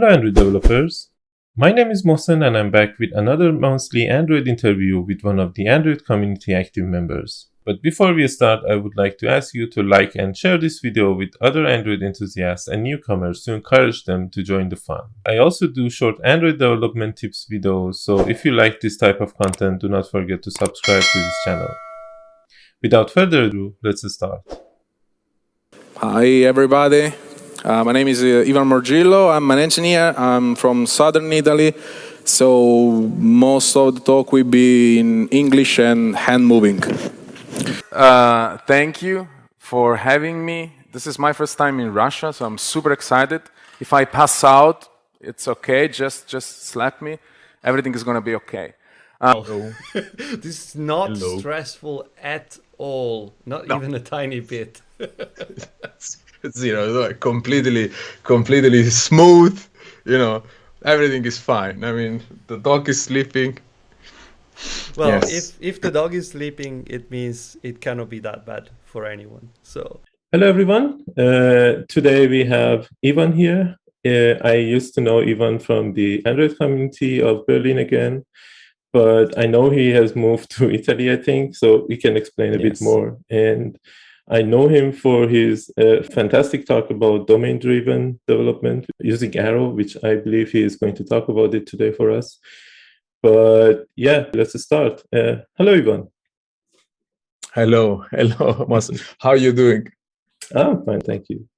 Hello, 0.00 0.14
Android 0.14 0.34
developers. 0.36 1.10
My 1.56 1.72
name 1.72 1.90
is 1.90 2.06
Mohsen, 2.06 2.46
and 2.46 2.56
I'm 2.56 2.70
back 2.70 3.00
with 3.00 3.10
another 3.16 3.52
monthly 3.52 4.06
Android 4.06 4.46
interview 4.46 5.00
with 5.00 5.22
one 5.22 5.40
of 5.40 5.54
the 5.54 5.66
Android 5.66 6.04
community 6.04 6.54
active 6.54 6.84
members. 6.84 7.48
But 7.66 7.82
before 7.82 8.14
we 8.14 8.28
start, 8.28 8.60
I 8.70 8.76
would 8.76 8.96
like 8.96 9.18
to 9.18 9.28
ask 9.28 9.54
you 9.54 9.68
to 9.70 9.82
like 9.82 10.14
and 10.14 10.36
share 10.36 10.56
this 10.56 10.78
video 10.78 11.12
with 11.12 11.30
other 11.40 11.66
Android 11.66 12.00
enthusiasts 12.00 12.68
and 12.68 12.84
newcomers 12.84 13.42
to 13.42 13.54
encourage 13.54 14.04
them 14.04 14.30
to 14.30 14.42
join 14.44 14.68
the 14.68 14.76
fun. 14.76 15.02
I 15.26 15.38
also 15.38 15.66
do 15.66 15.90
short 15.90 16.14
Android 16.22 16.60
development 16.60 17.16
tips 17.16 17.48
videos, 17.52 17.96
so 17.96 18.20
if 18.20 18.44
you 18.44 18.52
like 18.52 18.78
this 18.80 18.96
type 18.96 19.20
of 19.20 19.36
content, 19.36 19.80
do 19.80 19.88
not 19.88 20.08
forget 20.08 20.44
to 20.44 20.52
subscribe 20.52 21.02
to 21.02 21.18
this 21.18 21.38
channel. 21.44 21.74
Without 22.80 23.10
further 23.10 23.42
ado, 23.46 23.74
let's 23.82 24.08
start. 24.14 24.42
Hi, 25.96 26.24
everybody. 26.24 27.14
Uh, 27.64 27.82
my 27.82 27.92
name 27.92 28.06
is 28.06 28.22
uh, 28.22 28.44
Ivan 28.46 28.68
Morgillo. 28.68 29.34
I'm 29.34 29.50
an 29.50 29.58
engineer. 29.58 30.14
I'm 30.16 30.54
from 30.54 30.86
southern 30.86 31.32
Italy. 31.32 31.74
So 32.24 32.92
most 33.16 33.76
of 33.76 33.94
the 33.96 34.00
talk 34.00 34.32
will 34.32 34.44
be 34.44 35.00
in 35.00 35.28
English 35.28 35.78
and 35.78 36.14
hand 36.14 36.46
moving. 36.46 36.80
Uh, 37.90 38.58
thank 38.58 39.02
you 39.02 39.26
for 39.58 39.96
having 39.96 40.44
me. 40.44 40.72
This 40.92 41.06
is 41.06 41.18
my 41.18 41.32
first 41.32 41.58
time 41.58 41.80
in 41.80 41.92
Russia, 41.92 42.32
so 42.32 42.44
I'm 42.44 42.58
super 42.58 42.92
excited. 42.92 43.42
If 43.80 43.92
I 43.92 44.04
pass 44.04 44.44
out, 44.44 44.88
it's 45.20 45.48
okay. 45.48 45.88
Just 45.88 46.28
just 46.28 46.66
slap 46.66 47.02
me. 47.02 47.18
Everything 47.64 47.94
is 47.94 48.04
gonna 48.04 48.20
be 48.20 48.36
okay. 48.36 48.74
Uh, 49.20 49.42
this 50.44 50.44
is 50.44 50.74
not 50.76 51.10
Hello. 51.10 51.38
stressful 51.38 52.06
at 52.22 52.58
all. 52.78 53.34
Not 53.44 53.66
no. 53.66 53.76
even 53.76 53.94
a 53.94 54.00
tiny 54.00 54.40
bit. 54.40 54.80
it's 56.42 56.62
you 56.62 56.72
know 56.72 57.12
completely 57.14 57.90
completely 58.22 58.84
smooth 58.90 59.58
you 60.04 60.18
know. 60.18 60.42
Everything 60.84 61.24
is 61.24 61.38
fine. 61.38 61.82
I 61.82 61.92
mean 61.92 62.22
the 62.46 62.56
dog 62.56 62.88
is 62.88 63.02
sleeping. 63.02 63.58
Well 64.96 65.10
yes. 65.10 65.32
if 65.38 65.44
if 65.60 65.80
the 65.80 65.90
dog 65.90 66.14
is 66.14 66.30
sleeping 66.30 66.86
it 66.88 67.10
means 67.10 67.56
it 67.62 67.80
cannot 67.80 68.08
be 68.08 68.20
that 68.20 68.46
bad 68.46 68.70
for 68.84 69.04
anyone 69.04 69.50
so. 69.62 70.00
Hello 70.32 70.48
everyone. 70.48 71.04
Uh, 71.16 71.82
today 71.88 72.26
we 72.26 72.44
have 72.44 72.88
ivan 73.04 73.32
here. 73.32 73.76
Uh, 74.06 74.34
i 74.44 74.54
used 74.54 74.94
to 74.94 75.00
know 75.00 75.20
ivan 75.20 75.58
from 75.58 75.92
the 75.92 76.24
android 76.24 76.56
community 76.56 77.20
of 77.20 77.44
berlin 77.46 77.78
again 77.78 78.24
but 78.92 79.36
i 79.36 79.44
know 79.44 79.70
he 79.70 79.90
has 79.90 80.14
moved 80.14 80.48
to 80.48 80.70
italy 80.78 81.10
i 81.10 81.16
think 81.16 81.56
so 81.56 81.84
we 81.88 81.96
can 81.96 82.16
explain 82.16 82.54
a 82.54 82.58
yes. 82.58 82.62
bit 82.62 82.80
more. 82.80 83.18
And 83.28 83.76
I 84.30 84.42
know 84.42 84.68
him 84.68 84.92
for 84.92 85.26
his 85.26 85.70
uh, 85.80 86.02
fantastic 86.02 86.66
talk 86.66 86.90
about 86.90 87.26
domain 87.26 87.58
driven 87.58 88.20
development 88.26 88.86
using 89.00 89.34
Arrow, 89.36 89.70
which 89.70 89.96
I 90.04 90.16
believe 90.16 90.50
he 90.52 90.62
is 90.62 90.76
going 90.76 90.94
to 90.96 91.04
talk 91.04 91.28
about 91.28 91.54
it 91.54 91.66
today 91.66 91.92
for 91.92 92.10
us. 92.10 92.38
But 93.22 93.86
yeah, 93.96 94.26
let's 94.34 94.60
start. 94.62 95.02
Uh, 95.12 95.36
hello, 95.56 95.74
Ivan. 95.74 96.08
Hello, 97.54 98.04
hello, 98.10 98.66
Mohsen. 98.70 99.02
How 99.18 99.30
are 99.30 99.36
you 99.36 99.52
doing? 99.52 99.88
I'm 100.54 100.84
fine, 100.84 101.00
thank 101.00 101.28
you. 101.30 101.48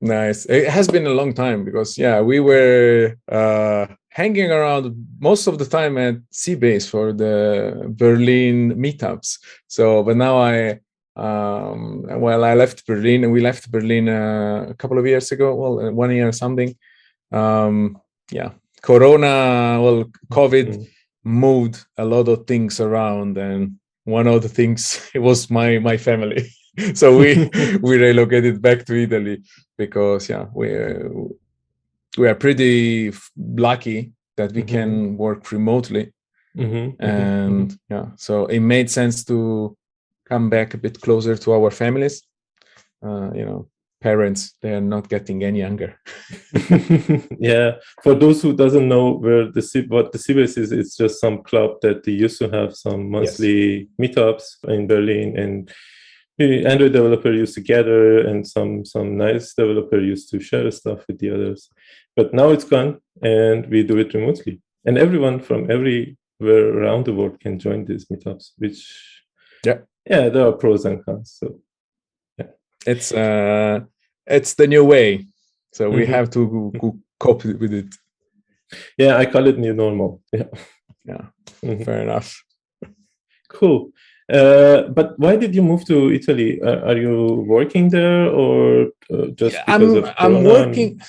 Nice. 0.00 0.46
It 0.46 0.68
has 0.68 0.88
been 0.88 1.06
a 1.06 1.14
long 1.14 1.34
time 1.34 1.64
because 1.64 1.98
yeah, 1.98 2.20
we 2.20 2.38
were 2.38 3.16
uh, 3.30 3.86
hanging 4.10 4.50
around 4.52 4.94
most 5.18 5.46
of 5.46 5.58
the 5.58 5.64
time 5.64 5.98
at 5.98 6.16
CBase 6.32 6.88
for 6.88 7.12
the 7.12 7.92
Berlin 7.96 8.74
meetups. 8.76 9.38
So, 9.66 10.02
but 10.02 10.16
now 10.16 10.38
I 10.38 10.80
um, 11.16 12.02
well, 12.20 12.44
I 12.44 12.54
left 12.54 12.86
Berlin, 12.86 13.24
and 13.24 13.32
we 13.32 13.40
left 13.40 13.70
Berlin 13.70 14.08
uh, 14.08 14.66
a 14.68 14.74
couple 14.74 14.98
of 14.98 15.06
years 15.06 15.32
ago. 15.32 15.54
Well, 15.54 15.86
uh, 15.86 15.90
one 15.90 16.10
year 16.10 16.28
or 16.28 16.32
something. 16.32 16.76
Um, 17.32 17.98
yeah, 18.30 18.50
Corona, 18.82 19.80
well, 19.80 20.04
COVID 20.30 20.68
mm-hmm. 20.68 20.82
moved 21.24 21.84
a 21.96 22.04
lot 22.04 22.28
of 22.28 22.46
things 22.46 22.80
around, 22.80 23.38
and 23.38 23.78
one 24.04 24.26
of 24.26 24.42
the 24.42 24.48
things 24.48 25.10
it 25.14 25.20
was 25.20 25.50
my 25.50 25.78
my 25.78 25.96
family. 25.96 26.50
so 26.94 27.16
we 27.16 27.50
we 27.82 27.96
relocated 27.96 28.60
back 28.60 28.84
to 28.84 28.94
Italy 28.94 29.42
because 29.78 30.28
yeah, 30.28 30.46
we 30.54 30.76
uh, 30.76 31.08
we 32.18 32.28
are 32.28 32.34
pretty 32.34 33.12
lucky 33.36 34.12
that 34.36 34.52
we 34.52 34.62
mm-hmm. 34.62 34.68
can 34.68 35.16
work 35.16 35.50
remotely, 35.50 36.12
mm-hmm. 36.54 36.74
mm-hmm. 36.74 37.02
and 37.02 37.70
mm-hmm. 37.70 37.94
yeah, 37.94 38.06
so 38.16 38.44
it 38.46 38.60
made 38.60 38.90
sense 38.90 39.24
to 39.24 39.76
come 40.28 40.50
back 40.50 40.74
a 40.74 40.78
bit 40.78 41.00
closer 41.00 41.36
to 41.36 41.52
our 41.52 41.70
families. 41.70 42.22
Uh, 43.04 43.30
you 43.34 43.44
know 43.44 43.68
parents 44.02 44.54
they 44.60 44.72
are 44.72 44.80
not 44.94 45.08
getting 45.08 45.42
any 45.42 45.60
younger. 45.60 45.98
Yeah 47.38 47.76
for 48.02 48.14
those 48.14 48.42
who 48.42 48.54
doesn't 48.54 48.88
know 48.88 49.12
where 49.24 49.50
the 49.50 49.86
what 49.88 50.12
the 50.12 50.18
CBase 50.18 50.58
is 50.58 50.72
it's 50.72 50.96
just 50.96 51.20
some 51.20 51.42
club 51.42 51.70
that 51.82 52.04
they 52.04 52.12
used 52.12 52.38
to 52.40 52.48
have 52.50 52.76
some 52.76 53.10
monthly 53.10 53.58
yes. 53.78 53.88
meetups 54.00 54.44
in 54.68 54.86
berlin 54.86 55.38
and 55.38 55.70
android 56.38 56.92
developer 56.92 57.32
used 57.32 57.54
to 57.54 57.60
gather 57.60 58.18
and 58.26 58.46
some 58.46 58.84
some 58.84 59.16
nice 59.16 59.54
developer 59.54 59.98
used 59.98 60.28
to 60.30 60.40
share 60.40 60.70
stuff 60.70 61.06
with 61.06 61.18
the 61.18 61.30
others. 61.30 61.70
But 62.14 62.34
now 62.34 62.50
it's 62.50 62.64
gone 62.64 63.00
and 63.22 63.66
we 63.66 63.82
do 63.82 63.98
it 63.98 64.14
remotely. 64.14 64.60
And 64.84 64.98
everyone 64.98 65.40
from 65.40 65.70
everywhere 65.70 66.78
around 66.78 67.06
the 67.06 67.14
world 67.14 67.40
can 67.40 67.58
join 67.58 67.84
these 67.84 68.06
meetups 68.06 68.50
which 68.58 68.80
yeah 69.64 69.78
yeah, 70.06 70.28
there 70.28 70.46
are 70.46 70.52
pros 70.52 70.84
and 70.84 71.04
cons. 71.04 71.36
So 71.38 71.60
yeah, 72.38 72.50
it's 72.86 73.12
uh, 73.12 73.80
it's 74.26 74.54
the 74.54 74.66
new 74.66 74.84
way. 74.84 75.26
So 75.72 75.90
we 75.90 76.02
mm-hmm. 76.02 76.12
have 76.12 76.30
to 76.30 76.72
cope 77.18 77.44
with 77.44 77.72
it. 77.72 77.94
Yeah, 78.96 79.16
I 79.16 79.26
call 79.26 79.46
it 79.46 79.58
new 79.58 79.74
normal. 79.74 80.22
Yeah, 80.32 80.48
yeah, 81.04 81.26
mm-hmm. 81.62 81.84
fair 81.84 82.02
enough. 82.02 82.42
Cool. 83.48 83.92
Uh, 84.32 84.82
but 84.88 85.16
why 85.18 85.36
did 85.36 85.54
you 85.54 85.62
move 85.62 85.84
to 85.84 86.10
Italy? 86.10 86.60
Uh, 86.60 86.80
are 86.88 86.96
you 86.96 87.44
working 87.46 87.90
there 87.90 88.26
or 88.26 88.88
uh, 89.12 89.26
just 89.34 89.56
because 89.66 89.94
I'm, 89.94 90.04
of 90.04 90.14
I'm 90.18 90.44
working. 90.44 91.00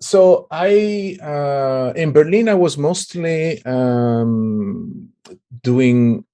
So 0.00 0.46
I 0.50 1.16
uh, 1.22 1.94
in 1.96 2.12
Berlin 2.12 2.50
I 2.50 2.54
was 2.54 2.76
mostly 2.76 3.64
um, 3.64 5.08
doing 5.62 6.25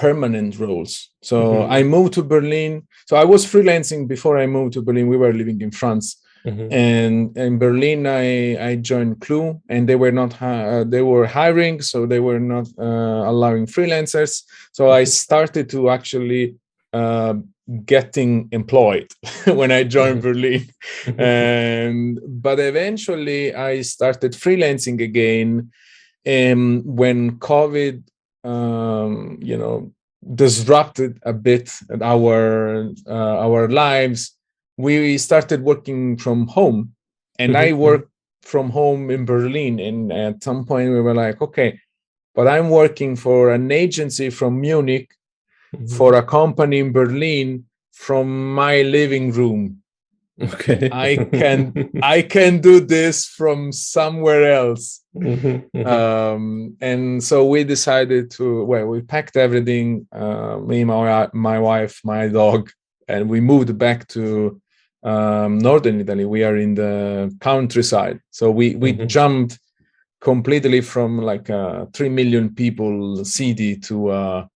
permanent 0.00 0.58
roles. 0.58 1.10
So 1.22 1.36
mm-hmm. 1.42 1.72
I 1.72 1.82
moved 1.82 2.14
to 2.14 2.22
Berlin. 2.22 2.72
So 3.06 3.16
I 3.16 3.24
was 3.24 3.44
freelancing 3.44 4.08
before 4.08 4.38
I 4.38 4.46
moved 4.46 4.72
to 4.74 4.82
Berlin. 4.82 5.08
We 5.08 5.18
were 5.18 5.34
living 5.34 5.60
in 5.60 5.70
France. 5.70 6.06
Mm-hmm. 6.46 6.72
And 6.72 7.36
in 7.36 7.58
Berlin, 7.58 8.06
I, 8.06 8.70
I 8.70 8.76
joined 8.76 9.20
Clue, 9.20 9.60
and 9.68 9.86
they 9.86 9.96
were 9.96 10.14
not 10.20 10.40
uh, 10.40 10.84
they 10.84 11.02
were 11.02 11.26
hiring, 11.26 11.82
so 11.82 12.06
they 12.06 12.20
were 12.20 12.40
not 12.40 12.66
uh, 12.78 13.22
allowing 13.32 13.66
freelancers. 13.66 14.42
So 14.72 14.90
I 14.90 15.02
mm-hmm. 15.02 15.10
started 15.24 15.68
to 15.74 15.90
actually 15.90 16.56
uh, 16.94 17.34
getting 17.84 18.48
employed 18.52 19.08
when 19.44 19.70
I 19.70 19.84
joined 19.84 20.22
mm-hmm. 20.22 20.32
Berlin, 20.32 20.64
mm-hmm. 21.04 21.20
and 21.20 22.20
but 22.26 22.58
eventually 22.58 23.54
I 23.54 23.82
started 23.82 24.32
freelancing 24.32 25.02
again. 25.02 25.70
And 26.24 26.82
when 26.84 27.38
COVID 27.38 28.02
um, 28.44 29.38
you 29.40 29.56
know 29.56 29.92
disrupted 30.34 31.18
a 31.22 31.32
bit 31.32 31.70
our 32.02 32.90
uh, 33.06 33.36
our 33.46 33.68
lives 33.68 34.36
we 34.76 35.16
started 35.18 35.62
working 35.62 36.16
from 36.16 36.46
home 36.46 36.92
and 37.38 37.56
i 37.56 37.68
mm-hmm. 37.68 37.78
worked 37.78 38.10
from 38.42 38.68
home 38.68 39.10
in 39.10 39.24
berlin 39.24 39.80
and 39.80 40.12
at 40.12 40.42
some 40.44 40.64
point 40.64 40.90
we 40.90 41.00
were 41.00 41.14
like 41.14 41.40
okay 41.40 41.78
but 42.34 42.46
i'm 42.46 42.68
working 42.68 43.16
for 43.16 43.50
an 43.50 43.70
agency 43.70 44.28
from 44.28 44.60
munich 44.60 45.10
mm-hmm. 45.74 45.86
for 45.86 46.14
a 46.14 46.22
company 46.22 46.78
in 46.80 46.92
berlin 46.92 47.64
from 47.92 48.54
my 48.54 48.82
living 48.82 49.32
room 49.32 49.80
okay. 50.40 50.88
I 50.92 51.16
can 51.32 51.90
i 52.02 52.22
can 52.22 52.60
do 52.60 52.80
this 52.80 53.26
from 53.26 53.72
somewhere 53.72 54.52
else. 54.52 55.02
Mm-hmm, 55.16 55.86
um, 55.86 56.76
and 56.80 57.22
so 57.22 57.46
we 57.46 57.64
decided 57.64 58.30
to 58.32 58.64
well 58.64 58.86
we 58.86 59.02
packed 59.02 59.36
everything 59.36 60.06
uh, 60.12 60.58
me 60.58 60.84
my, 60.84 61.28
my 61.32 61.58
wife 61.58 62.00
my 62.04 62.28
dog 62.28 62.70
and 63.08 63.28
we 63.28 63.40
moved 63.40 63.76
back 63.76 64.06
to 64.08 64.60
um, 65.02 65.58
northern 65.58 66.00
italy. 66.00 66.24
We 66.24 66.44
are 66.44 66.56
in 66.56 66.74
the 66.74 67.34
countryside. 67.40 68.20
So 68.30 68.50
we 68.50 68.76
we 68.76 68.92
mm-hmm. 68.92 69.06
jumped 69.06 69.58
completely 70.20 70.80
from 70.82 71.18
like 71.18 71.48
a 71.48 71.88
3 71.94 72.08
million 72.10 72.54
people 72.54 73.24
city 73.24 73.76
to 73.76 74.08
uh 74.08 74.46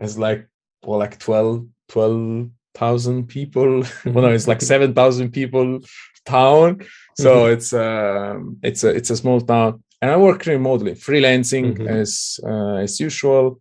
as 0.00 0.18
like 0.18 0.48
well 0.84 0.98
like 0.98 1.18
12 1.18 1.66
12 1.88 2.50
thousand 2.74 3.28
people. 3.28 3.84
well, 4.04 4.24
no, 4.24 4.32
it's 4.32 4.48
like 4.48 4.62
seven 4.62 4.94
thousand 4.94 5.30
people 5.30 5.80
town. 6.24 6.84
So 7.16 7.30
mm-hmm. 7.34 7.52
it's 7.52 7.72
um, 7.72 8.58
it's 8.62 8.84
a 8.84 8.88
it's 8.88 9.10
a 9.10 9.16
small 9.16 9.40
town, 9.40 9.82
and 10.02 10.10
I 10.10 10.16
work 10.16 10.46
remotely, 10.46 10.92
freelancing 10.92 11.76
mm-hmm. 11.76 11.88
as 11.88 12.40
uh, 12.44 12.76
as 12.76 13.00
usual. 13.00 13.60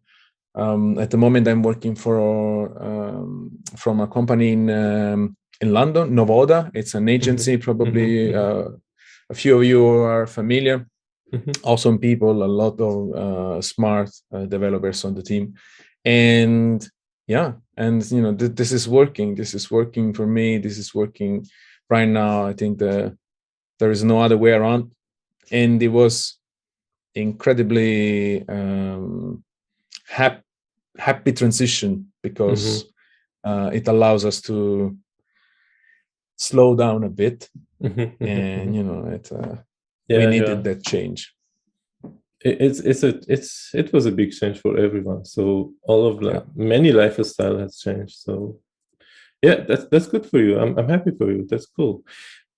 Um, 0.56 1.00
at 1.00 1.10
the 1.10 1.18
moment, 1.18 1.48
I'm 1.48 1.64
working 1.64 1.96
for 1.96 2.22
um, 2.82 3.52
from 3.76 4.00
a 4.02 4.08
company 4.08 4.52
in 4.54 4.70
um, 4.70 5.38
in 5.62 5.74
London, 5.74 6.16
Novoda. 6.16 6.72
It's 6.74 6.96
an 6.96 7.10
agency, 7.10 7.54
mm-hmm. 7.54 7.64
probably 7.64 8.32
mm-hmm. 8.32 8.38
uh, 8.38 8.78
a 9.30 9.34
few 9.34 9.58
of 9.58 9.64
you 9.64 9.86
are 9.86 10.28
familiar. 10.28 10.88
Mm-hmm. 11.34 11.52
Awesome 11.64 11.98
people, 11.98 12.44
a 12.44 12.46
lot 12.46 12.80
of 12.80 12.96
uh, 13.16 13.62
smart 13.62 14.10
uh, 14.32 14.46
developers 14.46 15.04
on 15.04 15.16
the 15.16 15.24
team, 15.24 15.56
and 16.06 16.88
yeah, 17.26 17.54
and 17.78 18.10
you 18.12 18.22
know 18.22 18.36
th- 18.36 18.56
this 18.56 18.72
is 18.72 18.88
working. 18.88 19.36
This 19.36 19.54
is 19.54 19.70
working 19.72 20.14
for 20.14 20.28
me. 20.28 20.58
This 20.58 20.78
is 20.78 20.94
working 20.94 21.46
right 21.90 22.08
now. 22.08 22.46
I 22.46 22.54
think 22.54 22.80
the 22.80 23.18
there 23.80 23.92
is 23.92 24.04
no 24.04 24.22
other 24.22 24.38
way 24.38 24.52
around, 24.52 24.92
and 25.52 25.82
it 25.82 25.90
was 25.90 26.38
incredibly 27.16 28.48
um, 28.48 29.44
happy 30.08 30.44
happy 30.98 31.32
transition 31.32 32.12
because 32.22 32.84
mm-hmm. 32.84 33.50
uh, 33.50 33.70
it 33.70 33.88
allows 33.88 34.26
us 34.26 34.42
to 34.42 34.96
slow 36.36 36.76
down 36.76 37.04
a 37.04 37.10
bit 37.10 37.50
mm-hmm. 37.82 38.24
and 38.24 38.76
you 38.76 38.84
know 38.84 39.06
it 39.08 39.32
uh, 39.32 39.56
yeah, 40.08 40.20
we 40.20 40.26
needed 40.28 40.58
yeah. 40.58 40.74
that 40.74 40.84
change 40.86 41.34
it's 42.44 42.80
it's 42.80 43.04
a 43.04 43.20
it's 43.28 43.70
it 43.74 43.92
was 43.94 44.06
a 44.06 44.12
big 44.12 44.32
change 44.32 44.60
for 44.60 44.78
everyone 44.78 45.24
so 45.26 45.74
all 45.84 46.06
of 46.06 46.20
the 46.20 46.32
yeah. 46.32 46.42
many 46.56 46.92
lifestyle 46.92 47.58
has 47.58 47.78
changed 47.78 48.18
so 48.18 48.60
yeah 49.42 49.62
that's 49.68 49.86
that's 49.86 50.08
good 50.08 50.26
for 50.26 50.40
you 50.40 50.60
i'm, 50.60 50.78
I'm 50.78 50.90
happy 50.90 51.12
for 51.18 51.32
you 51.32 51.46
that's 51.50 51.66
cool 51.66 52.04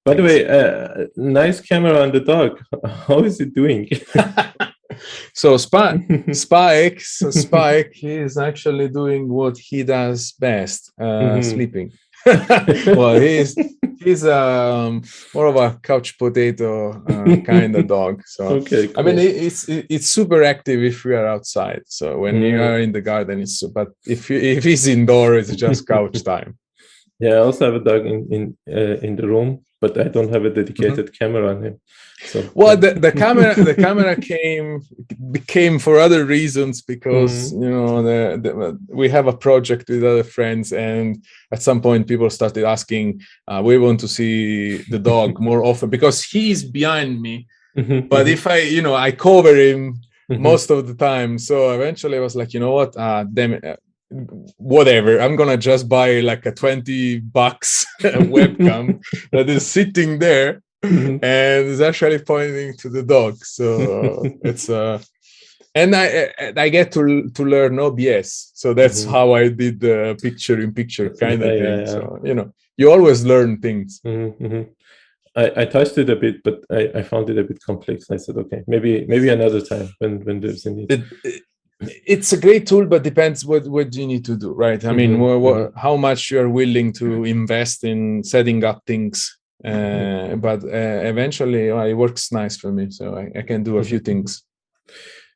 by 0.03 0.15
Thanks. 0.15 0.21
the 0.21 0.27
way 0.27 0.47
uh, 0.47 1.07
nice 1.15 1.61
camera 1.61 2.01
on 2.01 2.11
the 2.11 2.19
dog 2.19 2.61
how 3.07 3.19
is 3.19 3.39
it 3.39 3.53
doing 3.53 3.89
so 5.33 5.57
Spike, 5.57 6.01
Spike, 6.31 6.99
Spike, 6.99 7.91
he 7.93 8.11
is 8.11 8.37
actually 8.37 8.89
doing 8.89 9.29
what 9.29 9.57
he 9.57 9.83
does 9.83 10.33
best, 10.33 10.91
uh, 10.99 11.03
mm-hmm. 11.03 11.41
sleeping. 11.41 11.91
well, 12.87 13.19
he's 13.19 13.55
he's 13.99 14.25
um, 14.25 15.03
more 15.33 15.47
of 15.47 15.55
a 15.57 15.79
couch 15.83 16.17
potato 16.17 17.03
uh, 17.05 17.41
kind 17.41 17.75
of 17.75 17.87
dog. 17.87 18.23
So 18.25 18.45
okay, 18.59 18.87
cool. 18.87 18.99
I 18.99 19.03
mean, 19.03 19.19
it's 19.19 19.69
it's 19.69 20.07
super 20.07 20.43
active 20.43 20.83
if 20.83 21.03
we 21.05 21.13
are 21.13 21.27
outside. 21.27 21.83
So 21.85 22.19
when 22.19 22.35
mm. 22.35 22.49
you 22.49 22.61
are 22.61 22.79
in 22.79 22.91
the 22.91 23.01
garden, 23.01 23.41
it's 23.41 23.61
but 23.63 23.89
if 24.07 24.29
you, 24.29 24.37
if 24.37 24.63
he's 24.63 24.87
indoor, 24.87 25.35
it's 25.35 25.55
just 25.55 25.87
couch 25.87 26.23
time. 26.33 26.57
Yeah, 27.19 27.35
I 27.35 27.37
also 27.37 27.65
have 27.65 27.81
a 27.81 27.85
dog 27.85 28.05
in 28.05 28.27
in 28.31 28.57
uh, 28.67 28.97
in 29.05 29.15
the 29.15 29.27
room, 29.27 29.63
but 29.81 29.97
I 29.99 30.07
don't 30.07 30.31
have 30.31 30.45
a 30.45 30.49
dedicated 30.49 31.07
mm-hmm. 31.07 31.23
camera 31.23 31.55
on 31.55 31.63
him. 31.63 31.81
So 32.23 32.49
well, 32.53 32.77
the, 32.77 32.93
the 32.93 33.11
camera 33.11 33.53
the 33.55 33.75
camera 33.75 34.15
came 34.15 34.81
came 35.47 35.79
for 35.79 35.99
other 35.99 36.25
reasons 36.25 36.81
because 36.81 37.51
mm-hmm. 37.51 37.63
you 37.63 37.69
know 37.69 38.01
the, 38.01 38.39
the, 38.41 38.79
we 38.87 39.09
have 39.09 39.27
a 39.27 39.35
project 39.35 39.89
with 39.89 40.03
other 40.03 40.23
friends, 40.23 40.71
and 40.71 41.23
at 41.51 41.61
some 41.61 41.81
point 41.81 42.07
people 42.07 42.29
started 42.29 42.63
asking, 42.63 43.21
uh, 43.47 43.61
"We 43.63 43.77
want 43.77 43.99
to 44.01 44.07
see 44.07 44.77
the 44.89 44.99
dog 44.99 45.39
more 45.49 45.63
often 45.63 45.89
because 45.89 46.23
he's 46.23 46.63
behind 46.63 47.21
me." 47.21 47.47
Mm-hmm. 47.77 48.07
But 48.07 48.25
mm-hmm. 48.25 48.33
if 48.33 48.47
I, 48.47 48.59
you 48.59 48.81
know, 48.81 48.95
I 48.95 49.11
cover 49.11 49.55
him 49.55 49.99
mm-hmm. 50.31 50.41
most 50.41 50.69
of 50.69 50.87
the 50.87 50.95
time, 50.95 51.37
so 51.37 51.71
eventually 51.71 52.17
I 52.17 52.21
was 52.21 52.35
like, 52.35 52.53
you 52.53 52.59
know 52.61 52.71
what, 52.71 52.95
uh, 52.95 53.25
damn 53.25 53.53
it, 53.53 53.65
uh, 53.65 53.75
whatever 54.57 55.19
i'm 55.19 55.35
gonna 55.35 55.57
just 55.57 55.89
buy 55.89 56.19
like 56.19 56.45
a 56.45 56.51
20 56.51 57.19
bucks 57.19 57.85
webcam 58.01 59.01
that 59.31 59.49
is 59.49 59.65
sitting 59.65 60.19
there 60.19 60.61
mm-hmm. 60.83 61.23
and 61.23 61.65
is 61.65 61.81
actually 61.81 62.19
pointing 62.19 62.75
to 62.77 62.89
the 62.89 63.03
dog 63.03 63.35
so 63.43 64.23
it's 64.43 64.69
uh 64.69 65.01
and 65.73 65.95
i 65.95 66.31
i 66.57 66.69
get 66.69 66.91
to 66.91 67.29
to 67.31 67.43
learn 67.43 67.79
obs 67.79 68.51
so 68.53 68.73
that's 68.73 69.01
mm-hmm. 69.01 69.11
how 69.11 69.33
i 69.33 69.47
did 69.47 69.79
the 69.79 70.17
picture 70.21 70.59
in 70.61 70.73
picture 70.73 71.09
kind 71.09 71.41
yeah, 71.41 71.47
of 71.47 71.59
thing 71.59 71.63
yeah, 71.63 71.79
yeah. 71.79 71.85
so 71.85 72.19
you 72.23 72.33
know 72.33 72.51
you 72.77 72.91
always 72.91 73.25
learn 73.25 73.59
things 73.59 74.01
mm-hmm, 74.05 74.45
mm-hmm. 74.45 74.71
I, 75.37 75.51
I 75.61 75.65
touched 75.65 75.97
it 75.97 76.09
a 76.09 76.15
bit, 76.15 76.43
but 76.43 76.63
I, 76.71 76.99
I 76.99 77.03
found 77.03 77.29
it 77.29 77.37
a 77.37 77.43
bit 77.43 77.61
complex. 77.61 78.09
I 78.09 78.15
said, 78.15 78.37
okay, 78.37 78.63
maybe 78.67 79.05
maybe 79.05 79.27
another 79.29 79.59
time 79.59 79.89
when 79.99 80.23
when 80.23 80.39
there's 80.39 80.65
a 80.65 80.71
need. 80.71 80.89
It, 80.89 81.03
it, 81.25 81.43
it's 81.79 82.31
a 82.31 82.37
great 82.37 82.65
tool 82.65 82.85
but 82.85 83.03
depends 83.03 83.45
what 83.45 83.67
what 83.67 83.93
you 83.95 84.07
need 84.07 84.23
to 84.23 84.37
do 84.37 84.53
right 84.53 84.85
i 84.85 84.93
mean 84.93 85.17
mm-hmm. 85.17 85.41
what, 85.41 85.55
mm-hmm. 85.55 85.79
how 85.79 85.95
much 85.95 86.31
you 86.31 86.39
are 86.39 86.49
willing 86.49 86.93
to 86.93 87.25
invest 87.25 87.83
in 87.83 88.23
setting 88.23 88.63
up 88.63 88.81
things 88.87 89.37
uh, 89.65 89.69
mm-hmm. 89.69 90.39
but 90.39 90.63
uh, 90.63 91.01
eventually 91.07 91.71
uh, 91.71 91.83
it 91.83 91.93
works 91.93 92.31
nice 92.31 92.55
for 92.55 92.71
me 92.71 92.89
so 92.89 93.15
I, 93.15 93.39
I, 93.39 93.41
can 93.41 93.63
do 93.63 93.77
a 93.77 93.83
few 93.83 93.99
mm-hmm. 93.99 94.05
things 94.05 94.43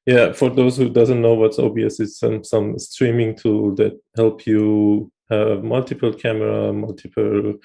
yeah 0.06 0.32
for 0.32 0.50
those 0.50 0.78
who 0.78 0.90
doesn't 0.90 1.22
know 1.22 1.34
what's 1.34 1.60
obs 1.60 2.00
it's 2.00 2.20
some 2.20 2.44
some 2.44 2.80
streaming 2.80 3.36
tool 3.36 3.76
that 3.76 4.00
help 4.16 4.46
you 4.48 5.12
have 5.30 5.64
multiple 5.64 6.14
camera 6.14 6.72
multiple 6.72 7.56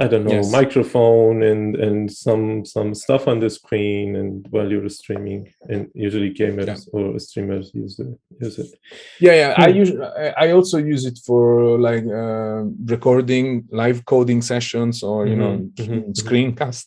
I 0.00 0.06
don't 0.06 0.24
know, 0.24 0.30
yes. 0.30 0.52
microphone 0.52 1.42
and 1.42 1.74
and 1.74 2.12
some 2.12 2.64
some 2.64 2.94
stuff 2.94 3.26
on 3.26 3.40
the 3.40 3.50
screen 3.50 4.14
and 4.14 4.46
while 4.50 4.70
you're 4.70 4.88
streaming 4.88 5.52
and 5.68 5.90
usually 5.92 6.32
gamers 6.32 6.66
yeah. 6.68 6.76
or 6.92 7.18
streamers 7.18 7.72
use 7.74 7.98
it 7.98 8.06
use 8.40 8.58
it. 8.60 8.70
Yeah, 9.18 9.32
yeah. 9.32 9.54
I 9.56 9.72
hmm. 9.72 9.76
use 9.78 9.92
I 10.36 10.52
also 10.52 10.78
use 10.78 11.04
it 11.04 11.18
for 11.26 11.78
like 11.80 12.04
uh, 12.06 12.62
recording 12.94 13.66
live 13.72 14.04
coding 14.04 14.40
sessions 14.40 15.02
or 15.02 15.26
you 15.26 15.34
mm-hmm. 15.34 15.42
know 15.42 15.58
mm-hmm. 15.58 15.92
mm-hmm. 15.92 16.10
screencast. 16.12 16.84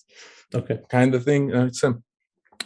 Okay. 0.55 0.79
Kind 0.89 1.13
of 1.13 1.25
thing. 1.25 1.53
Uh, 1.53 1.65
it's 1.65 1.83
a 1.83 1.97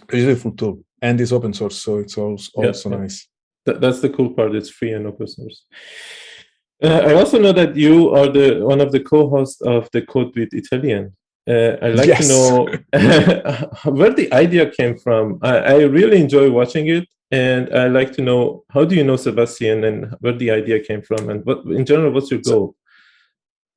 beautiful 0.07 0.51
tool 0.51 0.83
and 1.01 1.19
it's 1.21 1.31
open 1.31 1.53
source, 1.53 1.77
so 1.77 1.97
it's 1.97 2.17
also, 2.17 2.51
also 2.55 2.89
yeah, 2.89 2.97
nice. 2.97 3.27
That, 3.65 3.81
that's 3.81 4.01
the 4.01 4.09
cool 4.09 4.31
part. 4.31 4.55
It's 4.55 4.69
free 4.69 4.91
and 4.91 5.07
open 5.07 5.27
source. 5.27 5.65
Uh, 6.83 7.01
I 7.05 7.13
also 7.13 7.39
know 7.39 7.53
that 7.53 7.75
you 7.75 8.09
are 8.13 8.27
the 8.27 8.59
one 8.61 8.81
of 8.81 8.91
the 8.91 8.99
co-hosts 8.99 9.61
of 9.61 9.89
the 9.91 10.01
Code 10.01 10.35
with 10.35 10.53
Italian. 10.53 11.15
Uh, 11.47 11.77
I'd 11.81 11.95
like 11.95 12.07
yes. 12.07 12.27
to 12.27 12.33
know 12.33 12.65
where 13.91 14.13
the 14.13 14.31
idea 14.33 14.69
came 14.69 14.97
from. 14.97 15.39
I, 15.41 15.57
I, 15.57 15.75
really 15.83 16.19
enjoy 16.19 16.49
watching 16.49 16.87
it, 16.87 17.07
and 17.31 17.73
I 17.73 17.87
like 17.87 18.13
to 18.13 18.23
know 18.23 18.63
how 18.71 18.83
do 18.83 18.95
you 18.95 19.03
know 19.03 19.15
Sebastian 19.15 19.83
and 19.83 20.15
where 20.19 20.33
the 20.33 20.51
idea 20.51 20.79
came 20.79 21.01
from, 21.01 21.29
and 21.29 21.45
what 21.45 21.63
in 21.65 21.85
general, 21.85 22.11
what's 22.11 22.31
your 22.31 22.41
goal? 22.41 22.75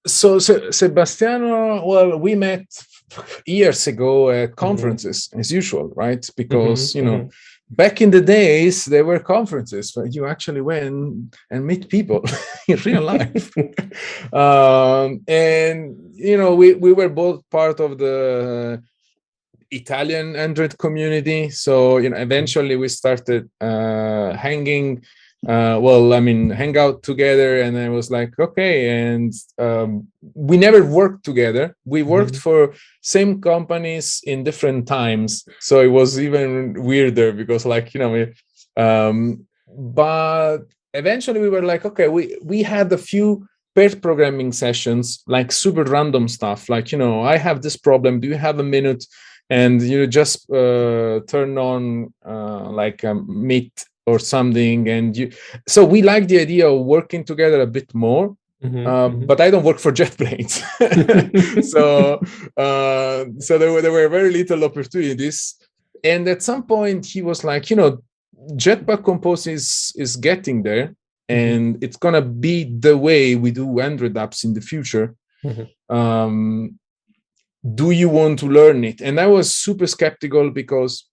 So, 0.06 0.38
so 0.38 0.70
Sebastiano, 0.70 1.84
well, 1.84 2.18
we 2.18 2.34
met 2.34 2.66
years 3.46 3.86
ago 3.86 4.30
at 4.30 4.50
mm-hmm. 4.50 4.54
conferences 4.54 5.28
mm-hmm. 5.28 5.40
as 5.40 5.52
usual, 5.52 5.92
right? 5.94 6.28
Because 6.36 6.90
mm-hmm, 6.90 6.98
you 6.98 7.04
know. 7.04 7.18
Mm-hmm 7.18 7.28
back 7.70 8.00
in 8.00 8.10
the 8.10 8.20
days 8.20 8.84
there 8.86 9.04
were 9.04 9.18
conferences 9.18 9.94
where 9.94 10.06
you 10.06 10.26
actually 10.26 10.60
went 10.60 11.36
and 11.50 11.66
meet 11.66 11.88
people 11.88 12.24
in 12.68 12.78
real 12.84 13.02
life. 13.02 13.52
Um, 14.32 15.22
and 15.26 15.96
you 16.14 16.36
know 16.36 16.54
we, 16.54 16.74
we 16.74 16.92
were 16.92 17.08
both 17.08 17.48
part 17.50 17.80
of 17.80 17.98
the 17.98 18.82
italian 19.70 20.36
android 20.36 20.76
community. 20.78 21.50
So 21.50 21.98
you 21.98 22.10
know 22.10 22.16
eventually 22.16 22.76
we 22.76 22.88
started 22.88 23.48
uh, 23.60 24.34
hanging 24.34 25.02
uh, 25.46 25.78
well, 25.80 26.12
I 26.12 26.20
mean, 26.20 26.50
hang 26.50 26.76
out 26.76 27.02
together. 27.02 27.62
And 27.62 27.78
I 27.78 27.88
was 27.90 28.10
like, 28.10 28.36
okay. 28.38 28.90
And 28.90 29.32
um, 29.58 30.08
we 30.34 30.56
never 30.56 30.84
worked 30.84 31.24
together. 31.24 31.76
We 31.84 32.02
worked 32.02 32.32
mm-hmm. 32.32 32.40
for 32.40 32.74
same 33.02 33.40
companies 33.40 34.20
in 34.24 34.42
different 34.42 34.88
times. 34.88 35.44
So 35.60 35.80
it 35.80 35.88
was 35.88 36.18
even 36.18 36.74
weirder 36.82 37.32
because, 37.32 37.64
like, 37.64 37.94
you 37.94 38.00
know, 38.00 38.26
um, 38.76 39.46
but 39.68 40.58
eventually 40.92 41.40
we 41.40 41.48
were 41.48 41.62
like, 41.62 41.84
okay, 41.84 42.08
we 42.08 42.36
we 42.42 42.62
had 42.62 42.92
a 42.92 42.98
few 42.98 43.46
paired 43.76 44.02
programming 44.02 44.50
sessions, 44.52 45.22
like 45.28 45.52
super 45.52 45.84
random 45.84 46.26
stuff. 46.26 46.68
Like, 46.68 46.90
you 46.90 46.98
know, 46.98 47.22
I 47.22 47.36
have 47.36 47.62
this 47.62 47.76
problem. 47.76 48.18
Do 48.18 48.26
you 48.26 48.36
have 48.36 48.58
a 48.58 48.64
minute? 48.64 49.04
And 49.50 49.80
you 49.80 50.06
just 50.06 50.50
uh, 50.50 51.20
turn 51.26 51.56
on 51.56 52.12
uh, 52.26 52.68
like 52.70 53.02
a 53.04 53.14
meet 53.14 53.86
or 54.08 54.18
something 54.18 54.88
and 54.88 55.16
you 55.16 55.30
so 55.66 55.84
we 55.84 56.00
like 56.02 56.26
the 56.28 56.38
idea 56.46 56.66
of 56.68 56.84
working 56.96 57.22
together 57.22 57.60
a 57.60 57.66
bit 57.66 57.88
more 57.94 58.36
mm-hmm, 58.64 58.86
uh, 58.86 59.08
mm-hmm. 59.08 59.26
but 59.26 59.40
i 59.40 59.50
don't 59.50 59.64
work 59.70 59.78
for 59.78 59.92
JetBrains 60.00 60.54
so 61.74 61.84
uh, 62.64 63.24
so 63.46 63.58
there 63.58 63.72
were, 63.72 63.82
there 63.82 63.92
were 63.92 64.08
very 64.08 64.30
little 64.30 64.64
opportunities 64.64 65.38
and 66.02 66.26
at 66.28 66.42
some 66.42 66.62
point 66.62 67.04
he 67.04 67.20
was 67.22 67.44
like 67.44 67.70
you 67.70 67.76
know 67.76 67.90
jetpack 68.64 69.04
compose 69.04 69.46
is 69.46 69.92
is 69.96 70.16
getting 70.16 70.62
there 70.62 70.86
mm-hmm. 70.86 71.40
and 71.42 71.84
it's 71.84 71.98
gonna 72.04 72.22
be 72.22 72.56
the 72.86 72.96
way 72.96 73.36
we 73.36 73.50
do 73.50 73.80
android 73.80 74.14
apps 74.14 74.44
in 74.44 74.54
the 74.54 74.64
future 74.72 75.14
mm-hmm. 75.44 75.66
um, 75.94 76.78
do 77.74 77.90
you 77.90 78.08
want 78.08 78.38
to 78.38 78.46
learn 78.46 78.84
it 78.84 79.00
and 79.00 79.20
i 79.20 79.26
was 79.26 79.54
super 79.54 79.86
skeptical 79.86 80.50
because 80.50 81.08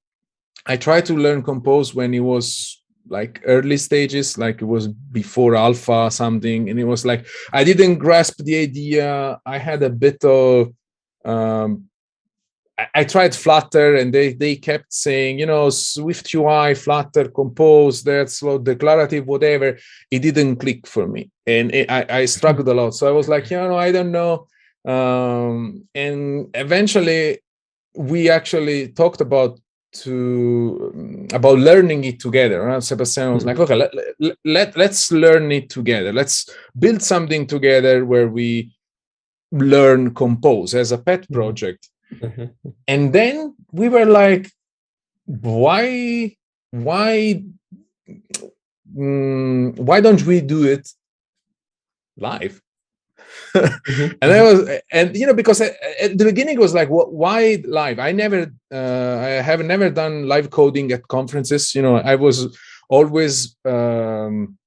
I 0.65 0.77
tried 0.77 1.05
to 1.07 1.13
learn 1.15 1.43
compose 1.43 1.93
when 1.93 2.13
it 2.13 2.21
was 2.21 2.81
like 3.07 3.41
early 3.45 3.77
stages 3.77 4.37
like 4.37 4.61
it 4.61 4.65
was 4.65 4.87
before 4.87 5.55
alpha 5.55 6.09
something 6.09 6.69
and 6.69 6.79
it 6.79 6.85
was 6.85 7.05
like 7.05 7.25
i 7.53 7.63
didn't 7.63 7.97
grasp 7.97 8.37
the 8.43 8.57
idea. 8.57 9.39
I 9.45 9.57
had 9.57 9.83
a 9.83 9.89
bit 9.89 10.23
of 10.23 10.73
um 11.23 11.85
I, 12.77 12.87
I 12.95 13.03
tried 13.03 13.33
flutter 13.35 13.95
and 13.95 14.13
they 14.13 14.33
they 14.33 14.55
kept 14.55 14.93
saying 14.93 15.39
you 15.39 15.45
know 15.45 15.69
swift 15.69 16.33
ui 16.33 16.75
flutter 16.75 17.29
compose 17.29 18.03
that's 18.03 18.33
slow 18.39 18.57
declarative 18.57 19.25
whatever. 19.25 19.77
It 20.11 20.19
didn't 20.19 20.57
click 20.57 20.87
for 20.87 21.07
me 21.07 21.31
and 21.45 21.73
it, 21.73 21.89
i 21.89 22.05
i 22.09 22.25
struggled 22.25 22.67
a 22.67 22.73
lot. 22.73 22.91
So 22.91 23.07
i 23.07 23.11
was 23.11 23.29
like 23.29 23.49
you 23.49 23.57
know 23.57 23.77
i 23.77 23.91
don't 23.91 24.11
know. 24.11 24.47
Um 24.85 25.87
and 25.95 26.49
eventually 26.53 27.39
we 27.95 28.29
actually 28.29 28.89
talked 28.89 29.21
about 29.21 29.59
to 30.03 31.27
about 31.33 31.57
learning 31.57 32.03
it 32.03 32.19
together. 32.19 32.65
Right? 32.65 32.83
Sebastian 32.83 33.33
was 33.33 33.43
mm-hmm. 33.43 33.59
like, 33.59 33.59
okay, 33.59 33.75
let, 33.75 33.93
let, 34.19 34.37
let, 34.43 34.77
let's 34.77 35.11
learn 35.11 35.51
it 35.51 35.69
together. 35.69 36.11
Let's 36.13 36.49
build 36.77 37.01
something 37.01 37.47
together 37.47 38.05
where 38.05 38.27
we 38.27 38.75
learn 39.51 40.13
compose 40.13 40.75
as 40.75 40.91
a 40.91 40.97
pet 40.97 41.21
mm-hmm. 41.21 41.33
project. 41.33 41.89
Mm-hmm. 42.13 42.69
And 42.87 43.13
then 43.13 43.55
we 43.71 43.89
were 43.89 44.05
like, 44.05 44.51
why, 45.25 46.35
why, 46.71 47.43
mm, 48.95 49.79
why 49.79 50.01
don't 50.01 50.23
we 50.23 50.41
do 50.41 50.65
it 50.65 50.87
live? 52.17 52.61
Mm-hmm. 53.55 54.17
and 54.21 54.31
I 54.31 54.41
was, 54.41 54.69
and 54.91 55.15
you 55.15 55.25
know, 55.25 55.33
because 55.33 55.61
at, 55.61 55.73
at 56.01 56.17
the 56.17 56.25
beginning 56.25 56.55
it 56.55 56.61
was 56.61 56.73
like, 56.73 56.89
what, 56.89 57.13
why 57.13 57.63
live? 57.65 57.99
I 57.99 58.11
never, 58.11 58.51
uh, 58.71 59.17
I 59.21 59.41
have 59.41 59.63
never 59.63 59.89
done 59.89 60.27
live 60.27 60.49
coding 60.49 60.91
at 60.91 61.07
conferences. 61.07 61.73
You 61.75 61.81
know, 61.81 61.97
I 61.97 62.15
was 62.15 62.57
always, 62.89 63.55
um, 63.65 64.57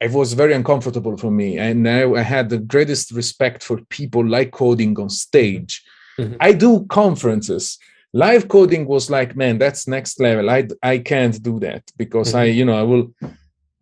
it 0.00 0.12
was 0.12 0.34
very 0.34 0.52
uncomfortable 0.52 1.16
for 1.16 1.30
me, 1.30 1.58
and 1.58 1.88
I, 1.88 2.10
I 2.10 2.22
had 2.22 2.50
the 2.50 2.58
greatest 2.58 3.12
respect 3.12 3.62
for 3.62 3.80
people 3.88 4.26
like 4.26 4.50
coding 4.50 4.98
on 4.98 5.08
stage. 5.08 5.82
Mm-hmm. 6.18 6.36
I 6.40 6.52
do 6.52 6.86
conferences. 6.86 7.78
Live 8.12 8.46
coding 8.46 8.86
was 8.86 9.10
like, 9.10 9.34
man, 9.34 9.58
that's 9.58 9.88
next 9.88 10.20
level. 10.20 10.48
I 10.48 10.68
I 10.82 10.98
can't 10.98 11.42
do 11.42 11.58
that 11.60 11.82
because 11.96 12.28
mm-hmm. 12.28 12.38
I, 12.38 12.44
you 12.44 12.64
know, 12.64 12.78
I 12.78 12.82
will 12.82 13.12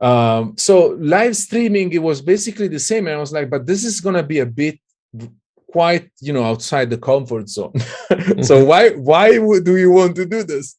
um, 0.03 0.55
so 0.59 0.97
live 0.99 1.37
streaming, 1.37 1.93
it 1.93 2.03
was 2.03 2.21
basically 2.21 2.67
the 2.67 2.81
same. 2.81 3.07
And 3.07 3.17
I 3.17 3.21
was 3.21 3.33
like, 3.33 3.49
but 3.49 3.67
this 3.67 3.85
is 3.85 4.01
gonna 4.01 4.25
be 4.25 4.41
a 4.41 4.47
bit 4.47 4.81
quite, 5.71 6.11
you 6.21 6.33
know, 6.33 6.45
outside 6.45 6.91
the 6.91 6.99
comfort 6.99 7.49
zone. 7.49 7.73
so 8.43 8.65
why 8.65 8.91
why 8.91 9.39
would, 9.39 9.65
do 9.65 9.77
you 9.77 9.93
want 9.93 10.17
to 10.17 10.27
do 10.27 10.43
this? 10.43 10.77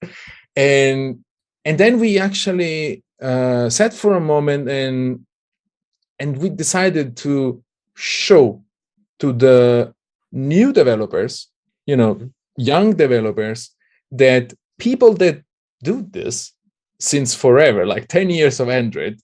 And 0.56 1.24
and 1.64 1.78
then 1.78 2.00
we 2.00 2.20
actually 2.20 3.04
uh, 3.22 3.70
sat 3.70 3.94
for 3.94 4.16
a 4.16 4.20
moment 4.20 4.70
and 4.70 5.26
and 6.20 6.38
we 6.38 6.50
decided 6.50 7.16
to 7.18 7.64
show 7.96 8.62
to 9.20 9.32
the 9.32 9.94
new 10.34 10.74
developers, 10.74 11.48
you 11.86 11.96
know, 11.96 12.30
young 12.58 12.94
developers, 12.94 13.72
that 14.12 14.54
people 14.78 15.14
that 15.14 15.42
do 15.82 16.06
this 16.12 16.54
since 17.04 17.36
forever, 17.36 17.86
like 17.86 18.08
10 18.08 18.30
years 18.30 18.62
of 18.62 18.70
Android, 18.70 19.20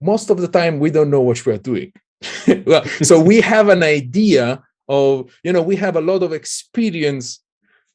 most 0.00 0.30
of 0.30 0.40
the 0.40 0.48
time 0.48 0.78
we 0.78 0.90
don't 0.90 1.10
know 1.10 1.20
what 1.20 1.44
we 1.44 1.52
are 1.52 1.58
doing. 1.58 1.92
well, 2.66 2.84
so 3.02 3.20
we 3.20 3.40
have 3.54 3.68
an 3.68 3.82
idea 3.82 4.62
of, 4.88 5.30
you 5.44 5.52
know, 5.52 5.60
we 5.60 5.76
have 5.76 5.96
a 5.96 6.00
lot 6.00 6.22
of 6.22 6.32
experience. 6.32 7.40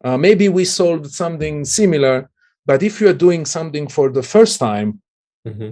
Uh, 0.03 0.17
maybe 0.17 0.49
we 0.49 0.65
solved 0.65 1.09
something 1.09 1.65
similar, 1.65 2.29
but 2.63 2.83
if 2.83 3.01
you 3.01 3.07
are 3.09 3.25
doing 3.27 3.43
something 3.43 3.87
for 3.87 4.11
the 4.11 4.21
first 4.21 4.59
time, 4.59 5.01
mm-hmm. 5.45 5.71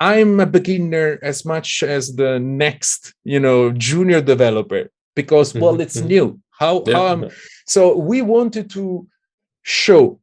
I'm 0.00 0.40
a 0.40 0.46
beginner 0.46 1.20
as 1.22 1.44
much 1.44 1.84
as 1.84 2.16
the 2.16 2.40
next, 2.40 3.14
you 3.22 3.38
know, 3.38 3.70
junior 3.70 4.20
developer 4.20 4.90
because 5.14 5.54
well, 5.54 5.74
mm-hmm. 5.74 5.82
it's 5.82 5.98
mm-hmm. 5.98 6.08
new. 6.08 6.40
How, 6.50 6.82
yeah. 6.86 6.96
how 6.96 7.30
so 7.66 7.96
we 7.96 8.20
wanted 8.20 8.68
to 8.70 9.06
show 9.62 10.18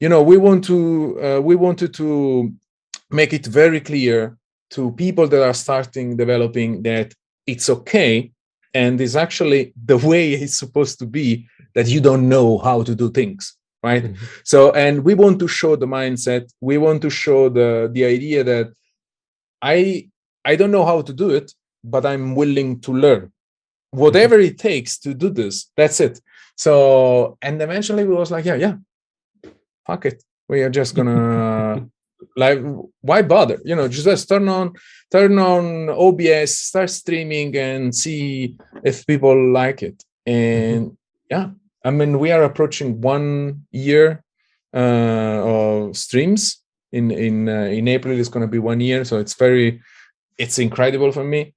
you 0.00 0.08
know 0.08 0.22
we 0.22 0.36
want 0.36 0.64
to 0.64 1.20
uh, 1.22 1.40
we 1.40 1.54
wanted 1.54 1.94
to 1.94 2.52
make 3.10 3.32
it 3.32 3.46
very 3.46 3.80
clear 3.80 4.36
to 4.70 4.92
people 4.92 5.26
that 5.28 5.42
are 5.42 5.54
starting 5.54 6.16
developing 6.16 6.82
that 6.82 7.12
it's 7.46 7.68
okay 7.70 8.32
and 8.72 9.00
it's 9.00 9.14
actually 9.14 9.72
the 9.84 9.96
way 9.96 10.32
it's 10.42 10.56
supposed 10.56 10.98
to 10.98 11.06
be 11.06 11.46
that 11.74 11.86
you 11.86 12.00
don't 12.00 12.28
know 12.28 12.58
how 12.58 12.82
to 12.82 12.94
do 12.94 13.10
things 13.10 13.56
right 13.82 14.04
mm-hmm. 14.04 14.24
so 14.44 14.72
and 14.72 15.04
we 15.04 15.14
want 15.14 15.38
to 15.38 15.48
show 15.48 15.76
the 15.76 15.86
mindset 15.86 16.50
we 16.60 16.78
want 16.78 17.00
to 17.02 17.10
show 17.10 17.48
the 17.48 17.90
the 17.92 18.04
idea 18.04 18.42
that 18.42 18.72
i 19.62 20.08
i 20.44 20.56
don't 20.56 20.70
know 20.70 20.84
how 20.84 21.00
to 21.02 21.12
do 21.12 21.30
it 21.30 21.52
but 21.84 22.04
i'm 22.06 22.34
willing 22.34 22.80
to 22.80 22.92
learn 22.92 23.30
whatever 23.90 24.36
mm-hmm. 24.36 24.54
it 24.54 24.58
takes 24.58 24.98
to 24.98 25.14
do 25.14 25.30
this 25.30 25.70
that's 25.76 26.00
it 26.00 26.20
so 26.56 27.36
and 27.42 27.60
eventually 27.60 28.04
we 28.04 28.14
was 28.14 28.30
like 28.30 28.44
yeah 28.44 28.54
yeah 28.54 28.74
fuck 29.86 30.06
it. 30.06 30.22
We 30.48 30.62
are 30.62 30.70
just 30.70 30.94
gonna 30.94 31.86
like 32.36 32.60
why 33.00 33.22
bother? 33.22 33.60
You 33.64 33.76
know 33.76 33.88
just 33.88 34.28
turn 34.28 34.48
on 34.48 34.74
turn 35.10 35.38
on 35.38 35.90
obs 35.90 36.56
start 36.56 36.90
streaming 36.90 37.56
and 37.56 37.94
see 37.94 38.56
if 38.84 39.06
people 39.06 39.52
like 39.52 39.82
it. 39.82 40.02
And 40.26 40.96
yeah 41.30 41.50
i 41.84 41.90
mean 41.90 42.18
we 42.18 42.30
are 42.32 42.42
approaching 42.44 43.00
one 43.00 43.66
year 43.70 44.22
uh, 44.74 45.40
of 45.44 45.96
streams. 45.96 46.60
In 46.92 47.10
in 47.10 47.48
uh, 47.48 47.68
in 47.78 47.88
april 47.88 48.16
it's 48.16 48.28
going 48.28 48.46
to 48.46 48.50
be 48.50 48.60
one 48.60 48.78
year 48.78 49.04
so 49.04 49.18
it's 49.18 49.34
very 49.34 49.80
it's 50.38 50.58
incredible 50.58 51.10
for 51.10 51.24
me. 51.24 51.54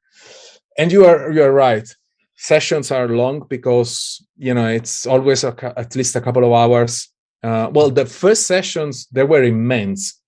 And 0.77 0.91
you 0.91 1.05
are 1.05 1.31
you 1.31 1.43
are 1.43 1.51
right. 1.51 1.87
Sessions 2.35 2.91
are 2.91 3.07
long 3.07 3.45
because 3.47 4.25
you 4.37 4.53
know 4.53 4.67
it's 4.67 5.05
always 5.07 5.43
a, 5.43 5.53
at 5.77 5.95
least 5.95 6.15
a 6.15 6.21
couple 6.21 6.43
of 6.43 6.53
hours 6.53 7.09
uh, 7.43 7.69
well, 7.71 7.89
the 7.89 8.05
first 8.05 8.47
sessions 8.47 9.07
they 9.11 9.23
were 9.23 9.43
immense. 9.43 10.21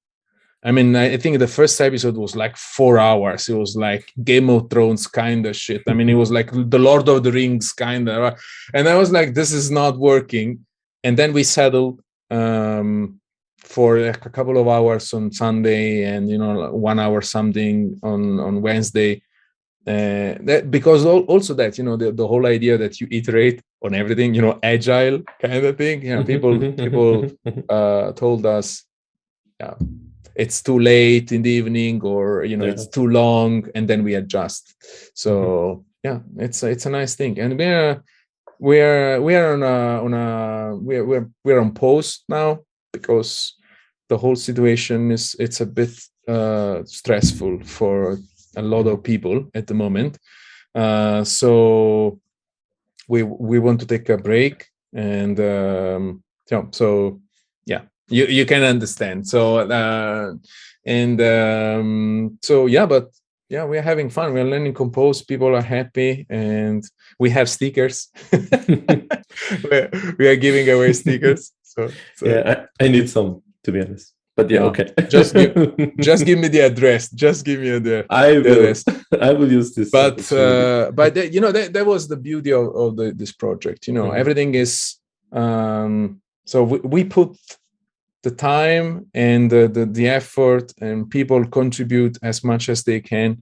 I 0.63 0.71
mean, 0.71 0.95
I 0.95 1.15
think 1.15 1.39
the 1.39 1.47
first 1.47 1.79
episode 1.79 2.17
was 2.17 2.35
like 2.35 2.57
four 2.57 2.99
hours. 2.99 3.47
It 3.47 3.55
was 3.55 3.77
like 3.77 4.11
Game 4.23 4.49
of 4.49 4.69
Thrones 4.69 5.07
kind 5.07 5.45
of 5.45 5.55
shit. 5.55 5.83
I 5.87 5.93
mean, 5.93 6.09
it 6.09 6.15
was 6.15 6.31
like 6.31 6.51
the 6.51 6.79
Lord 6.79 7.07
of 7.07 7.23
the 7.23 7.31
Rings 7.31 7.71
kind 7.71 8.09
of. 8.09 8.37
And 8.73 8.89
I 8.89 8.95
was 8.95 9.09
like, 9.09 9.33
this 9.33 9.53
is 9.53 9.71
not 9.71 9.97
working. 9.97 10.65
And 11.05 11.15
then 11.15 11.31
we 11.31 11.43
settled 11.43 12.01
um, 12.29 13.21
for 13.59 13.97
a 13.99 14.13
couple 14.13 14.57
of 14.57 14.67
hours 14.67 15.13
on 15.13 15.31
Sunday, 15.31 16.03
and 16.03 16.29
you 16.29 16.37
know, 16.37 16.71
one 16.73 16.99
hour 16.99 17.21
something 17.21 17.97
on 18.03 18.39
on 18.39 18.61
Wednesday. 18.61 19.21
Uh, 19.87 20.35
that 20.41 20.69
because 20.69 21.05
also 21.05 21.53
that 21.53 21.77
you 21.77 21.83
know 21.83 21.95
the, 21.95 22.11
the 22.11 22.27
whole 22.27 22.45
idea 22.45 22.77
that 22.77 22.99
you 22.99 23.07
iterate 23.09 23.61
on 23.81 23.95
everything 23.95 24.33
you 24.33 24.41
know 24.41 24.59
agile 24.61 25.21
kind 25.41 25.65
of 25.65 25.77
thing 25.77 26.01
you 26.01 26.13
know 26.13 26.23
people 26.23 26.59
people 26.83 27.31
uh 27.69 28.11
told 28.11 28.45
us 28.45 28.83
yeah 29.59 29.73
it's 30.35 30.61
too 30.61 30.79
late 30.79 31.31
in 31.31 31.41
the 31.41 31.49
evening 31.49 32.01
or 32.01 32.43
you 32.43 32.57
know 32.57 32.65
yeah. 32.65 32.71
it's 32.71 32.87
too 32.87 33.07
long 33.07 33.67
and 33.73 33.87
then 33.87 34.03
we 34.03 34.15
adjust 34.15 34.75
so 35.13 35.33
mm-hmm. 35.33 35.81
yeah 36.03 36.45
it's 36.45 36.61
it's 36.61 36.85
a 36.85 36.89
nice 36.89 37.15
thing 37.15 37.39
and 37.39 37.57
we're 37.57 38.03
we're 38.59 39.21
we're 39.21 39.53
on 39.53 39.63
a 39.63 40.03
on 40.03 40.13
a 40.13 40.75
we're 40.75 41.05
we're, 41.05 41.29
we're 41.45 41.59
on 41.59 41.73
post 41.73 42.25
now 42.27 42.59
because 42.91 43.55
the 44.09 44.17
whole 44.17 44.35
situation 44.35 45.11
is 45.11 45.35
it's 45.39 45.61
a 45.61 45.65
bit 45.65 45.91
uh 46.27 46.83
stressful 46.83 47.63
for 47.63 48.17
a 48.55 48.61
lot 48.61 48.87
of 48.87 49.03
people 49.03 49.49
at 49.53 49.67
the 49.67 49.73
moment. 49.73 50.17
Uh 50.75 51.23
so 51.23 52.19
we 53.07 53.23
we 53.23 53.59
want 53.59 53.79
to 53.79 53.85
take 53.85 54.07
a 54.09 54.17
break 54.17 54.67
and 54.93 55.39
um, 55.39 56.23
yeah, 56.49 56.63
so 56.71 57.19
yeah 57.65 57.81
you 58.09 58.25
you 58.25 58.45
can 58.45 58.63
understand. 58.63 59.27
So 59.27 59.59
uh, 59.59 60.33
and 60.85 61.21
um, 61.21 62.37
so 62.41 62.67
yeah 62.67 62.85
but 62.85 63.09
yeah 63.49 63.65
we're 63.65 63.81
having 63.81 64.09
fun. 64.09 64.33
We're 64.33 64.45
learning 64.45 64.73
compose. 64.73 65.21
People 65.21 65.55
are 65.55 65.61
happy 65.61 66.25
and 66.29 66.83
we 67.19 67.29
have 67.31 67.49
stickers. 67.49 68.09
We 70.19 70.27
are 70.27 70.35
giving 70.35 70.69
away 70.69 70.93
stickers. 70.93 71.51
So, 71.63 71.89
so. 72.15 72.25
yeah 72.25 72.65
I, 72.79 72.85
I 72.85 72.87
need 72.87 73.09
some 73.09 73.41
to 73.63 73.71
be 73.71 73.81
honest 73.81 74.13
but 74.39 74.49
yeah, 74.49 74.59
no, 74.59 74.67
okay. 74.67 74.87
just 75.09 75.33
give, 75.33 75.53
just 75.99 76.25
give 76.25 76.39
me 76.39 76.47
the 76.47 76.61
address. 76.61 77.09
Just 77.11 77.45
give 77.45 77.59
me 77.59 77.79
the, 77.79 78.05
I 78.09 78.33
will, 78.33 78.47
address. 78.47 78.83
I 79.21 79.33
will 79.33 79.51
use 79.51 79.73
this. 79.75 79.89
But 79.89 80.19
uh, 80.31 80.91
but 80.99 81.13
the, 81.15 81.31
you 81.31 81.41
know 81.41 81.51
that, 81.51 81.73
that 81.73 81.85
was 81.85 82.07
the 82.07 82.17
beauty 82.17 82.51
of, 82.51 82.67
of 82.75 82.95
the, 82.97 83.11
this 83.11 83.31
project. 83.31 83.87
You 83.87 83.93
know 83.93 84.07
mm-hmm. 84.07 84.21
everything 84.21 84.55
is 84.55 84.95
um, 85.31 86.21
so 86.45 86.63
we, 86.63 86.79
we 86.79 87.03
put 87.03 87.37
the 88.23 88.31
time 88.31 89.05
and 89.13 89.49
the, 89.49 89.67
the, 89.67 89.85
the 89.85 90.07
effort 90.09 90.73
and 90.81 91.09
people 91.09 91.45
contribute 91.45 92.17
as 92.21 92.43
much 92.43 92.67
as 92.67 92.83
they 92.83 92.99
can 92.99 93.41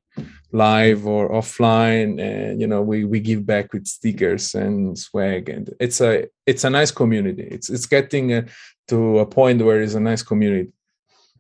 live 0.52 1.08
or 1.08 1.32
offline 1.32 2.22
and 2.22 2.62
you 2.62 2.68
know 2.68 2.82
we 2.82 3.04
we 3.04 3.20
give 3.20 3.46
back 3.46 3.74
with 3.74 3.86
stickers 3.86 4.56
and 4.56 4.98
swag 4.98 5.50
and 5.50 5.74
it's 5.80 6.00
a 6.00 6.26
it's 6.46 6.64
a 6.64 6.70
nice 6.70 6.92
community 6.92 7.44
it's 7.44 7.70
it's 7.70 7.86
getting 7.86 8.34
uh, 8.34 8.42
to 8.88 9.20
a 9.20 9.26
point 9.26 9.62
where 9.62 9.82
it's 9.82 9.96
a 9.96 10.00
nice 10.00 10.24
community 10.24 10.72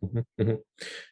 Mm-hmm, 0.04 0.20
mm-hmm. 0.42 0.56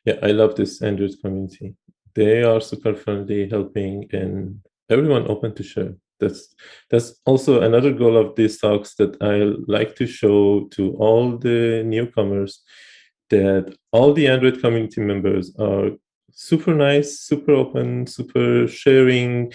Yeah, 0.05 0.19
I 0.21 0.31
love 0.31 0.55
this 0.55 0.81
Android 0.81 1.15
community. 1.21 1.75
They 2.13 2.43
are 2.43 2.61
super 2.61 2.95
friendly, 2.95 3.49
helping, 3.49 4.07
and 4.13 4.61
everyone 4.89 5.27
open 5.27 5.53
to 5.55 5.63
share. 5.63 5.95
That's 6.19 6.55
that's 6.89 7.15
also 7.25 7.61
another 7.61 7.91
goal 7.91 8.15
of 8.15 8.35
these 8.35 8.57
talks 8.57 8.95
that 8.95 9.21
I 9.21 9.55
like 9.67 9.95
to 9.95 10.07
show 10.07 10.67
to 10.71 10.93
all 10.93 11.37
the 11.37 11.83
newcomers 11.85 12.63
that 13.29 13.75
all 13.91 14.13
the 14.13 14.27
Android 14.27 14.61
community 14.61 15.01
members 15.01 15.53
are 15.59 15.89
super 16.31 16.73
nice, 16.73 17.19
super 17.19 17.51
open, 17.51 18.07
super 18.07 18.67
sharing. 18.67 19.51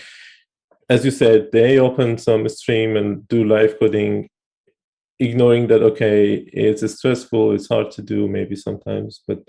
As 0.89 1.05
you 1.05 1.11
said, 1.11 1.51
they 1.53 1.79
open 1.79 2.19
some 2.19 2.49
stream 2.49 2.97
and 2.97 3.27
do 3.29 3.45
live 3.45 3.79
coding 3.79 4.29
ignoring 5.21 5.67
that 5.67 5.83
okay 5.83 6.35
it's 6.53 6.83
stressful 6.93 7.53
it's 7.53 7.69
hard 7.69 7.91
to 7.91 8.03
do 8.03 8.27
maybe 8.29 8.57
sometimes 8.57 9.23
but 9.29 9.41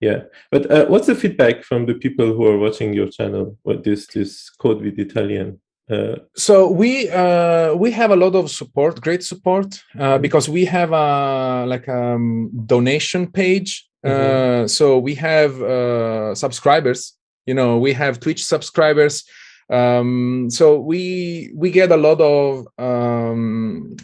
yeah 0.00 0.20
but 0.50 0.70
uh, 0.70 0.86
what's 0.86 1.06
the 1.06 1.14
feedback 1.14 1.64
from 1.64 1.86
the 1.86 1.94
people 1.94 2.26
who 2.34 2.46
are 2.46 2.58
watching 2.58 2.92
your 2.92 3.08
channel 3.08 3.56
what 3.62 3.82
this 3.82 4.06
this 4.08 4.50
code 4.50 4.80
with 4.82 4.98
italian 4.98 5.60
uh, 5.90 6.16
so 6.34 6.70
we 6.70 7.10
uh, 7.10 7.74
we 7.74 7.90
have 7.90 8.10
a 8.10 8.16
lot 8.16 8.34
of 8.34 8.50
support 8.50 9.00
great 9.00 9.22
support 9.22 9.66
uh, 9.98 9.98
mm-hmm. 9.98 10.22
because 10.22 10.48
we 10.48 10.64
have 10.64 10.92
a 10.92 11.66
like 11.66 11.88
a 11.88 12.14
um, 12.14 12.50
donation 12.66 13.26
page 13.26 13.88
mm-hmm. 14.04 14.64
Uh, 14.64 14.68
so 14.68 14.98
we 14.98 15.14
have 15.14 15.60
uh, 15.62 16.34
subscribers 16.34 17.14
you 17.46 17.54
know 17.54 17.78
we 17.78 17.92
have 17.92 18.20
twitch 18.20 18.44
subscribers 18.44 19.24
um, 19.70 20.48
so 20.50 20.78
we 20.78 21.50
we 21.54 21.70
get 21.70 21.90
a 21.92 21.96
lot 21.96 22.20
of 22.20 22.66
um, 22.78 23.96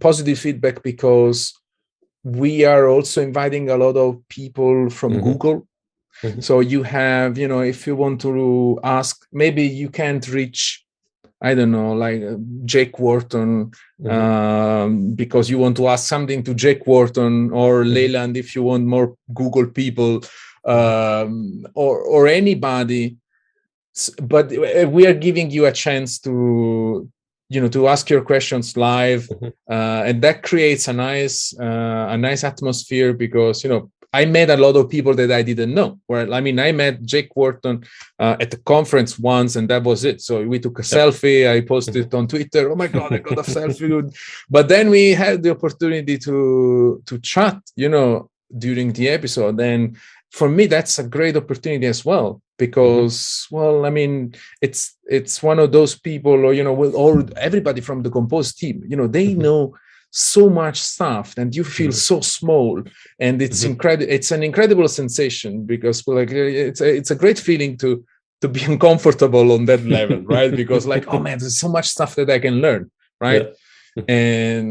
positive 0.00 0.38
feedback 0.38 0.82
because 0.82 1.52
we 2.24 2.64
are 2.64 2.88
also 2.88 3.20
inviting 3.20 3.70
a 3.70 3.76
lot 3.76 3.96
of 3.96 4.16
people 4.28 4.88
from 4.90 5.14
mm-hmm. 5.14 5.32
google 5.32 5.66
mm-hmm. 6.22 6.40
so 6.40 6.60
you 6.60 6.82
have 6.82 7.36
you 7.36 7.48
know 7.48 7.60
if 7.60 7.86
you 7.86 7.96
want 7.96 8.20
to 8.20 8.78
ask 8.82 9.26
maybe 9.32 9.62
you 9.62 9.88
can't 9.90 10.28
reach 10.28 10.84
i 11.42 11.54
don't 11.54 11.72
know 11.72 11.92
like 11.92 12.22
uh, 12.22 12.36
jake 12.64 12.98
wharton 12.98 13.72
mm-hmm. 14.00 14.10
um, 14.10 15.14
because 15.14 15.50
you 15.50 15.58
want 15.58 15.76
to 15.76 15.88
ask 15.88 16.08
something 16.08 16.42
to 16.42 16.54
jake 16.54 16.86
wharton 16.86 17.50
or 17.50 17.82
mm-hmm. 17.82 17.94
Leland 17.94 18.36
if 18.36 18.54
you 18.54 18.62
want 18.62 18.84
more 18.84 19.16
google 19.34 19.66
people 19.66 20.20
um, 20.64 21.66
or 21.74 22.00
or 22.02 22.28
anybody 22.28 23.16
but 24.22 24.50
uh, 24.52 24.88
we 24.88 25.06
are 25.06 25.14
giving 25.14 25.50
you 25.50 25.66
a 25.66 25.72
chance 25.72 26.18
to 26.20 27.08
you 27.52 27.60
know 27.60 27.68
to 27.68 27.88
ask 27.88 28.08
your 28.08 28.22
questions 28.22 28.76
live 28.76 29.28
mm-hmm. 29.28 29.48
uh, 29.70 30.08
and 30.08 30.22
that 30.22 30.42
creates 30.42 30.88
a 30.88 30.92
nice 30.92 31.54
uh, 31.60 32.06
a 32.10 32.16
nice 32.16 32.42
atmosphere 32.44 33.12
because 33.12 33.62
you 33.62 33.70
know 33.70 33.90
I 34.14 34.26
met 34.26 34.50
a 34.50 34.58
lot 34.58 34.76
of 34.76 34.90
people 34.90 35.14
that 35.14 35.32
I 35.32 35.42
didn't 35.42 35.72
know. 35.72 35.98
well 36.06 36.34
I 36.34 36.40
mean, 36.40 36.58
I 36.58 36.70
met 36.72 37.02
Jake 37.02 37.34
Wharton 37.34 37.82
uh, 38.18 38.36
at 38.38 38.50
the 38.50 38.58
conference 38.58 39.18
once, 39.18 39.56
and 39.56 39.66
that 39.70 39.82
was 39.84 40.04
it. 40.04 40.20
So 40.20 40.46
we 40.46 40.58
took 40.58 40.78
a 40.78 40.82
yeah. 40.82 40.94
selfie. 40.96 41.50
I 41.50 41.62
posted 41.62 41.96
it 41.96 42.12
on 42.12 42.28
Twitter. 42.28 42.70
Oh 42.70 42.76
my 42.76 42.88
god, 42.88 43.10
I 43.14 43.18
got 43.18 43.38
a 43.38 43.50
selfie! 43.56 44.14
But 44.50 44.68
then 44.68 44.90
we 44.90 45.12
had 45.12 45.42
the 45.42 45.52
opportunity 45.56 46.18
to 46.26 47.02
to 47.06 47.18
chat, 47.20 47.58
you 47.74 47.88
know, 47.88 48.28
during 48.64 48.92
the 48.92 49.08
episode, 49.08 49.58
and 49.60 49.96
for 50.32 50.48
me, 50.48 50.66
that's 50.66 50.98
a 50.98 51.04
great 51.04 51.36
opportunity 51.36 51.86
as 51.86 52.04
well 52.04 52.42
because 52.58 53.16
mm-hmm. 53.16 53.56
well 53.56 53.86
i 53.86 53.90
mean 53.90 54.12
it's 54.60 54.82
it's 55.18 55.42
one 55.42 55.58
of 55.58 55.72
those 55.72 55.92
people 56.08 56.38
or 56.46 56.52
you 56.58 56.64
know 56.66 56.76
with 56.82 56.94
all 56.94 57.16
everybody 57.48 57.80
from 57.80 58.02
the 58.02 58.10
compose 58.18 58.50
team 58.60 58.76
you 58.90 58.96
know 58.96 59.08
they 59.16 59.28
mm-hmm. 59.28 59.46
know 59.46 59.74
so 60.10 60.50
much 60.62 60.78
stuff 60.94 61.34
and 61.38 61.56
you 61.56 61.64
feel 61.64 61.92
so 62.10 62.20
small 62.20 62.82
and 63.18 63.40
it's 63.40 63.60
mm-hmm. 63.60 63.72
incredible 63.72 64.12
it's 64.16 64.30
an 64.30 64.42
incredible 64.42 64.88
sensation 64.88 65.64
because 65.72 66.06
like 66.06 66.30
it's 66.30 66.82
a, 66.82 66.88
it's 66.98 67.10
a 67.10 67.20
great 67.22 67.38
feeling 67.38 67.76
to 67.82 68.04
to 68.42 68.48
be 68.48 68.62
uncomfortable 68.72 69.52
on 69.52 69.64
that 69.64 69.82
level 69.84 70.20
right 70.36 70.54
because 70.62 70.86
like 70.86 71.04
oh 71.12 71.18
man 71.18 71.38
there's 71.38 71.58
so 71.58 71.70
much 71.76 71.86
stuff 71.88 72.14
that 72.14 72.30
i 72.30 72.38
can 72.38 72.56
learn 72.66 72.90
right 73.20 73.46
yeah. 73.96 74.02
and 74.08 74.68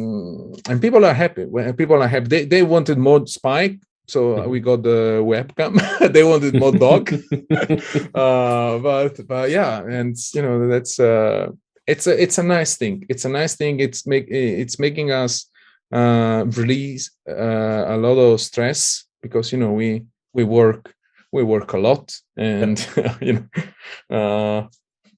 and 0.69 0.81
people 0.85 1.03
are 1.09 1.17
happy 1.23 1.45
when 1.45 1.73
people 1.81 1.97
are 2.03 2.07
happy 2.15 2.27
they, 2.33 2.45
they 2.45 2.63
wanted 2.63 2.97
more 2.97 3.25
spike 3.27 3.75
so 4.11 4.43
uh, 4.43 4.47
we 4.47 4.59
got 4.59 4.83
the 4.83 5.21
webcam. 5.23 5.73
They 6.13 6.23
wanted 6.23 6.59
more 6.59 6.73
dog. 6.73 7.05
Uh, 8.13 8.77
but 8.79 9.13
but 9.27 9.49
yeah 9.49 9.81
and 9.97 10.15
you 10.33 10.41
know 10.41 10.67
that's 10.67 10.99
uh 10.99 11.49
it's 11.87 12.07
a 12.07 12.21
it's 12.23 12.37
a 12.37 12.43
nice 12.43 12.77
thing. 12.77 13.05
It's 13.09 13.25
a 13.25 13.29
nice 13.29 13.55
thing. 13.55 13.79
It's 13.79 14.05
make 14.05 14.27
it's 14.29 14.77
making 14.79 15.11
us 15.11 15.33
uh 15.93 16.43
release 16.61 17.11
uh, 17.27 17.83
a 17.95 17.97
lot 17.97 18.17
of 18.19 18.41
stress 18.41 19.05
because 19.21 19.51
you 19.51 19.59
know 19.59 19.71
we 19.71 20.05
we 20.33 20.43
work 20.43 20.93
we 21.31 21.43
work 21.43 21.73
a 21.73 21.77
lot 21.77 22.05
and 22.37 22.77
you 23.21 23.33
know 23.33 23.45
uh 24.17 24.67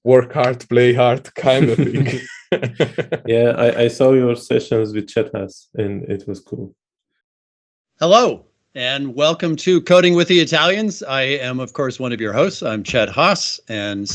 work 0.04 0.32
hard 0.32 0.68
play 0.68 0.94
hard 0.94 1.34
kind 1.34 1.68
of 1.70 1.76
thing. 1.76 2.08
Yeah 3.26 3.50
I, 3.66 3.68
I 3.84 3.88
saw 3.88 4.12
your 4.12 4.36
sessions 4.36 4.92
with 4.94 5.08
Chet 5.08 5.32
Haase 5.32 5.66
and 5.74 6.04
it 6.14 6.22
was 6.28 6.40
cool. 6.40 6.74
Hello 8.00 8.53
and 8.74 9.14
welcome 9.14 9.54
to 9.54 9.80
Coding 9.82 10.14
with 10.14 10.26
the 10.26 10.40
Italians. 10.40 11.02
I 11.04 11.22
am, 11.22 11.60
of 11.60 11.74
course, 11.74 12.00
one 12.00 12.12
of 12.12 12.20
your 12.20 12.32
hosts. 12.32 12.62
I'm 12.62 12.82
Chet 12.82 13.08
Haase, 13.08 13.60
and 13.68 14.10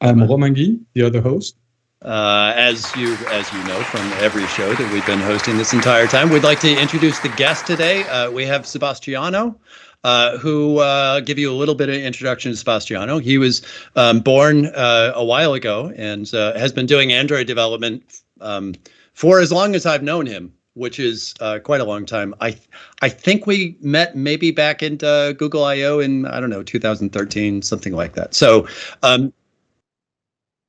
I'm 0.00 0.22
Romain 0.22 0.54
Guy, 0.54 0.76
the 0.94 1.02
other 1.02 1.20
host. 1.20 1.56
Uh, 2.02 2.52
as 2.54 2.94
you 2.94 3.14
as 3.30 3.52
you 3.52 3.58
know 3.64 3.80
from 3.84 4.02
every 4.22 4.46
show 4.48 4.72
that 4.74 4.92
we've 4.92 5.06
been 5.06 5.18
hosting 5.18 5.56
this 5.56 5.72
entire 5.72 6.06
time, 6.06 6.30
we'd 6.30 6.44
like 6.44 6.60
to 6.60 6.80
introduce 6.80 7.18
the 7.18 7.28
guest 7.30 7.66
today. 7.66 8.04
Uh, 8.04 8.30
we 8.30 8.44
have 8.44 8.66
Sebastiano. 8.66 9.58
Uh, 10.04 10.38
who 10.38 10.78
uh, 10.78 11.18
give 11.18 11.36
you 11.36 11.50
a 11.50 11.56
little 11.56 11.74
bit 11.74 11.88
of 11.88 11.96
introduction 11.96 12.52
to 12.52 12.56
Sebastiano. 12.56 13.18
He 13.18 13.38
was 13.38 13.62
um, 13.96 14.20
born 14.20 14.66
uh, 14.66 15.10
a 15.16 15.24
while 15.24 15.52
ago 15.52 15.92
and 15.96 16.32
uh, 16.32 16.56
has 16.56 16.70
been 16.70 16.86
doing 16.86 17.12
Android 17.12 17.48
development 17.48 18.04
um, 18.40 18.76
for 19.14 19.40
as 19.40 19.50
long 19.50 19.74
as 19.74 19.84
I've 19.84 20.04
known 20.04 20.26
him 20.26 20.52
which 20.76 21.00
is 21.00 21.34
uh, 21.40 21.58
quite 21.58 21.80
a 21.80 21.84
long 21.84 22.04
time. 22.06 22.34
I 22.40 22.56
I 23.02 23.08
think 23.08 23.46
we 23.46 23.76
met 23.80 24.14
maybe 24.14 24.50
back 24.50 24.82
in 24.82 24.98
uh, 25.02 25.32
Google 25.32 25.64
I/O 25.64 25.98
in 25.98 26.26
I 26.26 26.38
don't 26.38 26.50
know 26.50 26.62
2013, 26.62 27.62
something 27.62 27.94
like 27.94 28.14
that. 28.14 28.34
So, 28.34 28.68
um, 29.02 29.32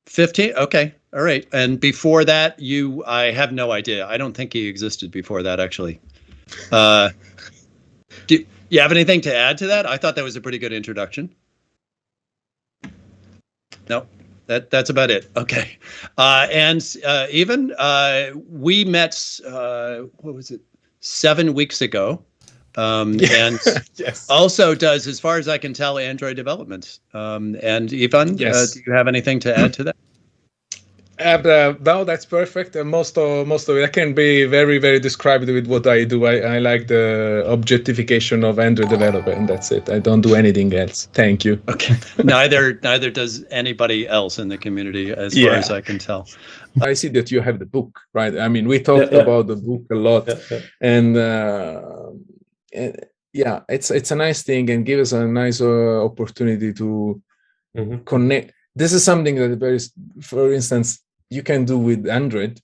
15. 0.06 0.54
Okay, 0.54 0.94
all 1.12 1.22
right. 1.22 1.46
And 1.52 1.78
before 1.78 2.24
that, 2.24 2.58
you 2.58 3.04
I 3.06 3.30
have 3.30 3.52
no 3.52 3.70
idea. 3.70 4.06
I 4.06 4.16
don't 4.16 4.34
think 4.34 4.52
he 4.52 4.66
existed 4.66 5.10
before 5.10 5.42
that 5.42 5.60
actually. 5.60 6.00
Uh, 6.72 7.10
do 8.26 8.44
you 8.70 8.80
have 8.80 8.90
anything 8.90 9.20
to 9.22 9.34
add 9.34 9.58
to 9.58 9.66
that? 9.66 9.86
I 9.86 9.98
thought 9.98 10.16
that 10.16 10.24
was 10.24 10.36
a 10.36 10.40
pretty 10.40 10.58
good 10.58 10.72
introduction. 10.72 11.34
No 13.88 14.06
that 14.48 14.70
that's 14.70 14.90
about 14.90 15.10
it. 15.10 15.30
Okay, 15.36 15.78
uh, 16.18 16.48
and 16.50 16.96
uh, 17.06 17.26
even 17.30 17.72
uh, 17.78 18.32
we 18.50 18.84
met. 18.84 19.40
Uh, 19.46 20.00
what 20.16 20.34
was 20.34 20.50
it? 20.50 20.60
Seven 21.00 21.54
weeks 21.54 21.80
ago, 21.80 22.20
um, 22.76 23.12
and 23.30 23.60
yes. 23.94 24.28
also 24.28 24.74
does, 24.74 25.06
as 25.06 25.20
far 25.20 25.38
as 25.38 25.46
I 25.46 25.58
can 25.58 25.72
tell, 25.72 25.96
Android 25.96 26.36
development. 26.36 26.98
Um, 27.14 27.56
and 27.62 27.92
Ivan, 27.92 28.30
uh, 28.30 28.36
yes. 28.36 28.72
do 28.72 28.80
you 28.84 28.92
have 28.92 29.06
anything 29.06 29.38
to 29.40 29.56
add 29.56 29.72
to 29.74 29.84
that? 29.84 29.96
Uh, 31.20 31.74
no, 31.80 32.04
that's 32.04 32.24
perfect. 32.24 32.76
Uh, 32.76 32.84
most 32.84 33.18
of 33.18 33.46
most 33.46 33.68
of 33.68 33.76
it, 33.76 33.84
I 33.84 33.88
can 33.88 34.14
be 34.14 34.44
very 34.44 34.78
very 34.78 35.00
described 35.00 35.48
with 35.48 35.66
what 35.66 35.86
I 35.86 36.04
do. 36.04 36.26
I, 36.26 36.56
I 36.56 36.58
like 36.58 36.86
the 36.86 37.44
objectification 37.46 38.44
of 38.44 38.58
Android 38.58 38.88
developer, 38.88 39.32
and 39.32 39.48
that's 39.48 39.72
it. 39.72 39.90
I 39.90 39.98
don't 39.98 40.20
do 40.20 40.34
anything 40.34 40.72
else. 40.74 41.08
Thank 41.12 41.44
you. 41.44 41.60
Okay. 41.68 41.96
neither 42.24 42.78
neither 42.82 43.10
does 43.10 43.44
anybody 43.50 44.06
else 44.06 44.38
in 44.38 44.48
the 44.48 44.58
community, 44.58 45.10
as 45.10 45.36
yeah. 45.36 45.48
far 45.48 45.54
as 45.58 45.70
I 45.70 45.80
can 45.80 45.98
tell. 45.98 46.28
I 46.80 46.94
see 46.94 47.08
that 47.08 47.30
you 47.30 47.40
have 47.40 47.58
the 47.58 47.66
book, 47.66 48.00
right? 48.12 48.38
I 48.38 48.48
mean, 48.48 48.68
we 48.68 48.78
talked 48.80 49.12
yeah, 49.12 49.18
yeah. 49.18 49.24
about 49.24 49.46
the 49.48 49.56
book 49.56 49.82
a 49.90 49.96
lot, 49.96 50.28
and, 50.80 51.16
uh, 51.16 52.10
and 52.72 53.06
yeah, 53.32 53.60
it's 53.68 53.90
it's 53.90 54.10
a 54.10 54.16
nice 54.16 54.42
thing 54.42 54.70
and 54.70 54.86
give 54.86 55.00
us 55.00 55.12
a 55.12 55.26
nice 55.26 55.60
uh, 55.60 56.04
opportunity 56.04 56.72
to 56.74 57.20
mm-hmm. 57.76 58.04
connect. 58.04 58.52
This 58.74 58.92
is 58.92 59.02
something 59.02 59.34
that, 59.36 59.58
very, 59.58 59.80
for 60.22 60.52
instance, 60.52 61.00
you 61.30 61.42
can 61.42 61.64
do 61.64 61.78
with 61.78 62.08
Android. 62.08 62.60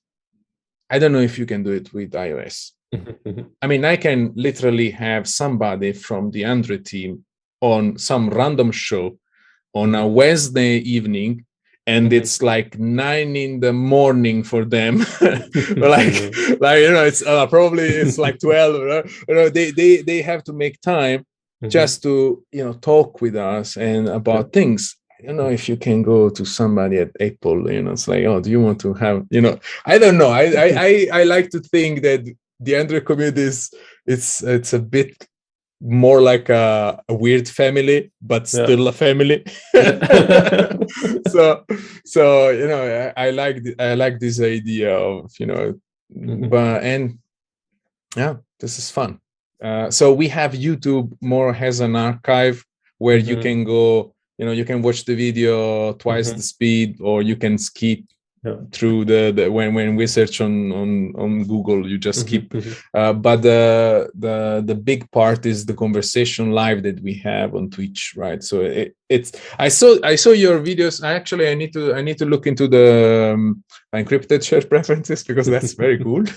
I 0.91 0.99
don't 0.99 1.13
know 1.13 1.21
if 1.21 1.39
you 1.39 1.47
can 1.47 1.63
do 1.63 1.73
it 1.73 1.93
with 1.93 2.13
iOS. 2.13 2.73
I 3.63 3.67
mean, 3.67 3.85
I 3.85 3.97
can 3.97 4.33
literally 4.37 4.91
have 4.91 5.29
somebody 5.29 5.93
from 5.93 6.31
the 6.31 6.45
Android 6.45 6.85
team 6.85 7.25
on 7.61 7.99
some 7.99 8.31
random 8.31 8.71
show 8.71 9.19
on 9.75 9.95
a 9.95 10.07
Wednesday 10.07 10.77
evening, 10.79 11.45
and 11.87 12.07
mm-hmm. 12.07 12.15
it's 12.15 12.43
like 12.43 12.79
nine 12.79 13.37
in 13.37 13.61
the 13.61 13.73
morning 13.73 14.43
for 14.43 14.65
them. 14.65 14.99
like, 15.21 16.15
like 16.61 16.81
you 16.83 16.93
know, 16.93 17.05
it's 17.05 17.23
uh, 17.23 17.47
probably 17.47 17.85
it's 17.85 18.19
like 18.19 18.39
twelve. 18.39 19.07
You 19.29 19.35
know, 19.35 19.49
they 19.49 19.71
they 19.71 20.03
they 20.03 20.23
have 20.23 20.45
to 20.45 20.53
make 20.53 20.81
time 20.81 21.21
mm-hmm. 21.21 21.69
just 21.69 22.03
to 22.05 22.45
you 22.53 22.65
know 22.65 22.75
talk 22.75 23.21
with 23.21 23.37
us 23.37 23.77
and 23.77 24.09
about 24.09 24.53
things 24.53 24.97
Don't 25.27 25.37
know 25.37 25.49
if 25.49 25.69
you 25.69 25.77
can 25.77 26.03
go 26.03 26.29
to 26.29 26.45
somebody 26.45 26.99
at 26.99 27.11
Apple, 27.21 27.71
you 27.71 27.83
know, 27.83 27.93
it's 27.93 28.09
like, 28.09 28.25
oh, 28.25 28.41
do 28.41 28.51
you 28.51 28.61
want 28.61 28.81
to 28.81 28.95
have, 28.95 29.25
you 29.31 29.41
know, 29.41 29.59
I 29.87 29.99
don't 29.99 30.19
know. 30.19 30.29
I 30.29 30.45
I 30.45 30.69
I, 30.77 31.09
I 31.21 31.25
like 31.25 31.51
to 31.51 31.61
think 31.61 32.03
that 32.03 32.25
the 32.61 32.77
Android 32.77 33.05
community 33.05 33.43
is 33.43 33.73
it's 34.07 34.43
it's 34.43 34.73
a 34.73 34.79
bit 34.79 35.27
more 35.81 36.21
like 36.21 36.49
a, 36.49 37.03
a 37.09 37.15
weird 37.15 37.49
family, 37.49 38.11
but 38.23 38.49
still 38.49 38.85
yeah. 38.85 38.89
a 38.89 38.93
family. 38.93 39.45
so 41.29 41.65
so 42.05 42.51
you 42.51 42.67
know, 42.67 43.13
I, 43.17 43.27
I 43.27 43.31
like 43.31 43.63
I 43.79 43.95
like 43.95 44.19
this 44.19 44.41
idea 44.41 44.97
of 44.97 45.33
you 45.39 45.47
know, 45.47 45.75
mm-hmm. 46.17 46.49
but 46.49 46.83
and 46.83 47.19
yeah, 48.17 48.37
this 48.61 48.79
is 48.79 48.91
fun. 48.91 49.21
Uh, 49.63 49.91
so 49.91 50.13
we 50.13 50.29
have 50.29 50.53
YouTube 50.53 51.17
more 51.21 51.53
has 51.53 51.81
an 51.81 51.97
archive 51.97 52.65
where 52.99 53.19
mm-hmm. 53.19 53.29
you 53.29 53.37
can 53.37 53.65
go 53.65 54.14
you 54.39 54.45
know 54.47 54.53
you 54.53 54.65
can 54.65 54.83
watch 54.83 55.05
the 55.05 55.15
video 55.15 55.93
twice 55.95 56.29
mm-hmm. 56.29 56.37
the 56.37 56.43
speed 56.43 56.99
or 57.01 57.23
you 57.23 57.37
can 57.37 57.59
skip 57.59 58.01
yeah. 58.45 58.57
through 58.73 59.05
the, 59.05 59.33
the, 59.35 59.51
when 59.51 59.75
when 59.75 59.97
we 59.97 60.07
search 60.07 60.41
on 60.41 60.73
on 60.73 61.13
on 61.17 61.45
google 61.45 61.89
you 61.89 61.99
just 61.99 62.27
mm-hmm, 62.27 62.29
keep 62.29 62.51
mm-hmm. 62.51 62.73
uh, 62.99 63.13
but 63.13 63.43
the 63.43 64.11
the 64.15 64.63
the 64.67 64.75
big 64.75 65.11
part 65.11 65.47
is 65.47 65.65
the 65.65 65.75
conversation 65.75 66.51
live 66.51 66.83
that 66.83 67.01
we 67.01 67.15
have 67.15 67.55
on 67.55 67.71
twitch 67.71 68.15
right 68.17 68.43
so 68.43 68.61
it, 68.63 68.97
it's 69.15 69.31
i 69.59 69.69
saw 69.69 69.97
i 70.03 70.15
saw 70.17 70.33
your 70.45 70.61
videos. 70.61 71.03
Actually 71.03 71.49
i 71.49 71.55
need 71.55 71.73
to 71.73 71.95
i 71.95 72.03
need 72.03 72.19
to 72.19 72.27
look 72.27 72.47
into 72.47 72.67
the 72.67 72.87
um, 73.35 73.65
encrypted 73.95 74.41
shared 74.47 74.69
preferences 74.73 75.23
because 75.23 75.47
that's 75.47 75.75
very 75.75 75.99
cool. 76.05 76.25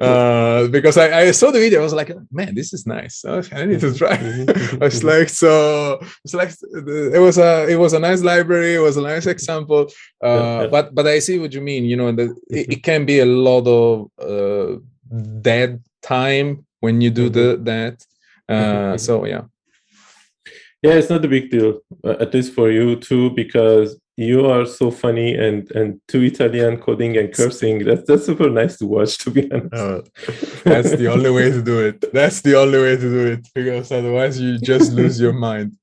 Uh, 0.00 0.66
because 0.68 0.96
I, 0.96 1.06
I 1.20 1.30
saw 1.32 1.50
the 1.50 1.58
video. 1.58 1.80
I 1.80 1.82
was 1.82 1.92
like 1.92 2.10
man 2.30 2.54
this 2.54 2.72
is 2.72 2.86
nice. 2.86 3.24
I 3.24 3.64
need 3.66 3.80
to 3.80 3.92
try. 3.92 4.16
Mm-hmm, 4.16 4.82
i 4.82 4.86
was 4.86 5.04
like 5.04 5.28
so 5.28 6.00
it's 6.24 6.34
like 6.34 6.50
it 7.14 7.20
was 7.20 7.36
a 7.38 7.68
it 7.68 7.76
was 7.76 7.92
a 7.92 7.98
nice 7.98 8.22
library. 8.22 8.74
It 8.76 8.84
was 8.88 8.96
a 8.96 9.02
nice 9.02 9.26
example. 9.26 9.82
Uh, 10.22 10.66
but 10.68 10.94
but 10.94 11.06
i 11.06 11.18
see 11.18 11.38
what 11.38 11.52
you 11.52 11.60
mean. 11.60 11.84
You 11.84 11.96
know 11.96 12.10
that 12.12 12.30
it, 12.48 12.72
it, 12.74 12.82
can 12.82 13.04
be 13.04 13.20
a 13.20 13.26
lot 13.26 13.66
of 13.66 14.10
uh, 14.30 14.78
dead 15.42 15.82
time 16.02 16.66
when 16.80 17.00
you 17.00 17.10
do 17.10 17.28
the 17.28 17.58
that. 17.70 17.96
Uh, 18.48 18.96
so 18.96 19.26
yeah 19.26 19.44
yeah, 20.82 20.92
it's 20.92 21.10
not 21.10 21.24
a 21.24 21.28
big 21.28 21.50
deal, 21.50 21.80
uh, 22.04 22.16
at 22.20 22.32
least 22.32 22.54
for 22.54 22.70
you 22.70 22.96
too, 22.96 23.30
because 23.30 23.98
you 24.16 24.46
are 24.46 24.66
so 24.66 24.90
funny 24.90 25.34
and 25.34 25.70
and 25.72 26.00
two 26.08 26.22
Italian 26.22 26.78
coding 26.78 27.16
and 27.16 27.32
cursing. 27.32 27.84
That's 27.84 28.04
that's 28.06 28.26
super 28.26 28.50
nice 28.50 28.76
to 28.78 28.86
watch, 28.86 29.18
to 29.18 29.30
be 29.30 29.50
honest. 29.50 29.74
Oh, 29.74 30.02
that's 30.64 30.90
the 30.96 31.08
only 31.08 31.30
way 31.30 31.50
to 31.50 31.62
do 31.62 31.80
it. 31.80 32.12
That's 32.12 32.40
the 32.40 32.56
only 32.56 32.78
way 32.78 32.96
to 32.96 33.08
do 33.18 33.26
it 33.26 33.48
because 33.54 33.90
otherwise 33.92 34.40
you 34.40 34.58
just 34.58 34.92
lose 34.92 35.20
your 35.20 35.32
mind. 35.32 35.76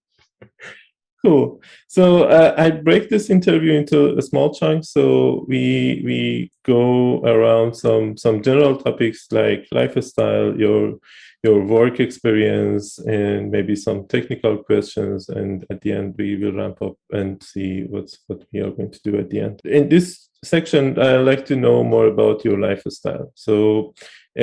Cool. 1.25 1.59
So 1.87 2.25
uh, 2.25 2.53
I 2.55 2.69
break 2.69 3.09
this 3.09 3.31
interview 3.31 3.73
into 3.73 4.15
a 4.15 4.21
small 4.21 4.53
chunk. 4.53 4.85
So 4.85 5.43
we 5.47 6.03
we 6.05 6.51
go 6.63 7.19
around 7.23 7.73
some 7.73 8.15
some 8.15 8.43
general 8.43 8.77
topics 8.77 9.25
like 9.31 9.65
lifestyle, 9.71 10.55
your 10.55 10.99
your 11.45 11.61
work 11.77 11.99
experience 11.99 12.97
and 12.99 13.51
maybe 13.51 13.75
some 13.75 14.07
technical 14.15 14.57
questions 14.69 15.29
and 15.29 15.65
at 15.69 15.79
the 15.81 15.91
end 15.91 16.15
we 16.17 16.35
will 16.37 16.55
ramp 16.61 16.81
up 16.81 16.97
and 17.11 17.31
see 17.51 17.83
what's 17.91 18.15
what 18.27 18.41
we 18.51 18.59
are 18.65 18.73
going 18.77 18.91
to 18.91 19.01
do 19.03 19.17
at 19.21 19.29
the 19.29 19.39
end. 19.39 19.61
In 19.79 19.89
this 19.89 20.07
section 20.43 20.83
i 20.99 21.17
like 21.17 21.43
to 21.45 21.55
know 21.55 21.83
more 21.83 22.07
about 22.07 22.45
your 22.45 22.57
lifestyle. 22.67 23.27
So 23.35 23.93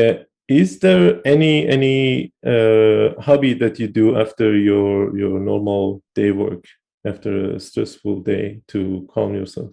uh, 0.00 0.14
is 0.48 0.78
there 0.84 1.20
any 1.24 1.54
any 1.76 2.32
uh, 2.54 3.20
hobby 3.26 3.52
that 3.62 3.74
you 3.80 3.88
do 3.88 4.06
after 4.24 4.48
your 4.68 5.16
your 5.22 5.36
normal 5.50 6.02
day 6.14 6.30
work 6.44 6.64
after 7.04 7.32
a 7.56 7.60
stressful 7.60 8.16
day 8.32 8.60
to 8.72 9.08
calm 9.12 9.34
yourself? 9.34 9.70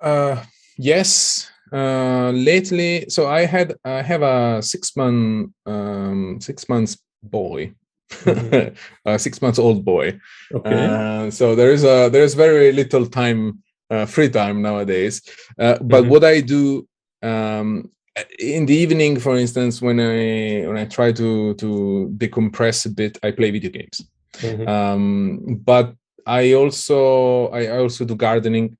Uh, 0.00 0.36
yes 0.76 1.50
uh, 1.74 2.30
lately, 2.30 3.06
so 3.08 3.26
I 3.26 3.46
had 3.46 3.74
I 3.84 4.02
have 4.02 4.22
a 4.22 4.62
six 4.62 4.96
month 4.96 5.50
um, 5.66 6.38
six 6.40 6.68
months 6.68 6.96
boy, 7.22 7.72
mm-hmm. 8.10 8.74
a 9.04 9.18
six 9.18 9.42
months 9.42 9.58
old 9.58 9.84
boy. 9.84 10.18
Okay. 10.54 10.86
Uh, 10.86 11.30
so 11.30 11.56
there 11.56 11.72
is 11.72 11.82
a 11.82 12.08
there 12.10 12.22
is 12.22 12.34
very 12.34 12.70
little 12.70 13.06
time 13.06 13.62
uh, 13.90 14.06
free 14.06 14.28
time 14.28 14.62
nowadays. 14.62 15.22
Uh, 15.58 15.78
but 15.80 16.02
mm-hmm. 16.02 16.10
what 16.10 16.24
I 16.24 16.40
do 16.40 16.86
um, 17.22 17.90
in 18.38 18.66
the 18.66 18.74
evening, 18.74 19.18
for 19.18 19.36
instance, 19.36 19.82
when 19.82 19.98
I 19.98 20.66
when 20.68 20.76
I 20.76 20.84
try 20.84 21.12
to 21.12 21.54
to 21.54 22.14
decompress 22.16 22.86
a 22.86 22.90
bit, 22.90 23.18
I 23.22 23.32
play 23.32 23.50
video 23.50 23.70
games. 23.70 24.04
Mm-hmm. 24.34 24.68
Um, 24.68 25.60
but 25.64 25.94
I 26.26 26.52
also 26.54 27.48
I 27.48 27.68
also 27.78 28.04
do 28.04 28.14
gardening 28.14 28.76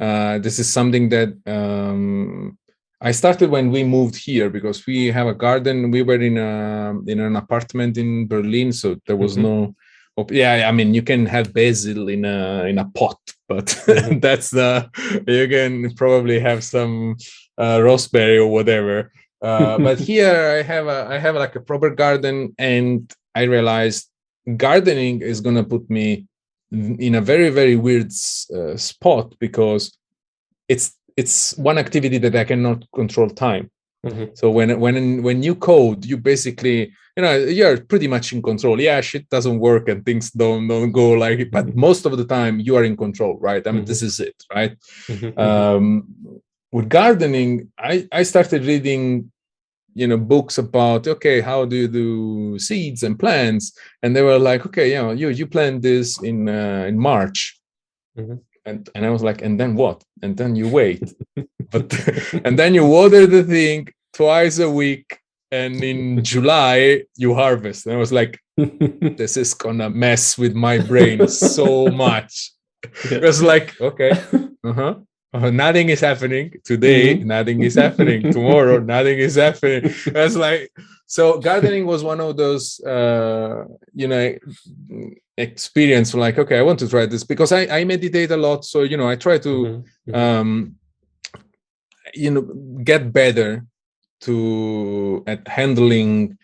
uh, 0.00 0.38
this 0.38 0.58
is 0.58 0.72
something 0.72 1.10
that 1.10 1.36
um, 1.46 2.56
I 3.02 3.12
started 3.12 3.50
when 3.50 3.70
we 3.70 3.84
moved 3.84 4.16
here 4.16 4.48
because 4.48 4.86
we 4.86 5.08
have 5.08 5.26
a 5.26 5.34
garden. 5.34 5.90
We 5.90 6.02
were 6.02 6.20
in 6.20 6.38
a 6.38 6.94
in 7.06 7.20
an 7.20 7.36
apartment 7.36 7.98
in 7.98 8.26
Berlin, 8.26 8.72
so 8.72 8.96
there 9.06 9.16
was 9.16 9.34
mm-hmm. 9.34 9.42
no. 9.42 9.74
Yeah, 10.30 10.68
I 10.68 10.72
mean, 10.72 10.92
you 10.92 11.02
can 11.02 11.24
have 11.26 11.54
basil 11.54 12.08
in 12.08 12.24
a 12.24 12.64
in 12.64 12.78
a 12.78 12.84
pot, 12.90 13.18
but 13.48 13.66
mm-hmm. 13.66 14.18
that's 14.24 14.50
the 14.50 14.88
you 15.26 15.48
can 15.48 15.94
probably 15.94 16.40
have 16.40 16.64
some 16.64 17.16
uh, 17.58 17.80
raspberry 17.82 18.38
or 18.38 18.48
whatever. 18.48 19.12
Uh, 19.40 19.78
but 19.86 19.98
here 19.98 20.58
I 20.58 20.62
have 20.62 20.86
a 20.88 21.08
I 21.10 21.18
have 21.18 21.36
like 21.36 21.56
a 21.56 21.60
proper 21.60 21.90
garden, 21.90 22.54
and 22.58 23.10
I 23.34 23.42
realized 23.44 24.08
gardening 24.56 25.20
is 25.20 25.40
gonna 25.40 25.64
put 25.64 25.88
me 25.88 26.26
in 26.72 27.14
a 27.14 27.20
very 27.20 27.50
very 27.50 27.76
weird 27.76 28.12
uh, 28.54 28.76
spot 28.76 29.34
because 29.38 29.96
it's 30.68 30.96
it's 31.16 31.56
one 31.58 31.78
activity 31.78 32.18
that 32.18 32.36
I 32.36 32.44
cannot 32.44 32.84
control 32.92 33.28
time. 33.28 33.70
Mm-hmm. 34.06 34.26
So 34.34 34.50
when 34.50 34.80
when 34.80 35.22
when 35.22 35.42
you 35.42 35.54
code, 35.54 36.04
you 36.04 36.16
basically 36.16 36.92
you 37.16 37.22
know 37.22 37.36
you're 37.36 37.80
pretty 37.84 38.08
much 38.08 38.32
in 38.32 38.40
control. 38.40 38.80
Yeah, 38.80 39.00
shit 39.00 39.28
doesn't 39.28 39.58
work 39.58 39.88
and 39.88 40.04
things 40.04 40.30
don't 40.30 40.68
don't 40.68 40.92
go 40.92 41.10
like 41.10 41.38
it, 41.40 41.50
but 41.50 41.66
mm-hmm. 41.66 41.80
most 41.80 42.06
of 42.06 42.16
the 42.16 42.24
time 42.24 42.60
you 42.60 42.76
are 42.76 42.84
in 42.84 42.96
control, 42.96 43.38
right? 43.38 43.66
I 43.66 43.70
mean, 43.70 43.80
mm-hmm. 43.80 43.88
this 43.88 44.02
is 44.02 44.20
it, 44.20 44.42
right? 44.54 44.76
Mm-hmm. 45.06 45.38
Um, 45.38 46.06
with 46.72 46.88
gardening, 46.88 47.72
I 47.78 48.08
I 48.12 48.22
started 48.22 48.64
reading 48.64 49.30
you 50.00 50.06
know 50.08 50.16
books 50.16 50.56
about 50.56 51.06
okay 51.06 51.42
how 51.42 51.66
do 51.66 51.76
you 51.76 51.88
do 51.88 52.58
seeds 52.58 53.02
and 53.02 53.18
plants? 53.18 53.64
And 54.02 54.16
they 54.16 54.22
were 54.22 54.38
like 54.38 54.64
okay 54.66 54.88
you 54.92 55.00
know 55.02 55.10
you 55.20 55.28
you 55.28 55.46
plant 55.46 55.82
this 55.82 56.06
in 56.22 56.48
uh, 56.48 56.84
in 56.90 56.96
march. 56.98 57.40
Mm-hmm. 58.18 58.38
and 58.68 58.80
and 58.94 59.02
i 59.08 59.10
was 59.16 59.22
like 59.28 59.40
and 59.46 59.54
then 59.60 59.72
what? 59.82 59.98
And 60.22 60.36
then 60.40 60.56
you 60.60 60.66
wait. 60.68 61.04
But 61.74 61.86
and 62.46 62.58
then 62.58 62.74
you 62.74 62.84
water 62.86 63.26
the 63.26 63.44
thing 63.44 63.88
twice 64.12 64.58
a 64.58 64.70
week 64.82 65.06
and 65.52 65.74
in 65.90 66.24
july 66.32 67.04
you 67.22 67.30
harvest. 67.34 67.86
And 67.86 67.94
i 67.94 67.98
was 68.04 68.12
like 68.20 68.32
this 69.20 69.36
is 69.36 69.54
gonna 69.54 69.90
mess 69.90 70.24
with 70.42 70.54
my 70.54 70.76
brain 70.90 71.28
so 71.28 71.68
much. 72.06 72.32
Yeah. 73.10 73.18
it 73.18 73.22
was 73.30 73.42
like 73.42 73.68
okay 73.88 74.12
uh-huh 74.70 74.94
uh, 75.32 75.50
nothing 75.50 75.88
is 75.88 76.00
happening 76.00 76.52
today 76.64 77.14
mm-hmm. 77.14 77.28
nothing 77.28 77.62
is 77.62 77.74
happening 77.74 78.32
tomorrow 78.32 78.78
nothing 78.94 79.18
is 79.18 79.36
happening 79.36 79.92
that's 80.06 80.36
like 80.36 80.70
so 81.06 81.38
gardening 81.38 81.86
was 81.86 82.02
one 82.02 82.20
of 82.20 82.36
those 82.36 82.80
uh 82.80 83.64
you 83.94 84.08
know 84.08 84.34
experience 85.36 86.14
like 86.14 86.38
okay 86.38 86.58
i 86.58 86.62
want 86.62 86.78
to 86.78 86.88
try 86.88 87.06
this 87.06 87.24
because 87.24 87.52
i 87.52 87.62
i 87.78 87.84
meditate 87.84 88.30
a 88.30 88.36
lot 88.36 88.64
so 88.64 88.82
you 88.82 88.96
know 88.96 89.08
i 89.08 89.16
try 89.16 89.38
to 89.38 89.48
mm-hmm. 89.48 90.10
mm-hmm. 90.10 90.14
um 90.14 90.74
you 92.14 92.30
know 92.30 92.42
get 92.82 93.12
better 93.12 93.64
to 94.20 95.22
at 95.26 95.46
handling 95.46 96.36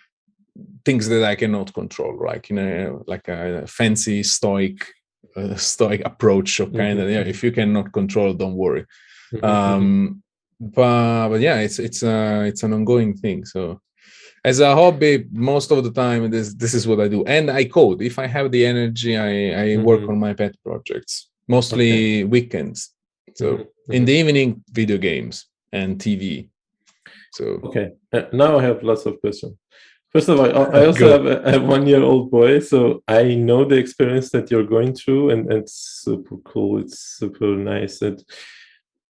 things 0.85 1.09
that 1.09 1.25
i 1.25 1.35
cannot 1.35 1.75
control 1.75 2.16
like 2.25 2.49
you 2.49 2.57
know 2.57 3.03
like 3.07 3.27
a 3.29 3.66
fancy 3.66 4.22
stoic 4.22 4.95
a 5.37 5.59
stoic 5.59 6.03
approach 6.05 6.61
of 6.61 6.72
kind 6.72 6.99
of 6.99 7.07
mm-hmm. 7.07 7.14
yeah 7.14 7.31
if 7.33 7.42
you 7.44 7.53
cannot 7.53 7.92
control 7.92 8.33
don't 8.33 8.55
worry 8.55 8.85
mm-hmm. 9.33 9.44
um 9.44 10.22
but 10.61 11.29
but 11.29 11.40
yeah 11.40 11.59
it's 11.61 11.79
it's 11.79 12.03
uh 12.03 12.42
it's 12.46 12.62
an 12.62 12.72
ongoing 12.72 13.14
thing 13.14 13.44
so 13.44 13.81
as 14.44 14.61
a 14.61 14.75
hobby 14.75 15.27
most 15.33 15.70
of 15.70 15.85
the 15.85 15.92
time 15.92 16.31
this 16.31 16.55
this 16.55 16.72
is 16.72 16.87
what 16.87 17.01
i 17.01 17.09
do 17.09 17.25
and 17.25 17.51
i 17.51 17.64
code 17.64 18.01
if 18.01 18.18
i 18.18 18.27
have 18.27 18.51
the 18.51 18.64
energy 18.64 19.16
i 19.16 19.29
i 19.29 19.66
mm-hmm. 19.68 19.85
work 19.85 20.09
on 20.09 20.18
my 20.18 20.33
pet 20.33 20.55
projects 20.64 21.29
mostly 21.49 22.20
okay. 22.20 22.25
weekends 22.25 22.94
so 23.35 23.46
mm-hmm. 23.53 23.92
in 23.92 24.05
the 24.05 24.12
evening 24.12 24.62
video 24.72 24.96
games 24.96 25.46
and 25.72 25.99
tv 25.99 26.49
so 27.33 27.44
okay 27.64 27.90
uh, 28.14 28.22
now 28.33 28.59
i 28.59 28.62
have 28.62 28.83
lots 28.83 29.05
of 29.05 29.20
questions 29.20 29.55
First 30.16 30.31
of 30.31 30.40
all, 30.40 30.74
I 30.74 30.87
also 30.87 31.11
have 31.11 31.26
a, 31.26 31.57
a 31.57 31.61
one-year-old 31.61 32.31
boy, 32.31 32.61
so 32.61 33.02
I 33.07 33.35
know 33.35 33.66
the 33.66 33.76
experience 33.76 34.31
that 34.31 34.50
you're 34.50 34.64
going 34.64 34.94
through, 34.94 35.29
and, 35.29 35.40
and 35.52 35.59
it's 35.64 35.74
super 35.74 36.38
cool. 36.38 36.79
It's 36.79 36.98
super 36.98 37.48
nice. 37.55 38.00
And 38.00 38.24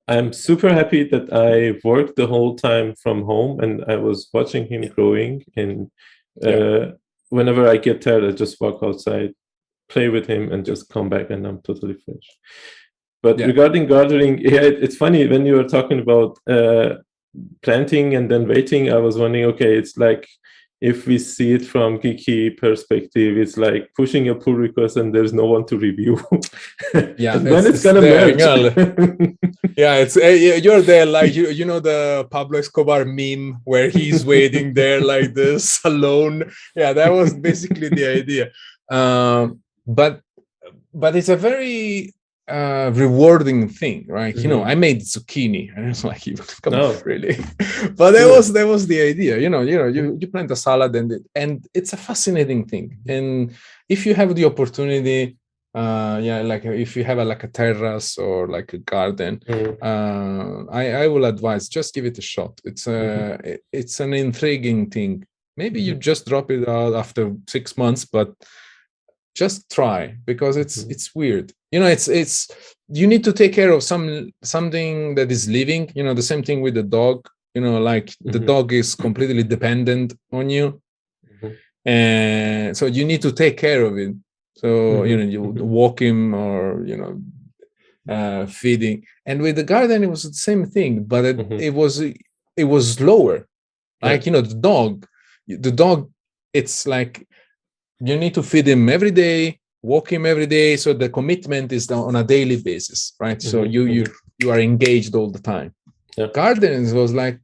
I'm 0.09 0.33
super 0.33 0.69
happy 0.69 1.05
that 1.05 1.33
I 1.33 1.79
worked 1.89 2.17
the 2.17 2.27
whole 2.27 2.57
time 2.57 2.97
from 3.01 3.23
home, 3.23 3.61
and 3.61 3.85
I 3.87 3.95
was 3.95 4.29
watching 4.35 4.67
him 4.67 4.83
growing. 4.97 5.45
And 5.55 5.93
uh, 6.45 6.51
yeah. 6.51 6.87
whenever 7.29 7.69
I 7.69 7.77
get 7.77 8.03
tired, 8.03 8.25
I 8.25 8.33
just 8.33 8.61
walk 8.61 8.83
outside, 8.83 9.33
play 9.89 10.09
with 10.09 10.27
him, 10.27 10.51
and 10.51 10.67
just 10.67 10.89
come 10.89 11.09
back, 11.09 11.31
and 11.31 11.47
I'm 11.47 11.61
totally 11.63 11.95
fresh. 12.05 12.29
But 13.23 13.39
yeah. 13.39 13.47
regarding 13.47 13.87
gardening, 13.87 14.39
yeah, 14.41 14.63
it, 14.63 14.83
it's 14.83 14.97
funny 14.97 15.25
when 15.29 15.47
you 15.47 15.55
were 15.55 15.69
talking 15.69 16.01
about 16.01 16.37
uh, 16.49 16.97
planting 17.63 18.17
and 18.17 18.29
then 18.29 18.49
waiting. 18.49 18.93
I 18.93 18.97
was 18.97 19.17
wondering, 19.17 19.45
okay, 19.45 19.77
it's 19.77 19.97
like 19.97 20.27
if 20.87 21.05
we 21.07 21.19
see 21.19 21.53
it 21.53 21.65
from 21.67 21.99
geeky 21.99 22.57
perspective, 22.57 23.37
it's 23.37 23.57
like 23.57 23.91
pushing 23.97 24.29
a 24.29 24.35
pull 24.35 24.55
request 24.55 24.97
and 24.97 25.13
there's 25.13 25.33
no 25.33 25.47
one 25.47 25.67
to 25.67 25.77
review. 25.77 26.15
yeah, 27.19 27.37
then 27.39 27.67
it's, 27.67 27.67
it's 27.67 27.83
gonna 27.83 28.01
merge. 28.01 28.39
yeah, 29.77 29.95
it's 30.03 30.17
uh, 30.17 30.61
you're 30.65 30.83
there 30.83 31.05
like 31.05 31.35
you 31.35 31.49
you 31.49 31.65
know 31.65 31.81
the 31.81 32.29
Pablo 32.31 32.61
Escobar 32.61 33.05
meme 33.05 33.61
where 33.65 33.89
he's 33.91 34.25
waiting 34.25 34.75
there 34.75 35.01
like 35.01 35.35
this 35.35 35.81
alone. 35.85 36.53
Yeah, 36.77 36.93
that 36.93 37.11
was 37.11 37.35
basically 37.35 37.89
the 37.89 38.07
idea. 38.21 38.53
Um, 38.89 39.61
but 39.87 40.21
but 40.95 41.17
it's 41.17 41.29
a 41.29 41.37
very 41.37 42.15
uh, 42.49 42.91
rewarding 42.95 43.69
thing, 43.69 44.07
right? 44.09 44.35
Mm-hmm. 44.35 44.43
You 44.43 44.49
know, 44.49 44.61
mm-hmm. 44.61 44.71
I 44.71 44.75
made 44.75 45.01
zucchini, 45.01 45.71
and 45.77 45.91
it's 45.91 46.05
like, 46.05 46.23
come 46.63 46.75
no. 46.75 46.91
on, 46.91 47.03
really? 47.05 47.37
but 47.97 48.13
that 48.13 48.29
was 48.29 48.53
that 48.53 48.67
was 48.67 48.87
the 48.87 49.01
idea. 49.01 49.39
You 49.39 49.49
know, 49.49 49.63
you 49.63 49.77
know, 49.79 49.87
you 49.87 50.17
you 50.21 50.29
plant 50.29 50.51
a 50.51 50.57
salad, 50.57 50.95
and 50.95 51.13
it, 51.13 51.23
and 51.35 51.67
it's 51.75 51.93
a 51.93 51.97
fascinating 51.97 52.67
thing. 52.67 52.99
And 53.09 53.55
if 53.89 54.07
you 54.07 54.15
have 54.15 54.35
the 54.35 54.45
opportunity, 54.45 55.37
uh, 55.75 56.21
yeah, 56.23 56.43
like 56.43 56.65
if 56.65 56.97
you 56.97 57.05
have 57.05 57.19
a, 57.19 57.25
like 57.25 57.45
a 57.45 57.49
terrace 57.49 58.17
or 58.17 58.49
like 58.49 58.73
a 58.73 58.79
garden, 58.79 59.43
mm-hmm. 59.49 59.83
uh, 59.83 60.73
I 60.73 61.05
I 61.05 61.09
will 61.09 61.25
advise 61.25 61.69
just 61.69 61.95
give 61.95 62.07
it 62.07 62.19
a 62.19 62.23
shot. 62.23 62.61
It's 62.65 62.87
a 62.87 62.91
mm-hmm. 62.91 63.55
it's 63.73 64.01
an 64.01 64.15
intriguing 64.15 64.91
thing. 64.91 65.27
Maybe 65.57 65.81
you 65.81 65.95
mm-hmm. 65.95 66.01
just 66.01 66.27
drop 66.27 66.51
it 66.51 66.69
out 66.69 66.95
after 66.95 67.35
six 67.49 67.77
months, 67.77 68.05
but 68.05 68.35
just 69.37 69.71
try 69.71 70.17
because 70.25 70.57
it's 70.57 70.79
mm-hmm. 70.79 70.93
it's 70.93 71.15
weird 71.15 71.53
you 71.71 71.79
know 71.81 71.87
it's 71.87 72.09
it's 72.09 72.37
you 72.89 73.07
need 73.07 73.23
to 73.23 73.33
take 73.33 73.53
care 73.53 73.71
of 73.71 73.83
some 73.83 74.31
something 74.43 75.15
that 75.15 75.31
is 75.31 75.49
living 75.49 75.91
you 75.95 76.03
know 76.05 76.15
the 76.15 76.29
same 76.31 76.43
thing 76.43 76.61
with 76.63 76.75
the 76.75 76.83
dog 76.83 77.29
you 77.55 77.61
know 77.61 77.79
like 77.79 78.07
mm-hmm. 78.07 78.31
the 78.31 78.39
dog 78.39 78.73
is 78.73 78.95
completely 78.95 79.43
dependent 79.43 80.15
on 80.33 80.49
you 80.49 80.81
mm-hmm. 81.31 81.53
and 81.85 82.77
so 82.77 82.87
you 82.87 83.05
need 83.05 83.23
to 83.23 83.33
take 83.33 83.57
care 83.57 83.83
of 83.85 83.99
it 83.99 84.15
so 84.57 84.69
mm-hmm. 84.69 85.07
you 85.09 85.17
know 85.17 85.29
you 85.35 85.41
mm-hmm. 85.41 85.69
walk 85.79 86.01
him 86.01 86.35
or 86.35 86.85
you 86.91 86.97
know 86.97 87.13
uh, 88.15 88.47
feeding 88.47 89.05
and 89.27 89.43
with 89.43 89.57
the 89.57 89.69
garden 89.75 90.05
it 90.05 90.11
was 90.11 90.23
the 90.23 90.33
same 90.33 90.65
thing 90.65 91.05
but 91.05 91.25
it, 91.25 91.37
mm-hmm. 91.37 91.61
it 91.69 91.75
was 91.75 92.01
it 92.01 92.69
was 92.75 92.95
slower 92.95 93.47
like 94.01 94.25
you 94.27 94.33
know 94.33 94.41
the 94.41 94.55
dog 94.55 95.07
the 95.49 95.73
dog 95.73 96.11
it's 96.53 96.87
like 96.87 97.27
you 98.01 98.17
need 98.17 98.35
to 98.35 98.43
feed 98.43 98.69
him 98.69 98.89
every 98.89 99.11
day 99.11 99.59
walk 99.83 100.13
him 100.13 100.27
every 100.27 100.47
day 100.47 100.77
so 100.77 100.93
the 100.93 101.09
commitment 101.09 101.73
is 101.73 101.91
on 101.91 102.17
a 102.17 102.25
daily 102.25 102.61
basis 102.61 103.15
right 103.21 103.39
mm-hmm. 103.39 103.51
so 103.51 103.63
you 103.63 103.85
you 103.87 104.05
you 104.39 104.51
are 104.51 104.59
engaged 104.59 105.15
all 105.15 105.31
the 105.31 105.39
time 105.39 105.73
yeah. 106.17 106.27
gardens 106.35 106.93
was 106.93 107.13
like 107.15 107.39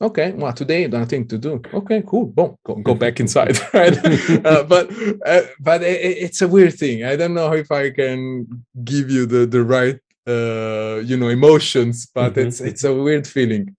okay 0.00 0.32
well 0.32 0.52
today 0.52 0.86
nothing 0.86 1.26
to 1.26 1.38
do 1.38 1.62
okay 1.72 2.02
cool 2.06 2.26
boom 2.26 2.56
go, 2.64 2.74
go 2.76 2.94
back 2.94 3.20
inside 3.24 3.56
right 3.74 3.96
uh, 4.44 4.62
but 4.64 4.90
uh, 5.24 5.42
but 5.60 5.82
it, 5.82 6.18
it's 6.26 6.42
a 6.42 6.48
weird 6.48 6.74
thing 6.74 7.04
i 7.04 7.14
don't 7.16 7.34
know 7.34 7.52
if 7.52 7.70
i 7.70 7.90
can 7.90 8.46
give 8.84 9.10
you 9.10 9.24
the 9.24 9.46
the 9.46 9.62
right 9.62 9.98
uh 10.26 11.00
you 11.04 11.16
know 11.16 11.28
emotions 11.28 12.06
but 12.14 12.34
mm-hmm. 12.34 12.48
it's 12.48 12.60
it's 12.60 12.84
a 12.84 12.92
weird 12.92 13.26
feeling 13.26 13.74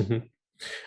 mm-hmm. 0.00 0.18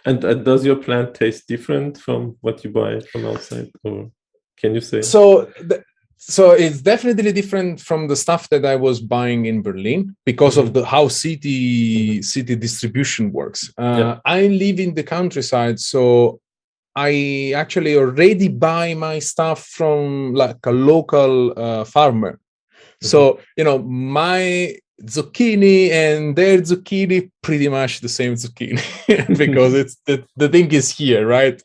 and 0.06 0.26
uh, 0.26 0.34
does 0.34 0.66
your 0.66 0.78
plant 0.78 1.14
taste 1.14 1.48
different 1.48 1.98
from 1.98 2.36
what 2.42 2.64
you 2.64 2.72
buy 2.72 3.00
from 3.12 3.26
outside 3.26 3.70
or 3.84 4.12
can 4.58 4.74
you 4.74 4.82
say? 4.82 5.02
So, 5.02 5.46
the, 5.60 5.84
so 6.18 6.52
it's 6.52 6.82
definitely 6.82 7.32
different 7.32 7.80
from 7.80 8.08
the 8.08 8.16
stuff 8.16 8.50
that 8.50 8.66
I 8.66 8.76
was 8.76 9.00
buying 9.00 9.46
in 9.46 9.62
Berlin 9.62 10.16
because 10.26 10.58
mm-hmm. 10.58 10.68
of 10.68 10.74
the 10.74 10.86
how 10.86 11.08
city 11.08 12.22
city 12.22 12.56
distribution 12.56 13.32
works. 13.32 13.72
Uh, 13.78 13.98
yeah. 14.00 14.20
I 14.26 14.48
live 14.48 14.80
in 14.80 14.96
the 14.96 15.04
countryside, 15.04 15.80
so 15.80 16.40
I 16.96 17.54
actually 17.56 17.96
already 17.96 18.48
buy 18.48 18.94
my 18.94 19.20
stuff 19.20 19.66
from 19.66 20.34
like 20.34 20.66
a 20.66 20.72
local 20.72 21.54
uh, 21.58 21.84
farmer. 21.84 22.34
Mm-hmm. 22.34 23.08
So 23.08 23.40
you 23.58 23.64
know 23.64 23.80
my 23.80 24.78
zucchini 25.04 25.92
and 25.92 26.36
their 26.36 26.60
zucchini 26.60 27.30
pretty 27.42 27.68
much 27.68 28.00
the 28.00 28.10
same 28.10 28.34
zucchini 28.34 28.80
because 29.38 29.74
it's 29.74 29.98
the, 30.06 30.24
the 30.38 30.48
thing 30.48 30.72
is 30.72 30.90
here 30.90 31.28
right 31.28 31.62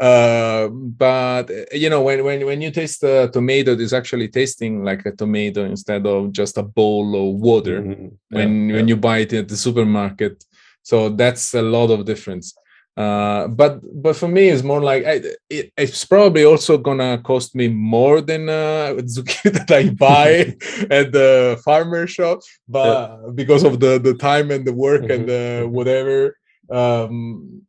uh, 0.00 0.68
but 0.68 1.50
you 1.72 1.90
know 1.90 2.00
when, 2.02 2.24
when 2.24 2.44
when 2.46 2.62
you 2.62 2.70
taste 2.70 3.02
the 3.02 3.28
tomato 3.32 3.72
it's 3.72 3.92
actually 3.92 4.28
tasting 4.28 4.82
like 4.82 5.04
a 5.04 5.12
tomato 5.12 5.64
instead 5.64 6.06
of 6.06 6.32
just 6.32 6.56
a 6.56 6.62
bowl 6.62 7.14
of 7.14 7.40
water 7.40 7.82
mm-hmm. 7.82 8.04
yeah, 8.30 8.38
when 8.38 8.68
yeah. 8.68 8.76
when 8.76 8.88
you 8.88 8.96
buy 8.96 9.18
it 9.18 9.32
at 9.34 9.48
the 9.48 9.56
supermarket 9.56 10.42
so 10.82 11.10
that's 11.10 11.52
a 11.54 11.62
lot 11.62 11.90
of 11.90 12.06
difference 12.06 12.54
uh, 12.96 13.48
but 13.48 13.80
but 14.02 14.14
for 14.14 14.28
me 14.28 14.48
it's 14.48 14.62
more 14.62 14.80
like 14.80 15.04
I, 15.04 15.20
it, 15.50 15.72
it's 15.76 16.04
probably 16.04 16.44
also 16.44 16.78
gonna 16.78 17.18
cost 17.18 17.54
me 17.54 17.66
more 17.68 18.20
than 18.20 18.48
uh, 18.48 18.94
zucchini 19.02 19.52
that 19.66 19.70
I 19.70 19.90
buy 19.90 20.56
at 20.90 21.10
the 21.12 21.60
farmer 21.64 22.06
shop, 22.06 22.40
but 22.68 23.10
yeah. 23.10 23.30
because 23.34 23.64
of 23.64 23.80
the 23.80 23.98
the 23.98 24.14
time 24.14 24.50
and 24.50 24.64
the 24.64 24.72
work 24.72 25.02
mm-hmm. 25.02 25.10
and 25.10 25.28
the 25.28 25.62
mm-hmm. 25.62 25.72
whatever. 25.72 26.36
Um, 26.70 27.62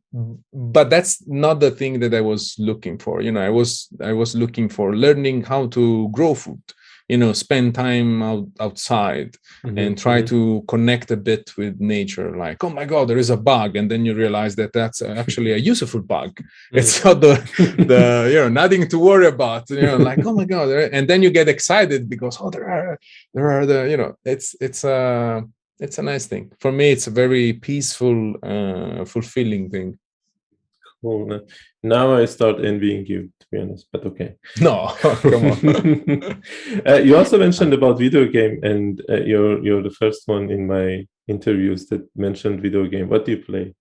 but 0.52 0.88
that's 0.88 1.26
not 1.26 1.60
the 1.60 1.70
thing 1.70 2.00
that 2.00 2.14
I 2.14 2.22
was 2.22 2.54
looking 2.58 2.96
for. 2.96 3.20
You 3.20 3.32
know, 3.32 3.40
I 3.40 3.50
was 3.50 3.88
I 4.00 4.12
was 4.12 4.34
looking 4.34 4.68
for 4.68 4.94
learning 4.94 5.42
how 5.42 5.66
to 5.68 6.08
grow 6.12 6.34
food 6.34 6.62
you 7.08 7.16
know 7.16 7.32
spend 7.32 7.74
time 7.74 8.22
out, 8.22 8.46
outside 8.58 9.36
mm-hmm. 9.64 9.78
and 9.78 9.98
try 9.98 10.18
mm-hmm. 10.18 10.60
to 10.60 10.64
connect 10.66 11.10
a 11.10 11.16
bit 11.16 11.56
with 11.56 11.80
nature 11.80 12.36
like 12.36 12.62
oh 12.64 12.70
my 12.70 12.84
god 12.84 13.08
there 13.08 13.18
is 13.18 13.30
a 13.30 13.36
bug 13.36 13.76
and 13.76 13.90
then 13.90 14.04
you 14.04 14.14
realize 14.14 14.56
that 14.56 14.72
that's 14.72 15.02
actually 15.02 15.52
a 15.52 15.56
useful 15.56 16.02
bug 16.02 16.30
mm-hmm. 16.30 16.78
it's 16.78 17.04
not 17.04 17.20
the 17.20 17.34
the 17.86 18.28
you 18.32 18.38
know 18.40 18.48
nothing 18.48 18.88
to 18.88 18.98
worry 18.98 19.26
about 19.26 19.68
you 19.70 19.82
know 19.82 19.96
like 19.96 20.24
oh 20.26 20.34
my 20.34 20.44
god 20.44 20.68
and 20.68 21.08
then 21.08 21.22
you 21.22 21.30
get 21.30 21.48
excited 21.48 22.08
because 22.08 22.38
oh 22.40 22.50
there 22.50 22.68
are 22.68 22.98
there 23.34 23.50
are 23.50 23.66
the 23.66 23.88
you 23.88 23.96
know 23.96 24.14
it's 24.24 24.56
it's 24.60 24.82
a 24.84 25.44
it's 25.78 25.98
a 25.98 26.02
nice 26.02 26.26
thing 26.26 26.50
for 26.58 26.72
me 26.72 26.90
it's 26.90 27.06
a 27.06 27.10
very 27.10 27.52
peaceful 27.52 28.34
uh 28.42 29.04
fulfilling 29.04 29.70
thing 29.70 29.98
now 31.82 32.14
i 32.14 32.24
start 32.24 32.64
envying 32.64 33.06
you 33.06 33.30
to 33.46 33.56
be 33.56 33.62
honest, 33.62 33.86
but 33.92 34.04
okay. 34.06 34.34
No, 34.60 34.88
come 35.00 35.44
on. 35.46 36.42
uh, 36.86 36.94
you 36.96 37.16
also 37.16 37.38
mentioned 37.38 37.72
about 37.72 37.98
video 37.98 38.26
game, 38.26 38.60
and 38.62 39.02
uh, 39.08 39.22
you're 39.22 39.62
you're 39.64 39.82
the 39.82 39.90
first 39.90 40.22
one 40.26 40.50
in 40.50 40.66
my 40.66 41.06
interviews 41.28 41.86
that 41.86 42.02
mentioned 42.16 42.62
video 42.62 42.86
game. 42.86 43.08
What 43.08 43.24
do 43.24 43.32
you 43.32 43.42
play? 43.42 43.74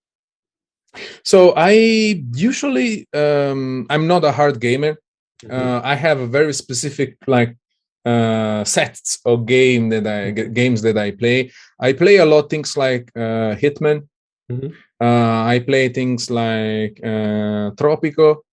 So 1.24 1.54
I 1.56 2.24
usually 2.34 3.08
um, 3.14 3.86
I'm 3.90 4.08
not 4.08 4.24
a 4.24 4.32
hard 4.32 4.60
gamer. 4.60 4.98
Mm-hmm. 5.44 5.52
Uh, 5.52 5.82
I 5.84 5.96
have 5.96 6.20
a 6.20 6.28
very 6.28 6.54
specific 6.54 7.18
like 7.28 7.58
uh, 8.06 8.64
sets 8.64 9.20
of 9.26 9.46
game 9.46 9.90
that 9.90 10.08
I 10.08 10.32
games 10.32 10.82
that 10.84 10.98
I 10.98 11.12
play. 11.12 11.52
I 11.80 11.94
play 11.94 12.18
a 12.18 12.26
lot 12.26 12.50
things 12.50 12.78
like 12.78 13.12
uh, 13.16 13.56
Hitman. 13.56 14.08
Mm-hmm. 14.52 14.70
Uh, 15.02 15.44
I 15.44 15.60
play 15.60 15.90
things 15.90 16.30
like 16.32 17.00
uh, 17.04 17.72
Tropico 17.76 18.46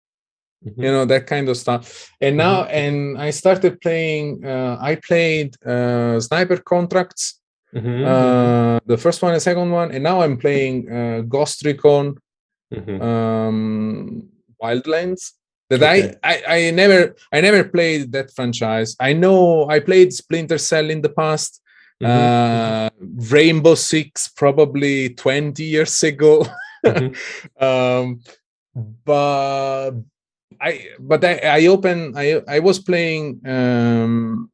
mm-hmm. 0.64 0.82
you 0.82 0.90
know 0.90 1.04
that 1.04 1.26
kind 1.26 1.48
of 1.48 1.56
stuff 1.56 2.10
and 2.20 2.36
now 2.36 2.62
mm-hmm. 2.62 2.74
and 2.74 3.18
i 3.18 3.30
started 3.30 3.80
playing 3.80 4.44
uh, 4.44 4.76
i 4.80 4.94
played 4.94 5.54
uh, 5.64 6.20
sniper 6.20 6.58
contracts 6.58 7.40
mm-hmm. 7.74 8.04
uh, 8.04 8.78
the 8.86 8.96
first 8.96 9.22
one 9.22 9.32
and 9.32 9.42
second 9.42 9.70
one 9.70 9.90
and 9.92 10.02
now 10.02 10.20
i'm 10.22 10.36
playing 10.36 10.90
uh, 10.90 11.20
ghost 11.22 11.64
recon 11.64 12.16
mm-hmm. 12.72 13.02
um, 13.02 14.28
wildlands 14.62 15.32
that 15.68 15.82
okay. 15.82 16.14
I, 16.22 16.42
I 16.46 16.56
i 16.56 16.70
never 16.70 17.16
i 17.32 17.40
never 17.40 17.64
played 17.64 18.12
that 18.12 18.30
franchise 18.30 18.96
i 19.00 19.12
know 19.12 19.68
i 19.68 19.80
played 19.80 20.12
splinter 20.12 20.58
cell 20.58 20.90
in 20.90 21.00
the 21.02 21.08
past 21.08 21.60
mm-hmm. 22.02 22.06
uh, 22.06 22.90
rainbow 23.30 23.74
six 23.74 24.28
probably 24.28 25.10
20 25.10 25.62
years 25.62 26.02
ago 26.02 26.46
mm-hmm. 26.84 27.64
um, 27.64 28.20
but 29.04 29.92
I 30.60 30.88
but 30.98 31.24
I, 31.24 31.34
I 31.38 31.66
open 31.66 32.14
I 32.16 32.42
I 32.48 32.58
was 32.60 32.78
playing 32.78 33.40
um 33.46 34.50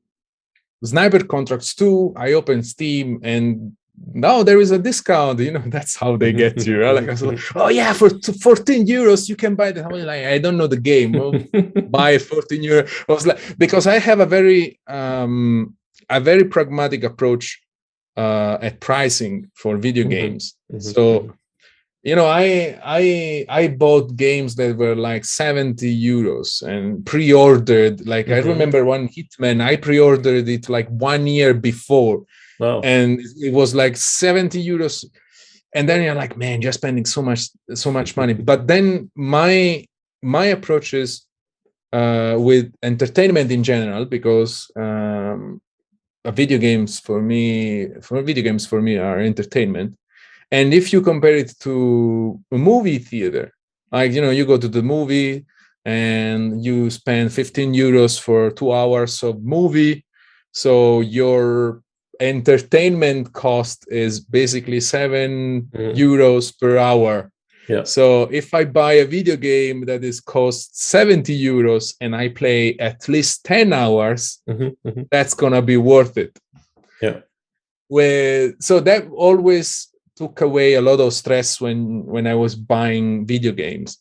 sniper 0.84 1.24
contracts 1.24 1.74
too. 1.74 2.12
I 2.16 2.32
opened 2.32 2.66
Steam 2.66 3.20
and 3.22 3.76
now 4.14 4.42
there 4.42 4.60
is 4.60 4.70
a 4.70 4.78
discount. 4.78 5.38
You 5.40 5.52
know 5.52 5.62
that's 5.66 5.96
how 5.96 6.16
they 6.16 6.32
get 6.32 6.66
you. 6.66 6.80
Right? 6.80 6.94
Like 6.94 7.08
I 7.08 7.12
was 7.12 7.22
like, 7.22 7.40
oh 7.56 7.68
yeah, 7.68 7.92
for 7.92 8.10
14 8.10 8.86
euros 8.86 9.28
you 9.28 9.36
can 9.36 9.54
buy 9.54 9.72
the. 9.72 9.84
I 9.84 9.88
was 9.88 10.04
like, 10.04 10.24
I 10.24 10.38
don't 10.38 10.56
know 10.56 10.66
the 10.66 10.80
game. 10.80 11.12
Well, 11.12 11.32
buy 11.90 12.18
14 12.18 12.62
euro. 12.62 12.86
I 13.08 13.12
was 13.12 13.26
like 13.26 13.58
because 13.58 13.86
I 13.86 13.98
have 13.98 14.20
a 14.20 14.26
very 14.26 14.80
um 14.86 15.76
a 16.10 16.20
very 16.20 16.44
pragmatic 16.44 17.04
approach 17.04 17.60
uh, 18.16 18.58
at 18.60 18.80
pricing 18.80 19.50
for 19.54 19.76
video 19.76 20.04
mm-hmm. 20.04 20.10
games. 20.10 20.54
Mm-hmm. 20.72 20.80
So 20.80 21.34
you 22.02 22.14
know 22.14 22.26
i 22.26 22.78
i 22.84 23.44
i 23.48 23.68
bought 23.68 24.16
games 24.16 24.54
that 24.54 24.76
were 24.76 24.94
like 24.94 25.24
70 25.24 25.84
euros 26.12 26.62
and 26.62 27.04
pre-ordered 27.04 28.06
like 28.06 28.26
mm-hmm. 28.26 28.46
i 28.46 28.52
remember 28.52 28.84
one 28.84 29.08
hitman 29.08 29.60
i 29.60 29.74
pre-ordered 29.76 30.48
it 30.48 30.68
like 30.68 30.88
one 30.88 31.26
year 31.26 31.52
before 31.52 32.24
wow. 32.60 32.80
and 32.82 33.20
it 33.38 33.52
was 33.52 33.74
like 33.74 33.96
70 33.96 34.64
euros 34.64 35.04
and 35.74 35.88
then 35.88 36.02
you're 36.02 36.14
like 36.14 36.36
man 36.36 36.62
you're 36.62 36.72
spending 36.72 37.04
so 37.04 37.20
much 37.20 37.50
so 37.74 37.90
much 37.90 38.16
money 38.16 38.32
but 38.50 38.68
then 38.68 39.10
my 39.16 39.84
my 40.22 40.46
approach 40.46 40.94
is 40.94 41.26
uh, 41.92 42.36
with 42.38 42.72
entertainment 42.82 43.50
in 43.50 43.62
general 43.62 44.04
because 44.04 44.70
um, 44.76 45.60
video 46.32 46.58
games 46.58 47.00
for 47.00 47.20
me 47.22 47.88
for 48.02 48.22
video 48.22 48.42
games 48.44 48.66
for 48.66 48.80
me 48.82 48.96
are 48.98 49.18
entertainment 49.20 49.94
and 50.50 50.72
if 50.72 50.92
you 50.92 51.00
compare 51.02 51.36
it 51.36 51.52
to 51.60 52.40
a 52.50 52.56
movie 52.56 52.98
theater, 52.98 53.52
like 53.92 54.12
you 54.12 54.20
know, 54.22 54.30
you 54.30 54.46
go 54.46 54.56
to 54.56 54.68
the 54.68 54.82
movie 54.82 55.44
and 55.84 56.64
you 56.64 56.90
spend 56.90 57.32
15 57.32 57.74
euros 57.74 58.18
for 58.18 58.50
two 58.50 58.72
hours 58.72 59.22
of 59.22 59.42
movie, 59.42 60.04
so 60.52 61.00
your 61.00 61.82
entertainment 62.20 63.32
cost 63.32 63.86
is 63.90 64.20
basically 64.20 64.80
7 64.80 65.68
Mhm. 65.72 65.94
euros 65.96 66.52
per 66.58 66.76
hour. 66.78 67.30
Yeah. 67.68 67.84
So 67.84 68.22
if 68.32 68.54
I 68.54 68.64
buy 68.64 68.94
a 68.94 69.04
video 69.04 69.36
game 69.36 69.84
that 69.86 70.02
is 70.02 70.20
cost 70.20 70.80
70 70.80 71.38
euros 71.38 71.94
and 72.00 72.16
I 72.16 72.28
play 72.30 72.76
at 72.78 73.08
least 73.08 73.44
10 73.44 73.72
hours, 73.72 74.40
Mhm, 74.48 74.76
mhm. 74.86 75.08
that's 75.10 75.34
gonna 75.34 75.62
be 75.62 75.76
worth 75.76 76.16
it. 76.16 76.38
Yeah. 77.02 77.20
Where 77.88 78.54
so 78.60 78.80
that 78.80 79.08
always 79.10 79.88
took 80.16 80.40
away 80.40 80.74
a 80.74 80.80
lot 80.80 81.00
of 81.00 81.12
stress 81.12 81.60
when 81.60 82.04
when 82.06 82.26
I 82.26 82.34
was 82.34 82.54
buying 82.56 83.26
video 83.26 83.52
games. 83.52 83.98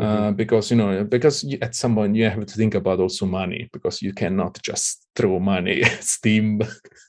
Uh, 0.00 0.04
Mm-hmm. 0.04 0.36
because 0.36 0.70
you 0.70 0.76
know 0.78 1.04
because 1.04 1.44
you, 1.44 1.58
at 1.60 1.74
some 1.74 1.94
point 1.94 2.16
you 2.16 2.24
have 2.24 2.46
to 2.46 2.56
think 2.56 2.74
about 2.74 2.98
also 2.98 3.26
money 3.26 3.68
because 3.74 4.00
you 4.00 4.14
cannot 4.14 4.58
just 4.62 5.06
throw 5.14 5.38
money 5.38 5.82
at 5.84 6.02
steam 6.02 6.62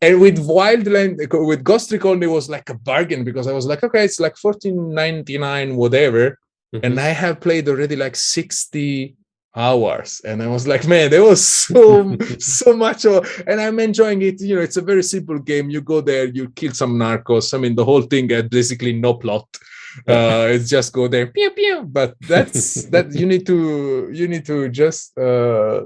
and 0.00 0.20
with 0.20 0.38
wildland 0.38 1.16
with 1.48 1.64
ghost 1.64 1.90
recon 1.90 2.22
it 2.22 2.30
was 2.30 2.48
like 2.48 2.70
a 2.70 2.74
bargain 2.74 3.24
because 3.24 3.48
i 3.48 3.52
was 3.52 3.66
like 3.66 3.82
okay 3.82 4.04
it's 4.04 4.20
like 4.20 4.36
14.99 4.36 5.74
whatever 5.74 6.38
and 6.82 6.94
Mhm. 6.94 6.98
I 6.98 7.10
have 7.22 7.40
played 7.40 7.68
already 7.68 7.96
like 7.96 8.16
60 8.16 9.14
hours 9.56 10.20
and 10.24 10.42
I 10.42 10.48
was 10.48 10.66
like 10.66 10.86
man 10.88 11.10
there 11.10 11.22
was 11.22 11.46
so 11.46 12.16
so 12.38 12.72
much 12.76 13.04
of, 13.04 13.24
and 13.46 13.60
I'm 13.60 13.78
enjoying 13.78 14.22
it 14.22 14.40
you 14.40 14.54
know 14.56 14.62
it's 14.62 14.76
a 14.76 14.82
very 14.82 15.02
simple 15.04 15.38
game 15.38 15.70
you 15.70 15.80
go 15.80 16.00
there 16.00 16.24
you 16.26 16.48
kill 16.50 16.72
some 16.72 16.94
narcos 16.98 17.54
I 17.54 17.58
mean 17.58 17.74
the 17.76 17.84
whole 17.84 18.02
thing 18.02 18.28
had 18.30 18.50
basically 18.50 18.92
no 18.92 19.14
plot 19.14 19.46
uh 20.08 20.46
it's 20.50 20.68
just 20.68 20.92
go 20.92 21.08
there 21.08 21.26
pew 21.28 21.50
pew 21.50 21.82
but 21.84 22.14
that's 22.28 22.84
that 22.90 23.12
you 23.14 23.26
need 23.26 23.46
to 23.46 24.10
you 24.12 24.26
need 24.28 24.44
to 24.44 24.68
just 24.68 25.16
uh 25.18 25.82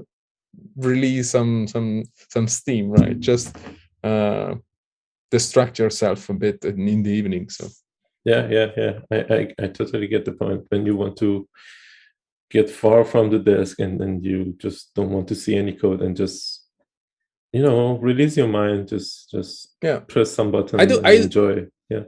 release 0.77 1.29
some 1.31 1.67
some 1.67 2.03
some 2.33 2.47
steam 2.47 2.89
right 2.91 3.19
just 3.19 3.55
uh 4.03 4.55
distract 5.31 5.77
yourself 5.79 6.29
a 6.29 6.33
bit 6.33 6.63
in, 6.65 6.87
in 6.87 7.03
the 7.03 7.11
evening 7.11 7.49
so 7.49 7.67
Yeah, 8.25 8.47
yeah, 8.51 8.69
yeah. 8.83 8.95
I, 9.15 9.17
I, 9.37 9.39
I 9.63 9.67
totally 9.71 10.07
get 10.07 10.25
the 10.25 10.33
point. 10.33 10.61
When 10.69 10.85
you 10.85 10.95
want 10.97 11.15
to 11.23 11.47
get 12.51 12.69
far 12.69 13.05
from 13.05 13.29
the 13.29 13.39
desk 13.39 13.79
and 13.79 13.97
then 13.99 14.21
you 14.23 14.37
just 14.57 14.93
don't 14.95 15.11
want 15.15 15.27
to 15.29 15.35
see 15.35 15.55
any 15.55 15.73
code 15.73 16.01
and 16.05 16.15
just 16.17 16.67
you 17.53 17.61
know 17.63 17.97
release 18.09 18.35
your 18.37 18.47
mind, 18.61 18.89
just 18.89 19.31
just 19.31 19.51
Yeah. 19.81 19.99
press 20.13 20.31
some 20.37 20.51
button 20.51 20.79
I 20.81 20.85
do- 20.85 20.97
and 20.97 21.07
I- 21.07 21.23
enjoy. 21.23 21.53
Yeah. 21.89 22.05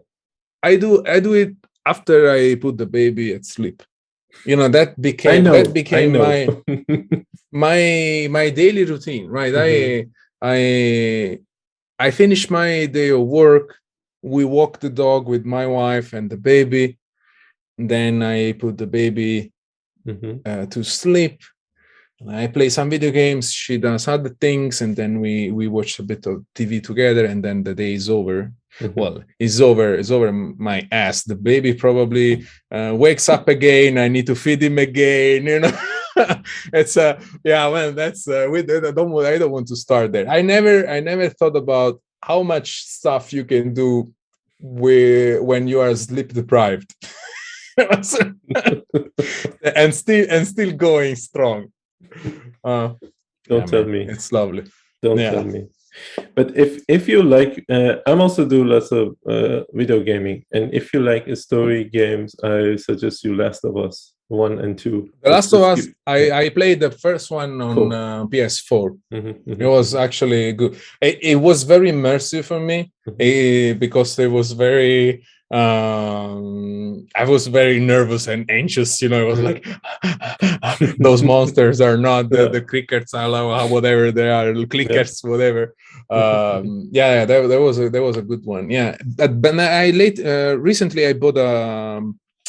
I 0.64 0.76
do 0.78 0.90
I 1.16 1.20
do 1.22 1.34
it 1.34 1.54
after 1.86 2.30
I 2.32 2.56
put 2.56 2.78
the 2.78 2.86
baby 2.86 3.34
at 3.34 3.46
sleep. 3.46 3.84
You 4.46 4.56
know 4.56 4.70
that 4.70 5.00
became 5.02 5.44
know. 5.44 5.52
that 5.54 5.74
became 5.74 6.14
my 6.14 6.48
my 7.52 8.28
my 8.30 8.50
daily 8.50 8.86
routine, 8.86 9.28
right? 9.28 9.54
Mm-hmm. 9.54 10.08
I 10.42 11.40
I 12.02 12.08
I 12.08 12.12
finish 12.12 12.50
my 12.50 12.86
day 12.86 13.10
of 13.10 13.22
work. 13.28 13.78
We 14.22 14.46
walk 14.46 14.80
the 14.80 14.90
dog 14.90 15.28
with 15.28 15.46
my 15.46 15.66
wife 15.68 16.14
and 16.14 16.30
the 16.30 16.38
baby. 16.38 16.98
Then 17.78 18.22
I 18.24 18.54
put 18.54 18.78
the 18.78 18.88
baby 18.88 19.52
Mhm. 20.08 20.42
uh, 20.46 20.66
to 20.68 20.84
sleep. 20.84 21.40
I 22.30 22.48
play 22.48 22.70
some 22.70 22.90
video 22.90 23.12
games. 23.12 23.52
She 23.52 23.78
does 23.78 24.08
other 24.08 24.30
things, 24.30 24.82
and 24.82 24.96
then 24.96 25.20
we 25.20 25.52
we 25.52 25.68
watch 25.68 26.00
a 26.00 26.04
bit 26.04 26.26
of 26.28 26.46
TV 26.56 26.82
together. 26.84 27.26
And 27.26 27.44
then 27.44 27.64
the 27.64 27.74
day 27.76 27.94
is 27.94 28.10
over 28.10 28.52
Mhm. 28.80 28.96
well 28.96 29.24
it's 29.38 29.60
over 29.60 29.96
it's 29.96 30.12
over 30.12 30.32
my 30.32 30.88
ass 30.92 31.24
the 31.24 31.36
baby 31.36 31.74
probably 31.74 32.46
uh, 32.72 32.94
wakes 32.96 33.28
up 33.28 33.50
again 33.50 33.98
i 33.98 34.08
need 34.08 34.26
to 34.26 34.34
feed 34.36 34.64
him 34.64 34.78
again 34.80 35.46
you 35.46 35.60
know 35.60 35.72
it's 36.74 36.96
uh 36.96 37.20
yeah 37.44 37.68
Well, 37.68 37.92
that's 37.92 38.28
uh 38.30 38.48
we 38.50 38.60
I 38.60 38.64
don't 38.64 39.26
i 39.26 39.38
don't 39.38 39.52
want 39.52 39.68
to 39.68 39.76
start 39.76 40.14
there 40.14 40.28
i 40.30 40.42
never 40.42 40.88
i 40.88 41.02
never 41.02 41.28
thought 41.30 41.58
about 41.58 42.02
how 42.24 42.44
much 42.44 42.86
stuff 42.86 43.34
you 43.34 43.44
can 43.44 43.74
do 43.74 44.10
with 44.60 45.42
when 45.42 45.68
you 45.68 45.82
are 45.82 45.94
sleep 45.96 46.34
deprived 46.34 46.96
and 47.78 48.06
still 49.94 50.26
and 50.30 50.48
still 50.48 50.72
going 50.72 51.16
strong 51.16 51.72
uh 52.64 52.90
Don't 53.50 53.60
yeah, 53.62 53.66
tell 53.66 53.84
man, 53.86 53.92
me. 53.92 54.02
it's 54.14 54.32
lovely 54.32 54.64
Don't 55.04 55.18
Yeah. 55.20 55.32
tell 55.32 55.44
me. 55.46 55.62
But 56.36 56.48
if 56.56 56.70
if 56.88 57.10
you 57.10 57.22
like, 57.38 57.54
uh, 57.70 57.94
I'm 58.08 58.22
also 58.22 58.46
do 58.46 58.64
lots 58.64 58.92
of 58.94 59.08
uh, 59.28 59.64
video 59.80 60.00
gaming, 60.10 60.46
and 60.56 60.74
if 60.74 60.94
you 60.94 61.00
like 61.02 61.26
story 61.36 61.84
games, 62.00 62.30
I 62.44 62.78
suggest 62.78 63.26
you 63.26 63.36
Last 63.36 63.66
of 63.66 63.76
Us 63.76 64.14
one 64.30 64.60
and 64.64 64.78
two. 64.84 65.10
The 65.24 65.30
Last 65.32 65.52
of 65.54 65.62
Us, 65.64 65.88
I, 66.08 66.32
I 66.32 66.50
played 66.50 66.80
the 66.80 66.92
first 66.92 67.30
one 67.30 67.60
on 67.62 67.76
Cool. 67.76 67.92
uh, 67.94 68.26
PS4. 68.32 68.90
keep- 68.92 69.24
Mhm, 69.24 69.34
mhm. 69.48 69.62
It 69.62 69.68
was 69.78 69.94
actually 70.06 70.54
good. 70.54 70.74
It, 71.02 71.16
it 71.32 71.36
was 71.48 71.64
very 71.64 71.90
immersive 71.92 72.46
for 72.46 72.60
me 72.70 72.78
Mhm. 73.08 73.16
eh, 73.20 73.74
because 73.84 74.18
it 74.24 74.32
was 74.32 74.54
very. 74.54 75.24
Um, 75.52 77.08
I 77.16 77.26
was 77.26 77.48
very 77.48 77.80
nervous 77.80 78.28
and 78.28 78.50
anxious. 78.50 79.02
You 79.02 79.10
know, 79.10 79.22
it 79.24 79.30
was 79.34 79.40
like 79.42 80.98
those 81.00 81.24
monsters 81.24 81.82
are 81.82 81.98
not 81.98 82.30
the, 82.30 82.50
the 82.50 82.62
crickets, 82.62 83.14
whatever 83.14 84.12
they 84.12 84.30
are, 84.30 84.54
clickers, 84.54 85.24
whatever. 85.28 85.76
Um, 86.12 86.90
yeah, 86.92 87.14
yeah, 87.14 87.26
that, 87.26 87.48
that 87.48 87.62
was 87.62 87.80
a 87.80 87.90
that 87.90 88.02
was 88.02 88.18
a 88.18 88.22
good 88.22 88.46
one. 88.46 88.70
Yeah, 88.70 88.98
but, 89.16 89.42
but 89.42 89.58
I 89.58 89.92
late 89.92 90.20
uh, 90.20 90.58
recently 90.60 91.08
I 91.08 91.14
bought 91.14 91.38
a 91.38 92.02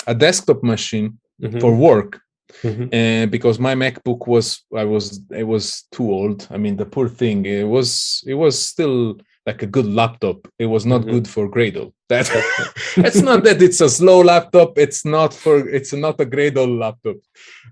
a 0.08 0.14
desktop 0.16 0.64
machine 0.64 1.18
Mhm, 1.42 1.60
for 1.60 1.74
work 1.74 2.20
mhm. 2.62 2.88
and 2.92 3.30
because 3.30 3.58
my 3.58 3.74
macbook 3.74 4.28
was 4.28 4.62
i 4.76 4.84
was 4.84 5.20
it 5.30 5.42
was 5.42 5.84
too 5.90 6.08
old 6.10 6.46
i 6.50 6.56
mean 6.56 6.76
the 6.76 6.86
poor 6.86 7.08
thing 7.08 7.44
it 7.46 7.66
was 7.66 8.22
it 8.26 8.34
was 8.34 8.54
still 8.64 9.16
like 9.46 9.62
a 9.62 9.66
good 9.66 9.86
laptop 9.86 10.38
it 10.58 10.66
was 10.66 10.84
not 10.86 11.02
Mhm. 11.02 11.10
good 11.12 11.26
for 11.28 11.48
gradle 11.48 11.92
that 12.08 12.26
it's 13.08 13.22
not 13.28 13.42
that 13.44 13.60
it's 13.66 13.80
a 13.80 13.88
slow 13.88 14.20
laptop 14.22 14.78
it's 14.78 15.04
not 15.04 15.34
for 15.34 15.56
it's 15.68 15.92
not 15.92 16.20
a 16.20 16.26
gradle 16.26 16.72
laptop 16.84 17.16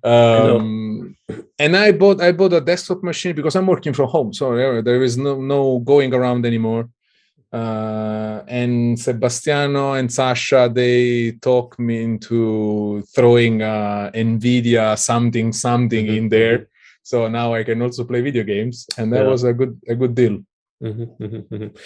um 0.05 1.15
and 1.59 1.77
i 1.77 1.93
bought 1.93 2.21
i 2.21 2.33
bought 2.33 2.53
a 2.53 2.61
desktop 2.61 3.03
machine 3.03 3.35
because 3.35 3.55
i'm 3.57 3.67
working 3.67 3.93
from 3.93 4.09
home 4.09 4.33
so 4.33 4.45
there, 4.57 4.83
there 4.83 5.03
is 5.03 5.17
no 5.17 5.33
no 5.41 5.79
going 5.81 6.13
around 6.15 6.45
anymore 6.47 6.89
uh, 7.53 8.43
and 8.47 8.97
Sebastiano 8.99 9.95
and 9.95 10.13
Sasha 10.13 10.71
they 10.73 11.33
talk 11.43 11.79
me 11.81 12.01
into 12.03 13.03
throwing 13.15 13.61
uh, 13.63 14.11
Nvidia 14.15 14.97
something 14.97 15.53
something 15.53 16.07
Mhm, 16.07 16.17
in 16.17 16.29
there. 16.29 16.69
So 17.03 17.27
now 17.29 17.53
I 17.55 17.65
can 17.65 17.83
also 17.83 18.05
play 18.05 18.21
video 18.21 18.45
games, 18.45 18.87
and 18.99 19.13
that 19.13 19.25
Yeah. 19.25 19.31
was 19.35 19.43
a 19.43 19.53
good 19.53 19.73
a 19.89 19.97
good 19.97 20.15
deal. 20.15 20.39
Mhm, 20.83 21.17
mhm, 21.19 21.49
mhm. 21.51 21.79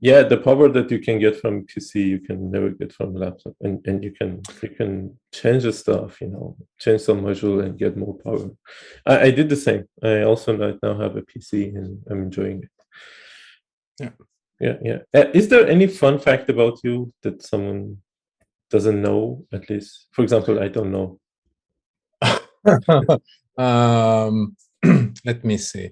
Yeah, 0.00 0.22
the 0.22 0.38
power 0.38 0.68
that 0.70 0.90
you 0.90 1.00
can 1.00 1.18
get 1.18 1.36
from 1.40 1.66
PC, 1.66 2.00
you 2.08 2.20
can 2.20 2.50
never 2.50 2.70
get 2.70 2.92
from 2.92 3.14
laptop, 3.14 3.54
and 3.60 3.86
and 3.86 4.02
you 4.02 4.12
can 4.12 4.40
you 4.62 4.70
can 4.70 5.18
change 5.34 5.64
the 5.64 5.72
stuff, 5.72 6.20
you 6.22 6.28
know, 6.28 6.56
change 6.78 7.02
some 7.02 7.20
module 7.22 7.62
and 7.64 7.78
get 7.78 7.96
more 7.96 8.16
power. 8.24 8.50
I, 9.04 9.20
I 9.26 9.30
did 9.32 9.48
the 9.50 9.56
same. 9.56 9.84
I 10.02 10.22
also 10.22 10.56
now 10.56 10.98
have 10.98 11.16
a 11.16 11.22
PC 11.22 11.74
and 11.76 12.00
I'm 12.10 12.22
enjoying 12.22 12.62
it. 12.62 12.70
Yeah. 14.00 14.10
yeah, 14.60 14.76
yeah. 14.82 14.98
Uh, 15.14 15.30
is 15.34 15.48
there 15.48 15.66
any 15.68 15.86
fun 15.86 16.18
fact 16.18 16.48
about 16.48 16.78
you 16.84 17.12
that 17.22 17.42
someone 17.42 17.98
doesn't 18.70 19.02
know? 19.02 19.44
At 19.52 19.68
least, 19.68 20.06
for 20.12 20.22
example, 20.22 20.58
I 20.62 20.68
don't 20.68 20.92
know. 20.92 21.18
um, 23.58 24.56
let 25.24 25.44
me 25.44 25.58
see. 25.58 25.90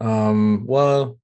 Um, 0.00 0.64
well, 0.66 1.18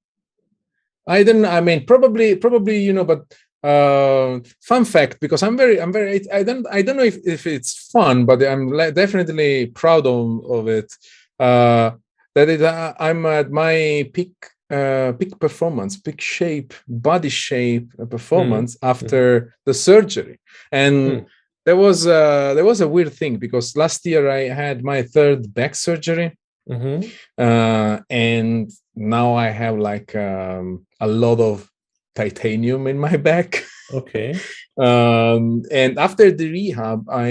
I 1.07 1.23
don't. 1.23 1.45
I 1.45 1.61
mean, 1.61 1.85
probably, 1.87 2.35
probably, 2.37 2.79
you 2.79 2.93
know, 2.93 3.05
but 3.05 3.23
uh, 3.63 4.41
fun 4.63 4.85
fact 4.85 5.21
because 5.21 5.43
I'm 5.43 5.57
very, 5.57 5.81
I'm 5.81 5.93
very. 5.93 6.21
I 6.33 6.43
don't, 6.43 6.67
I 6.71 6.83
don't 6.83 6.97
know 6.97 7.05
if 7.05 7.19
if 7.27 7.47
it's 7.47 7.91
fun, 7.91 8.25
but 8.27 8.43
I'm 8.43 8.71
definitely 8.95 9.67
proud 9.67 10.07
of 10.07 10.45
of 10.51 10.69
it. 10.69 10.93
Uh, 11.39 11.93
that 12.35 12.49
is, 12.49 12.63
uh, 12.63 12.95
I'm 12.99 13.25
at 13.27 13.51
my 13.51 14.09
peak. 14.13 14.33
Uh, 14.71 15.13
peak 15.13 15.39
performance, 15.39 15.95
peak 15.99 16.21
shape, 16.23 16.73
body 16.89 17.29
shape 17.29 17.87
uh, 18.01 18.07
performance 18.07 18.79
after 18.83 19.55
the 19.67 19.75
surgery, 19.75 20.41
and 20.73 20.97
Hmm. 21.21 21.25
there 21.67 21.77
was 21.77 22.07
uh, 22.07 22.55
there 22.55 22.65
was 22.65 22.81
a 22.81 22.89
weird 22.89 23.13
thing 23.13 23.37
because 23.37 23.77
last 23.77 24.07
year 24.07 24.29
I 24.31 24.49
had 24.49 24.83
my 24.83 25.03
third 25.03 25.53
back 25.55 25.75
surgery, 25.75 26.29
Mhm. 26.69 27.05
uh, 27.39 28.01
and 28.09 28.71
now 28.97 29.35
I 29.35 29.49
have 29.51 29.77
like 29.79 30.17
um, 30.17 30.87
a 31.05 31.07
lot 31.07 31.41
of 31.41 31.71
titanium 32.15 32.87
in 32.87 32.99
my 32.99 33.17
back. 33.17 33.65
Okay. 33.93 34.35
um, 34.79 35.63
and 35.71 35.99
after 35.99 36.31
the 36.31 36.51
rehab, 36.51 37.09
I 37.11 37.29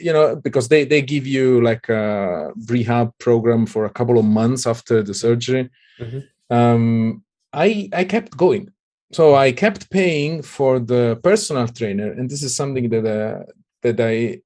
you 0.00 0.12
know 0.12 0.36
because 0.36 0.68
they 0.68 0.84
they 0.84 1.02
give 1.02 1.26
you 1.26 1.60
like 1.62 1.88
a 1.88 2.52
rehab 2.68 3.12
program 3.18 3.66
for 3.66 3.84
a 3.84 3.94
couple 3.98 4.18
of 4.18 4.24
months 4.24 4.66
after 4.66 5.02
the 5.02 5.14
surgery. 5.14 5.70
Mhm. 5.98 6.20
Um, 6.50 7.22
I 7.52 7.88
I 7.92 8.04
kept 8.04 8.36
going. 8.36 8.70
So 9.12 9.34
I 9.34 9.50
kept 9.52 9.90
paying 9.90 10.42
for 10.42 10.78
the 10.78 11.18
personal 11.22 11.66
trainer, 11.66 12.12
and 12.12 12.30
this 12.30 12.42
is 12.42 12.54
something 12.54 12.88
that 12.90 13.06
uh, 13.06 13.44
that 13.82 13.98
I 14.00 14.40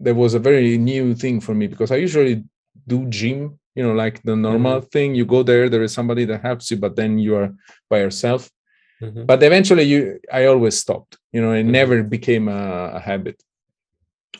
that 0.00 0.14
was 0.14 0.34
a 0.34 0.38
very 0.38 0.78
new 0.78 1.14
thing 1.14 1.40
for 1.40 1.54
me 1.54 1.66
because 1.66 1.90
I 1.90 1.96
usually 1.96 2.44
do 2.86 3.06
gym, 3.08 3.58
you 3.74 3.82
know, 3.82 3.92
like 3.92 4.22
the 4.22 4.36
normal 4.36 4.80
thing. 4.80 5.14
You 5.14 5.24
go 5.24 5.42
there, 5.42 5.68
there 5.68 5.82
is 5.82 5.92
somebody 5.92 6.24
that 6.26 6.42
helps 6.42 6.70
you, 6.70 6.76
but 6.76 6.96
then 6.96 7.18
you 7.18 7.36
are 7.36 7.54
by 7.88 8.00
yourself. 8.00 8.50
mm-hmm. 9.00 9.24
but 9.24 9.42
eventually 9.42 9.84
you 9.84 10.20
i 10.32 10.44
always 10.44 10.78
stopped 10.78 11.18
you 11.32 11.40
know 11.40 11.52
it 11.52 11.62
mm-hmm. 11.62 11.72
never 11.72 12.02
became 12.02 12.48
a, 12.48 12.92
a, 12.94 13.00
habit 13.00 13.42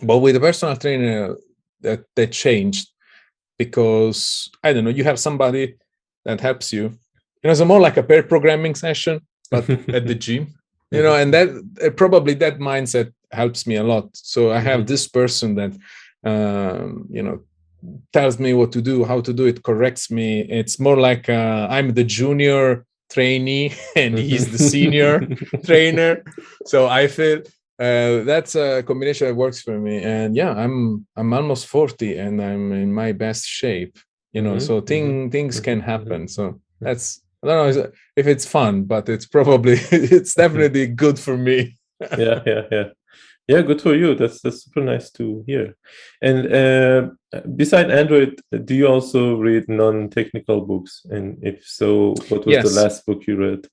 but 0.02 0.18
with 0.18 0.36
a 0.36 0.40
personal 0.40 0.76
trainer 0.76 1.36
that 1.80 2.04
that 2.16 2.32
changed 2.32 2.88
because 3.58 4.50
i 4.62 4.72
don't 4.72 4.84
know 4.84 4.90
you 4.90 5.04
have 5.04 5.18
somebody 5.18 5.76
that 6.24 6.40
helps 6.40 6.72
you 6.72 6.82
you 6.82 7.44
know 7.44 7.50
it's 7.50 7.60
more 7.60 7.80
like 7.80 7.96
a 7.96 8.02
pair 8.02 8.22
programming 8.22 8.74
session 8.74 9.20
but 9.50 9.68
at 9.96 10.06
the 10.06 10.14
gym 10.14 10.54
you 10.90 11.02
know 11.02 11.14
and 11.14 11.32
that 11.32 11.48
uh, 11.84 11.90
probably 11.90 12.34
that 12.34 12.58
mindset 12.58 13.12
helps 13.32 13.66
me 13.66 13.76
a 13.76 13.84
lot 13.84 14.08
so 14.14 14.50
i 14.52 14.58
have 14.58 14.80
mm-hmm. 14.80 14.92
this 14.92 15.08
person 15.08 15.54
that 15.54 15.72
um, 16.22 17.06
you 17.10 17.22
know 17.22 17.40
tells 18.12 18.38
me 18.38 18.52
what 18.54 18.72
to 18.72 18.82
do 18.82 19.04
how 19.04 19.20
to 19.20 19.32
do 19.32 19.46
it 19.46 19.62
corrects 19.62 20.10
me. 20.10 20.40
It's 20.40 20.78
more 20.78 20.96
like 20.96 21.28
uh, 21.28 21.66
i'm 21.70 21.94
the 21.94 22.04
junior 22.04 22.84
trainee 23.10 23.72
and 23.96 24.18
he's 24.18 24.50
the 24.50 24.58
senior 24.58 25.20
trainer. 25.64 26.22
So 26.66 26.88
i 26.88 27.06
feel 27.06 27.42
uh, 27.78 28.24
that's 28.24 28.54
a 28.56 28.82
combination 28.82 29.26
that 29.26 29.34
works 29.34 29.62
for 29.62 29.78
me. 29.78 30.02
And 30.02 30.36
yeah 30.36 30.52
i'm 30.52 31.06
i'm 31.16 31.32
almost 31.32 31.66
40 31.66 32.16
and 32.16 32.42
i'm 32.42 32.72
in 32.72 32.92
my 32.92 33.12
best 33.12 33.46
shape 33.46 33.98
you 34.32 34.42
know 34.42 34.56
mm-hmm. 34.56 34.66
so 34.66 34.80
thing, 34.80 35.06
mm-hmm. 35.06 35.30
things 35.30 35.60
can 35.60 35.80
mm-hmm. 35.80 35.90
happen. 35.90 36.28
So 36.28 36.60
that's 36.80 37.20
i 37.42 37.46
don't 37.46 37.74
know 37.74 37.90
if 38.16 38.26
it's 38.26 38.44
fun 38.44 38.84
but 38.84 39.08
it's 39.08 39.26
probably 39.26 39.78
it's 39.90 40.34
definitely 40.34 40.86
good 40.86 41.18
for 41.18 41.36
me. 41.36 41.76
Yeah 42.18 42.42
yeah 42.46 42.62
yeah. 42.70 42.88
Yeah 43.48 43.62
good 43.62 43.82
for 43.82 43.94
you. 43.96 44.14
That's 44.14 44.40
that's 44.42 44.64
super 44.64 44.82
nice 44.82 45.10
to 45.12 45.42
hear. 45.46 45.76
And 46.22 46.38
uh, 46.46 47.10
beside 47.56 47.90
android 47.90 48.40
do 48.64 48.74
you 48.74 48.86
also 48.86 49.36
read 49.36 49.68
non-technical 49.68 50.62
books 50.62 51.06
and 51.10 51.38
if 51.42 51.66
so 51.66 52.14
what 52.28 52.44
was 52.44 52.54
yes. 52.54 52.68
the 52.68 52.80
last 52.82 53.06
book 53.06 53.26
you 53.26 53.36
read 53.36 53.66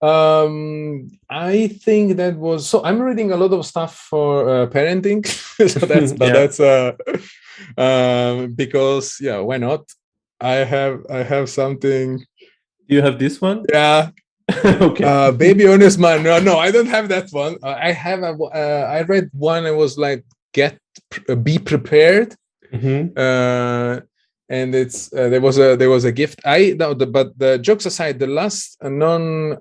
um 0.00 1.08
i 1.30 1.68
think 1.68 2.16
that 2.16 2.36
was 2.36 2.68
so 2.68 2.82
i'm 2.84 3.00
reading 3.00 3.32
a 3.32 3.36
lot 3.36 3.52
of 3.52 3.64
stuff 3.66 3.94
for 4.10 4.48
uh, 4.48 4.66
parenting 4.66 5.26
so 5.68 5.86
that's 5.86 6.12
but 6.12 6.26
yeah. 6.28 6.32
that's 6.32 6.60
uh 6.60 6.92
um 7.76 8.52
because 8.54 9.18
yeah 9.20 9.38
why 9.38 9.56
not 9.56 9.84
i 10.40 10.54
have 10.54 11.04
i 11.10 11.22
have 11.22 11.48
something 11.48 12.24
you 12.86 13.02
have 13.02 13.18
this 13.18 13.40
one 13.40 13.64
yeah 13.72 14.10
okay. 14.64 15.04
Uh, 15.04 15.30
Baby 15.30 15.68
Honest 15.68 15.98
Man. 15.98 16.22
No, 16.22 16.38
no, 16.38 16.58
I 16.58 16.70
don't 16.70 16.86
have 16.86 17.10
that 17.10 17.28
one. 17.32 17.58
Uh, 17.62 17.76
I 17.78 17.92
have 17.92 18.20
a. 18.20 18.32
Uh, 18.32 18.88
I 18.90 19.02
read 19.02 19.28
one. 19.34 19.66
It 19.66 19.76
was 19.76 19.98
like 19.98 20.24
get, 20.54 20.78
uh, 21.28 21.34
be 21.34 21.58
prepared. 21.58 22.34
Mm-hmm. 22.72 23.16
Uh, 23.16 24.00
and 24.50 24.74
it's 24.74 25.12
uh, 25.12 25.28
there 25.28 25.40
was 25.40 25.58
a 25.58 25.76
there 25.76 25.90
was 25.90 26.04
a 26.04 26.12
gift. 26.12 26.40
I 26.44 26.74
no, 26.78 26.94
the, 26.94 27.06
but 27.06 27.38
the 27.38 27.58
jokes 27.58 27.86
aside, 27.86 28.18
the 28.18 28.26
last 28.26 28.78
non 28.82 29.58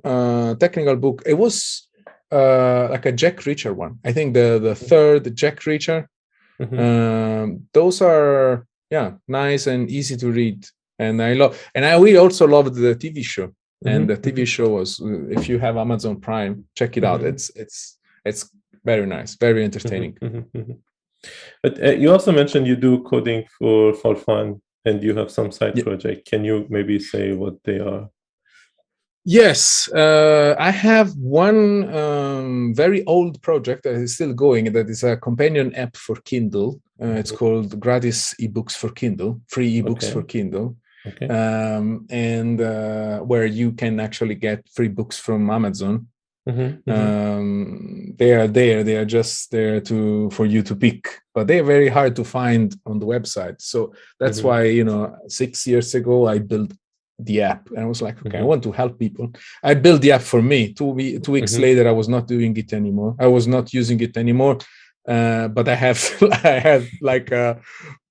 technical 0.60 0.96
book 0.96 1.24
it 1.26 1.34
was 1.34 1.88
like 2.32 3.06
a 3.06 3.12
Jack 3.12 3.38
Reacher 3.38 3.76
one. 3.76 4.00
I 4.06 4.14
think 4.14 4.34
the 4.34 4.60
the 4.60 4.76
third 4.76 5.36
Jack 5.36 5.60
Reacher. 5.62 6.08
Mm-hmm. 6.62 6.80
Um, 6.80 7.68
those 7.74 8.02
are 8.02 8.66
yeah 8.90 9.12
nice 9.28 9.68
and 9.68 9.90
easy 9.90 10.16
to 10.18 10.32
read, 10.32 10.66
and 10.98 11.22
I 11.22 11.34
love 11.34 11.60
and 11.76 11.84
I 11.86 12.00
we 12.00 12.18
also 12.18 12.48
loved 12.48 12.76
the 12.76 12.96
TV 12.96 13.24
show 13.24 13.52
and 13.86 14.10
mm-hmm. 14.10 14.22
the 14.22 14.32
TV 14.32 14.48
show 14.48 14.70
was 14.70 15.00
if 15.30 15.48
you 15.48 15.60
have 15.60 15.78
Amazon 15.78 16.20
Prime, 16.20 16.66
check 16.76 16.98
it 16.98 17.04
out. 17.04 17.20
Mm-hmm. 17.20 17.30
It's 17.30 17.52
it's 17.56 17.98
it's 18.26 18.50
very 18.84 19.06
nice, 19.06 19.36
very 19.36 19.64
entertaining. 19.64 20.18
But 21.64 21.84
uh, 21.84 21.92
you 21.92 22.12
also 22.12 22.32
mentioned 22.32 22.68
you 22.68 22.76
do 22.76 23.04
coding 23.04 23.46
for 23.58 23.94
for 23.94 24.16
fun, 24.16 24.62
and 24.86 25.04
you 25.04 25.16
have 25.16 25.32
some 25.32 25.52
side 25.52 25.78
yeah. 25.78 25.84
project. 25.84 26.30
Can 26.30 26.44
you 26.44 26.66
maybe 26.70 27.00
say 27.00 27.34
what 27.34 27.56
they 27.64 27.80
are? 27.80 28.10
Yes, 29.26 29.90
uh, 29.94 30.56
I 30.58 30.72
have 30.72 31.14
one 31.18 31.94
um, 31.94 32.74
very 32.74 33.04
old 33.06 33.42
project 33.42 33.84
that 33.84 33.96
is 33.96 34.16
still 34.16 34.34
going. 34.34 34.72
That 34.72 34.90
is 34.90 35.04
a 35.04 35.18
companion 35.18 35.76
app 35.76 35.98
for 35.98 36.16
Kindle. 36.24 36.80
Uh, 37.02 37.08
it's 37.08 37.32
mm-hmm. 37.32 37.38
called 37.38 37.80
Gratis 37.80 38.34
eBooks 38.40 38.72
for 38.72 38.90
Kindle, 38.90 39.42
free 39.48 39.82
eBooks 39.82 40.06
okay. 40.06 40.12
for 40.12 40.24
Kindle 40.24 40.78
okay. 41.08 41.28
um, 41.28 42.06
and 42.10 42.62
uh, 42.62 43.20
where 43.20 43.46
you 43.46 43.72
can 43.72 44.00
actually 44.00 44.36
get 44.36 44.68
free 44.74 44.88
books 44.88 45.18
from 45.18 45.50
Amazon. 45.50 46.08
Mm-hmm, 46.48 46.90
mm-hmm. 46.90 46.92
Um, 46.92 48.14
they 48.18 48.34
are 48.34 48.48
there; 48.48 48.84
they 48.84 48.96
are 48.96 49.06
just 49.06 49.52
there 49.52 49.82
to 49.82 50.30
for 50.32 50.46
you 50.46 50.62
to 50.64 50.76
pick, 50.76 51.20
but 51.34 51.48
they 51.48 51.60
are 51.60 51.64
very 51.64 51.90
hard 51.90 52.16
to 52.16 52.24
find 52.24 52.76
on 52.86 53.00
the 53.00 53.06
website. 53.06 53.62
So 53.62 53.94
that's 54.20 54.40
mm-hmm. 54.40 54.48
why 54.48 54.64
you 54.64 54.86
know, 54.86 55.18
six 55.28 55.68
years 55.68 55.94
ago 55.94 56.28
I 56.28 56.40
built 56.40 56.72
the 57.20 57.42
app, 57.42 57.70
and 57.72 57.80
I 57.80 57.86
was 57.86 58.02
like, 58.02 58.18
okay, 58.20 58.38
I 58.38 58.42
mm-hmm. 58.42 58.48
want 58.48 58.64
to 58.64 58.72
help 58.72 58.98
people. 58.98 59.32
I 59.64 59.74
built 59.74 60.02
the 60.02 60.12
app 60.14 60.22
for 60.22 60.42
me. 60.42 60.74
Two, 60.74 60.86
we- 60.86 61.20
two 61.20 61.34
weeks 61.34 61.54
mm-hmm. 61.54 61.62
later, 61.64 61.88
I 61.88 61.92
was 61.92 62.08
not 62.08 62.28
doing 62.28 62.56
it 62.56 62.74
anymore. 62.74 63.16
I 63.20 63.28
was 63.28 63.48
not 63.48 63.74
using 63.74 64.00
it 64.02 64.16
anymore. 64.18 64.60
Uh, 65.08 65.48
but 65.48 65.70
I 65.70 65.76
have 65.76 66.00
I 66.44 66.60
had 66.60 66.88
like 67.02 67.32
uh, 67.32 67.56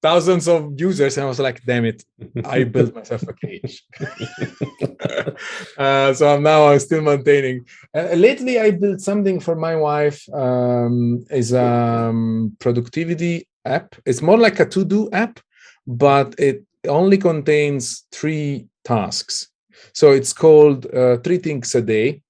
thousands 0.07 0.47
of 0.47 0.61
users, 0.89 1.17
and 1.17 1.25
I 1.25 1.29
was 1.29 1.41
like, 1.47 1.59
"Damn 1.65 1.87
it! 1.93 2.05
I 2.45 2.65
built 2.75 2.95
myself 2.95 3.23
a 3.33 3.35
cage." 3.45 3.75
uh, 5.85 6.15
so 6.19 6.23
I'm 6.33 6.43
now 6.43 6.61
I'm 6.69 6.79
still 6.79 7.03
maintaining. 7.03 7.67
Uh, 7.95 8.15
lately, 8.27 8.55
I 8.67 8.71
built 8.83 9.01
something 9.01 9.41
for 9.41 9.57
my 9.67 9.75
wife. 9.89 10.21
Um, 10.33 11.25
is 11.31 11.53
a 11.53 11.71
um, 12.09 12.57
productivity 12.65 13.49
app. 13.65 13.89
It's 14.05 14.23
more 14.23 14.39
like 14.47 14.61
a 14.61 14.67
to-do 14.75 15.11
app, 15.13 15.41
but 15.87 16.29
it 16.39 16.65
only 17.01 17.19
contains 17.19 18.07
three 18.13 18.69
tasks. 18.85 19.49
So 19.93 20.13
it's 20.13 20.33
called 20.33 20.87
uh, 20.95 21.17
three 21.25 21.39
things 21.39 21.75
a 21.75 21.83
day 21.83 22.23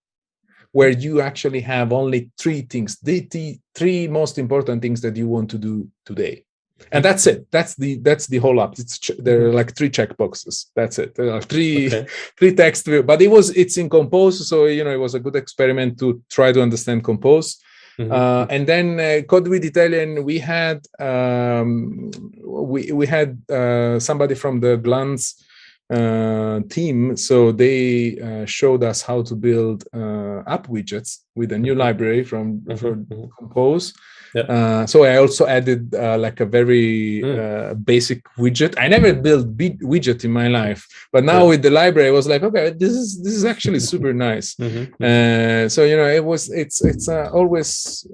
where 0.73 0.95
you 1.05 1.21
actually 1.21 1.61
have 1.61 1.93
only 1.93 2.31
three 2.39 2.63
things, 2.63 2.99
the, 3.01 3.27
the 3.31 3.59
three 3.75 4.09
most 4.09 4.39
important 4.39 4.83
things 4.83 5.01
that 5.01 5.17
you 5.17 5.27
want 5.27 5.51
to 5.51 5.59
do 5.59 5.89
today. 6.05 6.46
And 6.93 7.05
that's 7.05 7.27
it. 7.27 7.47
That's 7.51 7.75
the 7.75 7.97
that's 7.99 8.27
the 8.27 8.39
whole 8.39 8.61
app. 8.61 8.75
It's 8.79 9.11
there 9.19 9.47
are 9.47 9.53
like 9.53 9.75
three 9.75 9.91
check 9.91 10.17
boxes. 10.17 10.71
That's 10.75 10.99
it. 10.99 11.15
There 11.15 11.33
are 11.33 11.41
three 11.41 11.87
okay. 11.87 12.07
three 12.39 12.55
text. 12.55 12.87
But 12.87 13.23
it 13.23 13.29
was 13.29 13.51
it's 13.57 13.77
in 13.77 13.89
Compose, 13.89 14.49
so 14.49 14.67
you 14.67 14.85
know 14.85 14.93
it 14.93 15.01
was 15.01 15.15
a 15.15 15.21
good 15.21 15.37
experiment 15.37 15.99
to 16.01 16.23
try 16.31 16.53
to 16.53 16.63
understand 16.63 17.03
Compose. 17.03 17.59
Mm-hmm. 17.99 18.13
Uh, 18.13 18.47
and 18.51 18.67
then 18.67 19.01
uh, 19.01 19.23
Code 19.23 19.49
with 19.49 19.65
Italian, 19.65 20.23
we 20.23 20.39
had 20.39 20.87
um, 20.99 22.11
we 22.45 22.93
we 22.93 23.07
had 23.07 23.41
uh, 23.51 23.99
somebody 23.99 24.35
from 24.35 24.61
the 24.61 24.77
Glance 24.77 25.43
uh, 25.91 26.61
team. 26.69 27.17
So 27.17 27.53
they 27.53 28.19
uh, 28.19 28.45
showed 28.45 28.83
us 28.83 29.03
how 29.03 29.23
to 29.23 29.35
build 29.35 29.85
uh, 29.95 30.43
app 30.47 30.67
widgets 30.67 31.19
with 31.35 31.53
a 31.53 31.59
new 31.59 31.75
library 31.75 32.25
from, 32.25 32.61
mm-hmm. 32.61 32.77
from 32.77 33.05
mm-hmm. 33.07 33.25
Compose. 33.39 33.95
Yeah. 34.35 34.43
Uh, 34.43 34.87
so 34.87 35.05
I 35.05 35.17
also 35.17 35.47
added 35.47 35.95
uh, 35.95 36.19
like 36.19 36.41
a 36.41 36.47
very 36.47 37.23
mm. 37.25 37.37
Uh, 37.37 37.75
basic 37.75 38.25
widget. 38.37 38.75
I 38.79 38.89
never 38.89 39.13
built 39.13 39.57
b- 39.57 39.79
widget 39.83 40.25
in 40.25 40.33
my 40.33 40.49
life, 40.49 40.87
but 41.13 41.25
now 41.25 41.43
yeah. 41.43 41.49
with 41.51 41.63
the 41.63 41.71
library, 41.71 42.09
I 42.09 42.13
was 42.13 42.27
like, 42.27 42.43
okay, 42.43 42.71
this 42.71 42.93
is 42.93 43.23
this 43.23 43.35
is 43.35 43.45
actually 43.45 43.81
super 43.81 44.13
nice. 44.29 44.55
Mm-hmm. 44.55 45.69
so 45.69 45.85
you 45.85 45.97
know, 45.97 46.09
it 46.09 46.25
was 46.25 46.51
it's 46.51 46.85
it's 46.85 47.09
always 47.09 48.07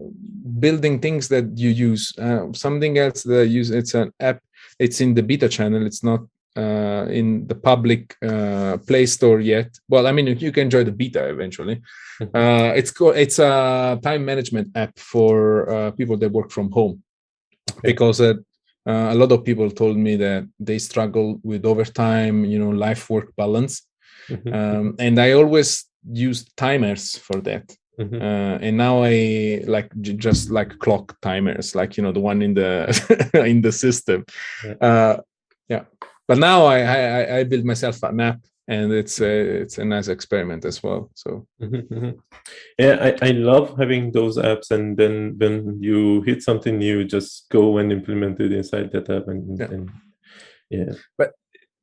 building 0.58 0.98
things 1.00 1.28
that 1.28 1.46
you 1.56 1.70
use. 1.70 2.12
something 2.54 2.98
else 2.98 3.22
that 3.22 3.40
I 3.40 3.42
use 3.42 3.70
it's 3.70 3.94
an 3.94 4.12
app. 4.20 4.40
It's 4.78 5.00
in 5.00 5.14
the 5.14 5.22
beta 5.22 5.48
channel. 5.48 5.86
It's 5.86 6.02
not 6.02 6.20
uh, 6.56 7.06
in 7.08 7.46
the 7.46 7.54
public 7.54 8.16
uh, 8.22 8.76
Play 8.86 9.06
Store 9.06 9.40
yet. 9.40 9.78
Well, 9.88 10.06
I 10.06 10.12
mean, 10.12 10.26
you 10.26 10.52
can 10.52 10.64
enjoy 10.64 10.84
the 10.84 10.92
beta 10.92 11.28
eventually. 11.28 11.82
Uh, 12.34 12.72
it's 12.76 12.92
co- 12.92 13.08
it's 13.08 13.40
a 13.40 13.98
time 14.00 14.24
management 14.24 14.68
app 14.76 14.96
for 14.96 15.68
uh, 15.68 15.90
people 15.90 16.16
that 16.16 16.30
work 16.30 16.52
from 16.52 16.70
home, 16.70 17.02
because 17.82 18.20
uh, 18.20 18.34
uh, 18.86 19.08
a 19.10 19.14
lot 19.14 19.32
of 19.32 19.42
people 19.42 19.68
told 19.68 19.96
me 19.96 20.14
that 20.14 20.46
they 20.60 20.78
struggle 20.78 21.40
with 21.42 21.64
overtime, 21.64 22.44
you 22.44 22.60
know, 22.60 22.70
life 22.70 23.10
work 23.10 23.34
balance, 23.34 23.88
mm-hmm. 24.28 24.54
um, 24.54 24.94
and 25.00 25.18
I 25.18 25.32
always 25.32 25.86
use 26.12 26.44
timers 26.56 27.16
for 27.16 27.40
that. 27.40 27.76
Mm-hmm. 27.98 28.22
Uh, 28.22 28.58
and 28.66 28.76
now 28.76 29.02
I 29.02 29.64
like 29.66 29.90
j- 30.00 30.12
just 30.12 30.50
like 30.50 30.78
clock 30.78 31.16
timers, 31.22 31.74
like 31.74 31.96
you 31.96 32.04
know 32.04 32.12
the 32.12 32.20
one 32.20 32.40
in 32.40 32.54
the 32.54 32.86
in 33.44 33.62
the 33.62 33.72
system. 33.72 34.24
Yeah. 34.64 34.74
Uh, 34.80 35.20
yeah 35.68 35.84
but 36.32 36.38
now 36.38 36.64
I, 36.64 36.78
I 36.80 37.36
I 37.38 37.44
build 37.44 37.66
myself 37.66 38.02
an 38.02 38.20
app 38.20 38.40
and 38.66 38.90
it's 38.90 39.20
a, 39.20 39.62
it's 39.62 39.76
a 39.76 39.84
nice 39.84 40.08
experiment 40.08 40.64
as 40.64 40.82
well 40.82 41.10
so 41.14 41.46
mm-hmm, 41.60 41.94
mm-hmm. 41.94 42.10
yeah 42.78 42.96
I, 43.08 43.28
I 43.28 43.30
love 43.32 43.76
having 43.76 44.12
those 44.12 44.38
apps 44.38 44.70
and 44.70 44.96
then 44.96 45.36
when 45.36 45.82
you 45.82 46.22
hit 46.22 46.42
something 46.42 46.78
new 46.78 47.04
just 47.04 47.50
go 47.50 47.76
and 47.78 47.92
implement 47.92 48.40
it 48.40 48.52
inside 48.52 48.92
that 48.92 49.10
app 49.10 49.28
and 49.28 49.58
yeah, 49.58 49.66
and, 49.66 49.90
yeah. 50.70 50.92
but 51.18 51.32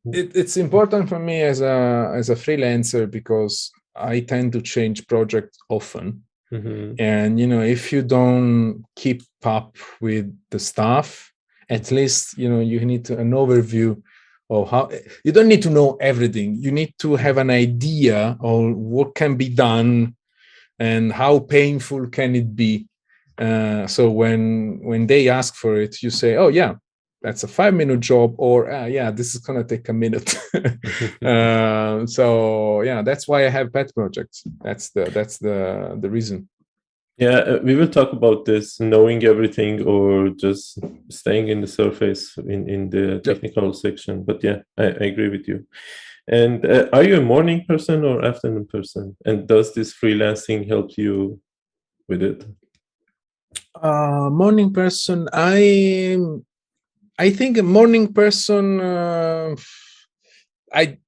it, 0.06 0.36
it's 0.36 0.58
important 0.58 1.10
for 1.10 1.20
me 1.20 1.42
as 1.42 1.62
a 1.62 2.12
as 2.16 2.32
a 2.32 2.36
freelancer 2.36 3.10
because 3.10 3.72
i 3.96 4.20
tend 4.20 4.52
to 4.54 4.62
change 4.62 5.06
projects 5.06 5.60
often 5.70 6.24
mm-hmm. 6.52 6.94
and 6.98 7.40
you 7.40 7.46
know 7.46 7.62
if 7.62 7.92
you 7.92 8.02
don't 8.02 8.84
keep 8.96 9.22
up 9.44 9.76
with 10.02 10.26
the 10.50 10.60
stuff 10.60 11.32
at 11.70 11.92
least 11.92 12.38
you 12.38 12.50
know 12.50 12.62
you 12.62 12.84
need 12.84 13.06
to, 13.06 13.18
an 13.18 13.32
overview 13.32 14.02
of 14.50 14.70
how 14.70 14.90
you 15.24 15.32
don't 15.32 15.48
need 15.48 15.62
to 15.62 15.70
know 15.70 15.96
everything. 16.02 16.56
You 16.56 16.72
need 16.72 16.94
to 17.00 17.16
have 17.16 17.38
an 17.38 17.50
idea 17.50 18.38
of 18.42 18.76
what 18.76 19.16
can 19.16 19.36
be 19.36 19.50
done 19.50 20.16
and 20.80 21.12
how 21.12 21.40
painful 21.40 22.08
can 22.08 22.36
it 22.36 22.56
be. 22.56 22.88
Uh, 23.38 23.88
so 23.88 24.10
when 24.10 24.80
when 24.84 25.08
they 25.08 25.30
ask 25.30 25.56
for 25.56 25.80
it 25.80 26.04
you 26.04 26.10
say 26.10 26.36
oh 26.36 26.50
yeah 26.50 26.74
that's 27.22 27.44
a 27.44 27.48
five 27.48 27.74
minute 27.74 28.02
job 28.02 28.34
or 28.38 28.70
uh, 28.70 28.86
yeah 28.86 29.12
this 29.12 29.34
is 29.34 29.42
gonna 29.42 29.64
take 29.64 29.88
a 29.90 29.94
minute. 29.94 30.36
Uh, 31.22 32.06
so 32.06 32.82
yeah 32.82 33.02
that's 33.02 33.28
why 33.28 33.46
i 33.46 33.50
have 33.50 33.72
pet 33.72 33.94
projects. 33.94 34.44
That's 34.64 34.90
the 34.90 35.06
that's 35.06 35.38
the 35.38 35.98
the 36.00 36.10
reason 36.10 36.50
yeah 37.20 37.40
uh, 37.40 37.60
we 37.64 37.76
will 37.76 37.88
talk 37.88 38.14
about 38.14 38.46
this 38.46 38.80
knowing 38.80 39.24
everything 39.24 39.86
or 39.86 40.30
just 40.30 40.80
staying 41.10 41.50
in 41.50 41.62
the 41.62 41.68
surface 41.68 42.38
in 42.38 42.70
in 42.70 42.90
the 42.90 43.20
technical 43.20 43.68
yep. 43.68 43.76
section 43.76 44.24
but 44.24 44.44
yeah 44.44 44.60
I, 44.78 44.86
I, 44.86 45.06
agree 45.12 45.30
with 45.30 45.48
you 45.48 45.68
and 46.28 46.66
uh, 46.66 46.88
are 46.94 47.04
you 47.04 47.18
a 47.18 47.22
morning 47.22 47.66
person 47.66 48.06
or 48.06 48.24
afternoon 48.24 48.68
person 48.68 49.16
and 49.26 49.48
does 49.48 49.74
this 49.74 49.94
freelancing 49.94 50.68
help 50.68 50.98
you 50.98 51.40
with 52.08 52.24
it 52.24 52.46
uh 53.82 54.30
morning 54.30 54.74
person 54.74 55.28
i 55.34 56.18
I 57.20 57.32
think 57.32 57.58
a 57.58 57.64
morning 57.64 58.14
person. 58.14 58.80
Uh, 58.80 59.56
I 60.72 61.00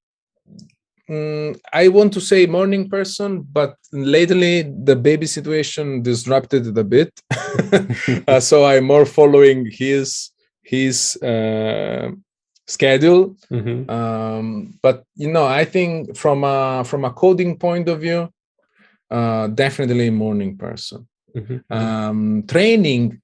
mm, 1.10 1.60
I 1.74 1.88
want 1.88 2.14
to 2.14 2.22
say 2.22 2.46
morning 2.46 2.90
person, 2.90 3.42
but 3.42 3.76
lately 3.92 4.64
the 4.64 4.96
baby 4.96 5.28
situation 5.28 6.02
disrupted 6.02 6.68
it 6.68 6.78
a 6.78 6.84
bit, 6.84 7.12
uh, 8.28 8.40
so 8.40 8.66
I'm 8.66 8.86
more 8.86 9.06
following 9.06 9.70
his 9.72 10.32
his 10.64 11.18
uh, 11.22 12.12
schedule. 12.68 13.36
Mm-hmm. 13.52 13.90
Um, 13.90 14.80
but 14.82 15.04
you 15.16 15.32
know, 15.32 15.46
I 15.46 15.66
think 15.66 16.16
from 16.16 16.44
a 16.44 16.84
from 16.84 17.06
a 17.06 17.12
coding 17.12 17.58
point 17.58 17.90
of 17.90 18.02
view, 18.02 18.30
uh, 19.10 19.48
definitely 19.48 20.10
morning 20.10 20.58
person. 20.58 21.08
Mm-hmm. 21.36 21.74
Um, 21.74 22.44
training 22.48 23.22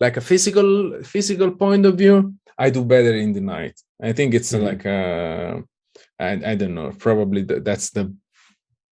like 0.00 0.16
a 0.16 0.20
physical 0.20 1.02
physical 1.02 1.50
point 1.50 1.86
of 1.86 1.96
view 1.96 2.34
i 2.58 2.70
do 2.70 2.84
better 2.84 3.14
in 3.14 3.32
the 3.32 3.40
night 3.40 3.80
i 4.02 4.12
think 4.12 4.34
it's 4.34 4.52
mm-hmm. 4.52 4.66
like 4.66 4.84
a 4.84 5.62
I, 6.18 6.52
I 6.52 6.54
don't 6.54 6.74
know 6.74 6.92
probably 6.98 7.42
that's 7.42 7.90
the 7.90 8.14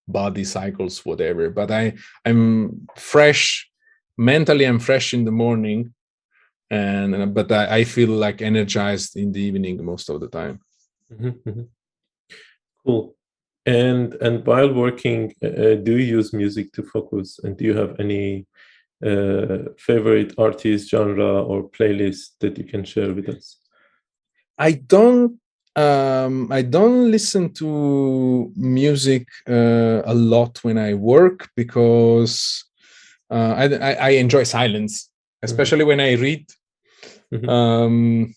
body 0.06 0.44
cycles 0.44 1.04
whatever 1.04 1.50
but 1.50 1.70
i 1.70 1.94
i'm 2.24 2.86
fresh 2.96 3.70
mentally 4.18 4.64
i'm 4.66 4.78
fresh 4.78 5.14
in 5.14 5.24
the 5.24 5.32
morning 5.32 5.94
and 6.70 7.34
but 7.34 7.50
i, 7.50 7.78
I 7.78 7.84
feel 7.84 8.10
like 8.10 8.42
energized 8.42 9.16
in 9.16 9.32
the 9.32 9.40
evening 9.40 9.82
most 9.84 10.10
of 10.10 10.20
the 10.20 10.28
time 10.28 10.60
mm-hmm. 11.10 11.48
mm-hmm. 11.48 11.62
cool 12.84 13.14
and 13.64 14.14
and 14.14 14.46
while 14.46 14.72
working 14.72 15.32
uh, 15.42 15.76
do 15.86 15.92
you 15.96 16.18
use 16.18 16.34
music 16.34 16.72
to 16.72 16.82
focus 16.82 17.40
and 17.42 17.56
do 17.56 17.64
you 17.64 17.74
have 17.74 17.98
any 17.98 18.46
uh, 19.04 19.70
favorite 19.76 20.32
artist, 20.38 20.90
genre, 20.90 21.42
or 21.42 21.68
playlist 21.68 22.38
that 22.40 22.56
you 22.56 22.64
can 22.64 22.84
share 22.84 23.12
with 23.12 23.28
us? 23.28 23.58
I 24.56 24.72
don't. 24.72 25.38
Um, 25.76 26.52
I 26.52 26.62
don't 26.62 27.10
listen 27.10 27.52
to 27.54 28.52
music 28.56 29.26
uh, 29.48 30.02
a 30.04 30.14
lot 30.14 30.62
when 30.62 30.78
I 30.78 30.94
work 30.94 31.48
because 31.56 32.64
uh, 33.28 33.54
I, 33.56 33.64
I, 33.64 33.92
I, 33.94 34.08
enjoy 34.10 34.44
silence, 34.44 35.04
mm-hmm. 35.04 35.46
especially 35.46 35.80
mm-hmm. 35.80 35.88
when 35.88 36.00
I 36.00 36.12
read. 36.12 36.46
Mm-hmm. 37.32 37.48
Um, 37.48 38.34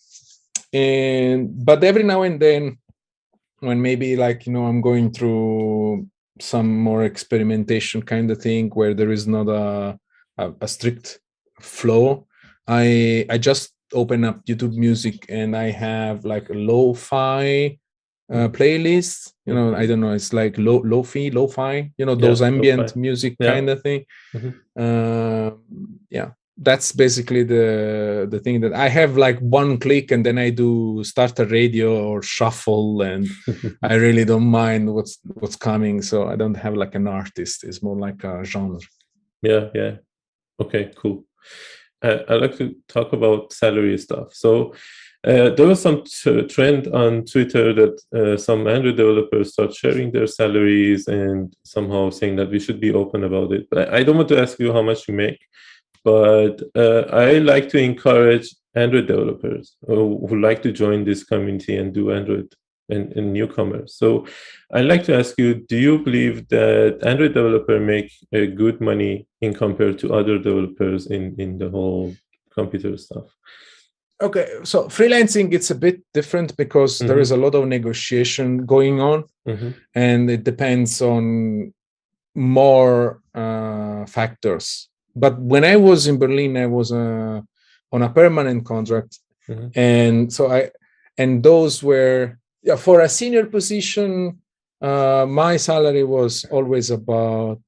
and 0.73 1.63
but 1.63 1.83
every 1.83 2.03
now 2.03 2.23
and 2.23 2.39
then, 2.39 2.79
when 3.59 3.81
maybe 3.81 4.15
like 4.15 4.47
you 4.47 4.53
know 4.53 4.65
I'm 4.65 4.81
going 4.81 5.11
through 5.11 6.07
some 6.39 6.79
more 6.79 7.03
experimentation 7.03 8.01
kind 8.01 8.31
of 8.31 8.41
thing 8.41 8.69
where 8.71 8.93
there 8.93 9.11
is 9.11 9.27
not 9.27 9.47
a 9.47 9.99
a, 10.37 10.53
a 10.61 10.67
strict 10.67 11.19
flow 11.59 12.27
i 12.67 13.25
i 13.29 13.37
just 13.37 13.73
open 13.93 14.23
up 14.23 14.45
youtube 14.45 14.75
music 14.75 15.25
and 15.29 15.55
i 15.55 15.69
have 15.69 16.25
like 16.25 16.49
a 16.49 16.53
lo-fi 16.53 17.77
uh, 18.33 18.47
playlist 18.49 19.33
you 19.45 19.53
know 19.53 19.73
i 19.75 19.85
don't 19.85 20.01
know 20.01 20.11
it's 20.11 20.33
like 20.33 20.57
low 20.57 20.81
lo-fi 20.83 21.29
lo-fi 21.29 21.89
you 21.97 22.05
know 22.05 22.15
those 22.15 22.41
yeah, 22.41 22.47
ambient 22.47 22.81
lo-fi. 22.81 22.99
music 22.99 23.35
yeah. 23.39 23.53
kind 23.53 23.69
of 23.69 23.81
thing 23.81 24.03
mm-hmm. 24.33 24.49
uh, 24.77 25.51
yeah 26.09 26.31
that's 26.59 26.91
basically 26.91 27.43
the 27.43 28.27
the 28.29 28.39
thing 28.39 28.59
that 28.59 28.73
i 28.73 28.89
have 28.89 29.15
like 29.15 29.39
one 29.39 29.77
click 29.77 30.11
and 30.11 30.25
then 30.25 30.37
i 30.37 30.49
do 30.49 31.01
start 31.03 31.39
a 31.39 31.45
radio 31.45 32.03
or 32.03 32.21
shuffle 32.21 33.01
and 33.01 33.27
i 33.83 33.93
really 33.93 34.25
don't 34.25 34.47
mind 34.47 34.93
what's 34.93 35.19
what's 35.35 35.55
coming 35.55 36.01
so 36.01 36.27
i 36.27 36.35
don't 36.35 36.55
have 36.57 36.73
like 36.73 36.95
an 36.95 37.07
artist 37.07 37.63
it's 37.63 37.83
more 37.83 37.97
like 37.97 38.23
a 38.23 38.43
genre 38.43 38.79
yeah 39.43 39.69
yeah 39.73 39.95
Okay, 40.59 40.91
cool. 40.95 41.23
Uh, 42.01 42.19
I'd 42.29 42.41
like 42.41 42.57
to 42.57 42.75
talk 42.87 43.13
about 43.13 43.53
salary 43.53 43.97
stuff. 43.97 44.33
So 44.33 44.73
uh, 45.23 45.49
there 45.49 45.67
was 45.67 45.81
some 45.81 46.03
t- 46.03 46.43
trend 46.43 46.87
on 46.87 47.25
Twitter 47.25 47.73
that 47.73 47.99
uh, 48.15 48.37
some 48.37 48.67
Android 48.67 48.97
developers 48.97 49.53
start 49.53 49.73
sharing 49.73 50.11
their 50.11 50.27
salaries 50.27 51.07
and 51.07 51.55
somehow 51.63 52.09
saying 52.09 52.35
that 52.37 52.51
we 52.51 52.59
should 52.59 52.79
be 52.79 52.93
open 52.93 53.23
about 53.23 53.51
it. 53.51 53.67
But 53.69 53.89
I, 53.89 53.97
I 53.97 54.03
don't 54.03 54.17
want 54.17 54.29
to 54.29 54.41
ask 54.41 54.59
you 54.59 54.71
how 54.71 54.83
much 54.83 55.07
you 55.07 55.15
make, 55.15 55.39
but 56.03 56.61
uh, 56.75 57.01
I 57.11 57.39
like 57.39 57.67
to 57.69 57.79
encourage 57.79 58.55
Android 58.75 59.07
developers 59.07 59.75
who, 59.85 60.25
who 60.27 60.39
like 60.39 60.61
to 60.61 60.71
join 60.71 61.03
this 61.03 61.23
community 61.23 61.77
and 61.77 61.93
do 61.93 62.11
Android 62.11 62.53
and, 62.89 63.11
and 63.13 63.33
newcomers. 63.33 63.95
So 63.95 64.25
I'd 64.71 64.85
like 64.85 65.03
to 65.05 65.17
ask 65.17 65.35
you, 65.37 65.55
do 65.55 65.77
you 65.77 65.99
believe 65.99 66.47
that 66.49 66.99
Android 67.03 67.33
developer 67.33 67.79
make 67.79 68.11
a 68.33 68.47
good 68.47 68.81
money 68.81 69.27
in 69.41 69.53
compared 69.53 69.99
to 69.99 70.13
other 70.13 70.37
developers 70.37 71.07
in, 71.07 71.35
in 71.37 71.57
the 71.57 71.69
whole 71.69 72.15
computer 72.53 72.97
stuff? 72.97 73.25
Okay, 74.19 74.47
so 74.63 74.85
freelancing 74.85 75.53
it's 75.53 75.69
a 75.69 75.75
bit 75.75 76.01
different 76.11 76.57
because 76.57 76.97
mm-hmm. 76.97 77.07
there 77.07 77.19
is 77.19 77.31
a 77.31 77.37
lot 77.37 77.53
of 77.53 77.67
negotiation 77.67 78.65
going 78.65 78.99
on, 78.99 79.25
mm-hmm. 79.47 79.69
and 79.93 80.31
it 80.31 80.43
depends 80.43 81.01
on 81.03 81.71
more 82.33 83.21
uh, 83.35 84.07
factors. 84.07 84.89
But 85.15 85.39
when 85.39 85.63
I 85.63 85.75
was 85.75 86.07
in 86.07 86.17
Berlin, 86.17 86.57
I 86.57 86.65
was 86.65 86.91
uh, 86.91 87.41
on 87.91 88.01
a 88.01 88.09
permanent 88.09 88.65
contract, 88.65 89.19
mm-hmm. 89.47 89.67
and 89.75 90.33
so 90.33 90.51
I 90.51 90.71
and 91.19 91.43
those 91.43 91.83
were 91.83 92.39
yeah, 92.67 92.75
for 92.75 92.99
a 92.99 93.09
senior 93.09 93.45
position, 93.45 94.41
uh, 94.81 95.25
my 95.27 95.55
salary 95.55 96.03
was 96.03 96.43
always 96.51 96.91
about 96.91 97.61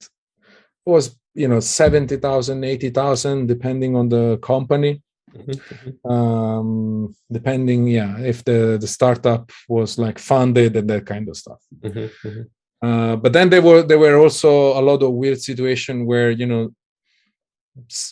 was 0.85 1.17
you 1.33 1.47
know 1.47 1.61
70,000, 1.61 2.63
80,000, 2.63 3.47
depending 3.47 3.95
on 3.95 4.09
the 4.09 4.37
company. 4.37 5.01
Mm-hmm. 5.33 6.11
Um, 6.11 7.15
depending, 7.31 7.87
yeah, 7.87 8.17
if 8.19 8.43
the 8.43 8.77
the 8.81 8.87
startup 8.87 9.51
was 9.69 9.97
like 9.97 10.19
funded 10.19 10.75
and 10.75 10.89
that 10.89 11.05
kind 11.05 11.29
of 11.29 11.37
stuff. 11.37 11.61
Mm-hmm. 11.81 12.27
mm-hmm. 12.27 12.41
Uh, 12.81 13.15
but 13.17 13.33
then 13.33 13.49
there 13.49 13.61
were 13.61 13.83
there 13.83 13.99
were 13.99 14.17
also 14.17 14.79
a 14.79 14.83
lot 14.89 15.03
of 15.03 15.11
weird 15.11 15.41
situation 15.41 16.05
where 16.05 16.31
you 16.31 16.45
know 16.45 16.69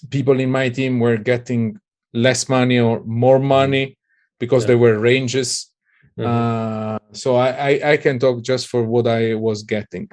people 0.09 0.39
in 0.39 0.51
my 0.51 0.69
team 0.69 0.99
were 0.99 1.17
getting 1.17 1.79
less 2.13 2.49
money 2.49 2.79
or 2.79 3.01
more 3.05 3.39
money 3.39 3.97
because 4.39 4.63
yeah. 4.63 4.67
there 4.67 4.77
were 4.77 4.99
ranges 4.99 5.71
Mm-hmm. 6.18 6.26
Uh, 6.26 6.99
so 7.11 7.36
I, 7.36 7.49
I, 7.49 7.91
I 7.91 7.97
can 7.97 8.20
talk 8.20 8.41
just 8.41 8.68
for 8.68 8.84
what 8.84 9.07
I 9.07 9.36
was 9.36 9.63
getting. 9.63 10.07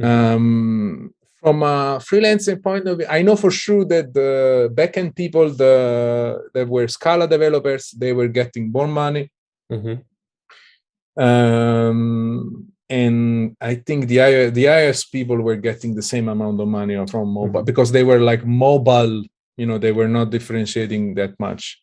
Mm-hmm. 0.00 0.04
Um, 0.04 1.14
from 1.40 1.62
a 1.62 1.98
freelancing 2.00 2.62
point 2.62 2.86
of 2.88 2.98
view, 2.98 3.06
I 3.08 3.22
know 3.22 3.36
for 3.36 3.50
sure 3.50 3.84
that 3.86 4.12
the 4.12 4.70
backend 4.74 5.14
people, 5.14 5.50
the 5.50 6.50
that 6.54 6.68
were 6.68 6.88
Scala 6.88 7.28
developers, 7.28 7.90
they 7.90 8.12
were 8.12 8.28
getting 8.28 8.72
more 8.72 8.88
money. 8.88 9.30
Mm-hmm. 9.70 11.22
Um, 11.22 12.72
and 12.88 13.56
I 13.60 13.76
think 13.76 14.08
the 14.08 14.20
I, 14.20 14.50
the 14.50 14.64
iOS 14.64 15.10
people 15.10 15.36
were 15.40 15.56
getting 15.56 15.94
the 15.94 16.02
same 16.02 16.28
amount 16.28 16.60
of 16.60 16.68
money 16.68 16.94
from 17.06 17.28
mobile 17.28 17.60
mm-hmm. 17.60 17.64
because 17.64 17.92
they 17.92 18.02
were 18.02 18.20
like 18.20 18.44
mobile. 18.44 19.22
You 19.56 19.66
know, 19.66 19.78
they 19.78 19.92
were 19.92 20.08
not 20.08 20.30
differentiating 20.30 21.14
that 21.14 21.38
much. 21.38 21.80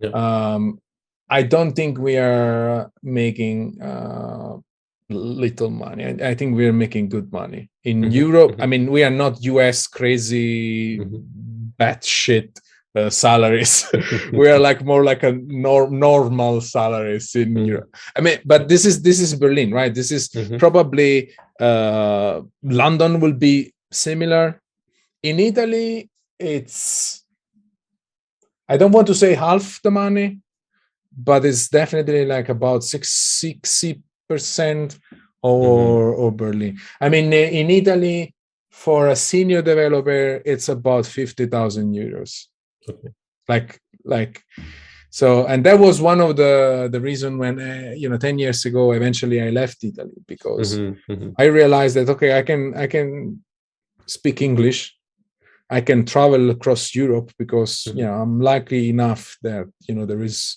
Yeah. 0.00 0.10
Um, 0.10 0.80
I 1.32 1.42
don't 1.42 1.72
think 1.72 1.96
we 1.98 2.18
are 2.18 2.92
making 3.02 3.80
uh, 3.80 4.58
little 5.08 5.70
money. 5.70 6.04
I, 6.04 6.30
I, 6.30 6.34
think 6.34 6.56
we 6.56 6.66
are 6.66 6.74
making 6.74 7.08
good 7.08 7.32
money 7.32 7.70
in 7.84 8.02
mm-hmm. 8.02 8.10
Europe. 8.10 8.50
Mm-hmm. 8.52 8.62
I 8.62 8.66
mean, 8.66 8.90
we 8.90 9.02
are 9.02 9.10
not 9.10 9.42
US 9.42 9.86
crazy 9.86 10.98
mm-hmm. 10.98 11.72
batshit 11.80 12.60
uh, 12.94 13.08
salaries. 13.08 13.88
we 14.34 14.46
are 14.50 14.58
like 14.58 14.84
more 14.84 15.04
like 15.04 15.22
a 15.22 15.32
nor- 15.32 15.90
normal 15.90 16.60
salaries 16.60 17.34
in 17.34 17.54
mm-hmm. 17.54 17.64
Europe. 17.64 17.96
I 18.14 18.20
mean, 18.20 18.38
but 18.44 18.68
this 18.68 18.84
is 18.84 19.00
this 19.00 19.18
is 19.18 19.34
Berlin, 19.34 19.72
right? 19.72 19.94
This 19.94 20.12
is 20.12 20.28
mm-hmm. 20.28 20.58
probably 20.58 21.32
uh, 21.58 22.42
London 22.62 23.20
will 23.20 23.32
be 23.32 23.72
similar. 23.90 24.60
In 25.22 25.40
Italy, 25.40 26.10
it's 26.38 27.24
I 28.68 28.76
don't 28.76 28.92
want 28.92 29.06
to 29.06 29.14
say 29.14 29.32
half 29.32 29.80
the 29.80 29.90
money, 29.90 30.41
but 31.16 31.44
it's 31.44 31.68
definitely 31.68 32.24
like 32.24 32.48
about 32.48 32.84
60 32.84 34.02
percent 34.28 34.98
or 35.42 36.12
mm-hmm. 36.12 36.20
or 36.22 36.32
Berlin. 36.32 36.78
I 37.00 37.08
mean, 37.08 37.32
in 37.32 37.70
Italy, 37.70 38.34
for 38.70 39.08
a 39.08 39.16
senior 39.16 39.62
developer, 39.62 40.40
it's 40.44 40.68
about 40.68 41.06
fifty 41.06 41.46
thousand 41.46 41.94
euros. 41.94 42.46
Okay. 42.88 43.08
Like 43.48 43.80
like 44.04 44.42
so 45.10 45.46
and 45.46 45.64
that 45.64 45.78
was 45.78 46.00
one 46.00 46.20
of 46.20 46.36
the 46.36 46.88
the 46.90 47.00
reason 47.00 47.38
when 47.38 47.60
uh, 47.60 47.92
you 47.94 48.08
know 48.08 48.16
10 48.16 48.38
years 48.38 48.64
ago 48.64 48.92
eventually 48.92 49.40
i 49.40 49.50
left 49.50 49.84
italy 49.84 50.10
because 50.26 50.78
mm-hmm, 50.78 51.12
mm-hmm. 51.12 51.30
i 51.38 51.44
realized 51.44 51.94
that 51.96 52.08
okay 52.08 52.38
i 52.38 52.42
can 52.42 52.74
i 52.74 52.86
can 52.86 53.38
speak 54.06 54.42
english 54.42 54.96
i 55.70 55.80
can 55.80 56.04
travel 56.04 56.50
across 56.50 56.94
europe 56.94 57.30
because 57.38 57.84
mm-hmm. 57.84 57.98
you 57.98 58.04
know 58.04 58.14
i'm 58.14 58.40
lucky 58.40 58.88
enough 58.88 59.36
that 59.42 59.66
you 59.86 59.94
know 59.94 60.06
there 60.06 60.22
is 60.22 60.56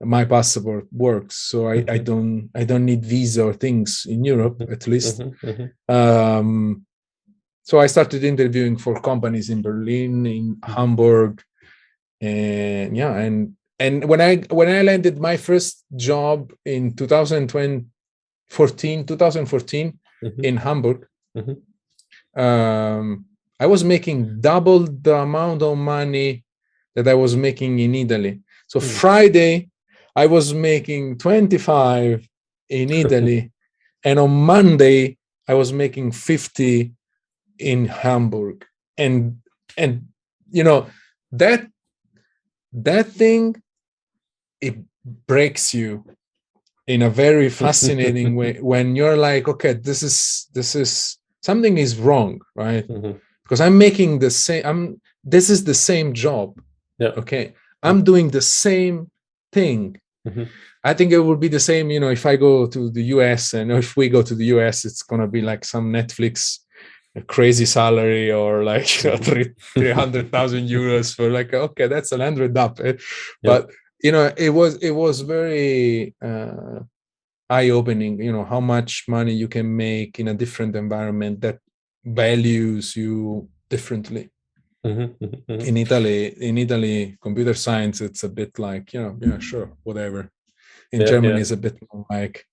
my 0.00 0.24
passport 0.24 0.86
works 0.92 1.36
so 1.36 1.68
I, 1.68 1.74
I 1.74 1.82
mm-hmm. 1.82 2.04
don't 2.04 2.50
i 2.54 2.64
don't 2.64 2.84
need 2.84 3.04
visa 3.04 3.44
or 3.44 3.52
things 3.52 4.06
in 4.08 4.24
europe 4.24 4.58
mm-hmm. 4.58 4.72
at 4.72 4.86
least 4.86 5.20
mm-hmm. 5.20 5.94
um, 5.94 6.86
so 7.62 7.80
i 7.80 7.86
started 7.86 8.24
interviewing 8.24 8.76
for 8.76 9.00
companies 9.00 9.50
in 9.50 9.62
berlin 9.62 10.26
in 10.26 10.56
hamburg 10.64 11.42
and 12.20 12.96
yeah 12.96 13.14
and 13.16 13.54
and 13.78 14.04
when 14.04 14.20
i 14.20 14.36
when 14.50 14.68
i 14.68 14.82
landed 14.82 15.20
my 15.20 15.36
first 15.36 15.84
job 15.94 16.52
in 16.64 16.92
2014 16.94 19.06
2014 19.06 19.98
mm-hmm. 20.22 20.44
in 20.44 20.56
hamburg 20.56 21.06
mm-hmm. 21.36 22.40
um, 22.40 23.24
i 23.60 23.66
was 23.66 23.84
making 23.84 24.40
double 24.40 24.80
the 24.80 25.14
amount 25.14 25.62
of 25.62 25.78
money 25.78 26.44
that 26.94 27.06
i 27.06 27.14
was 27.14 27.36
making 27.36 27.78
in 27.78 27.94
italy 27.94 28.40
so 28.66 28.80
mm-hmm. 28.80 28.88
friday 28.88 29.68
i 30.16 30.26
was 30.26 30.54
making 30.54 31.18
25 31.18 32.28
in 32.68 32.90
italy 32.90 33.52
and 34.04 34.18
on 34.18 34.30
monday 34.30 35.16
i 35.48 35.54
was 35.54 35.72
making 35.72 36.12
50 36.12 36.92
in 37.58 37.86
hamburg. 37.86 38.64
And 38.98 39.38
and 39.76 40.08
you 40.50 40.64
know 40.64 40.86
that 41.32 41.66
that 42.72 43.06
thing 43.06 43.60
it 44.60 44.76
breaks 45.26 45.74
you 45.74 46.04
in 46.86 47.02
a 47.02 47.10
very 47.10 47.48
fascinating 47.62 48.36
way 48.36 48.58
when 48.60 48.94
you're 48.94 49.16
like 49.16 49.48
okay 49.48 49.72
this 49.72 50.02
is 50.02 50.48
this 50.54 50.76
is 50.76 51.18
something 51.42 51.76
is 51.78 51.96
wrong 51.96 52.40
right? 52.54 52.86
Mm-hmm. 52.86 53.18
because 53.42 53.60
i'm 53.60 53.76
making 53.76 54.20
the 54.20 54.30
same 54.30 54.64
i'm 54.64 55.00
this 55.24 55.50
is 55.50 55.64
the 55.64 55.74
same 55.74 56.12
job 56.12 56.60
yeah. 56.98 57.08
okay? 57.16 57.54
I'm 57.82 58.04
doing 58.04 58.30
the 58.30 58.42
same 58.42 59.10
thing 59.52 60.00
mm-hmm. 60.26 60.44
i 60.82 60.92
think 60.94 61.12
it 61.12 61.18
would 61.18 61.40
be 61.40 61.48
the 61.48 61.60
same 61.60 61.90
you 61.90 62.00
know 62.00 62.10
if 62.10 62.24
i 62.26 62.36
go 62.36 62.66
to 62.66 62.90
the 62.90 63.02
us 63.02 63.54
and 63.54 63.70
if 63.72 63.96
we 63.96 64.08
go 64.08 64.22
to 64.22 64.34
the 64.34 64.46
us 64.46 64.84
it's 64.84 65.02
going 65.02 65.20
to 65.20 65.28
be 65.28 65.40
like 65.40 65.64
some 65.64 65.92
netflix 65.92 66.58
crazy 67.26 67.64
salary 67.64 68.32
or 68.32 68.64
like 68.64 69.04
you 69.04 69.10
know, 69.10 69.16
300,000 69.16 70.68
euros 70.68 71.14
for 71.14 71.30
like 71.30 71.54
okay 71.54 71.86
that's 71.86 72.12
a 72.12 72.18
hundred 72.18 72.56
up 72.56 72.80
eh? 72.80 72.94
yeah. 72.94 72.94
but 73.42 73.70
you 74.02 74.10
know 74.10 74.32
it 74.36 74.50
was 74.50 74.76
it 74.76 74.90
was 74.90 75.20
very 75.20 76.14
uh, 76.20 76.80
eye 77.48 77.70
opening 77.70 78.20
you 78.20 78.32
know 78.32 78.44
how 78.44 78.60
much 78.60 79.04
money 79.08 79.32
you 79.32 79.48
can 79.48 79.76
make 79.76 80.18
in 80.18 80.28
a 80.28 80.34
different 80.34 80.74
environment 80.74 81.40
that 81.40 81.58
values 82.04 82.96
you 82.96 83.48
differently 83.70 84.30
mm-hmm, 84.84 85.24
mm-hmm, 85.24 85.52
mm-hmm. 85.52 85.60
in 85.60 85.76
italy 85.76 86.26
in 86.48 86.58
italy 86.58 87.16
computer 87.20 87.54
science 87.54 88.00
it's 88.00 88.24
a 88.24 88.28
bit 88.28 88.58
like 88.58 88.92
you 88.92 89.00
know 89.00 89.16
yeah 89.20 89.38
sure 89.38 89.72
whatever 89.82 90.30
in 90.92 91.00
yeah, 91.00 91.06
germany 91.06 91.34
yeah. 91.34 91.40
it's 91.40 91.50
a 91.50 91.56
bit 91.56 91.76
more 91.92 92.06
like 92.10 92.44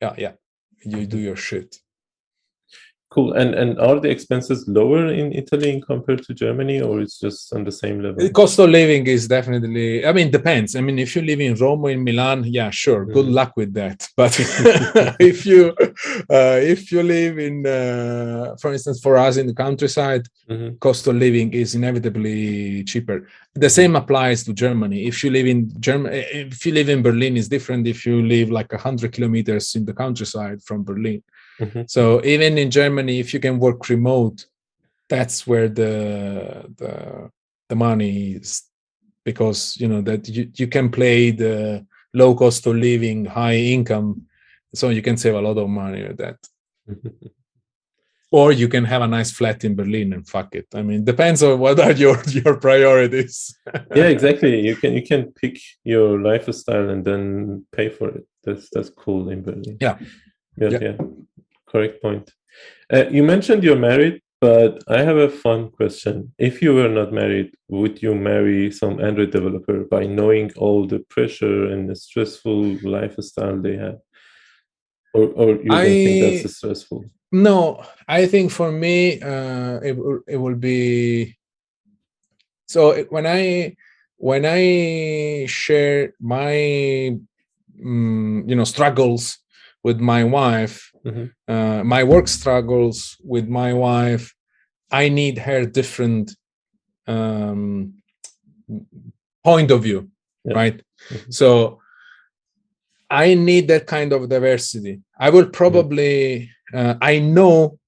yeah 0.00 0.14
yeah 0.16 0.32
you 0.84 1.06
do 1.06 1.18
your 1.18 1.36
shit 1.36 1.76
Cool. 3.08 3.34
And 3.34 3.54
and 3.54 3.78
are 3.78 4.00
the 4.00 4.10
expenses 4.10 4.66
lower 4.66 5.06
in 5.06 5.32
Italy 5.32 5.80
compared 5.86 6.24
to 6.24 6.34
Germany, 6.34 6.80
or 6.80 7.00
it's 7.00 7.20
just 7.20 7.52
on 7.54 7.62
the 7.62 7.70
same 7.70 8.02
level? 8.02 8.18
The 8.18 8.30
cost 8.30 8.58
of 8.58 8.68
living 8.68 9.06
is 9.06 9.28
definitely. 9.28 10.04
I 10.04 10.12
mean, 10.12 10.30
depends. 10.32 10.74
I 10.74 10.80
mean, 10.80 10.98
if 10.98 11.14
you 11.14 11.22
live 11.22 11.40
in 11.40 11.54
Rome 11.54 11.84
or 11.84 11.90
in 11.90 12.02
Milan, 12.02 12.42
yeah, 12.44 12.70
sure. 12.70 13.04
Good 13.06 13.26
mm. 13.26 13.32
luck 13.32 13.52
with 13.56 13.72
that. 13.74 14.08
But 14.16 14.34
if 15.20 15.46
you 15.46 15.72
uh, 16.28 16.58
if 16.74 16.90
you 16.90 17.04
live 17.04 17.38
in, 17.38 17.64
uh, 17.64 18.56
for 18.60 18.72
instance, 18.72 19.00
for 19.00 19.16
us 19.16 19.36
in 19.36 19.46
the 19.46 19.54
countryside, 19.54 20.26
mm-hmm. 20.50 20.76
cost 20.78 21.06
of 21.06 21.14
living 21.14 21.52
is 21.52 21.76
inevitably 21.76 22.82
cheaper. 22.84 23.28
The 23.54 23.70
same 23.70 23.94
applies 23.94 24.42
to 24.44 24.52
Germany. 24.52 25.06
If 25.06 25.22
you 25.22 25.30
live 25.30 25.46
in 25.46 25.70
Germany, 25.80 26.16
if 26.32 26.66
you 26.66 26.72
live 26.72 26.88
in 26.88 27.02
Berlin, 27.02 27.36
is 27.36 27.48
different. 27.48 27.86
If 27.86 28.04
you 28.04 28.20
live 28.20 28.50
like 28.50 28.72
hundred 28.72 29.12
kilometers 29.12 29.76
in 29.76 29.84
the 29.84 29.94
countryside 29.94 30.60
from 30.64 30.82
Berlin 30.82 31.22
Mm-hmm. 31.60 31.82
So 31.88 32.22
even 32.24 32.58
in 32.58 32.70
Germany, 32.70 33.18
if 33.18 33.32
you 33.32 33.40
can 33.40 33.58
work 33.58 33.88
remote, 33.88 34.46
that's 35.08 35.46
where 35.46 35.68
the 35.68 36.66
the 36.76 37.30
the 37.68 37.76
money 37.76 38.32
is 38.32 38.62
because 39.24 39.76
you 39.78 39.88
know 39.88 40.02
that 40.02 40.28
you, 40.28 40.50
you 40.54 40.66
can 40.66 40.90
play 40.90 41.30
the 41.30 41.86
low 42.14 42.34
cost 42.34 42.66
of 42.66 42.76
living, 42.76 43.24
high 43.24 43.56
income, 43.56 44.26
so 44.74 44.90
you 44.90 45.02
can 45.02 45.16
save 45.16 45.34
a 45.34 45.40
lot 45.40 45.58
of 45.58 45.68
money 45.68 46.02
with 46.06 46.18
that. 46.18 46.36
or 48.30 48.52
you 48.52 48.68
can 48.68 48.84
have 48.84 49.02
a 49.02 49.06
nice 49.06 49.30
flat 49.30 49.64
in 49.64 49.74
Berlin 49.74 50.12
and 50.12 50.28
fuck 50.28 50.54
it. 50.54 50.66
I 50.74 50.82
mean, 50.82 51.04
depends 51.04 51.42
on 51.42 51.58
what 51.58 51.80
are 51.80 51.92
your 51.92 52.22
your 52.28 52.56
priorities. 52.56 53.56
yeah, 53.94 54.06
exactly. 54.06 54.60
You 54.60 54.76
can 54.76 54.92
you 54.92 55.02
can 55.02 55.32
pick 55.32 55.58
your 55.84 56.20
lifestyle 56.20 56.90
and 56.90 57.04
then 57.04 57.64
pay 57.72 57.88
for 57.88 58.08
it. 58.10 58.26
That's 58.44 58.68
that's 58.70 58.90
cool 58.90 59.30
in 59.30 59.42
Berlin. 59.42 59.78
Yeah. 59.80 59.98
Yeah, 60.56 60.70
yeah. 60.70 60.78
yeah 60.80 60.96
correct 61.76 62.02
point. 62.02 62.26
Uh, 62.92 63.04
you 63.16 63.22
mentioned 63.22 63.62
you're 63.62 63.84
married, 63.90 64.22
but 64.40 64.82
I 64.88 65.02
have 65.08 65.18
a 65.18 65.28
fun 65.28 65.70
question. 65.70 66.32
If 66.38 66.62
you 66.62 66.74
were 66.74 66.88
not 66.88 67.12
married, 67.12 67.50
would 67.68 68.02
you 68.02 68.14
marry 68.14 68.70
some 68.70 68.94
Android 69.00 69.30
developer 69.30 69.78
by 69.84 70.06
knowing 70.06 70.52
all 70.56 70.86
the 70.86 71.00
pressure 71.14 71.66
and 71.72 71.88
the 71.88 71.96
stressful 71.96 72.60
lifestyle 72.96 73.58
they 73.60 73.76
have? 73.76 73.98
Or, 75.14 75.24
or 75.40 75.48
you 75.62 75.70
don't 75.84 76.00
think 76.04 76.20
that's 76.20 76.56
stressful? 76.56 77.04
No, 77.32 77.84
I 78.08 78.26
think 78.26 78.50
for 78.50 78.70
me, 78.70 79.20
uh, 79.20 79.76
it, 79.88 79.96
it 80.28 80.36
will 80.36 80.54
be. 80.70 81.36
So 82.68 82.80
when 83.14 83.26
I 83.26 83.76
when 84.16 84.44
I 84.46 85.46
share 85.46 86.14
my 86.20 87.18
um, 87.84 88.44
you 88.46 88.56
know 88.56 88.64
struggles 88.64 89.38
with 89.82 90.00
my 90.00 90.24
wife, 90.24 90.90
mm-hmm. 91.06 91.52
uh, 91.52 91.84
my 91.84 92.02
work 92.04 92.28
struggles 92.28 93.16
with 93.22 93.48
my 93.48 93.72
wife. 93.72 94.34
I 94.90 95.08
need 95.08 95.38
her 95.38 95.64
different 95.64 96.36
um, 97.06 97.94
point 99.44 99.70
of 99.70 99.82
view, 99.82 100.10
yeah. 100.44 100.54
right? 100.54 100.82
Mm-hmm. 101.10 101.30
So 101.30 101.80
I 103.10 103.34
need 103.34 103.68
that 103.68 103.86
kind 103.86 104.12
of 104.12 104.28
diversity. 104.28 105.00
I 105.18 105.30
will 105.30 105.46
probably, 105.46 106.50
uh, 106.74 106.94
I 107.00 107.18
know 107.18 107.78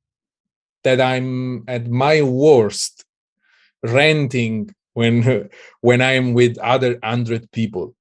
that 0.84 1.00
I'm 1.00 1.64
at 1.68 1.88
my 1.88 2.22
worst 2.22 3.04
renting 3.82 4.74
when 4.94 5.48
when 5.80 6.00
I'm 6.00 6.34
with 6.34 6.58
other 6.58 6.98
hundred 7.02 7.50
people 7.52 7.94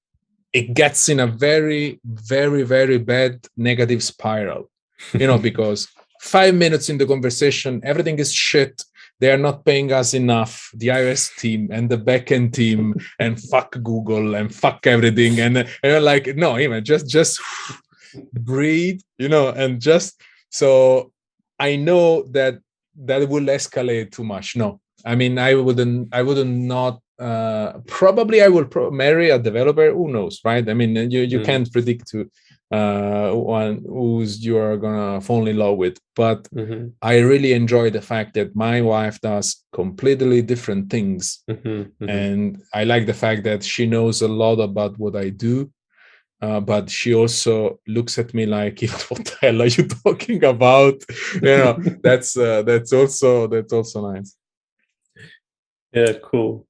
it 0.53 0.74
gets 0.74 1.09
in 1.09 1.20
a 1.20 1.28
very 1.28 1.99
very 2.03 2.63
very 2.63 2.97
bad 2.97 3.45
negative 3.55 4.01
spiral 4.03 4.70
you 5.13 5.27
know 5.27 5.37
because 5.37 5.87
five 6.21 6.53
minutes 6.55 6.89
in 6.89 6.97
the 6.97 7.05
conversation 7.05 7.81
everything 7.83 8.17
is 8.19 8.33
shit 8.33 8.83
they 9.19 9.31
are 9.31 9.37
not 9.37 9.65
paying 9.65 9.91
us 9.91 10.13
enough 10.13 10.69
the 10.75 10.87
ios 10.87 11.35
team 11.37 11.69
and 11.71 11.89
the 11.89 11.97
backend 11.97 12.53
team 12.53 12.95
and 13.19 13.39
fuck 13.39 13.71
google 13.83 14.35
and 14.35 14.53
fuck 14.53 14.85
everything 14.87 15.39
and, 15.39 15.57
and 15.57 15.69
you're 15.83 15.99
like 15.99 16.35
no 16.35 16.57
even 16.57 16.83
just 16.83 17.07
just 17.07 17.39
breathe 18.33 19.01
you 19.17 19.29
know 19.29 19.49
and 19.49 19.81
just 19.81 20.21
so 20.49 21.11
i 21.59 21.75
know 21.75 22.23
that 22.23 22.59
that 22.95 23.27
will 23.29 23.45
escalate 23.45 24.11
too 24.11 24.23
much 24.23 24.55
no 24.55 24.79
i 25.05 25.13
mean 25.13 25.37
i 25.37 25.53
wouldn't 25.53 26.07
i 26.13 26.21
wouldn't 26.21 26.49
not 26.49 26.99
uh, 27.19 27.79
probably 27.87 28.43
I 28.43 28.47
will 28.47 28.65
pro- 28.65 28.91
marry 28.91 29.29
a 29.29 29.39
developer. 29.39 29.91
Who 29.91 30.09
knows, 30.09 30.39
right? 30.45 30.67
I 30.69 30.73
mean, 30.73 30.95
you 31.09 31.21
you 31.21 31.39
mm. 31.39 31.45
can't 31.45 31.71
predict 31.71 32.07
to 32.09 32.29
uh, 32.72 33.32
one 33.32 33.84
who's 33.88 34.43
you 34.43 34.57
are 34.57 34.78
gonna 34.78 35.22
fall 35.22 35.47
in 35.47 35.57
love 35.57 35.78
with. 35.78 35.97
But 36.15 36.43
mm-hmm. 36.51 36.89
I 37.01 37.20
really 37.20 37.53
enjoy 37.53 37.89
the 37.89 38.01
fact 38.01 38.34
that 38.34 38.55
my 38.55 38.82
wife 38.82 39.22
does 39.22 39.63
completely 39.74 40.41
different 40.41 40.89
things, 40.89 41.43
mm-hmm. 41.49 41.70
Mm-hmm. 41.70 42.09
and 42.09 42.61
I 42.74 42.84
like 42.84 43.05
the 43.05 43.13
fact 43.13 43.43
that 43.43 43.63
she 43.63 43.86
knows 43.86 44.22
a 44.22 44.28
lot 44.28 44.59
about 44.59 44.97
what 44.97 45.15
I 45.15 45.30
do. 45.30 45.72
Uh, 46.39 46.59
but 46.59 46.88
she 46.88 47.15
also 47.15 47.80
looks 47.88 48.20
at 48.20 48.34
me 48.34 48.45
like, 48.45 48.82
"What 49.09 49.26
the 49.26 49.38
hell 49.41 49.61
are 49.61 49.65
you 49.65 49.88
talking 49.88 50.43
about?" 50.43 51.03
you 51.36 51.41
know, 51.41 51.78
that's 52.03 52.38
uh, 52.38 52.61
that's 52.63 52.93
also 52.93 53.47
that's 53.47 53.74
also 53.74 54.11
nice. 54.13 54.36
Yeah, 55.93 56.13
cool. 56.24 56.66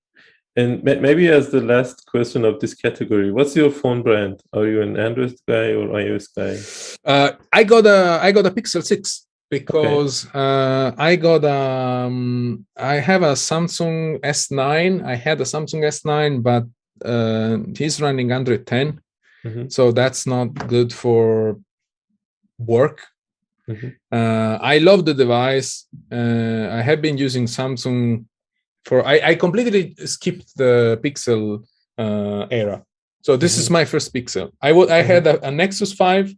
And 0.58 0.84
maybe 0.84 1.28
as 1.28 1.52
the 1.52 1.62
last 1.62 2.08
question 2.08 2.44
of 2.44 2.60
this 2.60 2.74
category, 2.74 3.32
what's 3.32 3.56
your 3.56 3.70
phone 3.70 4.02
brand? 4.02 4.42
Are 4.54 4.66
you 4.66 4.82
an 4.82 4.98
Android 4.98 5.36
guy 5.48 5.74
or 5.78 5.88
iOS 5.90 6.28
guy? 6.36 6.58
Uh, 7.06 7.34
I 7.54 7.64
got 7.64 7.86
a 7.86 8.20
I 8.24 8.32
got 8.32 8.48
a 8.48 8.52
Pixel 8.52 8.84
Six 8.84 9.28
because 9.52 10.26
okay. 10.26 10.40
uh, 10.40 10.92
I 10.98 11.16
got 11.16 11.46
um 11.46 12.66
I 12.76 12.96
have 12.96 13.22
a 13.22 13.34
Samsung 13.34 14.20
S9. 14.22 15.06
I 15.06 15.16
had 15.16 15.40
a 15.42 15.44
Samsung 15.44 15.84
S9, 15.84 16.42
but 16.42 16.66
uh, 17.06 17.58
he's 17.78 18.02
running 18.02 18.32
Android 18.32 18.66
10, 18.66 19.00
mm-hmm. 19.46 19.68
so 19.70 19.92
that's 19.92 20.26
not 20.26 20.48
good 20.68 20.92
for 20.92 21.60
work. 22.58 23.06
Mm-hmm. 23.70 23.90
Uh, 24.12 24.58
I 24.60 24.80
love 24.80 25.06
the 25.06 25.14
device. 25.14 25.86
Uh, 26.12 26.70
I 26.72 26.82
have 26.82 27.00
been 27.00 27.20
using 27.20 27.46
Samsung 27.46 28.26
for 28.88 29.06
I, 29.06 29.20
I 29.32 29.36
completely 29.36 29.94
skipped 30.06 30.56
the 30.56 31.00
Pixel 31.04 31.64
uh, 31.98 32.48
era. 32.50 32.84
So 33.22 33.36
this 33.36 33.54
mm-hmm. 33.54 33.62
is 33.62 33.70
my 33.70 33.86
first 33.86 34.14
Pixel. 34.14 34.52
I 34.62 34.72
would 34.72 34.90
I 34.90 35.02
had 35.02 35.26
mm-hmm. 35.26 35.44
a, 35.44 35.50
a, 35.50 35.52
Nexus 35.52 35.92
5 35.94 36.34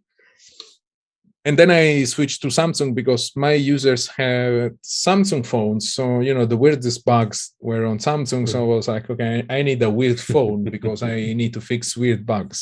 and 1.46 1.58
then 1.58 1.70
I 1.70 2.04
switched 2.06 2.42
to 2.42 2.48
Samsung 2.48 2.96
because 2.96 3.32
my 3.36 3.54
users 3.54 4.08
have 4.08 4.72
Samsung 4.84 5.46
phones. 5.46 5.94
So 5.94 6.22
you 6.22 6.34
know 6.34 6.46
the 6.46 6.58
weirdest 6.58 7.06
bugs 7.06 7.54
were 7.60 7.86
on 7.86 8.00
Samsung. 8.00 8.50
So 8.50 8.64
I 8.64 8.76
was 8.76 8.88
like, 8.88 9.10
okay, 9.10 9.46
I 9.50 9.62
need 9.62 9.82
a 9.84 9.90
weird 9.90 10.20
phone 10.20 10.64
because 10.76 11.04
I 11.04 11.34
need 11.34 11.54
to 11.54 11.62
fix 11.62 11.96
weird 11.96 12.26
bugs. 12.26 12.60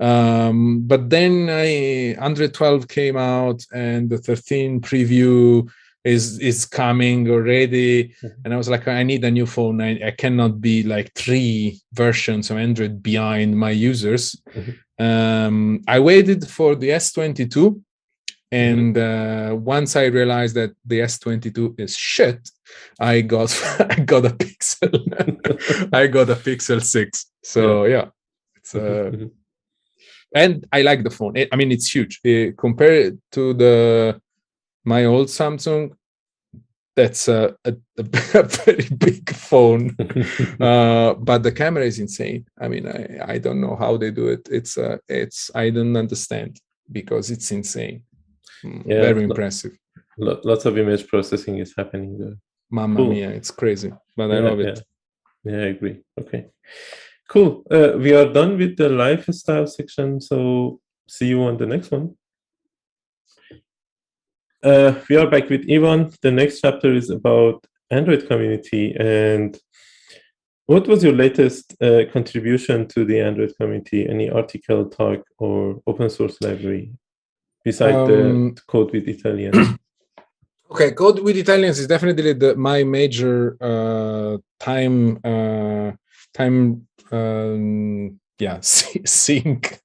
Um, 0.00 0.80
but 0.86 1.10
then 1.10 1.48
I 1.50 2.16
Android 2.26 2.54
12 2.54 2.88
came 2.88 3.18
out 3.18 3.62
and 3.72 4.08
the 4.08 4.18
13 4.18 4.80
preview 4.80 5.68
is 6.04 6.38
is 6.38 6.66
coming 6.66 7.30
already. 7.30 8.08
Mm-hmm. 8.08 8.26
and 8.44 8.54
i 8.54 8.56
was 8.56 8.68
like 8.68 8.86
i 8.86 9.02
need 9.02 9.24
a 9.24 9.30
new 9.30 9.46
phone. 9.46 9.80
I, 9.80 10.08
I, 10.08 10.10
cannot 10.10 10.60
be 10.60 10.82
like 10.82 11.12
three 11.14 11.80
versions 11.92 12.50
of 12.50 12.58
android 12.58 13.02
behind 13.02 13.58
my 13.58 13.70
users. 13.70 14.36
Mm-hmm. 14.54 15.04
um, 15.04 15.80
i 15.88 15.98
waited 15.98 16.46
for 16.46 16.74
the 16.74 16.90
s22 16.90 17.80
and 18.52 18.94
mm-hmm. 18.94 19.52
uh, 19.52 19.56
once 19.56 19.96
i 19.96 20.04
realized 20.04 20.54
that 20.54 20.72
the 20.84 21.00
s22 21.00 21.80
is 21.80 21.96
shit 21.96 22.50
i 23.00 23.20
got 23.20 23.50
i 23.90 23.96
got 24.00 24.26
a 24.26 24.30
pixel. 24.30 24.92
I 25.92 26.06
got 26.06 26.30
a 26.30 26.36
pixel 26.36 26.82
6 26.82 27.26
so 27.42 27.84
yeah, 27.84 27.96
yeah. 27.96 28.04
It's 28.56 28.74
uh, 28.74 28.78
mm-hmm. 28.78 29.26
and 30.34 30.66
i 30.72 30.82
like 30.82 31.02
the 31.02 31.10
phone. 31.10 31.34
I 31.52 31.56
mean 31.56 31.72
it's 31.72 31.94
huge. 31.94 32.20
It, 32.24 32.56
compared 32.56 33.18
to 33.32 33.54
the 33.54 34.20
my 34.84 35.04
old 35.04 35.28
Samsung, 35.28 35.96
that's 36.96 37.28
a, 37.28 37.56
a, 37.64 37.74
a 37.98 38.42
very 38.42 38.88
big 38.96 39.30
phone, 39.30 39.96
uh, 40.60 41.14
but 41.14 41.42
the 41.42 41.52
camera 41.52 41.84
is 41.84 41.98
insane. 41.98 42.46
I 42.60 42.68
mean, 42.68 42.86
I, 42.86 43.34
I 43.34 43.38
don't 43.38 43.60
know 43.60 43.76
how 43.76 43.96
they 43.96 44.10
do 44.10 44.28
it. 44.28 44.48
It's 44.50 44.78
uh, 44.78 44.98
it's 45.08 45.50
I 45.54 45.70
don't 45.70 45.96
understand 45.96 46.60
because 46.90 47.30
it's 47.30 47.50
insane. 47.50 48.02
Mm, 48.64 48.84
yeah, 48.86 49.00
very 49.00 49.24
impressive. 49.24 49.76
Lots 50.16 50.64
of 50.64 50.78
image 50.78 51.08
processing 51.08 51.58
is 51.58 51.74
happening 51.76 52.18
there. 52.18 52.36
Mamma 52.70 52.96
cool. 52.96 53.10
mia, 53.10 53.30
it's 53.30 53.50
crazy, 53.50 53.92
but 54.16 54.30
yeah, 54.30 54.36
I 54.36 54.38
love 54.40 54.60
it. 54.60 54.80
Yeah. 55.44 55.52
yeah, 55.52 55.64
I 55.64 55.68
agree. 55.68 56.00
Okay, 56.20 56.46
cool. 57.28 57.64
Uh, 57.70 57.92
we 57.98 58.14
are 58.14 58.32
done 58.32 58.56
with 58.56 58.76
the 58.76 58.88
lifestyle 58.88 59.66
section. 59.66 60.20
So 60.20 60.80
see 61.08 61.26
you 61.26 61.42
on 61.42 61.56
the 61.56 61.66
next 61.66 61.90
one. 61.90 62.16
Uh, 64.64 64.94
we 65.10 65.16
are 65.16 65.28
back 65.28 65.50
with 65.50 65.70
Ivan. 65.70 66.10
The 66.22 66.30
next 66.30 66.62
chapter 66.62 66.94
is 66.94 67.10
about 67.10 67.66
Android 67.90 68.26
community. 68.26 68.96
And 68.98 69.58
what 70.64 70.88
was 70.88 71.04
your 71.04 71.12
latest 71.12 71.76
uh, 71.82 72.04
contribution 72.10 72.88
to 72.88 73.04
the 73.04 73.20
Android 73.20 73.52
community? 73.60 74.08
Any 74.08 74.30
article, 74.30 74.86
talk, 74.86 75.22
or 75.36 75.82
open 75.86 76.08
source 76.08 76.40
library 76.40 76.92
besides 77.62 77.94
um, 77.94 78.54
the 78.54 78.62
code 78.66 78.90
with 78.92 79.06
Italians? 79.06 79.76
okay, 80.70 80.92
code 80.92 81.18
with 81.18 81.36
Italians 81.36 81.78
is 81.78 81.86
definitely 81.86 82.32
the, 82.32 82.56
my 82.56 82.84
major 82.84 83.58
uh, 83.60 84.38
time 84.60 85.20
uh, 85.24 85.92
time 86.32 86.86
um, 87.12 88.18
yeah 88.38 88.60
sink 88.62 89.78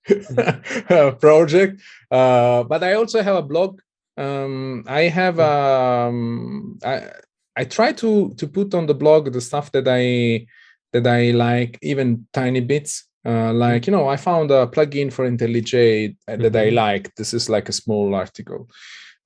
project. 1.20 1.82
Uh, 2.10 2.64
but 2.64 2.82
I 2.82 2.94
also 2.94 3.22
have 3.22 3.36
a 3.36 3.42
blog 3.44 3.82
um, 4.20 4.84
I 4.88 5.03
have 5.03 5.39
um, 5.39 6.78
I 6.84 7.09
I 7.55 7.63
try 7.63 7.93
to 7.93 8.34
to 8.36 8.47
put 8.47 8.74
on 8.74 8.86
the 8.86 8.93
blog 8.93 9.32
the 9.32 9.41
stuff 9.41 9.72
that 9.72 9.88
I 9.88 10.45
that 10.93 11.07
I 11.07 11.32
like, 11.32 11.80
even 11.82 12.28
tiny 12.34 12.59
bits. 12.59 13.05
Uh, 13.26 13.53
like 13.53 13.88
you 13.88 13.91
know, 13.91 14.07
I 14.07 14.17
found 14.17 14.51
a 14.51 14.67
plugin 14.67 15.11
for 15.11 15.30
IntelliJ 15.30 16.15
that 16.28 16.39
mm-hmm. 16.39 16.57
I 16.57 16.70
like. 16.70 17.15
This 17.15 17.34
is 17.34 17.49
like 17.49 17.70
a 17.70 17.74
small 17.74 18.15
article, 18.15 18.70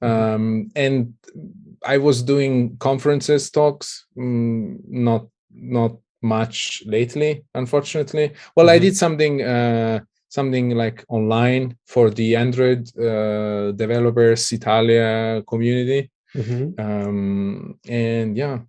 mm-hmm. 0.04 0.36
um, 0.36 0.72
and 0.76 1.14
I 1.86 1.98
was 1.98 2.24
doing 2.24 2.78
conferences 2.78 3.52
talks, 3.52 4.06
mm, 4.18 4.78
not 4.88 5.28
not 5.54 5.98
much 6.22 6.84
lately, 6.86 7.46
unfortunately. 7.54 8.34
Well, 8.56 8.68
mm-hmm. 8.68 8.76
I 8.76 8.80
did 8.80 8.96
something. 8.96 9.42
Uh, 9.42 10.00
something 10.34 10.72
like 10.72 11.06
online 11.10 11.78
for 11.86 12.10
the 12.10 12.36
Android 12.36 12.82
uh, 12.98 13.72
developers 13.84 14.52
Italia 14.52 15.44
community. 15.48 16.10
Mm-hmm. 16.36 16.82
Um, 16.84 17.80
and 17.88 18.36
yeah. 18.36 18.60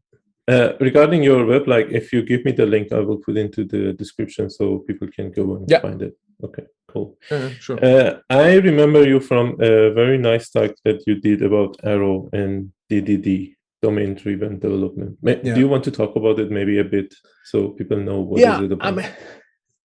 Uh, 0.47 0.75
regarding 0.79 1.23
your 1.23 1.47
web, 1.47 1.67
like 1.67 1.89
if 1.91 2.13
you 2.13 2.23
give 2.23 2.45
me 2.45 2.53
the 2.53 2.67
link, 2.67 2.93
I 2.93 3.01
will 3.01 3.17
put 3.17 3.39
into 3.39 3.65
the 3.65 3.95
description 3.95 4.51
so 4.51 4.81
people 4.81 5.09
can 5.09 5.33
go 5.33 5.57
and 5.57 5.65
yeah. 5.71 5.81
find 5.81 6.03
it. 6.03 6.15
Okay, 6.43 6.65
cool. 6.87 7.17
Uh, 7.31 7.49
sure. 7.65 7.83
Uh, 7.83 8.19
I 8.29 8.57
remember 8.57 9.09
you 9.09 9.21
from 9.21 9.57
a 9.61 9.91
very 10.01 10.19
nice 10.19 10.51
talk 10.51 10.73
that 10.85 11.07
you 11.07 11.15
did 11.19 11.41
about 11.43 11.77
Arrow 11.83 12.29
and 12.35 12.73
DDD 12.91 13.55
domain 13.81 14.15
driven 14.15 14.59
development. 14.59 15.17
Yeah. 15.23 15.55
Do 15.55 15.61
you 15.61 15.69
want 15.69 15.85
to 15.85 15.91
talk 15.91 16.15
about 16.17 16.39
it 16.39 16.51
maybe 16.51 16.79
a 16.79 16.85
bit 16.85 17.15
so 17.45 17.69
people 17.79 17.97
know 17.97 18.21
what 18.21 18.41
yeah, 18.41 18.59
is 18.59 18.65
it 18.65 18.73
about? 18.73 18.99
Um, 18.99 19.05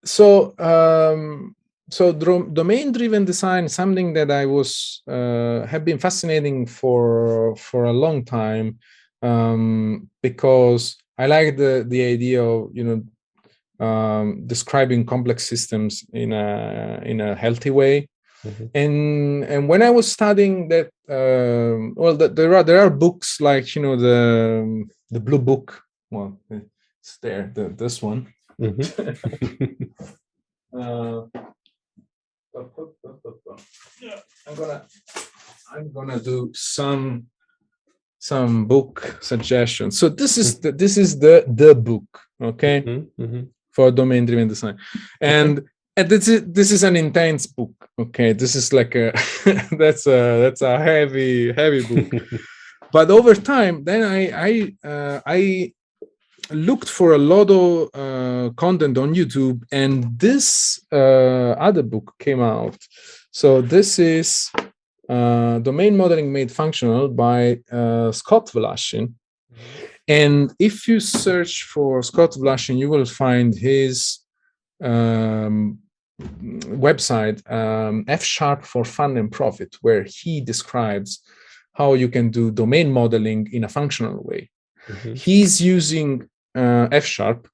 so 0.03 0.25
um, 0.59 1.55
so 1.89 2.11
domain 2.11 2.91
driven 2.91 3.25
design 3.25 3.67
something 3.67 4.13
that 4.13 4.31
i 4.31 4.45
was 4.45 5.01
uh, 5.07 5.65
have 5.65 5.83
been 5.83 5.97
fascinating 5.97 6.65
for 6.65 7.55
for 7.55 7.85
a 7.85 7.93
long 7.93 8.23
time 8.23 8.77
um, 9.21 10.09
because 10.21 10.97
i 11.17 11.25
like 11.25 11.57
the 11.57 11.85
the 11.87 12.01
idea 12.01 12.43
of 12.43 12.69
you 12.73 12.83
know 12.83 13.03
um, 13.85 14.45
describing 14.45 15.05
complex 15.05 15.47
systems 15.47 16.05
in 16.13 16.33
a 16.33 17.01
in 17.05 17.21
a 17.21 17.35
healthy 17.35 17.69
way 17.69 18.07
mm-hmm. 18.45 18.65
and 18.75 19.43
and 19.45 19.67
when 19.67 19.81
i 19.81 19.89
was 19.89 20.11
studying 20.11 20.67
that 20.67 20.89
um, 21.09 21.93
well 21.95 22.15
the, 22.15 22.27
there 22.27 22.55
are 22.55 22.63
there 22.63 22.79
are 22.79 22.89
books 22.89 23.41
like 23.41 23.75
you 23.75 23.81
know 23.81 23.95
the 23.95 24.85
the 25.09 25.19
blue 25.19 25.39
book 25.39 25.81
well 26.11 26.39
it's 26.49 27.17
there 27.21 27.51
the, 27.55 27.69
this 27.69 28.01
one 28.01 28.27
mm-hmm. 28.61 29.79
uh, 30.79 31.21
I'm 34.47 34.55
gonna 34.55 34.85
I'm 35.71 35.93
gonna 35.93 36.19
do 36.19 36.51
some 36.53 37.27
some 38.17 38.65
book 38.65 39.17
suggestions. 39.21 39.97
So 39.97 40.09
this 40.09 40.37
is 40.37 40.59
the, 40.59 40.71
this 40.71 40.97
is 40.97 41.19
the 41.19 41.45
the 41.47 41.75
book, 41.75 42.03
okay, 42.41 42.81
mm-hmm, 42.81 43.23
mm-hmm. 43.23 43.41
for 43.71 43.91
domain 43.91 44.25
driven 44.25 44.47
design, 44.47 44.77
and 45.21 45.61
and 45.95 46.09
this 46.09 46.27
is 46.27 46.43
this 46.45 46.71
is 46.71 46.83
an 46.83 46.95
intense 46.95 47.45
book. 47.45 47.73
Okay, 47.97 48.33
this 48.33 48.55
is 48.55 48.73
like 48.73 48.95
a 48.95 49.13
that's 49.71 50.07
a 50.07 50.41
that's 50.41 50.61
a 50.61 50.79
heavy 50.79 51.53
heavy 51.53 51.85
book. 51.85 52.23
but 52.91 53.11
over 53.11 53.35
time, 53.35 53.83
then 53.83 54.03
I 54.03 54.31
I 54.33 54.87
uh, 54.87 55.21
I 55.25 55.73
looked 56.51 56.89
for 56.89 57.13
a 57.13 57.17
lot 57.17 57.49
of 57.49 57.89
uh, 57.93 58.49
content 58.55 58.97
on 58.97 59.13
YouTube, 59.13 59.63
and 59.71 60.17
this 60.19 60.79
uh, 60.91 61.51
other 61.57 61.83
book 61.83 62.13
came 62.19 62.41
out. 62.41 62.77
So 63.31 63.61
this 63.61 63.99
is 63.99 64.49
uh, 65.07 65.59
Domain 65.59 65.95
Modeling 65.95 66.31
Made 66.31 66.51
Functional 66.51 67.07
by 67.07 67.59
uh, 67.71 68.11
Scott 68.11 68.47
Wlaschin. 68.53 69.13
And 70.07 70.53
if 70.59 70.87
you 70.87 70.99
search 70.99 71.63
for 71.63 72.01
Scott 72.01 72.31
Wlaschin, 72.31 72.79
you 72.79 72.89
will 72.89 73.05
find 73.05 73.53
his 73.55 74.19
um, 74.83 75.79
website, 76.19 77.39
um, 77.51 78.05
F 78.07 78.23
Sharp 78.23 78.65
for 78.65 78.83
Fun 78.83 79.17
and 79.17 79.31
Profit, 79.31 79.77
where 79.81 80.03
he 80.03 80.41
describes 80.41 81.21
how 81.73 81.93
you 81.93 82.09
can 82.09 82.29
do 82.31 82.51
domain 82.51 82.91
modeling 82.91 83.47
in 83.53 83.63
a 83.63 83.69
functional 83.69 84.23
way. 84.23 84.49
Mm-hmm. 84.87 85.13
He's 85.13 85.61
using 85.61 86.27
uh, 86.55 86.87
F 86.91 87.05
sharp, 87.05 87.47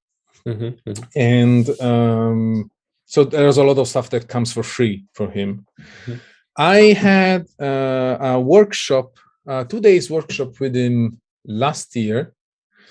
mm-hmm, 0.47 0.89
mm-hmm. 0.89 1.03
and 1.15 1.81
um, 1.81 2.71
so 3.05 3.23
there's 3.23 3.57
a 3.57 3.63
lot 3.63 3.77
of 3.77 3.87
stuff 3.87 4.09
that 4.09 4.27
comes 4.27 4.53
for 4.53 4.63
free 4.63 5.05
for 5.13 5.29
him. 5.29 5.65
Mm-hmm. 5.79 6.15
I 6.57 6.77
had 6.93 7.47
uh, 7.59 8.17
a 8.19 8.39
workshop, 8.39 9.17
uh, 9.47 9.65
two 9.65 9.81
days 9.81 10.09
workshop 10.09 10.59
with 10.59 10.75
him 10.75 11.21
last 11.45 11.95
year, 11.95 12.33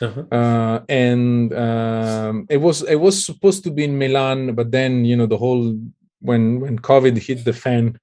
uh-huh. 0.01 0.25
uh, 0.31 0.81
and 0.89 1.53
um, 1.55 2.47
it 2.51 2.59
was 2.59 2.83
it 2.83 2.97
was 2.97 3.25
supposed 3.25 3.65
to 3.65 3.71
be 3.71 3.85
in 3.85 3.99
Milan, 3.99 4.55
but 4.55 4.71
then 4.71 5.05
you 5.05 5.17
know 5.17 5.27
the 5.27 5.39
whole 5.39 5.79
when 6.21 6.61
when 6.61 6.79
COVID 6.79 7.19
hit 7.19 7.45
the 7.45 7.53
fan, 7.53 7.99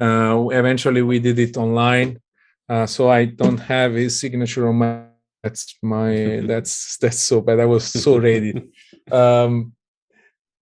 uh, 0.00 0.46
eventually 0.50 1.02
we 1.02 1.18
did 1.18 1.38
it 1.38 1.56
online. 1.56 2.20
Uh, 2.68 2.86
so 2.86 3.10
I 3.10 3.26
don't 3.26 3.58
have 3.58 3.94
his 3.94 4.18
signature 4.18 4.68
on 4.68 4.76
my. 4.76 5.02
That's 5.44 5.76
my. 5.82 6.40
that's 6.50 6.96
that's 6.96 7.20
so 7.20 7.40
bad. 7.40 7.60
I 7.60 7.66
was 7.66 7.84
so 7.84 8.18
ready. 8.28 8.54
Um, 9.12 9.72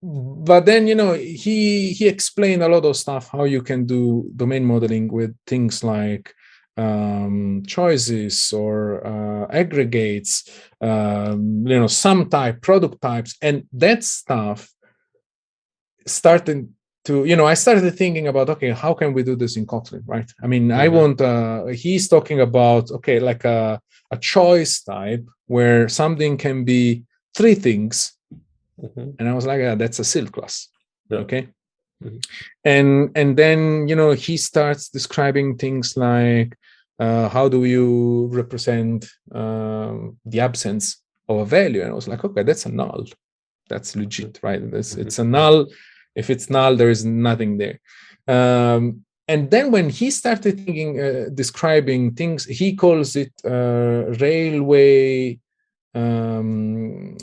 but 0.03 0.65
then 0.65 0.85
you 0.85 0.95
know 0.95 1.13
he 1.13 1.93
he 1.93 2.07
explained 2.07 2.61
a 2.61 2.67
lot 2.67 2.83
of 2.83 2.97
stuff 2.97 3.29
how 3.29 3.45
you 3.45 3.61
can 3.61 3.85
do 3.85 4.29
domain 4.35 4.65
modeling 4.65 5.07
with 5.07 5.33
things 5.47 5.83
like 5.83 6.35
um, 6.75 7.63
choices 7.67 8.51
or 8.51 9.05
uh, 9.05 9.47
aggregates, 9.51 10.49
um, 10.81 11.65
you 11.67 11.79
know, 11.79 11.87
some 11.87 12.29
type, 12.29 12.61
product 12.61 13.01
types, 13.01 13.35
and 13.41 13.65
that 13.73 14.03
stuff 14.03 14.69
started 16.05 16.73
to, 17.05 17.25
you 17.25 17.35
know, 17.35 17.45
I 17.45 17.53
started 17.53 17.95
thinking 17.95 18.27
about, 18.27 18.49
okay, 18.49 18.71
how 18.71 18.93
can 18.93 19.13
we 19.13 19.23
do 19.23 19.35
this 19.35 19.57
in 19.57 19.65
Kotlin, 19.65 20.03
right? 20.05 20.29
I 20.41 20.47
mean, 20.47 20.69
mm-hmm. 20.69 20.79
I 20.79 20.87
want, 20.87 21.21
uh, 21.21 21.65
he's 21.67 22.07
talking 22.07 22.41
about, 22.41 22.89
okay, 22.91 23.19
like 23.19 23.43
a, 23.45 23.79
a 24.13 24.17
choice 24.17 24.73
type 24.83 25.25
where 25.47 25.89
something 25.89 26.33
can 26.37 26.57
be 26.73 27.03
three 27.37 27.55
things. 27.55 27.95
Mm-hmm. 28.81 29.09
And 29.17 29.25
I 29.29 29.33
was 29.33 29.45
like, 29.45 29.59
yeah, 29.59 29.75
that's 29.75 29.99
a 29.99 30.03
sealed 30.11 30.31
class. 30.31 30.69
Yeah. 31.09 31.19
Okay. 31.23 31.43
Mm-hmm. 32.03 32.17
And 32.75 32.89
and 33.19 33.29
then 33.41 33.87
you 33.89 33.95
know 33.99 34.11
he 34.25 34.35
starts 34.37 34.83
describing 34.97 35.57
things 35.57 35.95
like 35.95 36.49
uh, 36.99 37.27
how 37.35 37.45
do 37.49 37.59
you 37.65 37.87
represent 38.41 38.99
um, 39.41 40.17
the 40.31 40.39
absence 40.39 40.85
of 41.29 41.37
a 41.39 41.45
value? 41.45 41.81
And 41.81 41.91
I 41.91 41.95
was 42.01 42.07
like, 42.07 42.23
okay, 42.23 42.43
that's 42.43 42.65
a 42.65 42.71
null. 42.71 43.05
That's 43.69 43.95
legit, 43.95 44.39
right? 44.43 44.61
It's, 44.61 44.93
mm-hmm. 44.93 45.01
it's 45.01 45.19
a 45.19 45.23
null. 45.23 45.67
If 46.15 46.29
it's 46.29 46.49
null, 46.49 46.75
there 46.75 46.91
is 46.91 47.03
nothing 47.05 47.57
there. 47.57 47.77
Um, 48.27 49.05
and 49.27 49.49
then 49.51 49.71
when 49.71 49.89
he 49.89 50.11
started 50.11 50.57
thinking, 50.65 50.99
uh, 50.99 51.25
describing 51.33 52.13
things, 52.13 52.45
he 52.45 52.75
calls 52.75 53.15
it 53.15 53.31
uh, 53.45 54.11
railway 54.19 55.39
um, 55.95 57.17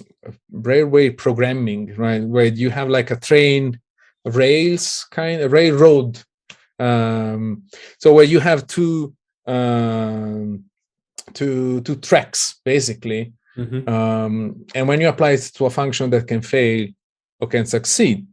railway 0.51 1.11
programming, 1.11 1.95
right? 1.97 2.23
Where 2.23 2.47
you 2.47 2.71
have 2.71 2.89
like 2.89 3.11
a 3.11 3.17
train 3.17 3.81
rails 4.25 5.07
kind 5.11 5.41
of 5.41 5.53
railroad. 5.53 6.23
Um, 6.79 7.65
so 7.99 8.13
where 8.15 8.25
you 8.25 8.41
have 8.41 8.67
two 8.67 9.15
um, 9.47 10.65
to 11.35 11.81
to 11.83 11.97
tracks 11.97 12.61
basically. 12.65 13.33
Mm-hmm. 13.59 13.89
Um, 13.89 14.65
and 14.75 14.89
when 14.89 15.01
you 15.01 15.09
apply 15.09 15.33
it 15.33 15.51
to 15.55 15.67
a 15.67 15.71
function 15.71 16.09
that 16.11 16.29
can 16.29 16.41
fail 16.41 16.89
or 17.41 17.49
can 17.49 17.67
succeed, 17.67 18.27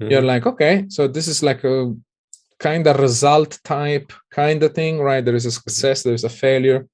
mm-hmm. 0.00 0.10
you're 0.10 0.22
like, 0.22 0.46
okay, 0.46 0.86
so 0.88 1.06
this 1.06 1.28
is 1.28 1.42
like 1.42 1.62
a 1.62 1.94
kind 2.60 2.86
of 2.86 3.00
result 3.00 3.58
type 3.64 4.12
kind 4.30 4.62
of 4.62 4.74
thing, 4.74 5.00
right? 5.00 5.24
There 5.24 5.34
is 5.34 5.46
a 5.46 5.50
success, 5.50 6.02
there 6.02 6.14
is 6.14 6.24
a 6.24 6.28
failure. 6.28 6.86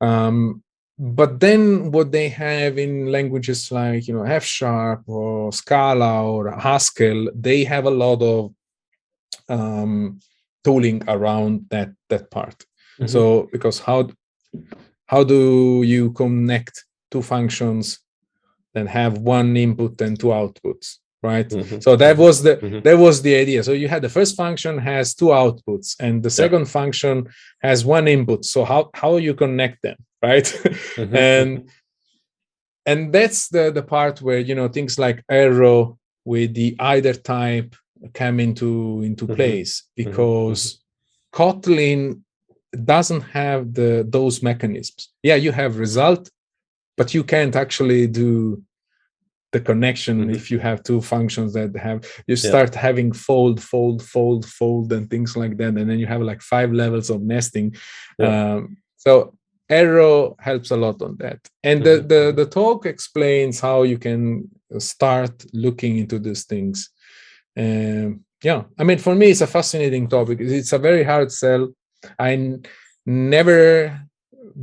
Um, 0.00 0.62
but 0.98 1.40
then 1.40 1.90
what 1.90 2.10
they 2.10 2.30
have 2.30 2.78
in 2.78 3.12
languages 3.12 3.70
like 3.70 4.08
you 4.08 4.14
know 4.14 4.22
F 4.22 4.44
sharp 4.44 5.02
or 5.06 5.52
Scala 5.52 6.24
or 6.24 6.50
Haskell, 6.50 7.28
they 7.34 7.64
have 7.64 7.84
a 7.84 7.90
lot 7.90 8.22
of 8.22 8.54
um, 9.48 10.20
tooling 10.66 11.02
around 11.06 11.66
that 11.70 11.90
that 12.08 12.28
part 12.30 12.58
mm-hmm. 12.98 13.06
so 13.06 13.48
because 13.52 13.78
how 13.78 14.08
how 15.06 15.22
do 15.22 15.82
you 15.84 16.10
connect 16.12 16.84
two 17.10 17.22
functions 17.22 18.00
and 18.74 18.88
have 18.88 19.18
one 19.18 19.56
input 19.56 20.00
and 20.00 20.18
two 20.18 20.32
outputs 20.40 20.98
right 21.26 21.48
mm-hmm. 21.48 21.80
so 21.80 21.96
that 21.96 22.16
was 22.16 22.36
the 22.42 22.56
mm-hmm. 22.56 22.80
that 22.86 22.98
was 23.06 23.16
the 23.22 23.34
idea 23.34 23.62
so 23.62 23.72
you 23.72 23.88
had 23.88 24.02
the 24.02 24.14
first 24.18 24.36
function 24.36 24.78
has 24.78 25.14
two 25.20 25.30
outputs 25.42 25.88
and 26.04 26.22
the 26.22 26.30
second 26.42 26.64
yeah. 26.64 26.76
function 26.78 27.16
has 27.68 27.84
one 27.84 28.06
input 28.16 28.44
so 28.44 28.64
how 28.64 28.90
how 28.94 29.16
you 29.26 29.34
connect 29.34 29.82
them 29.82 29.98
right 30.22 30.44
mm-hmm. 30.44 31.16
and 31.30 31.68
and 32.90 33.12
that's 33.16 33.48
the 33.48 33.64
the 33.78 33.82
part 33.82 34.22
where 34.22 34.38
you 34.48 34.54
know 34.54 34.68
things 34.68 34.98
like 34.98 35.24
arrow 35.28 35.98
with 36.24 36.54
the 36.54 36.76
either 36.94 37.14
type 37.14 37.74
come 38.14 38.38
into 38.46 39.02
into 39.08 39.24
mm-hmm. 39.24 39.36
place 39.38 39.72
mm-hmm. 39.82 39.96
because 40.02 40.60
mm-hmm. 40.64 41.42
kotlin 41.42 42.00
doesn't 42.92 43.24
have 43.40 43.60
the 43.78 44.06
those 44.16 44.42
mechanisms 44.42 45.10
yeah 45.22 45.38
you 45.44 45.52
have 45.52 45.78
result 45.86 46.30
but 46.96 47.12
you 47.14 47.22
can't 47.24 47.56
actually 47.56 48.06
do 48.06 48.62
the 49.56 49.64
connection 49.70 50.14
mm-hmm. 50.20 50.38
if 50.38 50.44
you 50.50 50.58
have 50.58 50.82
two 50.82 51.00
functions 51.00 51.50
that 51.56 51.70
have 51.76 51.98
you 52.26 52.36
start 52.36 52.70
yeah. 52.72 52.80
having 52.88 53.10
fold 53.26 53.58
fold 53.70 53.98
fold 54.12 54.44
fold 54.58 54.92
and 54.96 55.04
things 55.08 55.30
like 55.36 55.54
that 55.56 55.72
and 55.78 55.88
then 55.90 55.98
you 56.02 56.08
have 56.14 56.22
like 56.30 56.42
five 56.54 56.70
levels 56.82 57.08
of 57.10 57.20
nesting 57.32 57.68
yeah. 58.18 58.54
um, 58.54 58.76
so 58.96 59.12
arrow 59.68 60.36
helps 60.38 60.70
a 60.70 60.76
lot 60.84 61.00
on 61.02 61.16
that 61.22 61.40
and 61.64 61.78
mm-hmm. 61.82 62.06
the, 62.08 62.14
the 62.14 62.44
the 62.44 62.50
talk 62.60 62.86
explains 62.86 63.60
how 63.60 63.78
you 63.82 63.98
can 64.06 64.20
start 64.78 65.34
looking 65.52 65.98
into 66.02 66.18
these 66.18 66.44
things 66.44 66.90
um, 67.58 68.20
yeah, 68.42 68.64
I 68.78 68.84
mean, 68.84 68.98
for 68.98 69.14
me, 69.14 69.30
it's 69.30 69.40
a 69.40 69.46
fascinating 69.46 70.08
topic. 70.08 70.38
It's 70.40 70.72
a 70.72 70.78
very 70.78 71.04
hard 71.04 71.32
sell. 71.32 71.68
I 72.18 72.58
never 73.06 74.00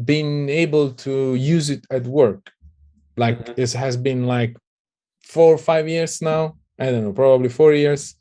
been 0.05 0.49
able 0.49 0.91
to 0.91 1.35
use 1.35 1.69
it 1.69 1.85
at 1.91 2.03
work. 2.03 2.51
Like 3.17 3.39
mm-hmm. 3.39 3.61
it 3.61 3.73
has 3.73 3.97
been 3.97 4.25
like 4.25 4.55
four 5.23 5.53
or 5.53 5.57
five 5.57 5.87
years 5.87 6.21
now. 6.21 6.55
I 6.79 6.85
don't 6.85 7.03
know, 7.03 7.13
probably 7.13 7.49
four 7.49 7.73
years. 7.73 8.15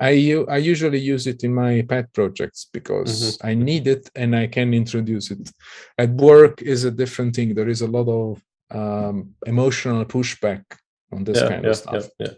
I 0.00 0.44
I 0.48 0.58
usually 0.58 0.98
use 0.98 1.26
it 1.26 1.44
in 1.44 1.54
my 1.54 1.82
pet 1.88 2.12
projects 2.12 2.66
because 2.72 3.38
mm-hmm. 3.38 3.46
I 3.46 3.54
need 3.54 3.86
it 3.86 4.10
and 4.14 4.34
I 4.34 4.46
can 4.48 4.74
introduce 4.74 5.30
it. 5.30 5.50
At 5.98 6.10
work 6.10 6.62
is 6.62 6.84
a 6.84 6.90
different 6.90 7.36
thing. 7.36 7.54
There 7.54 7.68
is 7.68 7.82
a 7.82 7.86
lot 7.86 8.08
of 8.08 8.42
um, 8.70 9.34
emotional 9.46 10.04
pushback 10.04 10.64
on 11.12 11.24
this 11.24 11.40
yeah, 11.40 11.48
kind 11.48 11.64
yeah, 11.64 11.70
of 11.70 11.76
stuff. 11.76 12.06
Yeah, 12.18 12.34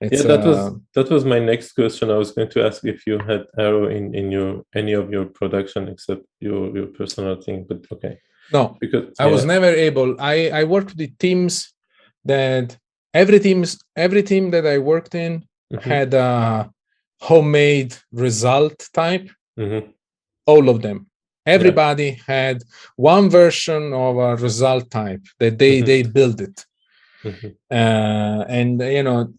it's, 0.00 0.22
yeah, 0.22 0.28
that 0.28 0.44
uh, 0.44 0.48
was 0.48 0.80
that 0.94 1.10
was 1.10 1.24
my 1.24 1.38
next 1.38 1.72
question. 1.72 2.10
I 2.10 2.16
was 2.16 2.32
going 2.32 2.50
to 2.50 2.64
ask 2.66 2.84
if 2.84 3.06
you 3.06 3.18
had 3.18 3.42
Arrow 3.58 3.88
in 3.88 4.14
in 4.14 4.32
your 4.32 4.64
any 4.74 4.92
of 4.92 5.10
your 5.10 5.26
production 5.26 5.88
except 5.88 6.22
your 6.40 6.74
your 6.76 6.86
personal 6.86 7.40
thing, 7.40 7.66
but 7.68 7.80
okay. 7.92 8.18
No, 8.52 8.76
because 8.80 9.14
I 9.18 9.26
was 9.26 9.44
never 9.44 9.70
able. 9.88 10.20
I 10.20 10.50
I 10.60 10.64
worked 10.64 10.96
with 10.96 11.16
teams 11.18 11.72
that 12.24 12.76
every 13.14 13.40
teams 13.40 13.78
every 13.96 14.22
team 14.22 14.50
that 14.50 14.66
I 14.66 14.78
worked 14.78 15.14
in 15.14 15.44
mm-hmm. 15.72 15.88
had 15.88 16.14
a 16.14 16.70
homemade 17.20 17.94
result 18.12 18.88
type. 18.92 19.30
Mm-hmm. 19.58 19.90
All 20.46 20.68
of 20.68 20.82
them. 20.82 21.06
Everybody 21.44 22.04
yeah. 22.04 22.22
had 22.26 22.62
one 22.96 23.28
version 23.30 23.92
of 23.92 24.16
a 24.16 24.36
result 24.36 24.90
type 24.90 25.24
that 25.38 25.58
they 25.58 25.78
mm-hmm. 25.78 25.86
they 25.86 26.02
built 26.02 26.40
it. 26.40 26.66
Mm-hmm. 27.24 27.48
Uh, 27.70 28.44
and 28.48 28.80
you 28.80 29.02
know 29.02 29.32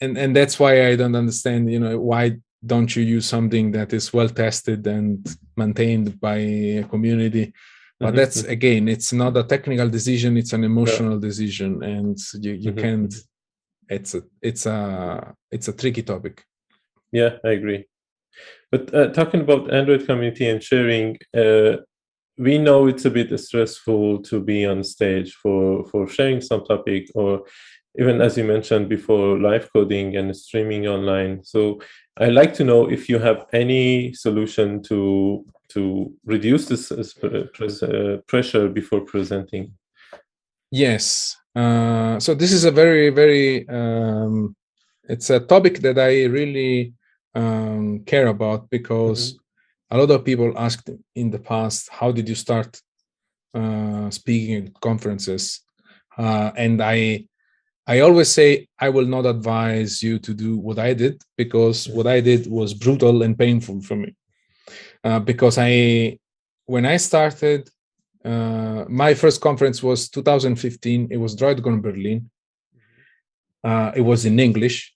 and 0.00 0.18
and 0.18 0.36
that's 0.36 0.58
why 0.58 0.88
I 0.88 0.96
don't 0.96 1.16
understand. 1.16 1.70
You 1.70 1.80
know, 1.80 1.98
why 1.98 2.36
don't 2.64 2.94
you 2.94 3.02
use 3.02 3.26
something 3.26 3.72
that 3.72 3.92
is 3.92 4.12
well 4.12 4.28
tested 4.28 4.86
and 4.86 5.26
maintained 5.56 6.20
by 6.20 6.36
a 6.36 6.84
community? 6.84 7.52
But 7.98 8.08
mm-hmm. 8.08 8.16
that's 8.16 8.42
again, 8.44 8.88
it's 8.88 9.12
not 9.12 9.36
a 9.36 9.44
technical 9.44 9.88
decision; 9.88 10.36
it's 10.36 10.52
an 10.52 10.64
emotional 10.64 11.14
yeah. 11.14 11.28
decision, 11.28 11.82
and 11.82 12.18
you 12.34 12.52
you 12.52 12.72
mm-hmm. 12.72 12.80
can't. 12.80 13.14
It's 13.88 14.14
a 14.14 14.22
it's 14.42 14.66
a 14.66 15.34
it's 15.50 15.68
a 15.68 15.72
tricky 15.72 16.02
topic. 16.02 16.44
Yeah, 17.12 17.38
I 17.44 17.50
agree. 17.50 17.86
But 18.70 18.94
uh, 18.94 19.08
talking 19.08 19.40
about 19.40 19.72
Android 19.72 20.04
community 20.04 20.46
and 20.48 20.62
sharing, 20.62 21.16
uh, 21.34 21.78
we 22.36 22.58
know 22.58 22.86
it's 22.86 23.06
a 23.06 23.10
bit 23.10 23.38
stressful 23.40 24.22
to 24.24 24.40
be 24.40 24.66
on 24.66 24.84
stage 24.84 25.32
for 25.34 25.84
for 25.86 26.06
sharing 26.06 26.42
some 26.42 26.64
topic 26.64 27.08
or 27.14 27.44
even 27.98 28.20
as 28.20 28.36
you 28.36 28.44
mentioned 28.44 28.88
before, 28.88 29.38
live 29.38 29.72
coding 29.72 30.16
and 30.16 30.36
streaming 30.36 30.86
online. 30.86 31.42
So 31.44 31.80
I'd 32.18 32.32
like 32.32 32.54
to 32.54 32.64
know 32.64 32.90
if 32.90 33.08
you 33.08 33.18
have 33.18 33.46
any 33.52 34.12
solution 34.14 34.82
to 34.84 35.44
to 35.68 36.12
reduce 36.24 36.66
this 36.66 36.92
uh, 36.92 38.18
pressure 38.26 38.68
before 38.68 39.00
presenting. 39.00 39.72
Yes. 40.70 41.36
Uh, 41.54 42.20
so 42.20 42.34
this 42.34 42.52
is 42.52 42.64
a 42.64 42.70
very 42.70 43.10
very 43.10 43.68
um, 43.68 44.56
it's 45.08 45.30
a 45.30 45.40
topic 45.40 45.80
that 45.80 45.98
I 45.98 46.24
really 46.24 46.94
um, 47.34 48.00
care 48.06 48.28
about 48.28 48.70
because 48.70 49.34
mm-hmm. 49.34 49.96
a 49.96 49.98
lot 50.00 50.10
of 50.10 50.24
people 50.24 50.52
asked 50.56 50.90
in 51.14 51.30
the 51.30 51.38
past, 51.38 51.88
how 51.90 52.10
did 52.12 52.28
you 52.28 52.34
start 52.34 52.80
uh, 53.54 54.10
speaking 54.10 54.66
at 54.66 54.80
conferences? 54.80 55.60
Uh, 56.16 56.50
and 56.56 56.82
I 56.82 57.26
I 57.86 58.00
always 58.00 58.30
say 58.30 58.66
I 58.78 58.88
will 58.88 59.06
not 59.06 59.26
advise 59.26 60.02
you 60.02 60.18
to 60.18 60.34
do 60.34 60.56
what 60.56 60.78
I 60.78 60.94
did 60.94 61.22
because 61.36 61.88
what 61.88 62.06
I 62.06 62.20
did 62.20 62.46
was 62.46 62.74
brutal 62.74 63.22
and 63.22 63.38
painful 63.38 63.80
for 63.82 63.96
me. 63.96 64.14
Uh, 65.04 65.20
because 65.20 65.56
I, 65.58 66.18
when 66.66 66.84
I 66.84 66.98
started, 66.98 67.70
Uh, 68.26 68.84
my 68.88 69.14
first 69.14 69.40
conference 69.40 69.82
was 69.82 70.08
2015. 70.08 71.08
It 71.10 71.16
was 71.16 71.36
DroidCon 71.36 71.80
Berlin. 71.80 72.28
Uh, 73.62 73.92
it 73.94 74.00
was 74.00 74.24
in 74.24 74.40
English. 74.40 74.92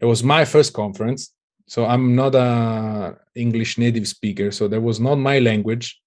It 0.00 0.06
was 0.06 0.24
my 0.24 0.44
first 0.44 0.72
conference, 0.72 1.32
so 1.68 1.86
I'm 1.86 2.16
not 2.16 2.34
a 2.34 3.18
English 3.34 3.78
native 3.78 4.08
speaker, 4.08 4.50
so 4.50 4.66
that 4.66 4.80
was 4.80 4.98
not 4.98 5.14
my 5.16 5.38
language. 5.38 6.00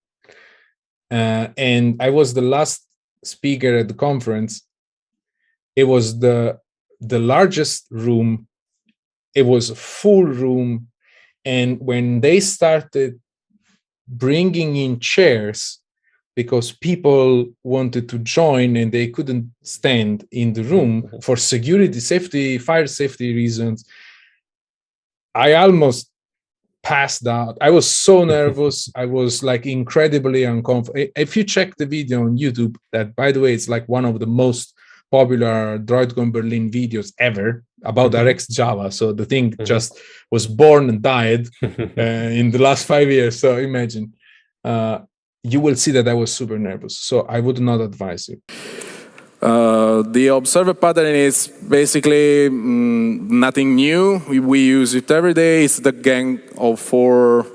Uh, 1.09 1.47
and 1.55 1.95
I 2.01 2.09
was 2.09 2.33
the 2.33 2.41
last 2.41 2.85
speaker 3.23 3.77
at 3.77 3.87
the 3.87 3.93
conference. 3.93 4.61
It 5.75 5.85
was 5.85 6.19
the 6.19 6.59
the 6.99 7.19
largest 7.19 7.87
room. 7.91 8.47
It 9.33 9.45
was 9.45 9.69
a 9.69 9.75
full 9.75 10.23
room, 10.23 10.87
and 11.43 11.79
when 11.79 12.21
they 12.21 12.39
started 12.39 13.19
bringing 14.07 14.75
in 14.75 14.99
chairs 14.99 15.79
because 16.35 16.71
people 16.73 17.45
wanted 17.63 18.09
to 18.09 18.19
join 18.19 18.75
and 18.75 18.91
they 18.91 19.07
couldn't 19.07 19.51
stand 19.63 20.25
in 20.31 20.53
the 20.53 20.63
room 20.63 21.03
mm-hmm. 21.03 21.19
for 21.19 21.37
security 21.37 21.99
safety 21.99 22.57
fire 22.57 22.87
safety 22.87 23.33
reasons 23.33 23.85
i 25.33 25.53
almost 25.53 26.11
passed 26.83 27.25
out 27.25 27.57
i 27.61 27.69
was 27.69 27.89
so 27.89 28.23
nervous 28.37 28.91
i 28.95 29.05
was 29.05 29.41
like 29.41 29.65
incredibly 29.65 30.43
uncomfortable 30.43 31.07
if 31.15 31.35
you 31.35 31.43
check 31.43 31.75
the 31.77 31.85
video 31.85 32.25
on 32.25 32.37
youtube 32.37 32.75
that 32.91 33.15
by 33.15 33.31
the 33.31 33.39
way 33.39 33.53
it's 33.53 33.69
like 33.69 33.87
one 33.87 34.05
of 34.05 34.19
the 34.19 34.27
most 34.27 34.74
popular 35.11 35.79
droidcon 35.79 36.31
berlin 36.31 36.69
videos 36.71 37.13
ever 37.19 37.63
about 37.83 38.11
mm-hmm. 38.11 38.27
RxJava. 38.27 38.91
So 38.91 39.13
the 39.13 39.25
thing 39.25 39.51
mm-hmm. 39.51 39.63
just 39.63 39.99
was 40.31 40.47
born 40.47 40.89
and 40.89 41.01
died 41.01 41.47
uh, 41.63 42.01
in 42.41 42.51
the 42.51 42.59
last 42.59 42.85
five 42.85 43.09
years. 43.09 43.39
So 43.39 43.57
imagine. 43.57 44.13
Uh, 44.63 44.99
you 45.43 45.59
will 45.59 45.75
see 45.75 45.91
that 45.91 46.07
I 46.07 46.13
was 46.13 46.33
super 46.33 46.57
nervous. 46.57 46.97
So 46.97 47.21
I 47.21 47.39
would 47.39 47.59
not 47.59 47.79
advise 47.79 48.27
you. 48.27 48.41
Uh, 49.41 50.01
the 50.01 50.27
observer 50.27 50.73
pattern 50.73 51.13
is 51.13 51.47
basically 51.69 52.49
mm, 52.49 53.29
nothing 53.29 53.75
new. 53.75 54.21
We, 54.27 54.39
we, 54.39 54.65
use 54.65 54.95
it 54.95 55.11
every 55.11 55.35
day. 55.35 55.65
It's 55.65 55.79
the 55.79 55.91
gang 55.91 56.39
of 56.57 56.79
four 56.79 57.45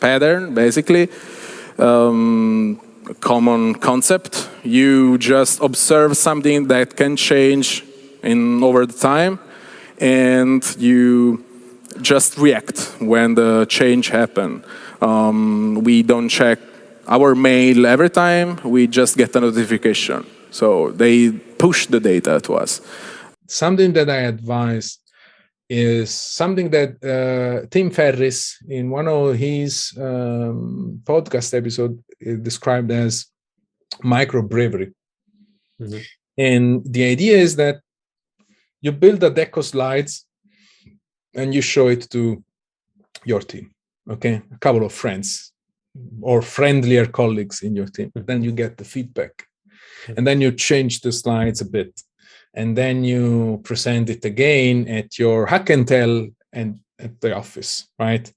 pattern, 0.00 0.54
basically. 0.54 1.10
Um, 1.78 2.80
common 3.20 3.74
concept. 3.74 4.48
You 4.62 5.18
just 5.18 5.60
observe 5.60 6.16
something 6.16 6.68
that 6.68 6.96
can 6.96 7.16
change 7.16 7.84
in 8.22 8.62
over 8.62 8.86
the 8.86 8.92
time, 8.92 9.38
and 9.98 10.64
you 10.78 11.44
just 12.00 12.38
react 12.38 12.94
when 13.00 13.34
the 13.34 13.66
change 13.68 14.08
happen. 14.08 14.64
Um, 15.00 15.82
we 15.84 16.02
don't 16.02 16.28
check 16.28 16.58
our 17.06 17.34
mail 17.34 17.86
every 17.86 18.10
time 18.10 18.58
we 18.64 18.86
just 18.86 19.16
get 19.16 19.36
a 19.36 19.40
notification. 19.40 20.26
So 20.50 20.90
they 20.92 21.30
push 21.30 21.86
the 21.86 22.00
data 22.00 22.40
to 22.40 22.54
us. 22.54 22.80
Something 23.48 23.92
that 23.92 24.08
I 24.08 24.20
advise 24.32 24.98
is 25.68 26.10
something 26.10 26.70
that 26.70 27.02
uh, 27.02 27.66
Tim 27.70 27.90
Ferriss, 27.90 28.58
in 28.68 28.90
one 28.90 29.08
of 29.08 29.34
his 29.34 29.92
um, 29.98 31.00
podcast 31.04 31.54
episode, 31.56 32.02
described 32.20 32.90
as 32.90 33.26
micro 34.02 34.42
bravery. 34.42 34.92
Mm-hmm. 35.80 35.98
And 36.36 36.82
the 36.84 37.04
idea 37.04 37.36
is 37.36 37.56
that 37.56 37.80
you 38.80 38.92
build 38.92 39.22
a 39.22 39.30
deck 39.30 39.56
of 39.56 39.64
slides 39.64 40.26
and 41.34 41.54
you 41.54 41.62
show 41.62 41.88
it 41.88 42.08
to 42.10 42.42
your 43.24 43.40
team, 43.40 43.70
okay, 44.10 44.42
a 44.52 44.58
couple 44.58 44.84
of 44.84 44.92
friends, 44.92 45.52
or 46.20 46.42
friendlier 46.42 47.06
colleagues 47.06 47.62
in 47.62 47.74
your 47.74 47.86
team. 47.86 48.10
Then 48.14 48.42
you 48.42 48.52
get 48.52 48.76
the 48.76 48.84
feedback. 48.84 49.46
And 50.16 50.26
then 50.26 50.40
you 50.40 50.52
change 50.52 51.00
the 51.00 51.12
slides 51.12 51.60
a 51.60 51.64
bit. 51.64 51.98
And 52.54 52.76
then 52.76 53.04
you 53.04 53.60
present 53.64 54.10
it 54.10 54.24
again 54.24 54.86
at 54.88 55.18
your 55.18 55.46
hack 55.46 55.70
and 55.70 55.88
tell 55.88 56.28
and 56.52 56.80
at 56.98 57.20
the 57.20 57.34
office, 57.34 57.88
right? 57.98 58.30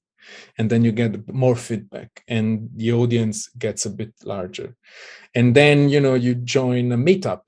And 0.57 0.69
then 0.69 0.83
you 0.83 0.91
get 0.91 1.33
more 1.33 1.55
feedback 1.55 2.23
and 2.27 2.69
the 2.75 2.93
audience 2.93 3.49
gets 3.57 3.85
a 3.85 3.89
bit 3.89 4.13
larger. 4.23 4.75
And 5.35 5.55
then, 5.55 5.89
you 5.89 5.99
know, 5.99 6.15
you 6.15 6.35
join 6.35 6.91
a 6.91 6.97
meetup, 6.97 7.43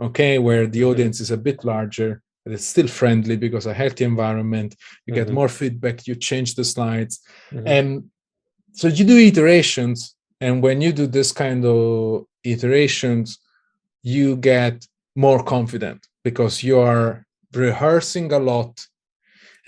okay, 0.00 0.38
where 0.38 0.66
the 0.66 0.84
audience 0.84 1.20
is 1.20 1.30
a 1.30 1.36
bit 1.36 1.64
larger 1.64 2.22
but 2.48 2.54
it's 2.54 2.64
still 2.64 2.88
friendly 2.88 3.36
because 3.36 3.66
a 3.66 3.74
healthy 3.74 4.04
environment 4.04 4.74
you 5.04 5.12
get 5.12 5.26
mm-hmm. 5.26 5.34
more 5.34 5.50
feedback 5.50 6.06
you 6.06 6.14
change 6.14 6.54
the 6.54 6.64
slides 6.64 7.20
mm-hmm. 7.52 7.66
and 7.66 8.04
so 8.72 8.88
you 8.88 9.04
do 9.04 9.18
iterations 9.18 10.16
and 10.40 10.62
when 10.62 10.80
you 10.80 10.90
do 10.90 11.06
this 11.06 11.30
kind 11.30 11.62
of 11.66 12.24
iterations 12.44 13.38
you 14.02 14.34
get 14.36 14.86
more 15.14 15.42
confident 15.44 16.06
because 16.24 16.62
you 16.62 16.78
are 16.78 17.26
rehearsing 17.52 18.32
a 18.32 18.38
lot 18.38 18.86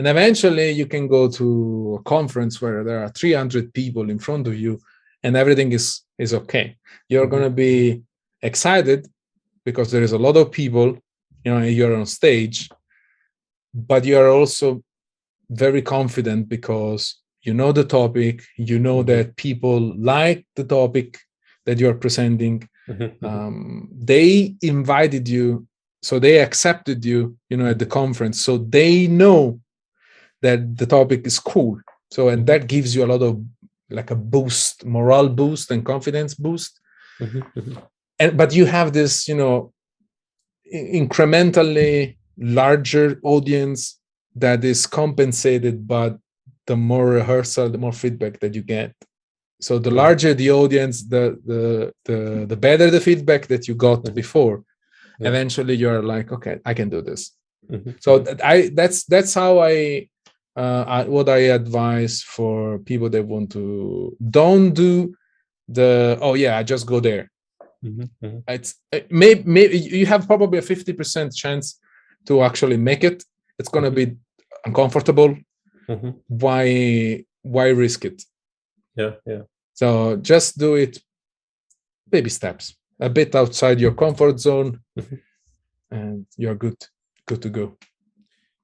and 0.00 0.08
eventually 0.08 0.70
you 0.70 0.86
can 0.86 1.06
go 1.06 1.28
to 1.28 1.98
a 2.00 2.02
conference 2.04 2.62
where 2.62 2.82
there 2.82 3.04
are 3.04 3.10
300 3.10 3.74
people 3.74 4.08
in 4.08 4.18
front 4.18 4.46
of 4.46 4.56
you 4.56 4.80
and 5.22 5.36
everything 5.36 5.72
is 5.72 6.00
is 6.18 6.32
okay 6.32 6.74
you're 7.10 7.24
mm-hmm. 7.24 7.32
going 7.32 7.42
to 7.42 7.50
be 7.50 8.00
excited 8.40 9.06
because 9.66 9.90
there 9.90 10.02
is 10.02 10.12
a 10.12 10.22
lot 10.26 10.38
of 10.38 10.50
people 10.50 10.96
you 11.44 11.52
know 11.52 11.60
you're 11.60 11.94
on 11.94 12.06
stage 12.06 12.70
but 13.74 14.06
you 14.06 14.16
are 14.16 14.30
also 14.30 14.82
very 15.50 15.82
confident 15.82 16.48
because 16.48 17.02
you 17.42 17.52
know 17.52 17.70
the 17.70 17.84
topic 17.84 18.42
you 18.56 18.78
know 18.78 19.00
mm-hmm. 19.00 19.10
that 19.12 19.36
people 19.36 19.80
like 19.98 20.46
the 20.56 20.64
topic 20.64 21.18
that 21.66 21.78
you 21.78 21.86
are 21.90 22.02
presenting 22.04 22.66
mm-hmm. 22.88 23.22
um, 23.22 23.86
they 23.92 24.54
invited 24.62 25.28
you 25.28 25.66
so 26.00 26.18
they 26.18 26.38
accepted 26.38 27.04
you 27.04 27.36
you 27.50 27.56
know 27.58 27.66
at 27.66 27.78
the 27.78 27.92
conference 28.00 28.40
so 28.40 28.56
they 28.56 29.06
know 29.06 29.60
that 30.42 30.76
the 30.76 30.86
topic 30.86 31.26
is 31.26 31.38
cool 31.38 31.80
so 32.10 32.28
and 32.28 32.46
that 32.46 32.66
gives 32.66 32.94
you 32.94 33.04
a 33.04 33.10
lot 33.12 33.22
of 33.22 33.42
like 33.90 34.10
a 34.10 34.16
boost 34.16 34.84
morale 34.84 35.28
boost 35.28 35.70
and 35.70 35.84
confidence 35.84 36.34
boost 36.34 36.80
and 38.18 38.36
but 38.36 38.54
you 38.54 38.66
have 38.66 38.92
this 38.92 39.28
you 39.28 39.34
know 39.34 39.72
incrementally 40.72 42.16
larger 42.38 43.20
audience 43.22 44.00
that 44.34 44.64
is 44.64 44.86
compensated 44.86 45.86
but 45.86 46.16
the 46.70 46.76
more 46.76 47.06
rehearsal, 47.06 47.68
the 47.68 47.78
more 47.78 47.92
feedback 47.92 48.38
that 48.40 48.54
you 48.54 48.62
get. 48.62 48.94
So 49.60 49.72
the 49.78 49.90
larger 49.90 50.32
the 50.34 50.50
audience, 50.62 50.96
the 51.14 51.24
the 51.50 51.92
the, 52.08 52.46
the 52.46 52.56
better 52.56 52.88
the 52.90 53.00
feedback 53.08 53.42
that 53.48 53.66
you 53.68 53.74
got 53.74 54.00
mm-hmm. 54.02 54.14
before. 54.14 54.56
Yeah. 55.18 55.28
Eventually, 55.30 55.74
you're 55.74 56.02
like, 56.14 56.30
okay, 56.36 56.56
I 56.64 56.72
can 56.78 56.88
do 56.88 57.02
this. 57.02 57.22
Mm-hmm. 57.70 57.92
So 58.04 58.20
that 58.20 58.38
I 58.52 58.70
that's 58.78 59.04
that's 59.04 59.34
how 59.34 59.52
I, 59.58 60.08
uh, 60.56 60.84
I 60.86 61.04
what 61.04 61.28
I 61.28 61.50
advise 61.60 62.22
for 62.22 62.78
people 62.80 63.08
that 63.10 63.24
want 63.24 63.52
to 63.52 64.16
don't 64.30 64.72
do 64.72 65.14
the 65.68 66.18
oh 66.20 66.34
yeah 66.34 66.58
I 66.58 66.62
just 66.62 66.86
go 66.86 67.00
there. 67.00 67.30
Mm-hmm. 67.84 68.26
mm-hmm. 68.26 68.38
It's 68.48 68.74
it 68.92 69.10
may 69.10 69.42
maybe 69.44 69.78
you 69.78 70.06
have 70.06 70.26
probably 70.26 70.58
a 70.58 70.62
fifty 70.62 70.92
percent 70.92 71.34
chance 71.34 71.78
to 72.26 72.42
actually 72.42 72.76
make 72.76 73.04
it. 73.04 73.24
It's 73.58 73.68
gonna 73.68 73.90
mm-hmm. 73.90 74.12
be 74.12 74.16
uncomfortable 74.64 75.36
mm-hmm. 75.88 76.10
why 76.28 77.24
why 77.42 77.68
risk 77.68 78.04
it 78.04 78.22
yeah 78.96 79.12
yeah 79.26 79.42
so 79.74 80.16
just 80.16 80.58
do 80.58 80.74
it 80.74 80.98
baby 82.08 82.30
steps 82.30 82.74
a 83.00 83.08
bit 83.08 83.34
outside 83.34 83.80
your 83.80 83.94
comfort 83.94 84.38
zone 84.38 84.80
mm-hmm. 84.98 85.16
and 85.90 86.26
you're 86.36 86.54
good 86.54 86.76
good 87.26 87.42
to 87.42 87.48
go 87.48 87.76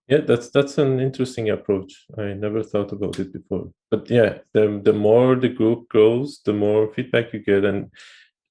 yeah 0.08 0.18
that's 0.18 0.50
that's 0.50 0.78
an 0.78 1.00
interesting 1.00 1.50
approach. 1.50 2.06
I 2.18 2.34
never 2.34 2.62
thought 2.62 2.92
about 2.92 3.18
it 3.18 3.32
before. 3.32 3.70
But 3.90 4.10
yeah 4.10 4.38
the 4.52 4.80
the 4.82 4.92
more 4.92 5.36
the 5.36 5.48
group 5.48 5.88
grows 5.88 6.40
the 6.44 6.52
more 6.52 6.92
feedback 6.92 7.32
you 7.32 7.40
get 7.40 7.64
and 7.64 7.90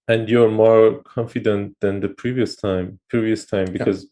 and 0.07 0.29
you're 0.29 0.51
more 0.51 1.01
confident 1.03 1.75
than 1.81 1.99
the 1.99 2.09
previous 2.09 2.55
time 2.55 2.99
previous 3.09 3.45
time 3.45 3.71
because 3.71 4.07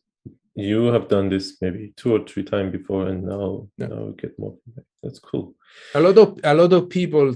you 0.55 0.85
have 0.85 1.07
done 1.07 1.29
this 1.29 1.57
maybe 1.61 1.93
two 1.97 2.15
or 2.15 2.23
three 2.25 2.43
times 2.43 2.71
before 2.71 3.07
and 3.07 3.23
now 3.23 3.67
yeah. 3.77 3.87
now 3.87 4.05
you 4.07 4.15
get 4.17 4.37
more 4.37 4.55
feedback. 4.63 4.85
That's 5.01 5.19
cool. 5.19 5.55
A 5.95 5.99
lot 5.99 6.17
of 6.17 6.39
a 6.43 6.53
lot 6.53 6.73
of 6.73 6.89
people 6.89 7.35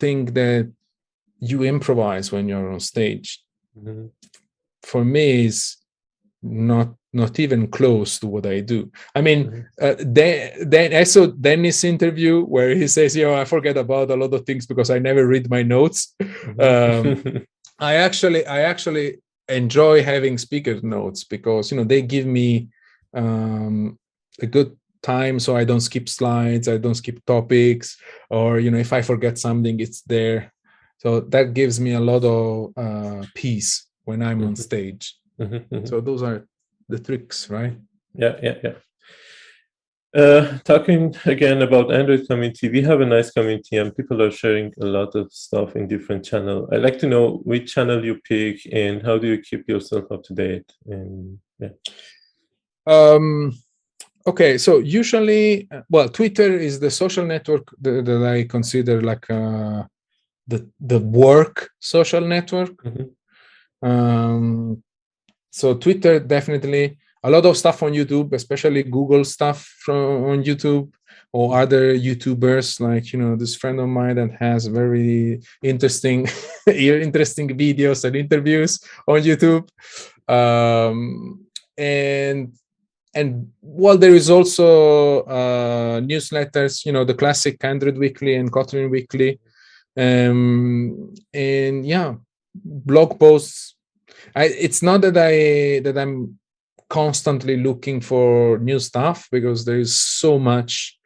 think 0.00 0.34
that 0.34 0.70
you 1.40 1.62
improvise 1.62 2.32
when 2.32 2.48
you're 2.48 2.72
on 2.72 2.80
stage. 2.80 3.40
Mm-hmm. 3.76 4.06
for 4.84 5.04
me 5.04 5.46
is 5.46 5.78
not 6.40 6.94
not 7.14 7.38
even 7.38 7.68
close 7.68 8.18
to 8.20 8.26
what 8.26 8.46
I 8.46 8.60
do. 8.60 8.90
I 9.14 9.20
mean, 9.20 9.46
mm-hmm. 9.46 9.84
uh, 9.84 9.94
then, 9.98 10.68
then 10.68 10.94
I 10.94 11.04
saw 11.04 11.26
Dennis 11.26 11.84
interview 11.84 12.44
where 12.44 12.74
he 12.74 12.88
says, 12.88 13.16
"You 13.16 13.24
know, 13.26 13.34
I 13.34 13.44
forget 13.44 13.76
about 13.76 14.10
a 14.10 14.16
lot 14.16 14.34
of 14.34 14.44
things 14.44 14.66
because 14.66 14.90
I 14.90 14.98
never 14.98 15.26
read 15.26 15.50
my 15.50 15.62
notes." 15.62 16.14
Mm-hmm. 16.20 16.60
Um, 16.60 17.46
I 17.78 17.94
actually, 17.94 18.46
I 18.46 18.60
actually 18.62 19.18
enjoy 19.48 20.02
having 20.02 20.38
speaker 20.38 20.80
notes 20.82 21.24
because 21.24 21.70
you 21.70 21.76
know 21.76 21.84
they 21.84 22.02
give 22.02 22.26
me 22.26 22.68
um, 23.14 23.98
a 24.40 24.46
good 24.46 24.76
time 25.02 25.38
so 25.38 25.54
i 25.54 25.64
don't 25.64 25.82
skip 25.82 26.08
slides 26.08 26.66
i 26.66 26.78
don't 26.78 26.94
skip 26.94 27.22
topics 27.26 27.98
or 28.30 28.58
you 28.58 28.70
know 28.70 28.78
if 28.78 28.92
i 28.92 29.02
forget 29.02 29.38
something 29.38 29.78
it's 29.78 30.00
there 30.02 30.52
so 30.96 31.20
that 31.20 31.52
gives 31.52 31.78
me 31.78 31.92
a 31.92 32.00
lot 32.00 32.24
of 32.24 32.72
uh, 32.76 33.22
peace 33.34 33.86
when 34.04 34.22
i'm 34.22 34.42
on 34.42 34.56
stage 34.56 35.18
mm-hmm, 35.38 35.56
mm-hmm. 35.56 35.84
so 35.84 36.00
those 36.00 36.22
are 36.22 36.46
the 36.88 36.98
tricks 36.98 37.50
right 37.50 37.76
yeah 38.14 38.36
yeah 38.42 38.56
yeah 38.62 38.74
uh, 40.14 40.58
talking 40.58 41.12
again 41.24 41.62
about 41.62 41.92
Android 41.92 42.24
community, 42.28 42.68
we 42.68 42.80
have 42.82 43.00
a 43.00 43.06
nice 43.06 43.32
community 43.32 43.78
and 43.78 43.96
people 43.96 44.22
are 44.22 44.30
sharing 44.30 44.72
a 44.80 44.84
lot 44.84 45.12
of 45.16 45.32
stuff 45.32 45.74
in 45.74 45.88
different 45.88 46.24
channel. 46.24 46.68
I'd 46.70 46.82
like 46.82 47.00
to 47.00 47.08
know 47.08 47.38
which 47.38 47.74
channel 47.74 48.04
you 48.04 48.20
pick 48.22 48.60
and 48.72 49.02
how 49.02 49.18
do 49.18 49.26
you 49.26 49.38
keep 49.38 49.68
yourself 49.68 50.04
up 50.12 50.22
to 50.24 50.34
date? 50.34 50.72
And 50.86 51.40
yeah. 51.58 51.70
Um, 52.86 53.58
okay, 54.24 54.56
so 54.56 54.78
usually, 54.78 55.68
well, 55.90 56.08
Twitter 56.08 56.56
is 56.58 56.78
the 56.78 56.90
social 56.90 57.26
network 57.26 57.68
that, 57.80 58.04
that 58.04 58.22
I 58.22 58.44
consider 58.44 59.02
like 59.02 59.28
uh, 59.28 59.82
the 60.46 60.68
the 60.80 61.00
work 61.00 61.70
social 61.80 62.20
network. 62.20 62.76
Mm-hmm. 62.84 63.88
Um, 63.88 64.82
so 65.54 65.74
Twitter 65.74 66.18
definitely 66.18 66.98
a 67.22 67.30
lot 67.30 67.46
of 67.46 67.56
stuff 67.56 67.80
on 67.84 67.92
YouTube, 67.92 68.32
especially 68.32 68.82
Google 68.82 69.24
stuff 69.24 69.62
from 69.78 70.24
on 70.24 70.42
YouTube 70.42 70.92
or 71.32 71.56
other 71.60 71.94
YouTubers. 71.94 72.80
Like 72.80 73.12
you 73.12 73.20
know, 73.20 73.36
this 73.36 73.54
friend 73.54 73.78
of 73.78 73.88
mine 73.88 74.16
that 74.16 74.32
has 74.40 74.66
very 74.66 75.40
interesting, 75.62 76.26
interesting 76.66 77.48
videos 77.56 78.04
and 78.04 78.16
interviews 78.16 78.80
on 79.06 79.20
YouTube, 79.22 79.68
um, 80.28 81.46
and 81.78 82.52
and 83.14 83.48
well, 83.62 83.96
there 83.96 84.14
is 84.14 84.30
also 84.30 85.22
uh, 85.22 86.00
newsletters. 86.00 86.84
You 86.84 86.90
know, 86.90 87.04
the 87.04 87.14
classic 87.14 87.62
Android 87.62 87.96
Weekly 87.96 88.34
and 88.34 88.50
Kotlin 88.50 88.90
Weekly, 88.90 89.38
um, 89.96 91.14
and 91.32 91.86
yeah, 91.86 92.14
blog 92.54 93.20
posts. 93.20 93.73
I, 94.34 94.44
it's 94.46 94.82
not 94.82 95.00
that 95.02 95.16
I 95.16 95.80
that 95.80 95.96
I'm 95.96 96.38
constantly 96.88 97.56
looking 97.56 98.00
for 98.00 98.58
new 98.58 98.78
stuff 98.78 99.28
because 99.30 99.64
there 99.64 99.78
is 99.78 99.96
so 99.96 100.38
much 100.38 100.98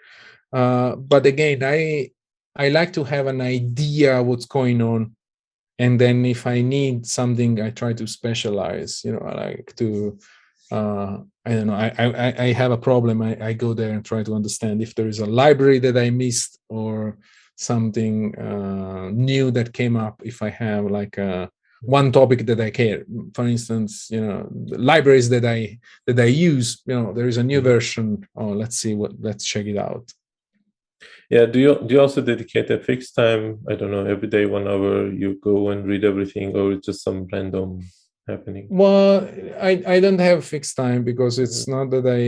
uh, 0.52 0.96
but 0.96 1.26
again 1.26 1.62
i 1.62 2.10
i 2.56 2.68
like 2.68 2.92
to 2.92 3.04
have 3.04 3.26
an 3.26 3.40
idea 3.40 4.22
what's 4.22 4.46
going 4.46 4.82
on. 4.82 5.14
And 5.78 6.00
then 6.00 6.24
if 6.24 6.46
i 6.46 6.60
need 6.60 7.06
something 7.06 7.60
i 7.60 7.70
try 7.70 7.92
to 7.92 8.06
specialize 8.06 9.02
you 9.04 9.12
know 9.12 9.20
i 9.20 9.34
like 9.46 9.72
to 9.76 10.18
uh, 10.72 11.18
i 11.46 11.50
don't 11.54 11.68
know 11.68 11.74
I, 11.74 11.92
I 11.98 12.34
i 12.46 12.52
have 12.52 12.72
a 12.72 12.84
problem. 12.88 13.22
I, 13.22 13.32
I 13.40 13.52
go 13.52 13.74
there 13.74 13.92
and 13.94 14.04
try 14.04 14.22
to 14.24 14.34
understand 14.34 14.82
if 14.82 14.94
there 14.94 15.08
is 15.08 15.20
a 15.20 15.26
library 15.42 15.78
that 15.80 15.96
i 15.96 16.10
missed 16.10 16.58
or 16.68 17.18
something 17.56 18.36
uh, 18.38 19.10
new 19.12 19.50
that 19.52 19.72
came 19.72 19.96
up 19.96 20.20
if 20.24 20.42
i 20.42 20.50
have 20.50 20.84
like 20.90 21.16
a 21.18 21.50
one 21.82 22.12
topic 22.12 22.46
that 22.46 22.60
I 22.60 22.70
care. 22.70 23.04
For 23.34 23.46
instance, 23.46 24.08
you 24.10 24.20
know, 24.20 24.48
libraries 24.70 25.28
that 25.30 25.44
I 25.44 25.78
that 26.06 26.18
I 26.18 26.24
use. 26.24 26.82
You 26.86 27.00
know, 27.00 27.12
there 27.12 27.28
is 27.28 27.36
a 27.36 27.42
new 27.42 27.58
mm-hmm. 27.58 27.72
version. 27.72 28.28
Oh, 28.36 28.48
let's 28.48 28.78
see 28.78 28.94
what. 28.94 29.12
Let's 29.20 29.44
check 29.44 29.66
it 29.66 29.76
out. 29.76 30.12
Yeah. 31.30 31.46
Do 31.46 31.58
you 31.58 31.78
do 31.86 31.94
you 31.94 32.00
also 32.00 32.22
dedicate 32.22 32.70
a 32.70 32.78
fixed 32.78 33.14
time? 33.14 33.60
I 33.68 33.74
don't 33.74 33.90
know. 33.90 34.04
Every 34.04 34.28
day, 34.28 34.46
one 34.46 34.66
hour, 34.66 35.12
you 35.12 35.38
go 35.42 35.70
and 35.70 35.86
read 35.86 36.04
everything, 36.04 36.56
or 36.56 36.74
just 36.74 37.02
some 37.04 37.26
random 37.32 37.82
happening? 38.28 38.66
Well, 38.70 39.28
I 39.60 39.82
I 39.86 40.00
don't 40.00 40.20
have 40.20 40.44
fixed 40.44 40.76
time 40.76 41.02
because 41.02 41.38
it's 41.38 41.62
mm-hmm. 41.62 41.72
not 41.72 41.90
that 41.90 42.06
I 42.06 42.22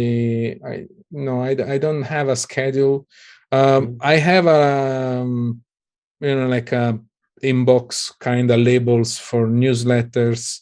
I 0.66 0.86
no 1.10 1.42
I 1.42 1.74
I 1.74 1.78
don't 1.78 2.02
have 2.02 2.28
a 2.28 2.36
schedule. 2.36 3.06
Um, 3.52 3.60
mm-hmm. 3.60 3.96
I 4.00 4.14
have 4.16 4.46
a 4.46 5.20
um, 5.22 5.62
you 6.20 6.34
know 6.34 6.48
like 6.48 6.72
a 6.72 6.98
inbox 7.42 8.16
kind 8.18 8.50
of 8.50 8.60
labels 8.60 9.18
for 9.18 9.46
newsletters. 9.46 10.60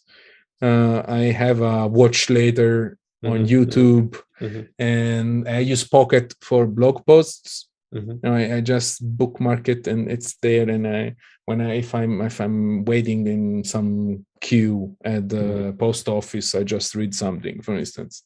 Uh, 0.60 1.02
I 1.06 1.32
have 1.32 1.60
a 1.60 1.86
watch 1.86 2.30
later 2.30 2.98
mm-hmm. 3.24 3.32
on 3.32 3.46
YouTube, 3.46 4.20
mm-hmm. 4.40 4.62
and 4.78 5.48
I 5.48 5.60
use 5.60 5.84
Pocket 5.84 6.34
for 6.40 6.66
blog 6.66 7.04
posts. 7.06 7.68
Mm-hmm. 7.94 8.26
I, 8.26 8.56
I, 8.56 8.60
just 8.60 9.00
bookmark 9.16 9.66
it 9.66 9.86
and 9.86 10.10
it's 10.10 10.36
there. 10.42 10.68
And 10.68 10.86
I 10.86 11.14
when 11.46 11.62
I 11.62 11.76
if 11.76 11.94
I'm 11.94 12.20
if 12.20 12.38
I'm 12.38 12.84
waiting 12.84 13.26
in 13.26 13.64
some 13.64 14.26
queue 14.42 14.94
at 15.02 15.30
the 15.30 15.36
mm-hmm. 15.36 15.78
post 15.78 16.06
office, 16.08 16.54
I 16.54 16.64
just 16.64 16.94
read 16.94 17.14
something, 17.14 17.62
for 17.62 17.76
instance. 17.76 18.24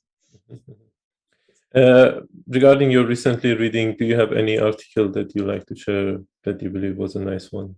Uh, 1.74 2.20
regarding 2.48 2.90
your 2.90 3.06
recently 3.06 3.54
reading, 3.54 3.96
do 3.96 4.04
you 4.04 4.14
have 4.14 4.32
any 4.32 4.58
article 4.58 5.08
that 5.08 5.34
you 5.34 5.42
like 5.42 5.64
to 5.64 5.74
share 5.74 6.18
that 6.44 6.60
you 6.60 6.68
believe 6.68 6.98
was 6.98 7.16
a 7.16 7.20
nice 7.20 7.50
one? 7.50 7.74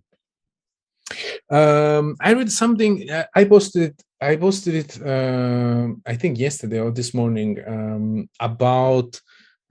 Um, 1.51 2.17
I 2.21 2.33
read 2.33 2.51
something. 2.51 3.11
Uh, 3.11 3.25
I 3.35 3.45
posted 3.45 3.83
it. 3.91 4.03
I 4.21 4.37
posted 4.37 4.75
it. 4.75 5.03
Uh, 5.03 5.89
I 6.07 6.17
think 6.17 6.39
yesterday 6.39 6.81
or 6.81 6.91
this 6.91 7.15
morning 7.15 7.59
um, 7.67 8.29
about. 8.41 9.21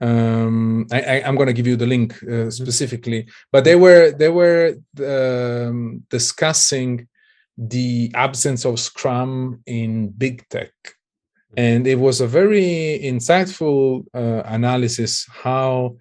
Um, 0.00 0.86
I, 0.92 1.20
am 1.20 1.36
going 1.36 1.46
to 1.46 1.52
give 1.54 1.68
you 1.68 1.76
the 1.76 1.86
link 1.86 2.14
uh, 2.22 2.26
mm-hmm. 2.26 2.50
specifically, 2.50 3.26
but 3.52 3.64
they 3.64 3.76
were 3.76 4.10
they 4.10 4.28
were 4.28 4.74
um, 5.00 6.02
discussing 6.10 7.08
the 7.56 8.10
absence 8.14 8.66
of 8.66 8.80
Scrum 8.80 9.62
in 9.66 10.08
big 10.08 10.46
tech, 10.48 10.72
mm-hmm. 10.82 11.54
and 11.56 11.86
it 11.86 11.94
was 11.98 12.20
a 12.20 12.26
very 12.26 13.00
insightful 13.02 14.04
uh, 14.12 14.42
analysis 14.46 15.26
how 15.30 15.96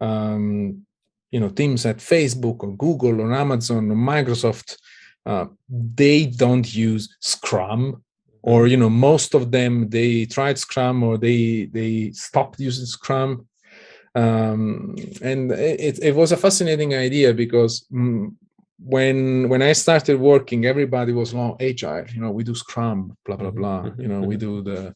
um, 0.00 0.84
you 1.34 1.40
know 1.40 1.50
teams 1.60 1.84
at 1.84 1.98
facebook 2.14 2.58
or 2.64 2.70
google 2.86 3.16
or 3.20 3.28
amazon 3.44 3.90
or 3.90 3.98
microsoft 4.12 4.68
uh, 5.26 5.46
they 6.02 6.26
don't 6.26 6.68
use 6.74 7.04
scrum 7.20 7.82
or 8.44 8.66
you 8.66 8.76
know 8.76 8.90
most 8.90 9.34
of 9.34 9.50
them 9.50 9.88
they 9.88 10.26
tried 10.26 10.58
scrum 10.58 11.02
or 11.02 11.16
they 11.16 11.64
they 11.72 12.10
stopped 12.12 12.60
using 12.60 12.86
scrum. 12.86 13.48
Um, 14.16 14.94
and 15.22 15.50
it, 15.50 15.98
it 16.00 16.14
was 16.14 16.30
a 16.30 16.36
fascinating 16.36 16.94
idea 16.94 17.34
because 17.34 17.84
mm, 17.90 18.32
when 18.78 19.48
when 19.48 19.62
i 19.62 19.72
started 19.72 20.20
working 20.20 20.66
everybody 20.66 21.12
was 21.12 21.34
oh 21.34 21.56
agile 21.58 22.06
you 22.14 22.20
know 22.20 22.30
we 22.30 22.44
do 22.44 22.54
scrum 22.54 23.16
blah 23.24 23.36
blah 23.36 23.50
blah 23.50 23.90
you 23.98 24.08
know 24.08 24.20
we 24.20 24.36
do 24.46 24.62
the 24.62 24.94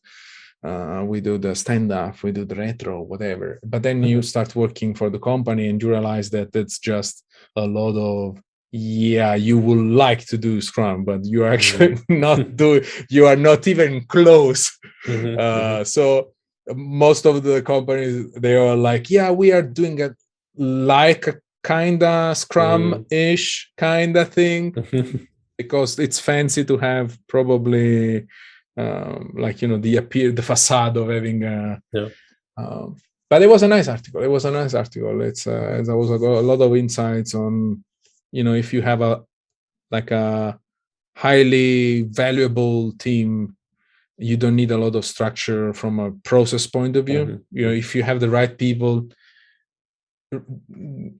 uh, 0.64 1.04
we 1.06 1.20
do 1.20 1.38
the 1.38 1.54
stand 1.54 1.92
up, 1.92 2.22
we 2.22 2.32
do 2.32 2.44
the 2.44 2.54
retro, 2.54 3.02
whatever. 3.02 3.60
But 3.64 3.82
then 3.82 4.02
you 4.02 4.18
mm-hmm. 4.18 4.22
start 4.22 4.56
working 4.56 4.94
for 4.94 5.08
the 5.10 5.18
company 5.18 5.68
and 5.68 5.80
you 5.80 5.90
realize 5.90 6.30
that 6.30 6.54
it's 6.54 6.78
just 6.78 7.24
a 7.56 7.66
lot 7.66 7.96
of 7.96 8.40
yeah 8.70 9.34
you 9.34 9.58
would 9.58 9.78
like 9.78 10.26
to 10.26 10.36
do 10.36 10.60
scrum 10.60 11.02
but 11.02 11.24
you 11.24 11.42
are 11.42 11.52
actually 11.52 11.94
mm-hmm. 11.94 12.20
not 12.26 12.56
doing 12.56 12.84
you 13.08 13.26
are 13.26 13.36
not 13.36 13.66
even 13.66 14.04
close 14.04 14.78
mm-hmm, 15.06 15.38
uh, 15.38 15.42
mm-hmm. 15.42 15.84
so 15.84 16.32
most 16.74 17.24
of 17.24 17.42
the 17.42 17.62
companies 17.62 18.30
they 18.34 18.54
are 18.56 18.76
like 18.76 19.08
yeah 19.08 19.30
we 19.30 19.52
are 19.52 19.62
doing 19.62 19.98
it 19.98 20.12
like 20.56 21.26
a 21.26 21.36
kind 21.62 22.02
of 22.02 22.36
scrum 22.36 23.06
ish 23.10 23.70
kind 23.78 24.14
of 24.16 24.28
thing 24.28 24.74
because 25.58 25.98
it's 25.98 26.20
fancy 26.20 26.62
to 26.62 26.76
have 26.76 27.18
probably 27.26 28.26
um, 28.78 29.34
like 29.36 29.60
you 29.60 29.68
know 29.68 29.78
the 29.78 29.96
appear 29.96 30.30
the 30.32 30.42
facade 30.42 30.96
of 30.96 31.08
having 31.08 31.42
a 31.42 31.82
yeah. 31.92 32.08
Um, 32.56 32.96
but 33.30 33.42
it 33.42 33.48
was 33.48 33.62
a 33.62 33.68
nice 33.68 33.88
article. 33.88 34.22
It 34.22 34.28
was 34.28 34.44
a 34.44 34.50
nice 34.50 34.74
article. 34.74 35.20
It's 35.20 35.46
uh, 35.46 35.82
there 35.84 35.96
was 35.96 36.10
a, 36.10 36.14
a, 36.14 36.46
lot 36.50 36.60
of 36.60 36.74
insights 36.74 37.34
on 37.34 37.84
you 38.32 38.44
know 38.44 38.54
if 38.54 38.72
you 38.72 38.80
have 38.82 39.02
a 39.02 39.22
like 39.90 40.10
a 40.10 40.58
highly 41.16 42.02
valuable 42.02 42.92
team 42.92 43.56
you 44.20 44.36
don't 44.36 44.56
need 44.56 44.72
a 44.72 44.78
lot 44.78 44.96
of 44.96 45.04
structure 45.04 45.72
from 45.72 46.00
a 46.00 46.10
process 46.24 46.66
point 46.66 46.96
of 46.96 47.06
view. 47.06 47.24
Mm-hmm. 47.24 47.58
you 47.58 47.66
know 47.66 47.72
if 47.72 47.94
you 47.94 48.02
have 48.02 48.20
the 48.20 48.30
right 48.30 48.56
people 48.56 49.08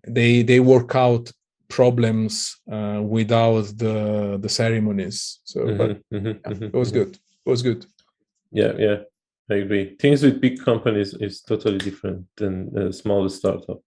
they 0.06 0.43
they 0.43 0.60
work 0.60 0.94
out 0.94 1.30
problems 1.68 2.56
uh, 2.70 3.01
without 3.02 3.66
the 3.76 4.39
the 4.40 4.48
ceremonies. 4.48 5.40
So 5.44 5.60
mm-hmm, 5.60 5.78
but 5.78 5.90
mm-hmm, 6.12 6.26
yeah, 6.26 6.32
mm-hmm, 6.32 6.64
it 6.64 6.74
was 6.74 6.90
mm-hmm. 6.90 7.10
good 7.10 7.18
was 7.49 7.62
good. 7.62 7.87
Yeah, 8.51 8.73
yeah, 8.79 8.97
I 9.51 9.55
agree. 9.55 9.97
Things 9.97 10.23
with 10.23 10.41
big 10.41 10.62
companies 10.65 11.15
is 11.15 11.43
totally 11.43 11.79
different 11.79 12.27
than 12.37 12.77
a 12.77 12.93
smaller 12.93 13.29
startup 13.29 13.81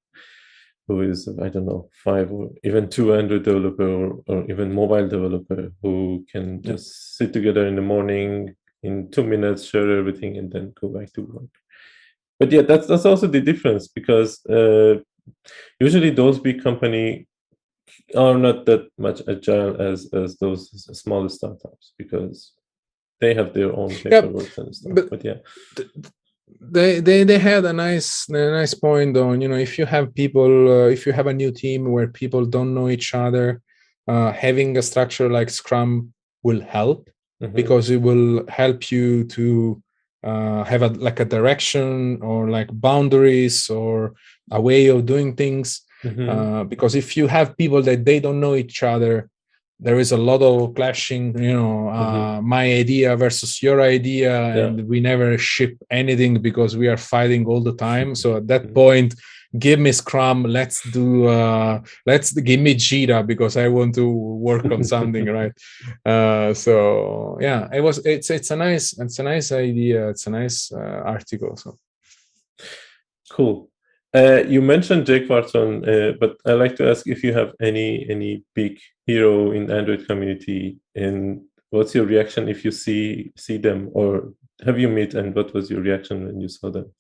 who 0.88 1.02
is 1.02 1.28
I 1.42 1.50
don't 1.50 1.66
know 1.66 1.90
five 2.04 2.32
or 2.32 2.50
even 2.64 2.90
two 2.90 3.14
Android 3.14 3.44
developer 3.44 3.88
or, 3.88 4.24
or 4.28 4.52
even 4.52 4.74
mobile 4.74 5.08
developer 5.08 5.72
who 5.82 6.26
can 6.32 6.62
just 6.62 6.86
yeah. 6.88 7.26
sit 7.26 7.34
together 7.34 7.68
in 7.68 7.76
the 7.76 7.82
morning 7.82 8.56
in 8.84 9.12
two 9.12 9.24
minutes, 9.24 9.66
share 9.66 9.98
everything, 9.98 10.38
and 10.38 10.52
then 10.52 10.74
go 10.80 10.88
back 10.90 11.14
to 11.14 11.22
work. 11.22 11.54
But 12.40 12.52
yeah, 12.52 12.64
that's 12.64 12.88
that's 12.88 13.06
also 13.06 13.28
the 13.28 13.42
difference 13.42 13.88
because 13.88 14.44
uh, 14.48 14.96
usually 15.80 16.10
those 16.10 16.40
big 16.40 16.64
company 16.64 17.28
are 18.16 18.38
not 18.38 18.66
that 18.66 18.90
much 18.98 19.22
agile 19.28 19.80
as 19.80 20.10
as 20.14 20.38
those 20.38 20.62
smaller 20.98 21.30
startups 21.30 21.94
because 21.98 22.54
they 23.22 23.34
have 23.34 23.54
their 23.54 23.72
own 23.74 23.90
paperwork 23.90 24.50
yeah, 24.58 24.64
and 24.64 24.76
stuff. 24.76 24.96
But, 24.96 25.10
but 25.10 25.24
yeah. 25.24 25.36
they, 26.60 27.00
they 27.00 27.24
they 27.24 27.40
had 27.40 27.64
a 27.66 27.74
nice 27.74 28.28
a 28.30 28.52
nice 28.60 28.74
point 28.74 29.16
on 29.16 29.42
you 29.42 29.48
know 29.48 29.62
if 29.68 29.78
you 29.80 29.86
have 29.86 30.14
people 30.14 30.52
uh, 30.78 30.88
if 30.88 31.06
you 31.06 31.14
have 31.14 31.28
a 31.28 31.34
new 31.34 31.52
team 31.52 31.92
where 31.92 32.08
people 32.08 32.46
don't 32.46 32.74
know 32.74 32.90
each 32.90 33.14
other 33.14 33.62
uh, 34.08 34.32
having 34.32 34.78
a 34.78 34.82
structure 34.82 35.30
like 35.30 35.50
Scrum 35.50 36.14
will 36.44 36.62
help 36.62 37.10
mm-hmm. 37.42 37.56
because 37.56 37.90
it 37.90 38.02
will 38.02 38.46
help 38.48 38.92
you 38.92 39.24
to 39.26 39.82
uh, 40.24 40.64
have 40.64 40.82
a 40.82 40.90
like 40.90 41.20
a 41.20 41.26
direction 41.26 42.20
or 42.22 42.50
like 42.50 42.70
boundaries 42.72 43.70
or 43.70 44.14
a 44.52 44.62
way 44.62 44.88
of 44.88 45.06
doing 45.06 45.36
things. 45.36 45.82
Mm-hmm. 46.04 46.30
Uh, 46.30 46.64
because 46.64 46.96
if 46.96 47.16
you 47.16 47.28
have 47.28 47.58
people 47.58 47.82
that 47.84 48.06
they 48.06 48.20
don't 48.20 48.40
know 48.40 48.56
each 48.56 48.82
other, 48.84 49.30
there 49.82 50.00
is 50.00 50.12
a 50.12 50.18
lot 50.18 50.42
of 50.42 50.76
clashing 50.76 51.38
you 51.42 51.54
know 51.54 51.90
uh, 51.90 52.38
mm-hmm. 52.38 52.48
my 52.48 52.66
idea 52.72 53.16
versus 53.16 53.62
your 53.64 53.82
idea 53.82 54.30
yeah. 54.30 54.66
and 54.66 54.88
we 54.88 55.00
never 55.00 55.38
ship 55.38 55.76
anything 55.90 56.40
because 56.42 56.78
we 56.78 56.88
are 56.88 56.98
fighting 56.98 57.46
all 57.46 57.62
the 57.62 57.76
time 57.76 58.14
so 58.16 58.38
at 58.38 58.48
that 58.48 58.64
mm-hmm. 58.64 58.74
point 58.74 59.16
give 59.58 59.80
me 59.80 59.92
scrum 59.92 60.44
let's 60.44 60.88
do 60.92 61.26
uh 61.26 61.82
let's 62.06 62.32
give 62.32 62.60
me 62.60 62.74
jira 62.76 63.26
because 63.26 63.58
i 63.58 63.68
want 63.68 63.94
to 63.94 64.08
work 64.08 64.66
on 64.66 64.84
something 64.96 65.26
right 65.26 65.52
uh 66.06 66.54
so 66.54 67.38
yeah 67.42 67.68
it 67.74 67.82
was 67.82 67.98
it's 68.06 68.30
it's 68.30 68.52
a 68.52 68.56
nice 68.56 68.98
it's 69.00 69.20
a 69.20 69.24
nice 69.24 69.52
idea 69.52 70.10
it's 70.10 70.28
a 70.28 70.30
nice 70.30 70.72
uh, 70.72 71.02
article 71.06 71.58
so 71.58 71.78
cool 73.32 73.71
uh, 74.14 74.44
you 74.48 74.62
mentioned 74.62 75.06
Jake 75.06 75.30
Wharton, 75.30 75.88
uh, 75.88 76.14
but 76.20 76.38
I'd 76.46 76.54
like 76.54 76.76
to 76.78 76.90
ask 76.90 77.08
if 77.08 77.24
you 77.24 77.34
have 77.34 77.54
any 77.62 78.06
any 78.10 78.44
big 78.54 78.80
hero 79.06 79.52
in 79.52 79.72
Android 79.72 80.06
community, 80.08 80.78
and 80.96 81.42
what's 81.70 81.96
your 81.96 82.06
reaction 82.06 82.50
if 82.50 82.66
you 82.66 82.72
see 82.72 83.32
see 83.38 83.58
them, 83.58 83.90
or 83.94 84.34
have 84.66 84.78
you 84.80 84.90
met, 84.90 85.14
and 85.14 85.34
what 85.34 85.54
was 85.54 85.70
your 85.70 85.82
reaction 85.82 86.26
when 86.26 86.42
you 86.42 86.50
saw 86.50 86.70
them? 86.70 86.92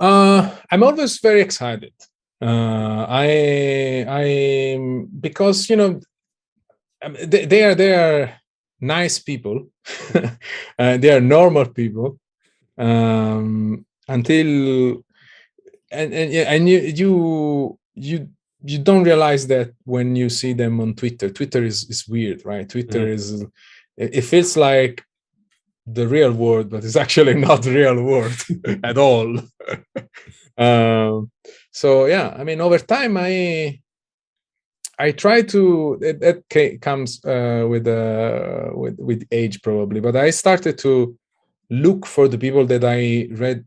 Uh, 0.00 0.50
I'm 0.70 0.82
always 0.82 1.20
very 1.20 1.42
excited. 1.42 1.92
Uh, 2.40 3.06
I 3.08 4.06
I 4.08 4.78
because 5.20 5.68
you 5.68 5.76
know 5.76 6.00
um, 7.02 7.16
they, 7.22 7.44
they 7.44 7.64
are 7.64 7.74
they 7.74 7.94
are 7.94 8.40
nice 8.80 9.18
people. 9.18 9.68
uh, 10.78 10.96
they 10.96 11.10
are 11.10 11.20
normal 11.20 11.66
people. 11.66 12.18
Um, 12.78 13.86
until 14.08 15.04
and 15.94 16.12
and 16.12 16.32
yeah, 16.32 16.52
and 16.52 16.68
you 16.68 16.78
you 16.80 17.78
you 17.94 18.28
you 18.64 18.78
don't 18.78 19.04
realize 19.04 19.46
that 19.48 19.72
when 19.84 20.16
you 20.16 20.28
see 20.28 20.52
them 20.52 20.80
on 20.80 20.94
Twitter. 20.94 21.30
Twitter 21.30 21.62
is 21.64 21.88
is 21.90 22.08
weird, 22.08 22.44
right? 22.44 22.68
Twitter 22.68 23.00
mm. 23.00 23.12
is 23.12 23.44
it 23.96 24.22
feels 24.22 24.56
like 24.56 25.04
the 25.86 26.06
real 26.08 26.32
world, 26.32 26.70
but 26.70 26.84
it's 26.84 26.96
actually 27.04 27.34
not 27.34 27.62
the 27.62 27.72
real 27.72 28.02
world 28.02 28.38
at 28.84 28.98
all. 28.98 29.38
um, 30.58 31.30
so 31.70 32.06
yeah, 32.06 32.34
I 32.36 32.44
mean, 32.44 32.60
over 32.60 32.78
time, 32.78 33.16
I 33.18 33.80
I 34.98 35.12
try 35.12 35.42
to 35.42 35.98
it, 36.00 36.20
that 36.20 36.80
comes 36.80 37.24
uh, 37.24 37.66
with 37.68 37.86
uh, 37.86 38.70
with 38.72 38.98
with 38.98 39.26
age 39.30 39.60
probably, 39.62 40.00
but 40.00 40.16
I 40.16 40.30
started 40.30 40.78
to 40.78 41.16
look 41.70 42.06
for 42.06 42.28
the 42.28 42.38
people 42.38 42.66
that 42.66 42.84
I 42.84 43.28
read 43.30 43.66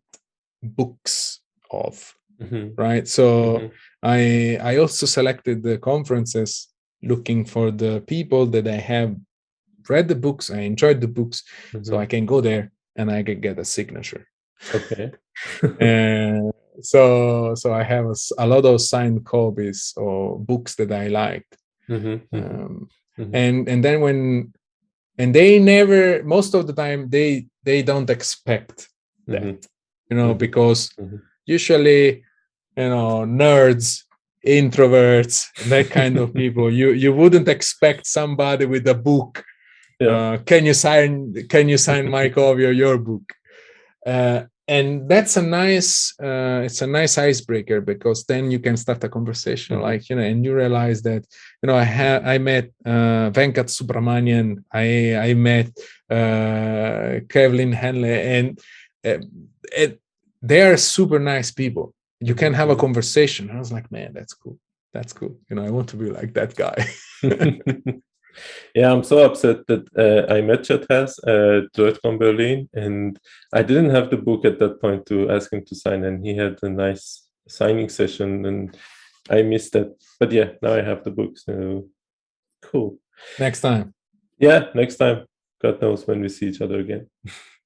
books 0.64 1.37
of, 1.72 2.16
mm-hmm. 2.42 2.80
right? 2.80 3.08
So 3.08 3.58
mm-hmm. 3.58 3.68
I 4.04 4.58
I 4.62 4.78
also 4.78 5.06
selected 5.06 5.64
the 5.64 5.78
conferences 5.78 6.68
looking 7.04 7.46
for 7.46 7.72
the 7.72 8.02
people 8.08 8.46
that 8.48 8.68
I 8.68 8.78
have 8.78 9.16
read 9.90 10.08
the 10.08 10.16
books, 10.16 10.52
I 10.52 10.62
enjoyed 10.62 11.02
the 11.02 11.08
books, 11.08 11.44
mm-hmm. 11.72 11.84
so 11.84 11.98
I 11.98 12.06
can 12.06 12.26
go 12.26 12.42
there 12.42 12.72
and 12.96 13.12
I 13.12 13.24
can 13.24 13.40
get 13.40 13.60
a 13.60 13.66
signature. 13.66 14.28
Okay. 14.74 15.12
and 15.80 16.52
so 16.82 17.56
so 17.56 17.74
I 17.74 17.84
have 17.84 18.06
a, 18.06 18.16
a, 18.40 18.48
lot 18.48 18.66
of 18.66 18.82
signed 18.82 19.26
copies 19.26 19.94
or 19.96 20.40
books 20.40 20.76
that 20.76 20.92
I 20.92 21.08
liked. 21.08 21.58
Mm-hmm. 21.90 22.36
mm-hmm. 22.36 22.38
Um, 22.38 22.90
mm-hmm. 23.18 23.36
And 23.36 23.70
and 23.70 23.84
then 23.84 24.02
when 24.02 24.54
and 25.18 25.34
they 25.34 25.60
never 25.60 26.24
most 26.24 26.54
of 26.54 26.68
the 26.68 26.74
time 26.74 27.10
they 27.10 27.48
they 27.64 27.82
don't 27.82 28.10
expect 28.10 28.90
that 29.28 29.68
you 30.10 30.18
know 30.18 30.34
mm-hmm. 30.34 31.18
Usually 31.48 32.24
you 32.78 32.90
know 32.90 33.26
nerds 33.26 34.04
introverts 34.46 35.48
that 35.68 35.90
kind 35.90 36.18
of 36.18 36.34
people 36.42 36.72
you 36.72 36.92
you 36.92 37.12
wouldn't 37.12 37.50
expect 37.50 38.06
somebody 38.06 38.66
with 38.66 38.88
a 38.88 38.94
book 38.94 39.44
yeah. 40.00 40.08
uh, 40.08 40.38
can 40.38 40.66
you 40.66 40.74
sign 40.74 41.34
can 41.50 41.68
you 41.68 41.78
sign 41.78 42.10
my 42.10 42.30
copy 42.38 42.64
of 42.64 42.74
your 42.74 42.98
book 42.98 43.34
uh, 44.06 44.44
and 44.70 45.10
that's 45.10 45.38
a 45.38 45.42
nice 45.42 46.14
uh, 46.22 46.62
it's 46.64 46.82
a 46.82 46.88
nice 46.88 47.18
icebreaker 47.18 47.82
because 47.82 48.26
then 48.26 48.52
you 48.52 48.60
can 48.60 48.78
start 48.78 49.04
a 49.04 49.10
conversation 49.10 49.76
mm-hmm. 49.76 49.86
like 49.86 50.10
you 50.10 50.16
know 50.16 50.22
and 50.22 50.46
you 50.46 50.54
realize 50.54 51.02
that 51.02 51.26
you 51.62 51.68
know 51.68 51.76
i 51.76 51.84
have 51.84 52.26
i 52.26 52.38
met 52.38 52.70
uh, 52.86 53.32
venkat 53.32 53.68
subramaniam 53.74 54.64
i 54.72 55.16
i 55.16 55.34
met 55.34 55.72
uh, 56.12 57.20
kevlin 57.28 57.74
henney 57.74 58.18
and 58.38 58.60
uh, 59.04 59.20
it, 59.76 60.00
they 60.42 60.62
are 60.62 60.78
super 60.78 61.20
nice 61.20 61.52
people 61.52 61.94
you 62.20 62.36
can 62.36 62.54
have 62.54 62.70
a 62.70 62.72
mm-hmm. 62.72 62.82
conversation 62.82 63.50
i 63.52 63.60
was 63.60 63.72
like 63.72 63.92
man 63.92 64.12
that's 64.14 64.34
cool 64.34 64.58
that's 64.94 65.14
cool 65.14 65.36
you 65.50 65.56
know 65.56 65.66
i 65.66 65.70
want 65.70 65.88
to 65.90 65.96
be 65.96 66.10
like 66.10 66.34
that 66.34 66.56
guy 66.56 66.76
Yeah, 68.76 68.92
I'm 68.92 69.04
so 69.04 69.26
upset 69.26 69.66
that 69.68 69.88
uh, 69.98 70.32
I 70.32 70.42
met 70.42 70.64
Chet 70.64 70.88
Haase 70.88 71.18
at 71.26 71.74
DroidCon 71.74 72.20
Berlin, 72.20 72.70
and 72.74 73.20
I 73.54 73.64
didn't 73.64 73.90
have 73.90 74.10
the 74.10 74.18
book 74.18 74.46
at 74.46 74.60
that 74.60 74.82
point 74.82 75.06
to 75.08 75.30
ask 75.32 75.52
him 75.52 75.66
to 75.66 75.76
sign, 75.76 76.04
and 76.04 76.24
he 76.24 76.36
had 76.36 76.60
a 76.62 76.70
nice 76.70 77.28
signing 77.48 77.90
session, 77.90 78.46
and 78.46 78.78
I 79.30 79.42
missed 79.42 79.74
that. 79.74 79.96
But 80.20 80.32
yeah, 80.32 80.52
now 80.62 80.74
I 80.74 80.82
have 80.82 81.04
the 81.04 81.12
book, 81.12 81.38
so 81.38 81.88
cool. 82.62 83.00
Next 83.40 83.62
time. 83.62 83.94
Yeah, 84.38 84.66
next 84.76 84.98
time. 84.98 85.26
God 85.60 85.82
knows 85.82 86.06
when 86.06 86.22
we 86.22 86.30
see 86.30 86.48
each 86.50 86.62
other 86.62 86.80
again. 86.80 87.10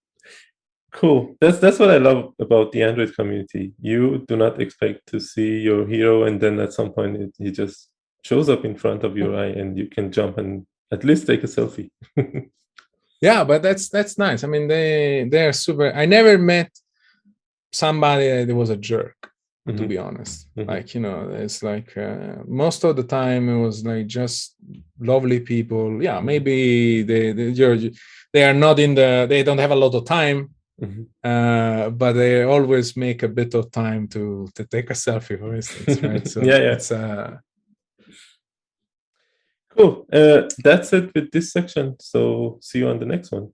cool. 0.92 1.36
That's 1.40 1.60
that's 1.60 1.80
what 1.80 1.92
I 1.92 1.98
love 1.98 2.34
about 2.40 2.72
the 2.72 2.84
Android 2.84 3.16
community. 3.16 3.74
You 3.82 4.26
do 4.28 4.36
not 4.36 4.62
expect 4.62 5.08
to 5.08 5.20
see 5.20 5.60
your 5.60 5.88
hero, 5.88 6.24
and 6.24 6.40
then 6.40 6.60
at 6.60 6.74
some 6.74 6.92
point 6.92 7.18
it, 7.18 7.34
he 7.38 7.52
just 7.52 7.92
shows 8.24 8.50
up 8.50 8.66
in 8.66 8.76
front 8.76 9.04
of 9.04 9.18
your 9.18 9.36
eye 9.36 9.48
and 9.60 9.78
you 9.78 9.88
can 9.88 10.12
jump 10.12 10.38
and 10.38 10.66
at 10.92 11.04
least 11.04 11.28
take 11.28 11.44
a 11.44 11.48
selfie 11.48 11.90
yeah 13.22 13.44
but 13.44 13.62
that's 13.62 13.90
that's 13.90 14.18
nice 14.18 14.44
i 14.44 14.48
mean 14.48 14.68
they 14.68 15.28
they're 15.30 15.54
super 15.54 15.92
i 15.94 16.06
never 16.06 16.38
met 16.38 16.72
somebody 17.72 18.46
that 18.46 18.56
was 18.56 18.70
a 18.70 18.78
jerk 18.78 19.16
mm-hmm. 19.68 19.78
to 19.78 19.88
be 19.88 19.98
honest 19.98 20.48
mm-hmm. 20.56 20.70
like 20.70 20.94
you 20.94 21.02
know 21.02 21.30
it's 21.32 21.64
like 21.64 21.98
uh, 21.98 22.36
most 22.46 22.84
of 22.84 22.96
the 22.96 23.04
time 23.04 23.50
it 23.50 23.60
was 23.60 23.86
like 23.86 24.08
just 24.08 24.56
lovely 25.00 25.40
people 25.40 26.02
yeah 26.04 26.20
maybe 26.20 27.02
they 27.04 27.32
they, 27.32 27.92
they 28.34 28.44
are 28.44 28.54
not 28.54 28.80
in 28.80 28.94
the 28.94 29.26
they 29.28 29.44
don't 29.44 29.58
have 29.58 29.72
a 29.72 29.76
lot 29.76 29.96
of 29.96 30.06
time 30.06 30.50
mm-hmm. 30.80 31.04
uh, 31.24 31.90
but 31.90 32.14
they 32.14 32.44
always 32.44 32.96
make 32.96 33.24
a 33.24 33.28
bit 33.28 33.54
of 33.56 33.72
time 33.72 34.08
to 34.08 34.48
to 34.56 34.66
take 34.66 34.90
a 34.90 34.94
selfie 34.94 35.40
for 35.40 35.56
instance 35.56 36.02
right 36.02 36.28
so 36.34 36.42
yeah 36.42 36.58
yeah 36.58 36.74
it's 36.74 36.92
uh 36.92 37.38
Cool. 39.78 40.06
Uh, 40.12 40.50
that's 40.64 40.92
it 40.92 41.12
with 41.16 41.32
this 41.32 41.52
section. 41.52 41.96
So 42.00 42.58
see 42.62 42.80
you 42.80 42.90
on 42.90 43.00
the 43.00 43.06
next 43.06 43.32
one. 43.32 43.52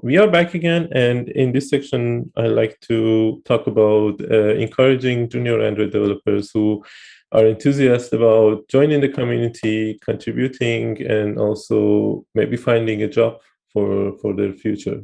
We 0.00 0.18
are 0.18 0.30
back 0.30 0.54
again, 0.54 0.88
and 0.92 1.28
in 1.30 1.52
this 1.52 1.70
section, 1.70 2.30
I 2.36 2.46
like 2.46 2.78
to 2.82 3.42
talk 3.44 3.66
about 3.66 4.20
uh, 4.20 4.54
encouraging 4.54 5.28
junior 5.28 5.60
Android 5.60 5.90
developers 5.90 6.52
who 6.52 6.84
are 7.32 7.46
enthusiastic 7.46 8.20
about 8.20 8.68
joining 8.68 9.00
the 9.00 9.08
community, 9.08 9.98
contributing, 10.04 11.04
and 11.04 11.38
also 11.38 12.24
maybe 12.34 12.56
finding 12.56 13.02
a 13.02 13.08
job 13.08 13.38
for 13.72 14.16
for 14.18 14.34
their 14.34 14.52
future. 14.52 15.02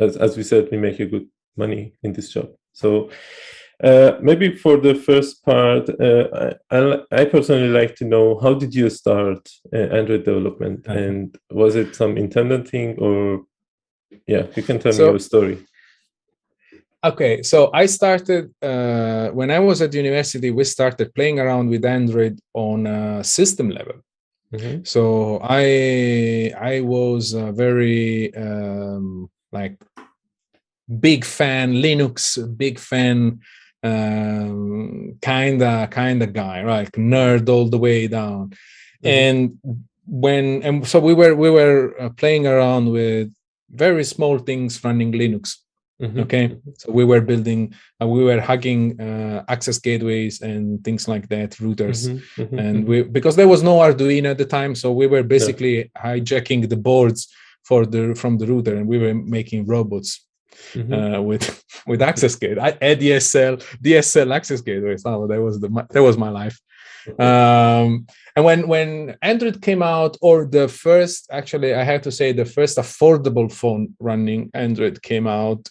As 0.00 0.16
as 0.16 0.36
we 0.36 0.42
said, 0.42 0.68
we 0.70 0.78
make 0.78 0.98
a 1.00 1.06
good 1.06 1.26
money 1.56 1.92
in 2.02 2.12
this 2.12 2.28
job. 2.32 2.48
So 2.72 3.10
uh, 3.82 4.18
maybe 4.20 4.56
for 4.56 4.76
the 4.76 4.94
first 4.94 5.42
part, 5.44 5.88
uh, 5.88 6.52
I, 6.70 7.00
I, 7.10 7.24
personally 7.24 7.68
like 7.68 7.94
to 7.96 8.04
know 8.04 8.38
how 8.38 8.52
did 8.52 8.74
you 8.74 8.90
start 8.90 9.48
uh, 9.72 9.76
Android 9.98 10.24
development, 10.24 10.86
and 10.86 11.34
was 11.50 11.76
it 11.76 11.96
some 11.96 12.18
intended 12.18 12.68
thing, 12.68 12.98
or 12.98 13.44
yeah, 14.26 14.46
you 14.54 14.62
can 14.62 14.78
tell 14.78 14.92
so, 14.92 15.04
me 15.04 15.10
your 15.10 15.18
story. 15.18 15.66
Okay, 17.02 17.42
so 17.42 17.70
I 17.72 17.86
started 17.86 18.52
uh, 18.60 19.28
when 19.30 19.50
I 19.50 19.60
was 19.60 19.80
at 19.80 19.94
university. 19.94 20.50
We 20.50 20.64
started 20.64 21.14
playing 21.14 21.40
around 21.40 21.70
with 21.70 21.84
Android 21.86 22.38
on 22.52 22.86
a 22.86 23.24
system 23.24 23.70
level. 23.70 23.94
Mm-hmm. 24.52 24.84
So 24.84 25.40
I 25.42 26.52
I 26.60 26.80
was 26.80 27.32
very 27.32 28.34
um, 28.34 29.30
like 29.52 29.78
big 30.98 31.24
fan 31.24 31.74
Linux, 31.74 32.38
big 32.56 32.78
fan 32.78 33.40
um, 33.82 35.16
kinda 35.22 35.88
kinda 35.90 36.26
guy, 36.26 36.62
right? 36.62 36.90
Nerd 36.92 37.48
all 37.48 37.68
the 37.68 37.78
way 37.78 38.08
down. 38.08 38.50
Mm-hmm. 38.50 39.06
And 39.06 39.58
when 40.06 40.62
and 40.62 40.86
so 40.86 41.00
we 41.00 41.14
were 41.14 41.34
we 41.34 41.50
were 41.50 41.94
uh, 42.00 42.10
playing 42.10 42.46
around 42.46 42.90
with 42.90 43.32
very 43.70 44.04
small 44.04 44.38
things 44.38 44.82
running 44.82 45.12
Linux 45.12 45.56
Mm-hmm. 46.00 46.20
Okay, 46.20 46.56
so 46.78 46.90
we 46.90 47.04
were 47.04 47.20
building, 47.20 47.74
uh, 48.00 48.06
we 48.06 48.24
were 48.24 48.40
hugging 48.40 48.98
uh, 48.98 49.44
access 49.48 49.78
gateways 49.78 50.40
and 50.40 50.82
things 50.82 51.06
like 51.06 51.28
that, 51.28 51.50
routers, 51.60 52.08
mm-hmm. 52.08 52.42
Mm-hmm. 52.42 52.58
and 52.58 52.88
we 52.88 53.02
because 53.02 53.36
there 53.36 53.48
was 53.48 53.62
no 53.62 53.76
Arduino 53.78 54.30
at 54.30 54.38
the 54.38 54.46
time, 54.46 54.74
so 54.74 54.92
we 54.92 55.06
were 55.06 55.22
basically 55.22 55.76
yeah. 55.76 56.02
hijacking 56.02 56.70
the 56.70 56.76
boards 56.76 57.28
for 57.64 57.84
the 57.84 58.14
from 58.14 58.38
the 58.38 58.46
router, 58.46 58.76
and 58.76 58.86
we 58.86 58.96
were 58.96 59.12
making 59.12 59.66
robots 59.66 60.24
mm-hmm. 60.72 60.92
uh, 60.92 61.20
with 61.20 61.64
with 61.86 62.02
access 62.02 62.34
gate. 62.34 62.58
I 62.58 62.72
ADSL 62.72 63.62
DSL 63.82 64.34
access 64.34 64.60
gateways. 64.60 65.02
Oh, 65.04 65.26
that 65.26 65.40
was 65.40 65.60
the 65.60 65.68
that 65.90 66.02
was 66.02 66.16
my 66.16 66.30
life. 66.30 66.60
Um, 67.18 68.06
and 68.36 68.44
when 68.44 68.68
when 68.68 69.16
Android 69.22 69.62
came 69.62 69.82
out, 69.82 70.16
or 70.20 70.46
the 70.46 70.68
first, 70.68 71.28
actually, 71.30 71.74
I 71.74 71.82
have 71.82 72.02
to 72.02 72.12
say 72.12 72.32
the 72.32 72.44
first 72.44 72.78
affordable 72.78 73.50
phone 73.50 73.94
running 73.98 74.50
Android 74.54 75.02
came 75.02 75.26
out. 75.26 75.68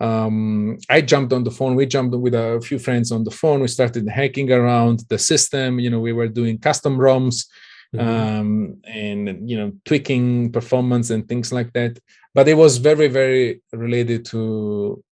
Um, 0.00 0.78
I 0.90 1.00
jumped 1.00 1.32
on 1.32 1.44
the 1.44 1.50
phone. 1.50 1.76
We 1.76 1.86
jumped 1.86 2.16
with 2.16 2.34
a 2.34 2.60
few 2.62 2.78
friends 2.78 3.12
on 3.12 3.24
the 3.24 3.30
phone. 3.30 3.60
We 3.60 3.68
started 3.68 4.08
hacking 4.08 4.50
around 4.50 5.04
the 5.08 5.18
system. 5.18 5.78
You 5.78 5.90
know, 5.90 6.00
we 6.00 6.12
were 6.12 6.28
doing 6.28 6.58
custom 6.58 6.98
ROMs 6.98 7.46
mm-hmm. 7.94 8.08
um, 8.08 8.76
and 8.84 9.48
you 9.48 9.56
know 9.56 9.72
tweaking 9.84 10.52
performance 10.52 11.10
and 11.10 11.28
things 11.28 11.52
like 11.52 11.72
that. 11.72 11.98
But 12.34 12.48
it 12.48 12.54
was 12.54 12.78
very 12.78 13.08
very 13.08 13.62
related 13.72 14.24
to 14.26 15.02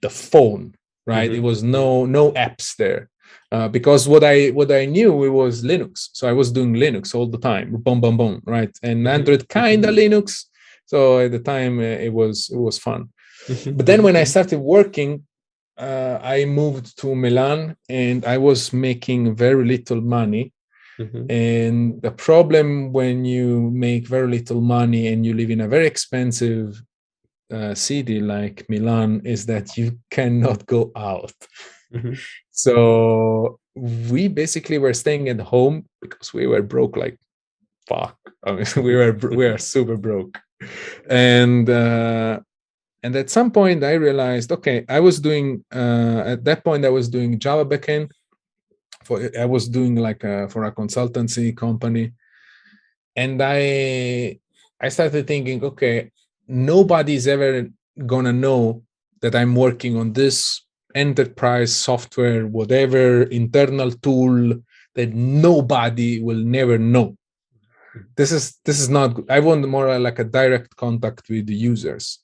the 0.00 0.10
phone, 0.10 0.74
right? 1.06 1.30
Mm-hmm. 1.30 1.38
It 1.38 1.42
was 1.42 1.62
no 1.62 2.06
no 2.06 2.32
apps 2.32 2.76
there. 2.76 3.08
Uh, 3.52 3.68
because 3.68 4.08
what 4.08 4.24
I 4.24 4.48
what 4.48 4.70
I 4.72 4.86
knew 4.86 5.24
it 5.24 5.28
was 5.28 5.62
Linux, 5.62 6.08
so 6.12 6.28
I 6.28 6.32
was 6.32 6.50
doing 6.50 6.74
Linux 6.74 7.14
all 7.14 7.26
the 7.26 7.38
time, 7.38 7.76
boom, 7.76 8.00
boom, 8.00 8.16
boom, 8.16 8.42
right? 8.44 8.76
And 8.82 8.98
mm-hmm. 8.98 9.06
Android 9.06 9.48
kind 9.48 9.84
of 9.84 9.94
mm-hmm. 9.94 10.14
Linux, 10.14 10.46
so 10.84 11.20
at 11.20 11.30
the 11.30 11.38
time 11.38 11.78
uh, 11.78 11.82
it 12.06 12.12
was 12.12 12.50
it 12.50 12.58
was 12.58 12.78
fun. 12.78 13.10
Mm-hmm. 13.46 13.76
But 13.76 13.86
then 13.86 14.02
when 14.02 14.16
I 14.16 14.24
started 14.24 14.58
working, 14.58 15.24
uh, 15.78 16.18
I 16.22 16.44
moved 16.44 16.98
to 17.00 17.14
Milan 17.14 17.76
and 17.88 18.24
I 18.24 18.38
was 18.38 18.72
making 18.72 19.36
very 19.36 19.64
little 19.64 20.00
money. 20.00 20.52
Mm-hmm. 20.98 21.30
And 21.30 22.02
the 22.02 22.10
problem 22.10 22.92
when 22.92 23.24
you 23.24 23.70
make 23.70 24.08
very 24.08 24.28
little 24.28 24.60
money 24.60 25.08
and 25.08 25.26
you 25.26 25.34
live 25.34 25.50
in 25.50 25.60
a 25.60 25.68
very 25.68 25.86
expensive 25.86 26.80
uh, 27.52 27.74
city 27.74 28.20
like 28.20 28.64
Milan 28.68 29.20
is 29.24 29.46
that 29.46 29.76
you 29.76 29.98
cannot 30.10 30.66
go 30.66 30.90
out. 30.96 31.34
Mm-hmm. 31.92 32.14
So 32.50 33.58
we 33.74 34.28
basically 34.28 34.78
were 34.78 34.94
staying 34.94 35.28
at 35.28 35.40
home 35.40 35.86
because 36.00 36.32
we 36.32 36.46
were 36.46 36.62
broke 36.62 36.96
like 36.96 37.18
fuck. 37.86 38.16
I 38.44 38.52
mean, 38.52 38.66
we 38.76 38.94
were 38.94 39.12
we 39.12 39.48
were 39.48 39.58
super 39.58 39.96
broke, 39.96 40.38
and 41.08 41.68
uh, 41.68 42.40
and 43.02 43.16
at 43.16 43.30
some 43.30 43.50
point 43.50 43.84
I 43.84 43.92
realized, 43.92 44.52
okay, 44.52 44.84
I 44.88 45.00
was 45.00 45.20
doing 45.20 45.64
uh, 45.74 46.22
at 46.26 46.44
that 46.44 46.64
point 46.64 46.84
I 46.84 46.90
was 46.90 47.08
doing 47.08 47.38
Java 47.38 47.64
backend. 47.64 48.10
For 49.06 49.30
I 49.38 49.44
was 49.44 49.68
doing 49.68 49.94
like 49.94 50.24
a, 50.24 50.48
for 50.48 50.64
a 50.64 50.72
consultancy 50.72 51.56
company, 51.56 52.12
and 53.14 53.40
I 53.40 54.40
I 54.80 54.88
started 54.88 55.26
thinking, 55.26 55.62
okay, 55.64 56.10
nobody's 56.48 57.26
ever 57.26 57.68
gonna 58.04 58.32
know 58.32 58.82
that 59.22 59.34
I'm 59.34 59.54
working 59.54 59.96
on 59.96 60.12
this 60.12 60.66
enterprise 60.94 61.74
software, 61.74 62.46
whatever 62.46 63.22
internal 63.24 63.90
tool 63.92 64.54
that 64.94 65.14
nobody 65.14 66.20
will 66.20 66.42
never 66.42 66.78
know. 66.78 67.16
This 68.16 68.32
is 68.32 68.58
this 68.64 68.80
is 68.80 68.88
not. 68.88 69.16
I 69.30 69.40
want 69.40 69.66
more 69.68 69.98
like 69.98 70.18
a 70.18 70.24
direct 70.24 70.76
contact 70.76 71.28
with 71.30 71.46
the 71.46 71.54
users, 71.54 72.18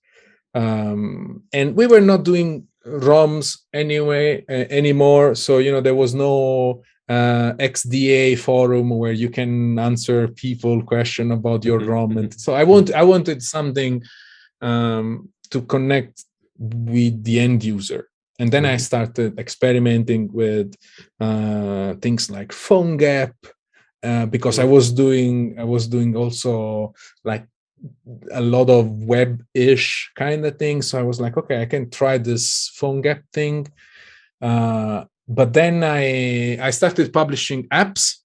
um, 0.54 1.44
and 1.52 1.76
we 1.76 1.86
were 1.86 2.00
not 2.00 2.24
doing 2.24 2.66
ROMs 2.86 3.58
anyway 3.72 4.44
uh, 4.48 4.66
anymore. 4.70 5.34
So 5.34 5.58
you 5.58 5.72
know 5.72 5.80
there 5.80 5.94
was 5.94 6.14
no 6.14 6.82
uh, 7.08 7.52
XDA 7.58 8.38
forum 8.38 8.90
where 8.90 9.12
you 9.12 9.30
can 9.30 9.78
answer 9.78 10.28
people 10.28 10.82
question 10.82 11.32
about 11.32 11.64
your 11.64 11.78
ROM, 11.78 12.16
and 12.18 12.38
so 12.38 12.54
I 12.54 12.64
want 12.64 12.92
I 12.92 13.02
wanted 13.02 13.42
something 13.42 14.02
um, 14.60 15.28
to 15.50 15.62
connect 15.62 16.24
with 16.58 17.24
the 17.24 17.40
end 17.40 17.64
user 17.64 18.08
and 18.38 18.50
then 18.50 18.64
i 18.64 18.74
mm-hmm. 18.74 18.88
started 18.90 19.38
experimenting 19.38 20.22
with 20.32 20.74
uh, 21.20 21.94
things 22.04 22.30
like 22.30 22.48
PhoneGap 22.48 23.34
uh, 24.02 24.26
because 24.26 24.58
i 24.58 24.64
was 24.64 24.92
doing 24.92 25.56
i 25.58 25.64
was 25.64 25.86
doing 25.86 26.16
also 26.16 26.94
like 27.24 27.46
a 28.32 28.40
lot 28.40 28.68
of 28.70 28.88
web-ish 29.02 30.12
kind 30.16 30.44
of 30.46 30.58
things 30.58 30.88
so 30.88 30.98
i 30.98 31.02
was 31.02 31.20
like 31.20 31.36
okay 31.36 31.62
i 31.62 31.66
can 31.66 31.90
try 31.90 32.18
this 32.18 32.70
PhoneGap 32.78 33.22
thing. 33.32 33.66
Uh, 34.40 35.04
but 35.28 35.52
then 35.52 35.84
i 35.84 36.58
i 36.60 36.70
started 36.70 37.12
publishing 37.12 37.62
apps 37.68 38.16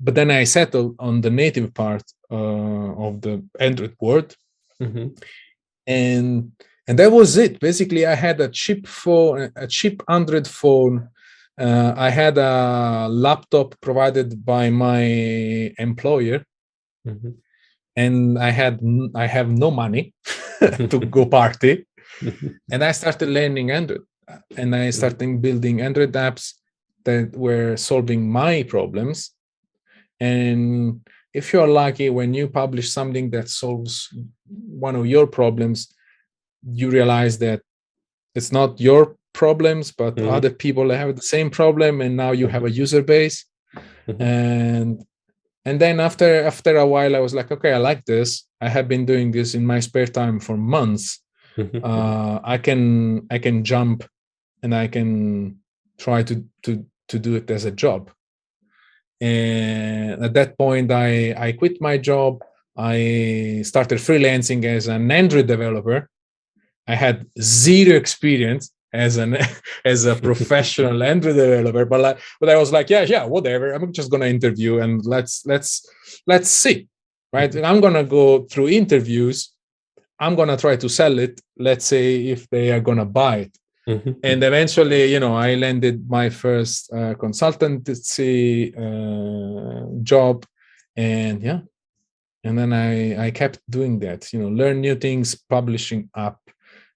but 0.00 0.14
then 0.14 0.30
i 0.30 0.44
settled 0.44 0.94
on 0.98 1.20
the 1.20 1.30
native 1.30 1.72
part 1.72 2.02
uh, 2.30 2.90
of 3.06 3.20
the 3.20 3.44
android 3.60 3.94
world. 4.00 4.36
Mm-hmm. 4.82 5.08
and 5.86 6.52
and 6.88 6.98
that 7.00 7.10
was 7.10 7.36
it. 7.36 7.58
Basically 7.58 8.06
i 8.06 8.14
had 8.14 8.40
a 8.40 8.48
cheap 8.48 8.86
phone 8.86 9.50
a 9.56 9.66
cheap 9.66 10.02
android 10.08 10.46
phone. 10.46 11.08
Uh, 11.58 11.94
i 11.96 12.10
had 12.10 12.36
a 12.36 13.08
laptop 13.08 13.68
provided 13.80 14.44
by 14.44 14.68
my 14.70 15.02
employer. 15.78 16.44
Mm-hmm. 17.06 17.30
And 17.96 18.38
i 18.38 18.50
had 18.50 18.80
i 19.14 19.26
have 19.26 19.50
no 19.50 19.70
money 19.70 20.12
to 20.60 20.98
go 20.98 21.26
party 21.26 21.86
and 22.70 22.84
i 22.84 22.92
started 22.92 23.28
learning 23.28 23.70
android 23.70 24.02
and 24.56 24.74
i 24.74 24.90
started 24.90 25.40
building 25.40 25.80
android 25.80 26.12
apps 26.12 26.54
that 27.04 27.34
were 27.36 27.76
solving 27.76 28.30
my 28.30 28.62
problems 28.64 29.30
and 30.20 31.00
if 31.32 31.52
you're 31.52 31.68
lucky 31.68 32.08
when 32.10 32.32
you 32.34 32.48
publish 32.48 32.90
something 32.90 33.30
that 33.30 33.48
solves 33.48 34.12
one 34.46 34.96
of 34.96 35.06
your 35.06 35.26
problems 35.26 35.94
you 36.64 36.90
realize 36.90 37.38
that 37.38 37.60
it's 38.34 38.52
not 38.52 38.80
your 38.80 39.16
problems 39.32 39.92
but 39.92 40.16
mm-hmm. 40.16 40.30
other 40.30 40.50
people 40.50 40.90
have 40.90 41.14
the 41.14 41.22
same 41.22 41.50
problem 41.50 42.00
and 42.00 42.16
now 42.16 42.32
you 42.32 42.46
have 42.46 42.64
a 42.64 42.70
user 42.70 43.02
base 43.02 43.44
mm-hmm. 44.08 44.22
and 44.22 45.04
and 45.66 45.80
then 45.80 45.98
after 46.00 46.44
after 46.44 46.76
a 46.76 46.86
while 46.86 47.14
i 47.16 47.18
was 47.18 47.34
like 47.34 47.50
okay 47.50 47.72
i 47.72 47.76
like 47.76 48.04
this. 48.06 48.44
I 48.60 48.68
have 48.70 48.88
been 48.88 49.04
doing 49.04 49.32
this 49.32 49.54
in 49.54 49.66
my 49.66 49.80
spare 49.80 50.06
time 50.06 50.40
for 50.40 50.56
months. 50.56 51.20
Mm-hmm. 51.58 51.84
uh, 51.84 52.38
i 52.54 52.56
can 52.66 52.82
i 53.30 53.38
can 53.38 53.64
jump 53.64 54.04
and 54.62 54.74
i 54.74 54.86
can 54.86 55.10
try 55.98 56.22
to 56.22 56.44
to 56.64 56.84
to 57.08 57.18
do 57.18 57.34
it 57.40 57.50
as 57.50 57.64
a 57.64 57.70
job. 57.84 58.10
And 59.20 60.24
at 60.26 60.34
that 60.34 60.58
point 60.58 60.90
i 60.92 61.34
i 61.46 61.52
quit 61.52 61.80
my 61.80 61.96
job. 61.98 62.32
I 62.76 63.62
started 63.64 63.98
freelancing 63.98 64.64
as 64.64 64.86
an 64.86 65.10
android 65.10 65.46
developer. 65.46 66.08
I 66.86 66.94
had 66.94 67.26
zero 67.40 67.96
experience 67.96 68.70
as 68.96 69.16
an 69.16 69.36
as 69.84 70.04
a 70.06 70.16
professional 70.16 71.02
Android 71.02 71.36
developer, 71.36 71.84
but 71.84 72.00
like, 72.00 72.18
but 72.40 72.48
I 72.48 72.56
was 72.56 72.72
like, 72.72 72.90
yeah, 72.90 73.02
yeah, 73.02 73.24
whatever. 73.24 73.72
I'm 73.72 73.92
just 73.92 74.10
gonna 74.10 74.26
interview 74.26 74.78
and 74.78 75.04
let's 75.04 75.44
let's 75.46 75.88
let's 76.26 76.50
see, 76.50 76.88
right? 77.32 77.50
Mm-hmm. 77.50 77.64
I'm 77.64 77.80
gonna 77.80 78.04
go 78.04 78.44
through 78.44 78.68
interviews. 78.68 79.52
I'm 80.18 80.34
gonna 80.34 80.56
try 80.56 80.76
to 80.76 80.88
sell 80.88 81.18
it. 81.18 81.40
Let's 81.58 81.84
say 81.84 82.26
if 82.28 82.48
they 82.50 82.72
are 82.72 82.80
gonna 82.80 83.04
buy 83.04 83.36
it. 83.36 83.58
Mm-hmm. 83.88 84.12
And 84.24 84.42
eventually, 84.42 85.12
you 85.12 85.20
know, 85.20 85.36
I 85.36 85.54
landed 85.54 86.10
my 86.10 86.28
first 86.28 86.92
uh, 86.92 87.14
consultancy 87.14 88.74
uh, 88.74 90.02
job, 90.02 90.44
and 90.96 91.40
yeah, 91.40 91.60
and 92.42 92.58
then 92.58 92.72
I 92.72 93.26
I 93.26 93.30
kept 93.30 93.60
doing 93.70 94.00
that. 94.00 94.32
You 94.32 94.40
know, 94.40 94.48
learn 94.48 94.80
new 94.80 94.96
things, 94.96 95.36
publishing 95.48 96.10
up, 96.14 96.40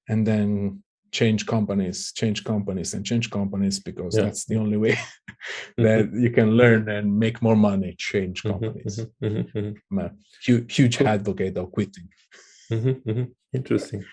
and 0.09 0.27
then 0.27 0.82
change 1.12 1.46
companies 1.46 2.12
change 2.12 2.44
companies 2.44 2.94
and 2.94 3.04
change 3.04 3.30
companies 3.30 3.80
because 3.80 4.16
yeah. 4.16 4.24
that's 4.24 4.44
the 4.44 4.56
only 4.56 4.76
way 4.76 4.98
that 5.76 6.06
mm-hmm. 6.06 6.22
you 6.22 6.30
can 6.30 6.50
learn 6.52 6.88
and 6.88 7.18
make 7.18 7.42
more 7.42 7.56
money 7.56 7.94
change 7.98 8.42
mm-hmm, 8.42 8.64
companies. 8.64 9.00
mm-hmm, 9.22 9.58
mm-hmm, 9.58 9.72
i'm 9.90 9.98
a 10.06 10.10
huge, 10.44 10.74
huge 10.74 11.00
advocate 11.02 11.56
of 11.56 11.70
quitting. 11.72 12.08
Interesting. 13.52 14.04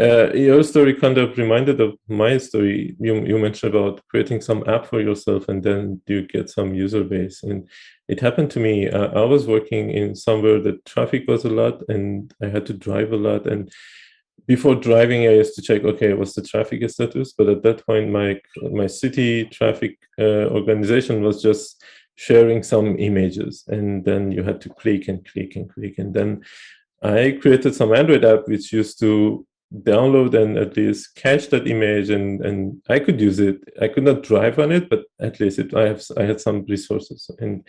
Uh, 0.00 0.32
your 0.32 0.64
story 0.64 0.92
kind 0.92 1.18
of 1.18 1.38
reminded 1.38 1.80
of 1.80 1.96
my 2.08 2.36
story. 2.36 2.96
You, 2.98 3.24
you 3.24 3.38
mentioned 3.38 3.74
about 3.74 4.02
creating 4.08 4.40
some 4.40 4.68
app 4.68 4.86
for 4.86 5.00
yourself 5.00 5.48
and 5.48 5.62
then 5.62 6.00
you 6.08 6.26
get 6.26 6.50
some 6.50 6.74
user 6.74 7.04
base. 7.04 7.44
And 7.44 7.68
it 8.08 8.18
happened 8.18 8.50
to 8.52 8.60
me. 8.60 8.88
Uh, 8.88 9.08
i 9.20 9.24
was 9.24 9.46
working 9.46 9.90
in 9.90 10.16
somewhere 10.16 10.60
that 10.60 10.84
traffic 10.84 11.24
was 11.28 11.44
a 11.44 11.50
lot 11.50 11.82
and 11.88 12.34
i 12.42 12.48
had 12.48 12.66
to 12.66 12.72
drive 12.72 13.12
a 13.12 13.16
lot. 13.16 13.46
And 13.46 13.70
before 14.46 14.74
driving, 14.74 15.26
I 15.26 15.32
used 15.32 15.54
to 15.54 15.62
check, 15.62 15.84
okay, 15.84 16.12
what's 16.12 16.34
the 16.34 16.42
traffic 16.42 16.88
status? 16.90 17.32
But 17.32 17.48
at 17.48 17.62
that 17.62 17.84
point, 17.86 18.10
my 18.10 18.40
my 18.72 18.86
city 18.86 19.46
traffic 19.46 19.98
uh, 20.18 20.46
organization 20.58 21.22
was 21.22 21.42
just 21.42 21.82
sharing 22.16 22.62
some 22.62 22.98
images, 22.98 23.64
and 23.68 24.04
then 24.04 24.32
you 24.32 24.42
had 24.42 24.60
to 24.62 24.68
click 24.68 25.08
and 25.08 25.24
click 25.26 25.56
and 25.56 25.72
click, 25.72 25.98
and 25.98 26.12
then 26.12 26.44
I 27.02 27.38
created 27.40 27.74
some 27.74 27.94
Android 27.94 28.24
app 28.24 28.46
which 28.46 28.72
used 28.72 28.98
to 29.00 29.46
download 29.82 30.34
and 30.40 30.56
at 30.56 30.76
least 30.76 31.14
cache 31.16 31.46
that 31.48 31.66
image. 31.66 32.10
And 32.10 32.44
and 32.44 32.82
i 32.88 32.98
could 32.98 33.20
use 33.20 33.40
it. 33.40 33.56
I 33.80 33.88
could 33.88 34.04
not 34.04 34.22
drive 34.22 34.58
on 34.58 34.72
it 34.72 34.88
but 34.88 35.04
at 35.20 35.40
least 35.40 35.58
it, 35.58 35.74
i 35.74 35.88
have 35.88 36.02
i 36.16 36.22
had 36.22 36.40
some 36.40 36.64
resources. 36.68 37.30
And 37.40 37.64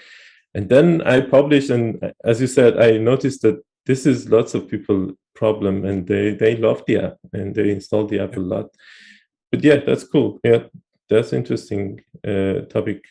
and 0.54 0.70
then 0.70 1.02
i 1.02 1.20
published 1.20 1.70
and 1.70 2.14
as 2.24 2.40
you 2.40 2.48
said 2.48 2.80
i 2.80 2.98
noticed 2.98 3.42
that 3.42 3.62
this 3.86 4.06
is 4.06 4.30
lots 4.30 4.54
of 4.54 4.68
people 4.68 5.12
problem 5.36 5.86
and 5.86 6.08
they 6.08 6.34
they 6.34 6.56
love 6.56 6.84
the 6.88 6.98
app 6.98 7.18
and 7.34 7.54
they 7.54 7.70
install 7.72 8.06
the 8.08 8.20
app 8.20 8.36
a 8.38 8.40
lot. 8.40 8.68
But 9.52 9.64
yeah 9.64 9.78
that's 9.86 10.04
cool. 10.04 10.40
Yeah 10.44 10.64
that's 11.10 11.34
interesting 11.34 12.02
uh 12.28 12.62
topic. 12.70 13.04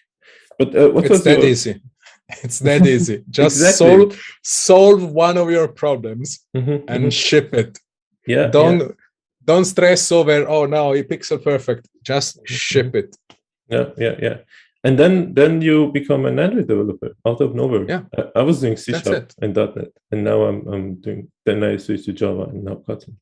But 0.58 0.74
uh, 0.76 0.90
what 0.90 1.04
it's 1.04 1.10
was 1.10 1.24
that 1.24 1.38
your... 1.38 1.48
easy. 1.48 1.80
It's 2.42 2.60
that 2.60 2.86
easy. 2.86 3.22
Just 3.28 3.56
exactly. 3.56 3.86
solve 3.86 4.22
solve 4.42 5.02
one 5.12 5.36
of 5.36 5.50
your 5.50 5.68
problems 5.68 6.28
mm-hmm, 6.56 6.78
and 6.88 7.00
mm-hmm. 7.04 7.08
ship 7.10 7.52
it. 7.52 7.78
Yeah 8.26 8.46
don't 8.48 8.80
yeah. 8.80 8.88
don't 9.44 9.66
stress 9.66 10.10
over 10.10 10.48
oh 10.48 10.66
no 10.66 10.94
you 10.94 11.04
pixel 11.04 11.42
perfect. 11.42 11.88
Just 12.02 12.36
mm-hmm. 12.36 12.54
ship 12.54 12.94
it. 12.94 13.16
Yeah 13.68 13.86
yeah 13.98 14.16
yeah 14.26 14.36
and 14.84 14.98
then 14.98 15.32
then 15.34 15.62
you 15.62 15.90
become 15.92 16.26
an 16.26 16.38
android 16.38 16.68
developer 16.68 17.16
out 17.26 17.40
of 17.40 17.54
nowhere. 17.54 17.86
Yeah. 17.88 18.02
I, 18.16 18.40
I 18.40 18.42
was 18.42 18.60
doing 18.60 18.76
c 18.76 18.92
sharp 18.92 19.32
and 19.40 19.56
net 19.56 19.88
and 20.12 20.22
now 20.22 20.44
i'm 20.44 20.66
i'm 20.68 20.94
doing 21.00 21.30
then 21.46 21.64
i 21.64 21.76
switched 21.78 22.04
to 22.04 22.12
java 22.12 22.44
and 22.44 22.64
now 22.64 22.76
kotlin. 22.86 23.16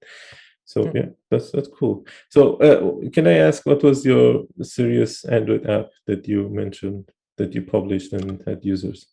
So 0.64 0.84
yeah, 0.86 0.92
yeah 0.94 1.08
that's 1.30 1.50
that's 1.52 1.68
cool. 1.68 2.04
So 2.30 2.56
uh, 2.56 3.10
can 3.10 3.26
i 3.26 3.36
ask 3.48 3.64
what 3.64 3.82
was 3.82 4.04
your 4.04 4.44
serious 4.62 5.24
android 5.24 5.66
app 5.66 5.90
that 6.06 6.26
you 6.26 6.48
mentioned 6.48 7.08
that 7.38 7.54
you 7.54 7.62
published 7.62 8.12
and 8.12 8.42
had 8.46 8.64
users? 8.64 9.06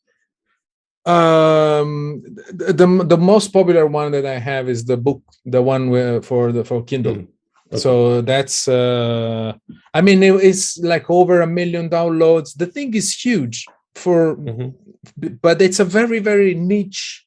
Um 1.06 2.24
the 2.52 2.88
the 3.14 3.18
most 3.18 3.54
popular 3.54 3.86
one 3.86 4.12
that 4.12 4.26
i 4.26 4.38
have 4.38 4.68
is 4.70 4.84
the 4.86 4.98
book 4.98 5.22
the 5.46 5.62
one 5.62 5.90
where 5.90 6.22
for 6.22 6.52
the 6.52 6.64
for 6.66 6.84
kindle. 6.84 7.16
Mm. 7.16 7.28
Okay. 7.72 7.80
so 7.80 8.22
that's 8.22 8.68
uh 8.68 9.54
i 9.94 10.02
mean 10.02 10.22
it, 10.24 10.34
it's 10.44 10.78
like 10.80 11.10
over 11.10 11.42
a 11.42 11.48
million 11.48 11.90
downloads 11.90 12.56
the 12.58 12.66
thing 12.66 12.94
is 12.94 13.14
huge 13.14 13.66
for 13.96 14.36
mm-hmm. 14.36 15.36
but 15.42 15.62
it's 15.62 15.80
a 15.80 15.86
very 15.86 16.20
very 16.20 16.54
niche 16.54 17.26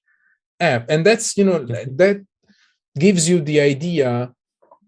app 0.60 0.88
and 0.88 1.04
that's 1.06 1.36
you 1.36 1.44
know 1.44 1.60
mm-hmm. 1.60 1.96
that 1.96 2.24
gives 2.98 3.28
you 3.28 3.40
the 3.40 3.60
idea 3.60 4.32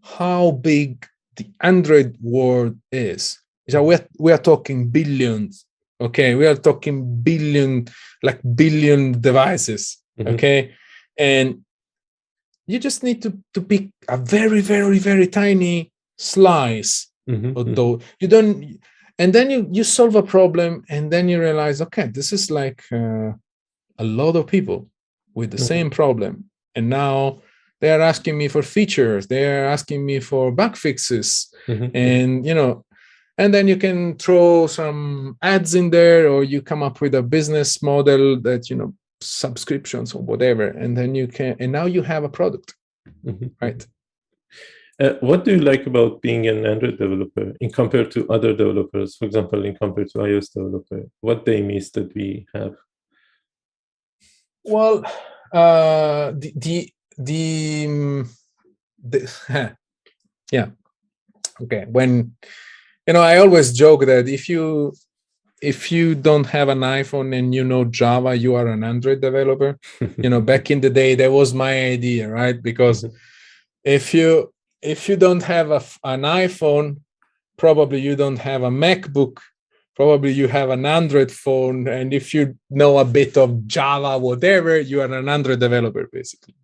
how 0.03 0.51
big 0.51 1.07
the 1.37 1.47
android 1.61 2.17
world 2.23 2.77
is 2.93 3.39
so 3.69 3.83
we're, 3.83 4.07
we 4.19 4.31
are 4.33 4.39
talking 4.39 4.89
billions 4.89 5.67
okay 6.01 6.35
we 6.35 6.47
are 6.47 6.57
talking 6.57 7.23
billion 7.23 7.87
like 8.23 8.41
billion 8.55 9.21
devices 9.21 9.99
mm-hmm. 10.19 10.35
okay 10.35 10.75
and 11.19 11.64
you 12.67 12.79
just 12.79 13.03
need 13.03 13.23
to 13.23 13.39
to 13.53 13.61
pick 13.61 13.91
a 14.09 14.17
very 14.17 14.61
very 14.61 14.99
very 14.99 15.27
tiny 15.27 15.93
slice 16.19 17.11
mm-hmm. 17.29 17.53
although 17.57 18.01
you 18.21 18.29
don't 18.29 18.79
and 19.19 19.33
then 19.33 19.51
you 19.51 19.69
you 19.71 19.85
solve 19.85 20.15
a 20.15 20.23
problem 20.23 20.85
and 20.89 21.11
then 21.11 21.29
you 21.29 21.41
realize 21.41 21.81
okay 21.81 22.07
this 22.07 22.33
is 22.33 22.51
like 22.51 22.83
uh, 22.93 23.33
a 23.99 24.05
lot 24.05 24.37
of 24.37 24.47
people 24.47 24.89
with 25.35 25.51
the 25.51 25.57
mm-hmm. 25.57 25.67
same 25.67 25.91
problem 25.91 26.45
and 26.75 26.89
now 26.89 27.41
they 27.81 27.91
are 27.91 28.01
asking 28.01 28.37
me 28.39 28.49
for 28.49 28.63
features 28.63 29.27
they 29.27 29.45
are 29.47 29.67
asking 29.67 30.05
me 30.05 30.21
for 30.21 30.51
bug 30.51 30.77
fixes 30.77 31.53
mm-hmm. 31.67 31.95
and 31.95 32.47
you 32.47 32.55
know 32.55 32.85
and 33.37 33.53
then 33.53 33.67
you 33.67 33.77
can 33.77 34.17
throw 34.17 34.67
some 34.69 35.37
ads 35.43 35.75
in 35.75 35.91
there 35.91 36.29
or 36.29 36.45
you 36.45 36.63
come 36.63 36.83
up 36.85 37.01
with 37.01 37.15
a 37.17 37.23
business 37.23 37.83
model 37.83 38.41
that 38.41 38.71
you 38.71 38.77
know 38.77 38.95
subscriptions 39.25 40.15
or 40.15 40.23
whatever 40.23 40.69
and 40.69 40.97
then 40.97 41.15
you 41.15 41.27
can 41.27 41.57
and 41.61 41.73
now 41.73 41.87
you 41.87 42.03
have 42.03 42.25
a 42.25 42.29
product 42.29 42.75
mm-hmm. 43.25 43.47
right? 43.61 43.87
Uh, 45.01 45.15
what 45.21 45.45
do 45.45 45.51
you 45.51 45.61
like 45.61 45.87
about 45.87 46.23
being 46.23 46.47
an 46.47 46.65
android 46.65 46.97
developer 46.99 47.53
in 47.61 47.69
compared 47.69 48.13
to 48.13 48.29
other 48.31 48.55
developers? 48.55 49.17
For 49.17 49.25
example 49.25 49.65
in 49.65 49.75
compared 49.75 50.09
to 50.11 50.19
ios 50.19 50.53
developer 50.53 51.03
what 51.21 51.45
they 51.45 51.63
miss 51.63 51.91
that 51.91 52.15
we 52.15 52.47
have? 52.55 52.75
Well 54.65 55.05
uh 55.53 56.33
the 56.37 56.53
the 56.57 56.91
the, 57.17 57.87
um, 57.87 58.31
the 59.03 59.21
yeah. 60.53 60.69
Okay 61.61 61.85
when 61.89 62.33
you 63.07 63.13
know 63.13 63.21
i 63.21 63.39
always 63.39 63.73
joke 63.73 64.07
that 64.07 64.29
if 64.29 64.49
you 64.49 64.93
if 65.65 65.91
you 65.91 66.15
don't 66.15 66.45
have 66.45 66.69
an 66.69 66.81
iphone 66.81 67.37
and 67.37 67.55
you 67.55 67.65
know 67.65 67.85
java 67.85 68.37
you 68.37 68.55
are 68.55 68.69
an 68.69 68.85
android 68.85 69.21
developer. 69.21 69.79
You 70.23 70.31
know 70.31 70.41
back 70.41 70.71
in 70.71 70.81
the 70.81 70.91
day 70.91 71.15
that 71.15 71.33
was 71.33 71.55
my 71.55 71.75
idea 71.97 72.29
right? 72.29 72.59
Because 72.71 73.05
mm-hmm. 73.05 73.17
if 73.85 74.13
you 74.15 74.53
if 74.83 75.09
you 75.09 75.17
don't 75.17 75.43
have 75.43 75.71
a, 75.71 75.83
an 76.05 76.23
iphone 76.45 77.01
probably 77.57 78.01
you 78.01 78.15
don't 78.17 78.43
have 78.51 78.63
a 78.63 78.71
macbook. 78.71 79.39
Probably 79.97 80.33
you 80.33 80.49
have 80.49 80.71
an 80.71 80.85
android 80.85 81.31
phone. 81.31 81.87
And 81.87 82.13
if 82.13 82.35
you 82.35 82.59
know 82.69 82.99
a 82.99 83.05
bit 83.05 83.37
of 83.37 83.67
java 83.67 84.19
whatever 84.19 84.79
you 84.79 85.01
are 85.01 85.13
an 85.21 85.29
android 85.29 85.61
developer 85.61 86.09
basically. 86.13 86.55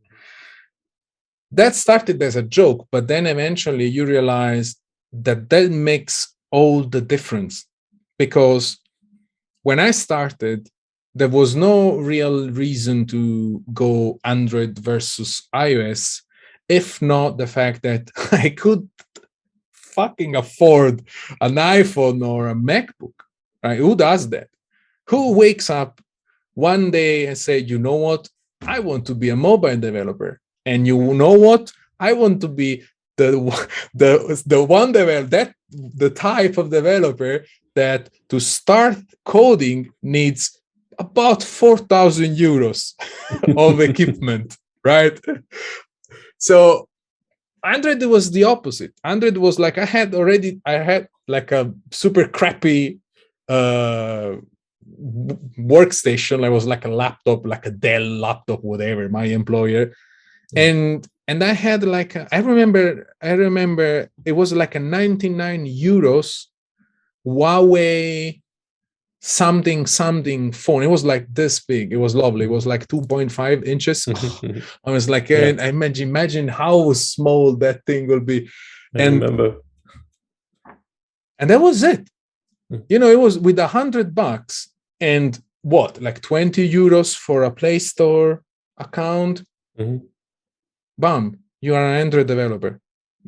That 1.52 1.74
started 1.74 2.22
as 2.22 2.36
a 2.36 2.42
joke 2.58 2.86
but 2.92 3.08
then 3.08 3.26
eventually 3.26 3.86
you 3.86 4.04
realize 4.04 4.76
that 5.12 5.48
that 5.50 5.70
makes 5.70 6.14
all 6.50 6.82
the 6.82 7.00
difference. 7.00 7.66
Because 8.18 8.80
when 9.62 9.78
I 9.78 9.90
started, 9.90 10.68
there 11.14 11.28
was 11.28 11.56
no 11.56 11.96
real 11.96 12.50
reason 12.50 13.06
to 13.06 13.62
go 13.72 14.18
Android 14.24 14.78
versus 14.78 15.48
iOS, 15.54 16.22
if 16.68 17.02
not 17.02 17.36
the 17.36 17.46
fact 17.46 17.82
that 17.82 18.10
I 18.32 18.50
could 18.50 18.88
fucking 19.72 20.36
afford 20.36 21.02
an 21.40 21.54
iPhone 21.54 22.26
or 22.26 22.48
a 22.48 22.54
MacBook. 22.54 23.14
Right? 23.62 23.78
Who 23.78 23.96
does 23.96 24.28
that? 24.30 24.48
Who 25.08 25.32
wakes 25.32 25.68
up 25.68 26.00
one 26.54 26.90
day 26.90 27.26
and 27.26 27.36
say, 27.36 27.58
you 27.58 27.78
know 27.78 27.96
what? 27.96 28.28
I 28.62 28.78
want 28.80 29.06
to 29.06 29.14
be 29.14 29.30
a 29.30 29.36
mobile 29.36 29.76
developer. 29.76 30.40
And 30.64 30.86
you 30.86 31.14
know 31.14 31.32
what? 31.32 31.72
I 31.98 32.12
want 32.12 32.40
to 32.42 32.48
be 32.48 32.84
the 33.16 33.32
the 33.94 34.42
the 34.46 34.62
one 34.62 34.92
developer 34.92 35.30
that 35.30 35.54
the 35.70 36.10
type 36.10 36.58
of 36.58 36.70
developer 36.70 37.44
that 37.74 38.10
to 38.28 38.40
start 38.40 38.96
coding 39.24 39.90
needs 40.02 40.60
about 40.98 41.42
4000 41.42 42.36
euros 42.36 42.94
of 43.56 43.80
equipment 43.80 44.56
right? 44.84 45.18
So 46.38 46.88
android 47.64 48.02
was 48.02 48.30
the 48.30 48.44
opposite. 48.44 48.94
Android 49.04 49.36
was 49.36 49.58
like 49.58 49.76
i 49.78 49.84
had 49.84 50.14
already 50.14 50.60
i 50.64 50.72
had 50.72 51.08
like 51.28 51.52
a 51.52 51.72
super 51.90 52.26
crappy 52.26 52.98
uh 53.48 54.36
workstation. 55.58 56.44
I 56.44 56.48
was 56.48 56.66
like 56.66 56.84
a 56.84 56.88
laptop 56.88 57.46
like 57.46 57.66
a 57.66 57.70
dell 57.70 58.02
laptop 58.02 58.62
whatever 58.62 59.08
my 59.08 59.24
employer. 59.24 59.94
And 60.56 61.06
and 61.28 61.44
I 61.44 61.52
had 61.52 61.84
like 61.84 62.16
a, 62.16 62.28
I 62.32 62.38
remember 62.38 63.14
I 63.22 63.32
remember 63.32 64.08
it 64.24 64.32
was 64.32 64.52
like 64.52 64.74
a 64.74 64.80
99 64.80 65.66
euros 65.66 66.46
Huawei 67.26 68.40
something 69.20 69.86
something 69.86 70.52
phone. 70.52 70.82
It 70.82 70.88
was 70.88 71.04
like 71.04 71.26
this 71.32 71.60
big. 71.60 71.92
It 71.92 71.98
was 71.98 72.14
lovely. 72.14 72.46
It 72.46 72.50
was 72.50 72.66
like 72.66 72.86
2.5 72.88 73.64
inches. 73.64 74.08
I 74.84 74.90
was 74.90 75.10
like, 75.10 75.28
yeah. 75.28 75.52
I 75.58 75.68
imagine 75.68 76.08
imagine 76.08 76.48
how 76.48 76.92
small 76.94 77.54
that 77.56 77.84
thing 77.84 78.06
will 78.06 78.20
be. 78.20 78.48
I 78.94 79.02
and 79.02 79.20
remember. 79.20 79.56
And 81.38 81.50
that 81.50 81.60
was 81.60 81.82
it. 81.82 82.08
Hmm. 82.70 82.78
You 82.88 82.98
know, 82.98 83.10
it 83.10 83.20
was 83.20 83.38
with 83.38 83.58
a 83.58 83.66
hundred 83.66 84.14
bucks 84.14 84.70
and 85.00 85.38
what, 85.62 86.00
like 86.00 86.22
20 86.22 86.70
euros 86.70 87.14
for 87.14 87.42
a 87.42 87.50
Play 87.50 87.78
Store 87.78 88.42
account. 88.78 89.44
Mm-hmm 89.78 90.06
bam 91.00 91.38
you 91.60 91.74
are 91.74 91.84
an 91.84 92.00
android 92.02 92.26
developer 92.26 92.78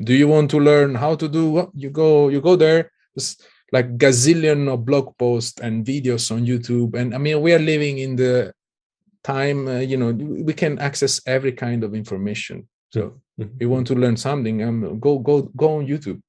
do 0.05 0.15
you 0.15 0.29
want 0.29 0.51
to 0.51 0.59
learn 0.59 0.95
how 0.95 1.15
to 1.15 1.29
do 1.29 1.51
what 1.51 1.71
you 1.75 1.91
go 1.91 2.29
you 2.29 2.41
go 2.41 2.55
there 2.55 2.91
it's 3.17 3.37
like 3.73 3.97
gazillion 3.97 4.69
of 4.73 4.85
blog 4.85 5.17
posts 5.19 5.59
and 5.61 5.85
videos 5.85 6.31
on 6.31 6.47
youtube. 6.47 6.95
And 6.95 7.15
i 7.15 7.19
mean 7.19 7.41
we 7.41 7.53
are 7.55 7.59
living 7.59 7.99
in 7.99 8.17
the 8.17 8.53
time 9.25 9.69
uh, 9.69 9.79
you 9.79 9.97
know 9.97 10.13
we 10.13 10.53
can 10.53 10.79
access 10.79 11.21
every 11.27 11.53
kind 11.53 11.85
of 11.85 11.95
information. 11.95 12.69
So 12.91 13.21
mm-hmm. 13.41 13.57
you 13.61 13.71
want 13.71 13.87
to 13.89 13.95
learn 13.95 14.17
something 14.17 14.63
um 14.63 15.01
go 15.01 15.19
go 15.19 15.43
go 15.57 15.79
on 15.79 15.87
youtube. 15.87 16.21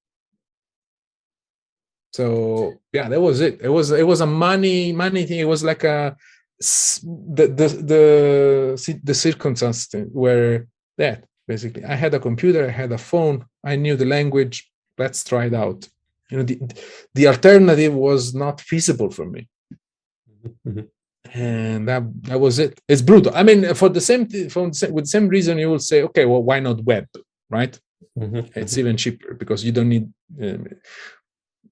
So 2.14 2.74
yeah 2.94 3.10
that 3.10 3.22
was 3.22 3.42
it. 3.42 3.62
It 3.62 3.70
was 3.70 3.92
it 3.92 4.08
was 4.08 4.22
a 4.22 4.26
money 4.26 4.92
money 4.92 5.26
thing. 5.26 5.40
It 5.40 5.48
was 5.48 5.64
like 5.64 5.84
a 5.84 6.16
the 6.60 7.48
the 7.48 7.68
the 7.92 9.00
the 9.04 9.14
circumstance 9.14 9.90
where 10.12 10.68
that 10.98 11.26
basically 11.48 11.84
i 11.84 11.96
had 11.96 12.14
a 12.14 12.20
computer 12.20 12.66
i 12.66 12.70
had 12.70 12.92
a 12.94 12.98
phone 12.98 13.44
i 13.66 13.76
knew 13.76 13.96
the 13.98 14.06
language. 14.06 14.70
Let's 14.98 15.24
try 15.24 15.46
it 15.46 15.56
out 15.56 15.90
you 16.30 16.38
know 16.38 16.44
the, 16.44 16.60
the 17.14 17.28
alternative 17.28 17.94
was 17.94 18.34
not 18.34 18.62
feasible 18.62 19.10
for 19.10 19.26
me 19.26 19.48
mm-hmm. 20.68 20.82
and 21.34 21.88
that 21.88 22.04
that 22.24 22.40
was 22.40 22.60
it 22.60 22.80
it's 22.88 23.02
brutal 23.02 23.32
i 23.36 23.44
mean 23.44 23.74
for 23.74 23.90
the 23.90 24.02
same 24.02 24.28
for 24.50 24.68
the 24.68 24.74
same, 24.74 24.94
with 24.94 25.06
the 25.06 25.10
same 25.10 25.28
reason 25.28 25.58
you 25.58 25.70
will 25.70 25.80
say 25.80 26.02
okay 26.04 26.26
well 26.26 26.44
why 26.44 26.60
not 26.60 26.84
web 26.84 27.06
right 27.50 27.80
Mm-hmm. 28.18 28.60
It's 28.60 28.78
even 28.78 28.98
cheaper 28.98 29.34
because 29.34 29.64
you 29.64 29.72
don't 29.72 29.90
need. 29.90 30.12
Um, 30.42 30.68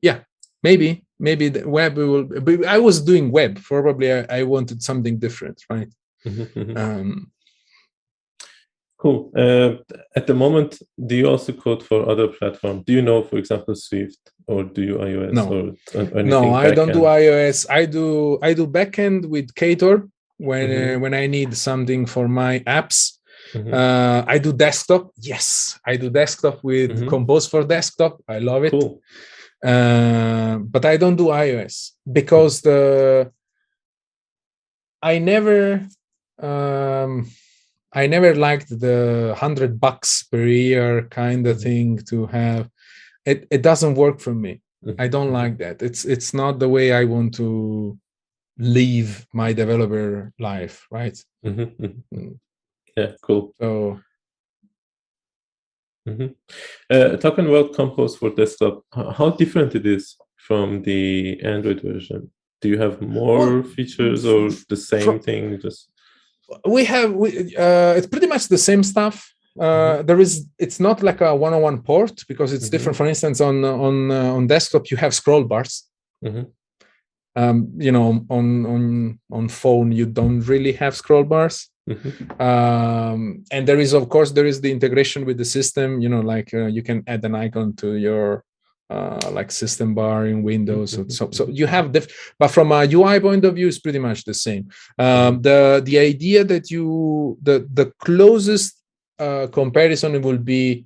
yeah, 0.01 0.21
maybe 0.63 1.03
maybe 1.19 1.49
the 1.49 1.67
web 1.67 1.97
will. 1.97 2.23
But 2.23 2.65
I 2.65 2.79
was 2.79 3.01
doing 3.01 3.31
web. 3.31 3.61
Probably 3.61 4.11
I, 4.11 4.39
I 4.39 4.43
wanted 4.43 4.81
something 4.81 5.19
different, 5.19 5.63
right? 5.69 5.89
Mm-hmm. 6.25 6.59
mm-hmm. 6.59 6.77
Um, 6.77 7.31
cool. 9.01 9.31
Uh, 9.35 9.69
at 10.15 10.27
the 10.27 10.33
moment, 10.33 10.79
do 11.07 11.15
you 11.15 11.27
also 11.27 11.51
code 11.53 11.83
for 11.83 12.07
other 12.07 12.27
platforms? 12.27 12.83
Do 12.85 12.93
you 12.93 13.01
know, 13.01 13.23
for 13.23 13.37
example, 13.37 13.75
Swift, 13.75 14.21
or 14.47 14.63
do 14.63 14.81
you 14.83 14.95
iOS? 14.95 15.33
No, 15.33 15.45
or 16.15 16.23
no, 16.23 16.53
I 16.53 16.71
don't 16.71 16.93
do 16.93 17.03
iOS. 17.21 17.57
I 17.69 17.85
do 17.85 18.37
I 18.41 18.53
do 18.53 18.67
backend 18.67 19.25
with 19.25 19.53
Ktor 19.55 20.09
when 20.37 20.69
mm-hmm. 20.69 20.95
uh, 20.95 20.99
when 20.99 21.13
I 21.13 21.25
need 21.27 21.57
something 21.57 22.05
for 22.05 22.27
my 22.27 22.59
apps. 22.79 23.17
Mm-hmm. 23.53 23.73
Uh, 23.73 24.23
I 24.27 24.37
do 24.37 24.53
desktop. 24.53 25.11
Yes, 25.17 25.79
I 25.85 25.97
do 25.97 26.09
desktop 26.09 26.63
with 26.63 26.91
mm-hmm. 26.91 27.09
Compose 27.09 27.47
for 27.47 27.63
desktop. 27.63 28.21
I 28.27 28.39
love 28.39 28.63
it. 28.65 28.71
Cool. 28.71 29.01
Uh, 29.63 30.57
but 30.57 30.85
I 30.85 30.97
don't 30.97 31.17
do 31.17 31.27
iOS 31.27 31.91
because 32.11 32.61
the 32.61 33.31
I 35.01 35.17
never 35.19 35.87
um, 36.39 37.27
I 37.93 38.07
never 38.07 38.35
liked 38.35 38.69
the 38.69 39.35
hundred 39.37 39.79
bucks 39.79 40.23
per 40.23 40.45
year 40.45 41.03
kind 41.09 41.45
of 41.47 41.57
mm-hmm. 41.57 41.63
thing 41.63 41.97
to 42.09 42.25
have. 42.27 42.69
It 43.25 43.47
it 43.51 43.61
doesn't 43.61 43.95
work 43.95 44.19
for 44.19 44.33
me. 44.33 44.61
Mm-hmm. 44.85 45.01
I 45.01 45.07
don't 45.07 45.31
like 45.31 45.57
that. 45.59 45.81
It's 45.81 46.05
it's 46.05 46.33
not 46.33 46.59
the 46.59 46.69
way 46.69 46.91
I 46.93 47.03
want 47.05 47.35
to 47.35 47.97
live 48.57 49.25
my 49.33 49.53
developer 49.53 50.31
life, 50.39 50.87
right? 50.91 51.17
Mm-hmm. 51.45 51.83
mm-hmm. 51.83 52.17
Mm. 52.17 52.39
Yeah, 52.97 53.11
cool. 53.21 53.53
So 53.59 53.99
Mm-hmm. 56.07 56.27
Uh, 56.89 57.17
talking 57.17 57.47
about 57.47 57.73
Compose 57.73 58.15
for 58.15 58.31
desktop, 58.31 58.83
how 58.91 59.29
different 59.29 59.75
it 59.75 59.85
is 59.85 60.17
from 60.35 60.81
the 60.81 61.39
Android 61.43 61.81
version? 61.81 62.31
Do 62.61 62.69
you 62.69 62.79
have 62.79 63.01
more 63.01 63.61
well, 63.61 63.63
features 63.63 64.25
or 64.25 64.49
the 64.69 64.75
same 64.75 65.03
from, 65.03 65.19
thing? 65.19 65.59
Just 65.59 65.89
we 66.65 66.85
have 66.85 67.13
we, 67.13 67.55
uh, 67.55 67.93
it's 67.97 68.07
pretty 68.07 68.27
much 68.27 68.47
the 68.47 68.57
same 68.57 68.83
stuff. 68.83 69.33
Uh, 69.59 69.63
mm-hmm. 69.63 70.05
there 70.05 70.19
is 70.19 70.47
it's 70.57 70.79
not 70.79 71.03
like 71.03 71.19
a 71.21 71.35
one-on-one 71.35 71.81
port 71.81 72.23
because 72.27 72.53
it's 72.53 72.65
mm-hmm. 72.65 72.71
different. 72.71 72.97
For 72.97 73.05
instance, 73.05 73.41
on 73.41 73.63
on 73.65 74.11
uh, 74.11 74.33
on 74.33 74.47
desktop 74.47 74.89
you 74.91 74.97
have 74.97 75.13
scroll 75.13 75.43
bars. 75.43 75.87
Mm-hmm. 76.23 76.43
Um, 77.35 77.71
you 77.77 77.91
know, 77.91 78.25
on 78.29 78.65
on 78.65 79.19
on 79.31 79.49
phone 79.49 79.91
you 79.91 80.05
don't 80.05 80.41
really 80.41 80.73
have 80.73 80.95
scroll 80.95 81.23
bars. 81.23 81.69
Mm-hmm. 81.89 82.41
Um, 82.41 83.43
and 83.51 83.67
there 83.67 83.79
is, 83.79 83.93
of 83.93 84.07
course, 84.09 84.31
there 84.31 84.45
is 84.45 84.61
the 84.61 84.71
integration 84.71 85.25
with 85.25 85.37
the 85.37 85.45
system. 85.45 85.99
You 85.99 86.09
know, 86.09 86.21
like 86.21 86.53
uh, 86.53 86.67
you 86.67 86.83
can 86.83 87.03
add 87.07 87.25
an 87.25 87.35
icon 87.35 87.73
to 87.77 87.95
your 87.95 88.43
uh, 88.91 89.31
like 89.31 89.51
system 89.51 89.95
bar 89.95 90.27
in 90.27 90.43
Windows. 90.43 90.97
Mm-hmm. 90.97 91.09
So, 91.09 91.31
so 91.31 91.47
you 91.47 91.65
have 91.65 91.91
diff- 91.91 92.33
but 92.37 92.49
from 92.49 92.71
a 92.71 92.85
UI 92.85 93.19
point 93.19 93.45
of 93.45 93.55
view, 93.55 93.67
it's 93.67 93.79
pretty 93.79 93.99
much 93.99 94.25
the 94.25 94.33
same. 94.33 94.69
Um, 94.99 95.41
the 95.41 95.81
the 95.83 95.97
idea 95.97 96.43
that 96.43 96.69
you 96.69 97.37
the 97.41 97.67
the 97.79 97.87
closest 98.05 98.81
uh, 99.19 99.47
comparison 99.47 100.21
will 100.21 100.37
be 100.55 100.85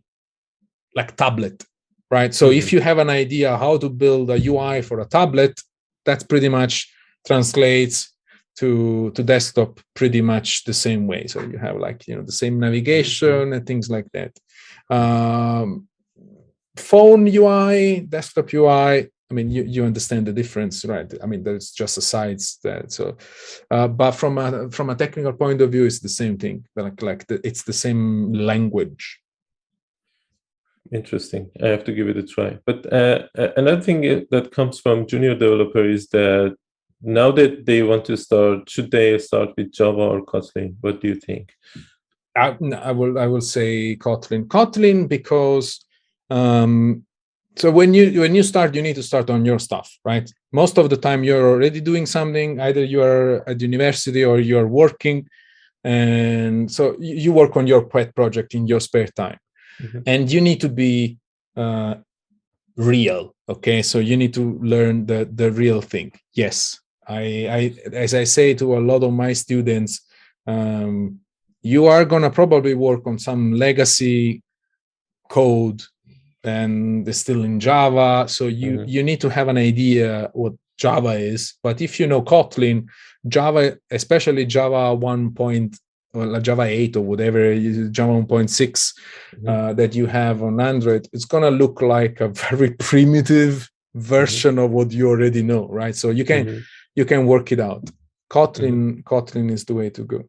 like 0.95 1.15
tablet, 1.15 1.63
right? 2.11 2.33
So 2.33 2.45
mm-hmm. 2.47 2.59
if 2.59 2.71
you 2.73 2.79
have 2.81 2.99
an 2.99 3.09
idea 3.09 3.57
how 3.57 3.77
to 3.77 3.89
build 3.89 4.29
a 4.29 4.39
UI 4.49 4.81
for 4.81 4.99
a 4.99 5.05
tablet, 5.05 5.59
that's 6.05 6.23
pretty 6.23 6.49
much 6.49 6.91
translates 7.25 8.11
to 8.59 9.11
to 9.15 9.23
desktop 9.23 9.79
pretty 9.95 10.21
much 10.21 10.63
the 10.63 10.73
same 10.73 11.07
way 11.07 11.27
so 11.27 11.41
you 11.41 11.57
have 11.57 11.75
like 11.75 12.07
you 12.07 12.15
know 12.15 12.21
the 12.21 12.39
same 12.43 12.57
navigation 12.57 13.51
and 13.51 13.65
things 13.65 13.89
like 13.89 14.07
that 14.13 14.31
um, 14.89 15.87
phone 16.77 17.27
ui 17.27 18.01
desktop 18.01 18.53
ui 18.53 19.09
i 19.29 19.33
mean 19.33 19.49
you, 19.49 19.63
you 19.63 19.83
understand 19.83 20.25
the 20.25 20.33
difference 20.33 20.85
right 20.85 21.13
i 21.23 21.25
mean 21.25 21.43
there's 21.43 21.71
just 21.71 21.97
a 21.97 22.01
sides 22.01 22.59
that 22.63 22.91
so 22.91 23.17
uh, 23.71 23.87
but 23.87 24.11
from 24.11 24.37
a 24.37 24.69
from 24.71 24.89
a 24.89 24.95
technical 24.95 25.33
point 25.33 25.61
of 25.61 25.71
view 25.71 25.85
it's 25.85 25.99
the 25.99 26.09
same 26.09 26.37
thing 26.37 26.65
like 26.75 27.01
like 27.01 27.25
the, 27.27 27.39
it's 27.43 27.63
the 27.63 27.73
same 27.73 28.33
language 28.33 29.19
interesting 30.91 31.49
i 31.63 31.67
have 31.67 31.83
to 31.83 31.93
give 31.93 32.07
it 32.07 32.17
a 32.17 32.23
try 32.23 32.57
but 32.65 32.91
uh, 32.93 33.27
another 33.57 33.81
thing 33.81 34.01
that 34.29 34.51
comes 34.51 34.79
from 34.79 35.07
junior 35.07 35.33
developer 35.33 35.83
is 35.83 36.07
that 36.09 36.55
now 37.01 37.31
that 37.31 37.65
they 37.65 37.83
want 37.83 38.05
to 38.05 38.17
start, 38.17 38.69
should 38.69 38.91
they 38.91 39.17
start 39.19 39.49
with 39.55 39.71
Java 39.71 40.01
or 40.01 40.25
Kotlin? 40.25 40.75
What 40.81 41.01
do 41.01 41.07
you 41.07 41.15
think? 41.15 41.53
I, 42.35 42.57
I 42.81 42.91
will 42.91 43.17
I 43.17 43.27
will 43.27 43.41
say 43.41 43.95
Kotlin. 43.95 44.47
Kotlin 44.47 45.07
because 45.07 45.85
um, 46.29 47.05
so 47.57 47.71
when 47.71 47.93
you 47.93 48.19
when 48.19 48.35
you 48.35 48.43
start, 48.43 48.75
you 48.75 48.81
need 48.81 48.95
to 48.95 49.03
start 49.03 49.29
on 49.29 49.45
your 49.45 49.59
stuff, 49.59 49.97
right? 50.03 50.29
Most 50.51 50.77
of 50.77 50.89
the 50.89 50.97
time, 50.97 51.23
you're 51.23 51.49
already 51.49 51.79
doing 51.79 52.05
something. 52.05 52.59
Either 52.59 52.83
you 52.83 53.01
are 53.01 53.47
at 53.47 53.61
university 53.61 54.25
or 54.25 54.39
you 54.39 54.57
are 54.57 54.67
working, 54.67 55.27
and 55.83 56.69
so 56.69 56.97
you 56.99 57.31
work 57.31 57.55
on 57.55 57.65
your 57.65 57.85
pet 57.85 58.13
project 58.13 58.55
in 58.55 58.67
your 58.67 58.81
spare 58.81 59.07
time, 59.07 59.37
mm-hmm. 59.81 59.99
and 60.05 60.29
you 60.31 60.41
need 60.41 60.59
to 60.61 60.69
be 60.69 61.17
uh, 61.55 61.95
real. 62.75 63.33
Okay, 63.47 63.81
so 63.81 63.99
you 63.99 64.17
need 64.17 64.33
to 64.33 64.59
learn 64.61 65.05
the 65.05 65.29
the 65.33 65.49
real 65.51 65.81
thing. 65.81 66.11
Yes, 66.33 66.79
I, 67.07 67.47
I 67.47 67.93
as 67.93 68.13
I 68.13 68.25
say 68.25 68.53
to 68.55 68.77
a 68.77 68.83
lot 68.83 69.03
of 69.03 69.13
my 69.13 69.31
students, 69.31 70.01
um, 70.45 71.19
you 71.61 71.85
are 71.85 72.03
gonna 72.03 72.31
probably 72.31 72.73
work 72.73 73.07
on 73.07 73.17
some 73.17 73.53
legacy 73.53 74.43
code 75.29 75.81
and 76.45 77.07
it's 77.07 77.19
still 77.19 77.43
in 77.43 77.59
Java. 77.59 78.27
So 78.27 78.47
you 78.47 78.71
mm-hmm. 78.71 78.87
you 78.87 79.03
need 79.03 79.21
to 79.21 79.29
have 79.29 79.47
an 79.47 79.57
idea 79.57 80.29
what 80.33 80.53
Java 80.77 81.13
is. 81.13 81.55
But 81.63 81.81
if 81.81 81.99
you 81.99 82.07
know 82.07 82.21
Kotlin, 82.21 82.87
Java, 83.27 83.77
especially 83.91 84.45
Java 84.45 84.93
1. 84.93 85.31
Point, 85.33 85.77
well, 86.13 86.39
Java 86.41 86.63
8 86.63 86.97
or 86.97 87.01
whatever, 87.01 87.55
Java 87.89 88.13
1.6 88.13 88.49
mm-hmm. 88.49 89.47
uh, 89.47 89.73
that 89.73 89.95
you 89.95 90.05
have 90.05 90.43
on 90.43 90.59
Android, 90.59 91.07
it's 91.13 91.25
gonna 91.25 91.51
look 91.51 91.81
like 91.81 92.21
a 92.21 92.27
very 92.49 92.71
primitive 92.71 93.53
mm-hmm. 93.53 93.99
version 93.99 94.55
mm-hmm. 94.55 94.65
of 94.65 94.71
what 94.71 94.91
you 94.91 95.09
already 95.09 95.43
know, 95.43 95.67
right? 95.67 95.95
So 95.95 96.09
you 96.09 96.25
can 96.25 96.45
mm-hmm 96.45 96.59
you 96.95 97.05
can 97.05 97.25
work 97.25 97.51
it 97.51 97.59
out. 97.59 97.89
Kotlin, 98.29 98.73
mm-hmm. 98.73 98.99
Kotlin 99.01 99.51
is 99.51 99.65
the 99.65 99.75
way 99.75 99.89
to 99.91 100.03
go. 100.03 100.23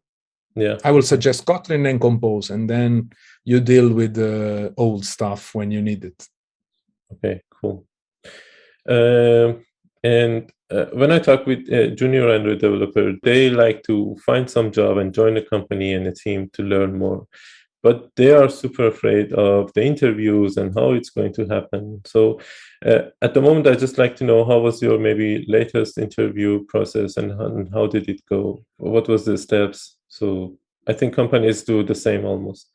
Yeah, 0.55 0.77
I 0.83 0.91
will 0.91 1.01
suggest 1.01 1.45
Kotlin 1.45 1.89
and 1.89 1.99
Compose, 1.99 2.49
and 2.49 2.69
then 2.69 3.11
you 3.49 3.59
deal 3.59 3.89
with 3.99 4.13
the 4.13 4.73
old 4.77 5.05
stuff 5.05 5.55
when 5.55 5.69
you 5.71 5.81
need 5.81 6.03
it. 6.03 6.19
Okay, 7.13 7.41
cool. 7.49 7.85
Uh, 8.95 9.53
and 10.03 10.51
uh, 10.69 10.87
when 10.99 11.11
I 11.11 11.19
talk 11.19 11.45
with 11.45 11.61
uh, 11.71 11.87
junior 11.95 12.29
Android 12.29 12.59
developer, 12.59 13.13
they 13.23 13.49
like 13.49 13.83
to 13.83 14.17
find 14.25 14.49
some 14.49 14.71
job 14.71 14.97
and 14.97 15.13
join 15.13 15.37
a 15.37 15.41
company 15.41 15.93
and 15.93 16.05
a 16.07 16.13
team 16.13 16.49
to 16.53 16.63
learn 16.63 16.97
more 16.97 17.25
but 17.83 18.11
they 18.17 18.31
are 18.31 18.49
super 18.49 18.87
afraid 18.87 19.31
of 19.33 19.71
the 19.73 19.83
interviews 19.83 20.57
and 20.57 20.73
how 20.75 20.91
it's 20.91 21.09
going 21.09 21.31
to 21.33 21.45
happen. 21.45 22.01
So 22.05 22.41
uh, 22.85 23.03
at 23.21 23.33
the 23.33 23.41
moment, 23.41 23.67
I 23.67 23.75
just 23.75 23.97
like 23.97 24.15
to 24.17 24.25
know 24.25 24.43
how 24.43 24.59
was 24.59 24.81
your 24.81 24.99
maybe 24.99 25.45
latest 25.47 25.97
interview 25.97 26.65
process 26.65 27.17
and 27.17 27.31
and 27.31 27.69
how 27.73 27.87
did 27.87 28.09
it 28.09 28.21
go? 28.27 28.63
What 28.77 29.07
was 29.07 29.23
the 29.23 29.37
steps? 29.37 29.97
So 30.09 30.57
I 30.87 30.93
think 30.93 31.13
companies 31.13 31.63
do 31.63 31.83
the 31.83 31.95
same 31.95 32.25
almost. 32.25 32.71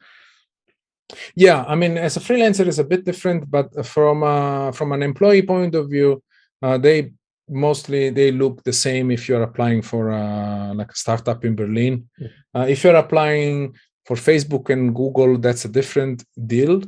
Yeah, 1.35 1.65
I 1.65 1.75
mean, 1.75 1.99
as 1.99 2.17
a 2.17 2.21
freelancer, 2.21 2.67
it's 2.67 2.79
a 2.79 2.85
bit 2.85 3.05
different, 3.05 3.51
but 3.51 3.85
from 3.85 4.23
uh, 4.23 4.73
from 4.73 4.93
an 4.93 5.03
employee 5.03 5.43
point 5.43 5.75
of 5.75 5.91
view, 5.91 6.23
uh, 6.63 6.79
they 6.79 7.13
mostly 7.49 8.11
they 8.11 8.33
look 8.33 8.63
the 8.63 8.73
same 8.73 9.11
if 9.11 9.29
you're 9.29 9.43
applying 9.43 9.83
for 9.83 10.11
uh, 10.11 10.73
like 10.75 10.91
a 10.91 10.97
startup 10.97 11.45
in 11.45 11.55
Berlin. 11.55 12.09
Uh, 12.55 12.67
if 12.69 12.83
you're 12.85 12.97
applying 12.97 13.75
for 14.05 14.17
facebook 14.17 14.71
and 14.71 14.95
google 14.95 15.39
that's 15.39 15.65
a 15.65 15.69
different 15.69 16.25
deal 16.47 16.83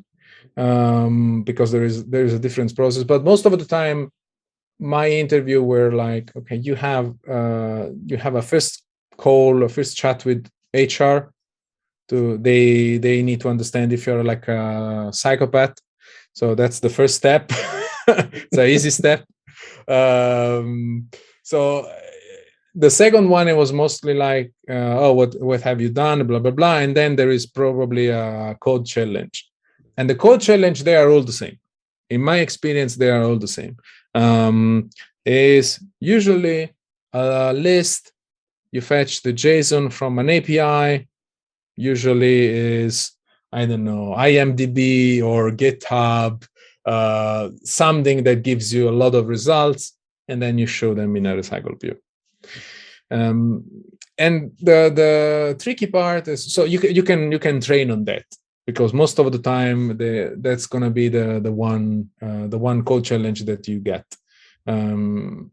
um, 0.56 1.42
because 1.42 1.70
there 1.72 1.84
is 1.84 2.04
there 2.06 2.24
is 2.24 2.34
a 2.34 2.38
different 2.38 2.74
process 2.74 3.04
but 3.04 3.24
most 3.24 3.46
of 3.46 3.58
the 3.58 3.64
time 3.64 4.10
my 4.78 5.08
interview 5.08 5.62
were 5.62 5.92
like 5.92 6.30
okay 6.36 6.56
you 6.56 6.74
have 6.74 7.14
uh, 7.28 7.88
you 8.06 8.16
have 8.16 8.34
a 8.34 8.42
first 8.42 8.82
call 9.16 9.62
a 9.62 9.68
first 9.68 9.96
chat 9.96 10.24
with 10.24 10.48
hr 10.74 11.30
to 12.08 12.38
they 12.38 12.98
they 12.98 13.22
need 13.22 13.40
to 13.40 13.48
understand 13.48 13.92
if 13.92 14.06
you're 14.06 14.24
like 14.24 14.48
a 14.48 15.10
psychopath. 15.12 15.74
So 16.32 16.54
that's 16.54 16.80
the 16.80 16.90
first 16.90 17.16
step. 17.16 17.50
It's 18.06 18.58
an 18.58 18.68
easy 18.68 18.90
step. 18.90 19.24
Um, 19.88 21.08
so 21.42 21.90
the 22.74 22.90
second 22.90 23.30
one 23.30 23.48
it 23.48 23.56
was 23.56 23.72
mostly 23.72 24.12
like 24.12 24.52
uh, 24.68 24.98
oh 25.04 25.12
what 25.14 25.40
what 25.40 25.62
have 25.62 25.80
you 25.80 25.88
done? 25.88 26.26
Blah 26.26 26.40
blah 26.40 26.50
blah. 26.50 26.78
And 26.78 26.94
then 26.94 27.16
there 27.16 27.30
is 27.30 27.46
probably 27.46 28.08
a 28.08 28.56
code 28.60 28.84
challenge. 28.84 29.48
And 29.96 30.10
the 30.10 30.14
code 30.14 30.42
challenge 30.42 30.82
they 30.82 30.96
are 30.96 31.08
all 31.08 31.22
the 31.22 31.32
same. 31.32 31.58
In 32.10 32.20
my 32.20 32.38
experience 32.40 32.96
they 32.96 33.10
are 33.10 33.22
all 33.22 33.38
the 33.38 33.48
same. 33.48 33.76
Um, 34.14 34.90
is 35.24 35.80
usually 35.98 36.74
a 37.12 37.52
list. 37.54 38.12
You 38.70 38.82
fetch 38.82 39.22
the 39.22 39.32
json 39.32 39.90
from 39.92 40.18
an 40.18 40.28
api 40.28 41.08
usually 41.76 42.46
is 42.46 43.12
I 43.54 43.66
don't 43.66 43.84
know, 43.84 44.14
IMDb 44.18 45.22
or 45.22 45.52
GitHub, 45.52 46.44
uh, 46.84 47.50
something 47.62 48.24
that 48.24 48.42
gives 48.42 48.74
you 48.74 48.88
a 48.88 48.98
lot 49.02 49.14
of 49.14 49.28
results, 49.28 49.96
and 50.26 50.42
then 50.42 50.58
you 50.58 50.66
show 50.66 50.92
them 50.92 51.14
in 51.16 51.26
a 51.26 51.36
RecyclerView. 51.36 51.96
Um, 53.12 53.64
and 54.18 54.52
the 54.60 54.90
the 54.94 55.56
tricky 55.62 55.86
part 55.86 56.28
is 56.28 56.52
so 56.52 56.64
you 56.64 56.78
can 56.78 56.94
you 56.94 57.02
can 57.02 57.32
you 57.32 57.38
can 57.38 57.60
train 57.60 57.90
on 57.90 58.04
that 58.04 58.24
because 58.66 58.92
most 58.92 59.18
of 59.18 59.30
the 59.32 59.38
time 59.38 59.96
the 59.96 60.34
that's 60.38 60.66
to 60.66 60.90
be 60.90 61.08
the 61.08 61.40
the 61.40 61.52
one 61.52 62.08
uh, 62.22 62.46
the 62.46 62.58
one 62.58 62.84
code 62.84 63.04
challenge 63.04 63.44
that 63.44 63.66
you 63.66 63.80
get 63.80 64.06
um, 64.66 65.50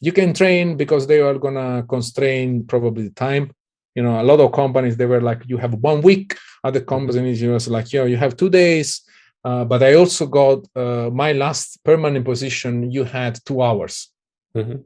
you 0.00 0.12
can 0.12 0.34
train 0.34 0.76
because 0.76 1.06
they 1.06 1.20
are 1.20 1.38
to 1.38 1.84
constrain 1.88 2.64
probably 2.66 3.04
the 3.04 3.14
time 3.14 3.52
you 3.94 4.02
know 4.02 4.20
a 4.20 4.24
lot 4.24 4.40
of 4.40 4.52
companies 4.52 4.96
they 4.96 5.06
were 5.06 5.20
like 5.20 5.42
you 5.46 5.56
have 5.56 5.74
one 5.74 6.00
week 6.02 6.36
other 6.64 6.80
companies 6.80 7.40
you 7.42 7.50
was 7.50 7.68
like 7.68 7.92
yo 7.92 8.04
you 8.04 8.16
have 8.16 8.36
two 8.36 8.50
days. 8.50 9.02
Uh, 9.42 9.64
but 9.64 9.82
i 9.82 9.94
also 9.94 10.26
got 10.26 10.58
uh, 10.76 11.08
my 11.24 11.32
last 11.32 11.82
permanent 11.82 12.26
position 12.26 12.90
you 12.90 13.04
had 13.04 13.38
two 13.46 13.62
hours. 13.62 14.12
Mm-hmm. 14.54 14.80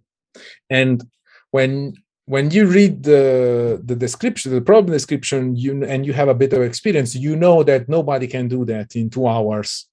and 0.70 1.02
when 1.50 1.94
when 2.26 2.50
you 2.50 2.66
read 2.66 3.02
the 3.02 3.80
the 3.84 3.96
description 3.96 4.52
the 4.52 4.60
problem 4.60 4.92
description 4.92 5.56
you 5.56 5.84
and 5.84 6.06
you 6.06 6.12
have 6.12 6.28
a 6.28 6.34
bit 6.34 6.52
of 6.52 6.62
experience 6.62 7.14
you 7.14 7.34
know 7.36 7.62
that 7.62 7.88
nobody 7.88 8.26
can 8.26 8.46
do 8.46 8.64
that 8.64 8.94
in 8.94 9.10
two 9.10 9.26
hours 9.26 9.86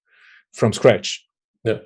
from 0.53 0.73
scratch. 0.73 1.25
Yeah. 1.63 1.79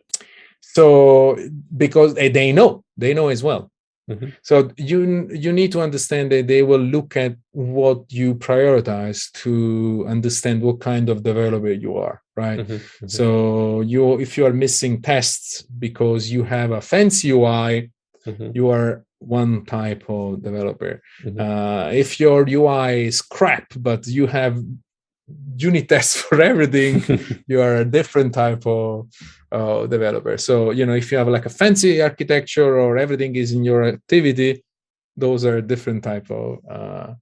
So 0.62 1.38
because 1.76 2.14
they 2.16 2.52
know 2.52 2.84
they 2.98 3.14
know 3.14 3.28
as 3.30 3.42
well 3.44 3.72
mm-hmm. 4.10 4.30
so 4.42 4.72
you 4.78 5.28
you 5.32 5.52
need 5.54 5.72
to 5.72 5.82
understand 5.82 6.32
that 6.32 6.48
they 6.48 6.64
will 6.64 6.80
look 6.80 7.16
at 7.18 7.36
what 7.52 8.12
you 8.12 8.36
prioritize 8.36 9.32
to 9.32 10.06
understand 10.08 10.62
what 10.62 10.80
kind 10.80 11.10
of 11.10 11.24
developer 11.24 11.72
you 11.72 11.96
are 11.98 12.22
right 12.36 12.60
mm-hmm. 12.60 12.74
Mm-hmm. 12.74 13.08
so 13.08 13.82
you 13.82 14.20
if 14.20 14.38
you 14.38 14.46
are 14.46 14.54
missing 14.54 15.02
tests 15.02 15.62
because 15.80 16.32
you 16.32 16.44
have 16.44 16.72
a 16.72 16.82
fancy 16.82 17.32
ui 17.32 17.92
mm-hmm. 18.26 18.52
you 18.54 18.70
are 18.70 19.06
one 19.20 19.66
type 19.66 20.04
of 20.08 20.44
developer. 20.44 21.02
Mm-hmm. 21.24 21.40
Uh, 21.40 21.90
if 21.92 22.20
your 22.20 22.46
UI 22.48 23.08
is 23.08 23.22
crap, 23.22 23.68
but 23.78 24.08
you 24.08 24.28
have 24.28 24.62
unit 25.58 25.90
tests 25.90 26.22
for 26.22 26.42
everything, 26.42 27.04
you 27.48 27.62
are 27.62 27.78
a 27.78 27.86
different 27.86 28.34
type 28.34 28.66
of 28.66 29.08
uh, 29.56 29.88
developer. 29.88 30.38
So, 30.38 30.72
you 30.72 30.86
know, 30.86 30.96
if 30.96 31.12
you 31.12 31.18
have 31.18 31.30
like 31.30 31.46
a 31.46 31.58
fancy 31.62 32.02
architecture 32.02 32.78
or 32.78 32.98
everything 32.98 33.36
is 33.36 33.54
in 33.54 33.64
your 33.64 33.84
activity, 33.86 34.64
those 35.16 35.46
are 35.46 35.62
different 35.62 36.04
type 36.04 36.30
of. 36.30 36.60
Uh, 36.70 37.14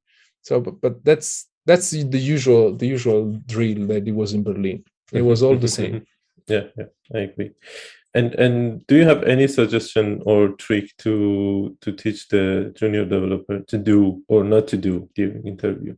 so, 0.42 0.60
but, 0.60 0.82
but 0.82 1.06
that's 1.06 1.48
that's 1.66 1.92
the 1.92 2.20
usual 2.36 2.76
the 2.76 2.88
usual 2.88 3.40
drill 3.46 3.88
that 3.88 4.08
it 4.08 4.16
was 4.22 4.34
in 4.34 4.44
Berlin. 4.44 4.84
It 5.12 5.22
was 5.22 5.44
all 5.44 5.56
the 5.56 5.68
same. 5.68 6.06
yeah, 6.48 6.66
yeah, 6.78 6.90
I 7.14 7.20
agree. 7.20 7.52
And 8.16 8.34
and 8.36 8.86
do 8.88 8.96
you 8.96 9.06
have 9.06 9.24
any 9.24 9.48
suggestion 9.48 10.22
or 10.26 10.50
trick 10.66 10.86
to 11.00 11.78
to 11.82 11.92
teach 11.92 12.28
the 12.30 12.74
junior 12.76 13.06
developer 13.06 13.60
to 13.60 13.78
do 13.78 14.24
or 14.28 14.44
not 14.44 14.68
to 14.70 14.78
do 14.78 15.08
during 15.16 15.48
interview? 15.48 15.96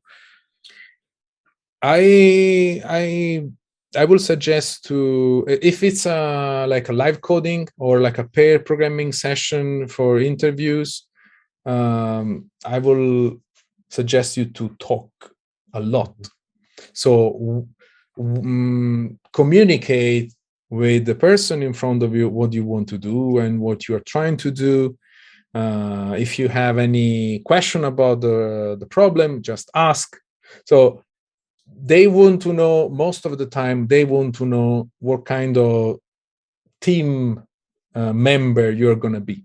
I 1.82 2.82
I 2.86 3.50
I 3.96 4.06
will 4.06 4.20
suggest 4.20 4.86
to 4.86 5.46
if 5.48 5.84
it's 5.84 6.06
a 6.06 6.66
like 6.68 6.90
a 6.90 6.94
live 6.94 7.22
coding 7.22 7.68
or 7.78 8.00
like 8.00 8.18
a 8.18 8.24
pair 8.24 8.60
programming 8.60 9.12
session 9.12 9.88
for 9.88 10.20
interviews, 10.20 11.08
um, 11.66 12.50
I 12.66 12.80
will 12.80 13.42
suggest 13.90 14.38
you 14.38 14.46
to 14.46 14.70
talk 14.80 15.10
a 15.74 15.80
lot. 15.80 16.16
So 16.94 17.68
um, 18.20 19.20
communicate 19.34 20.34
with 20.70 21.06
the 21.06 21.16
person 21.16 21.62
in 21.64 21.74
front 21.74 22.04
of 22.04 22.16
you 22.16 22.30
what 22.30 22.54
you 22.54 22.66
want 22.66 22.90
to 22.90 22.98
do 22.98 23.38
and 23.40 23.60
what 23.60 23.88
you 23.88 23.96
are 23.96 24.02
trying 24.02 24.38
to 24.38 24.52
do 24.52 24.98
uh, 25.54 26.16
if 26.18 26.38
you 26.38 26.50
have 26.50 26.78
any 26.78 27.40
question 27.40 27.86
about 27.86 28.22
the, 28.22 28.76
the 28.80 28.86
problem 28.86 29.42
just 29.42 29.70
ask 29.76 30.18
so 30.66 31.04
they 31.84 32.08
want 32.08 32.42
to 32.42 32.54
know 32.54 32.90
most 32.90 33.26
of 33.26 33.38
the 33.38 33.46
time 33.46 33.88
they 33.88 34.06
want 34.06 34.36
to 34.36 34.46
know 34.46 34.90
what 35.00 35.26
kind 35.26 35.58
of 35.58 36.00
team 36.82 37.44
uh, 37.94 38.14
member 38.14 38.72
you're 38.72 38.96
going 38.96 39.14
to 39.14 39.20
be 39.20 39.44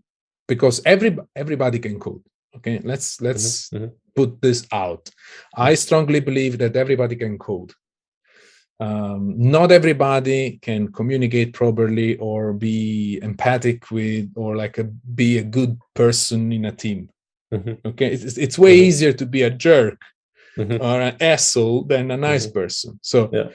because 0.49 0.81
every 0.85 1.17
everybody 1.35 1.79
can 1.79 1.99
code 1.99 2.23
okay 2.57 2.81
let's 2.83 3.21
let's 3.21 3.69
mm-hmm, 3.69 3.85
mm-hmm. 3.85 3.95
put 4.15 4.41
this 4.43 4.67
out 4.73 5.09
i 5.57 5.75
strongly 5.75 6.21
believe 6.21 6.59
that 6.59 6.77
everybody 6.77 7.17
can 7.17 7.39
code 7.39 7.73
um, 8.81 9.35
not 9.37 9.71
everybody 9.71 10.59
can 10.63 10.91
communicate 10.91 11.53
properly 11.53 12.17
or 12.17 12.55
be 12.55 13.19
empathic 13.23 13.91
with 13.91 14.33
or 14.35 14.57
like 14.57 14.79
a, 14.79 14.85
be 14.85 15.37
a 15.37 15.45
good 15.45 15.79
person 15.95 16.51
in 16.51 16.65
a 16.65 16.73
team 16.73 17.11
mm-hmm. 17.53 17.75
okay 17.87 18.09
it's, 18.09 18.39
it's 18.39 18.59
way 18.59 18.77
mm-hmm. 18.77 18.89
easier 18.89 19.13
to 19.13 19.27
be 19.27 19.43
a 19.43 19.51
jerk 19.51 20.01
mm-hmm. 20.57 20.83
or 20.83 21.01
an 21.01 21.17
asshole 21.21 21.85
than 21.85 22.11
a 22.11 22.17
nice 22.17 22.47
mm-hmm. 22.47 22.61
person 22.61 22.99
so 23.03 23.31
yeah. 23.33 23.49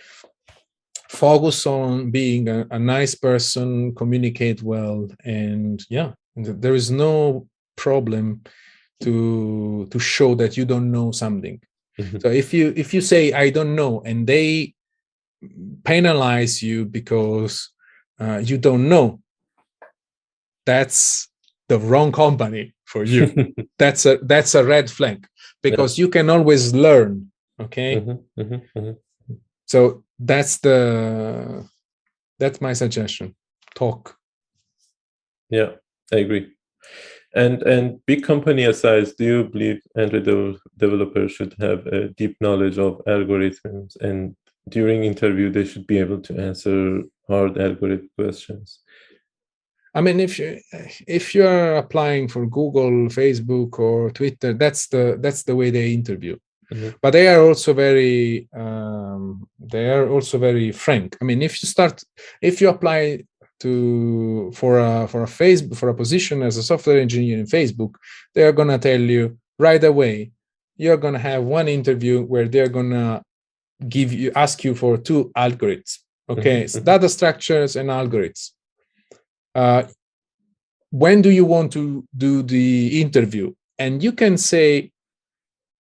focus 1.10 1.66
on 1.66 2.12
being 2.12 2.48
a, 2.50 2.66
a, 2.72 2.80
nice 2.80 3.16
person 3.16 3.94
communicate 3.96 4.62
well 4.62 5.08
and 5.24 5.84
yeah 5.90 6.12
there 6.36 6.76
is 6.76 6.92
no 6.92 7.48
problem 7.76 8.42
to 9.02 9.88
to 9.92 10.00
show 10.00 10.36
that 10.36 10.58
you 10.58 10.66
don't 10.66 10.92
know 10.92 11.12
something 11.12 11.60
mm-hmm. 12.00 12.18
so 12.20 12.30
if 12.30 12.54
you 12.54 12.74
if 12.76 12.94
you 12.94 13.02
say 13.02 13.34
i 13.34 13.50
don't 13.50 13.76
know 13.76 14.02
and 14.06 14.28
they 14.28 14.74
penalize 15.84 16.64
you 16.64 16.86
because 16.86 17.72
uh, 18.20 18.38
you 18.38 18.58
don't 18.58 18.88
know 18.88 19.20
that's 20.66 21.30
the 21.68 21.78
wrong 21.80 22.12
company 22.12 22.74
for 22.86 23.04
you 23.04 23.54
that's 23.78 24.06
a 24.06 24.18
that's 24.24 24.56
a 24.56 24.64
red 24.64 24.90
flag 24.90 25.28
because 25.70 25.98
yeah. 25.98 26.04
you 26.04 26.10
can 26.10 26.30
always 26.30 26.74
learn 26.74 27.32
okay? 27.60 27.92
Mm-hmm, 27.98 28.42
mm-hmm, 28.42 28.80
mm-hmm. 28.80 29.34
so 29.66 30.04
that's 30.20 30.58
the 30.60 31.68
that's 32.40 32.60
my 32.62 32.74
suggestion. 32.74 33.36
Talk. 33.76 34.18
Yeah 35.50 35.72
i 36.14 36.18
agree. 36.18 36.46
And 37.34 37.64
and 37.64 37.86
big 38.06 38.24
company 38.24 38.72
size 38.74 39.14
do 39.20 39.24
you 39.32 39.40
believe 39.54 39.80
android 39.98 40.58
developers 40.78 41.32
should 41.36 41.54
have 41.60 41.80
a 41.88 42.10
deep 42.20 42.36
knowledge 42.40 42.78
of 42.78 43.02
algorithms? 43.16 43.90
And 44.08 44.36
during 44.70 45.04
interview 45.04 45.48
they 45.52 45.66
should 45.66 45.88
be 45.88 46.00
able 46.00 46.22
to 46.28 46.34
answer 46.48 47.02
hard 47.28 47.58
algorithm 47.58 48.10
questions 48.18 48.80
i 49.96 50.02
mean 50.02 50.20
if 50.20 50.38
you 50.38 50.60
if 51.08 51.34
you're 51.34 51.78
applying 51.78 52.28
for 52.28 52.46
google 52.46 52.92
facebook 53.10 53.80
or 53.80 54.12
twitter 54.12 54.54
that's 54.54 54.88
the 54.88 55.18
that's 55.22 55.44
the 55.44 55.56
way 55.56 55.70
they 55.70 55.94
interview 55.94 56.38
mm-hmm. 56.72 56.90
but 57.02 57.12
they 57.12 57.28
are 57.28 57.42
also 57.42 57.74
very 57.74 58.48
um, 58.56 59.48
they 59.60 59.90
are 59.90 60.08
also 60.10 60.38
very 60.38 60.72
frank 60.72 61.18
i 61.22 61.24
mean 61.24 61.42
if 61.42 61.64
you 61.64 61.68
start 61.68 62.04
if 62.42 62.62
you 62.62 62.70
apply 62.70 63.24
to 63.60 64.52
for 64.54 64.80
a 64.80 65.08
for 65.08 65.24
a 65.24 65.28
facebook 65.42 65.78
for 65.78 65.90
a 65.90 65.96
position 65.96 66.44
as 66.44 66.58
a 66.58 66.64
software 66.64 67.00
engineer 67.00 67.38
in 67.40 67.46
facebook 67.46 67.96
they 68.34 68.44
are 68.44 68.52
going 68.52 68.68
to 68.68 68.78
tell 68.78 69.00
you 69.00 69.38
right 69.58 69.84
away 69.84 70.32
you're 70.78 70.98
going 70.98 71.14
to 71.14 71.20
have 71.20 71.44
one 71.44 71.70
interview 71.70 72.22
where 72.22 72.48
they're 72.50 72.68
going 72.68 72.90
to 72.90 73.22
give 73.88 74.12
you 74.12 74.32
ask 74.36 74.64
you 74.64 74.76
for 74.76 74.98
two 74.98 75.32
algorithms 75.38 76.00
okay 76.30 76.64
mm-hmm. 76.64 76.68
so 76.68 76.80
data 76.82 77.08
structures 77.08 77.76
and 77.76 77.90
algorithms 77.90 78.52
uh, 79.56 79.84
when 80.92 81.22
do 81.22 81.30
you 81.30 81.46
want 81.46 81.72
to 81.74 82.06
do 82.16 82.44
the 82.44 83.02
interview 83.02 83.54
and 83.80 84.04
you 84.04 84.12
can 84.12 84.38
say 84.38 84.92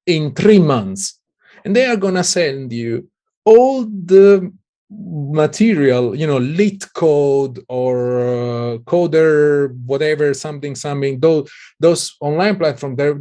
in 0.05 0.33
three 0.33 0.59
months 0.59 1.19
and 1.63 1.75
they 1.75 1.85
are 1.85 1.95
going 1.97 2.15
to 2.15 2.23
send 2.23 2.71
you 2.71 3.07
all 3.45 3.85
the 3.85 4.51
material 4.89 6.15
you 6.15 6.27
know 6.27 6.39
LeetCode 6.39 7.63
or 7.69 8.19
uh, 8.19 8.77
coder 8.79 9.75
whatever 9.85 10.33
something 10.33 10.75
something 10.75 11.19
those 11.19 11.51
those 11.79 12.15
online 12.21 12.55
platforms 12.55 12.97
there 12.97 13.19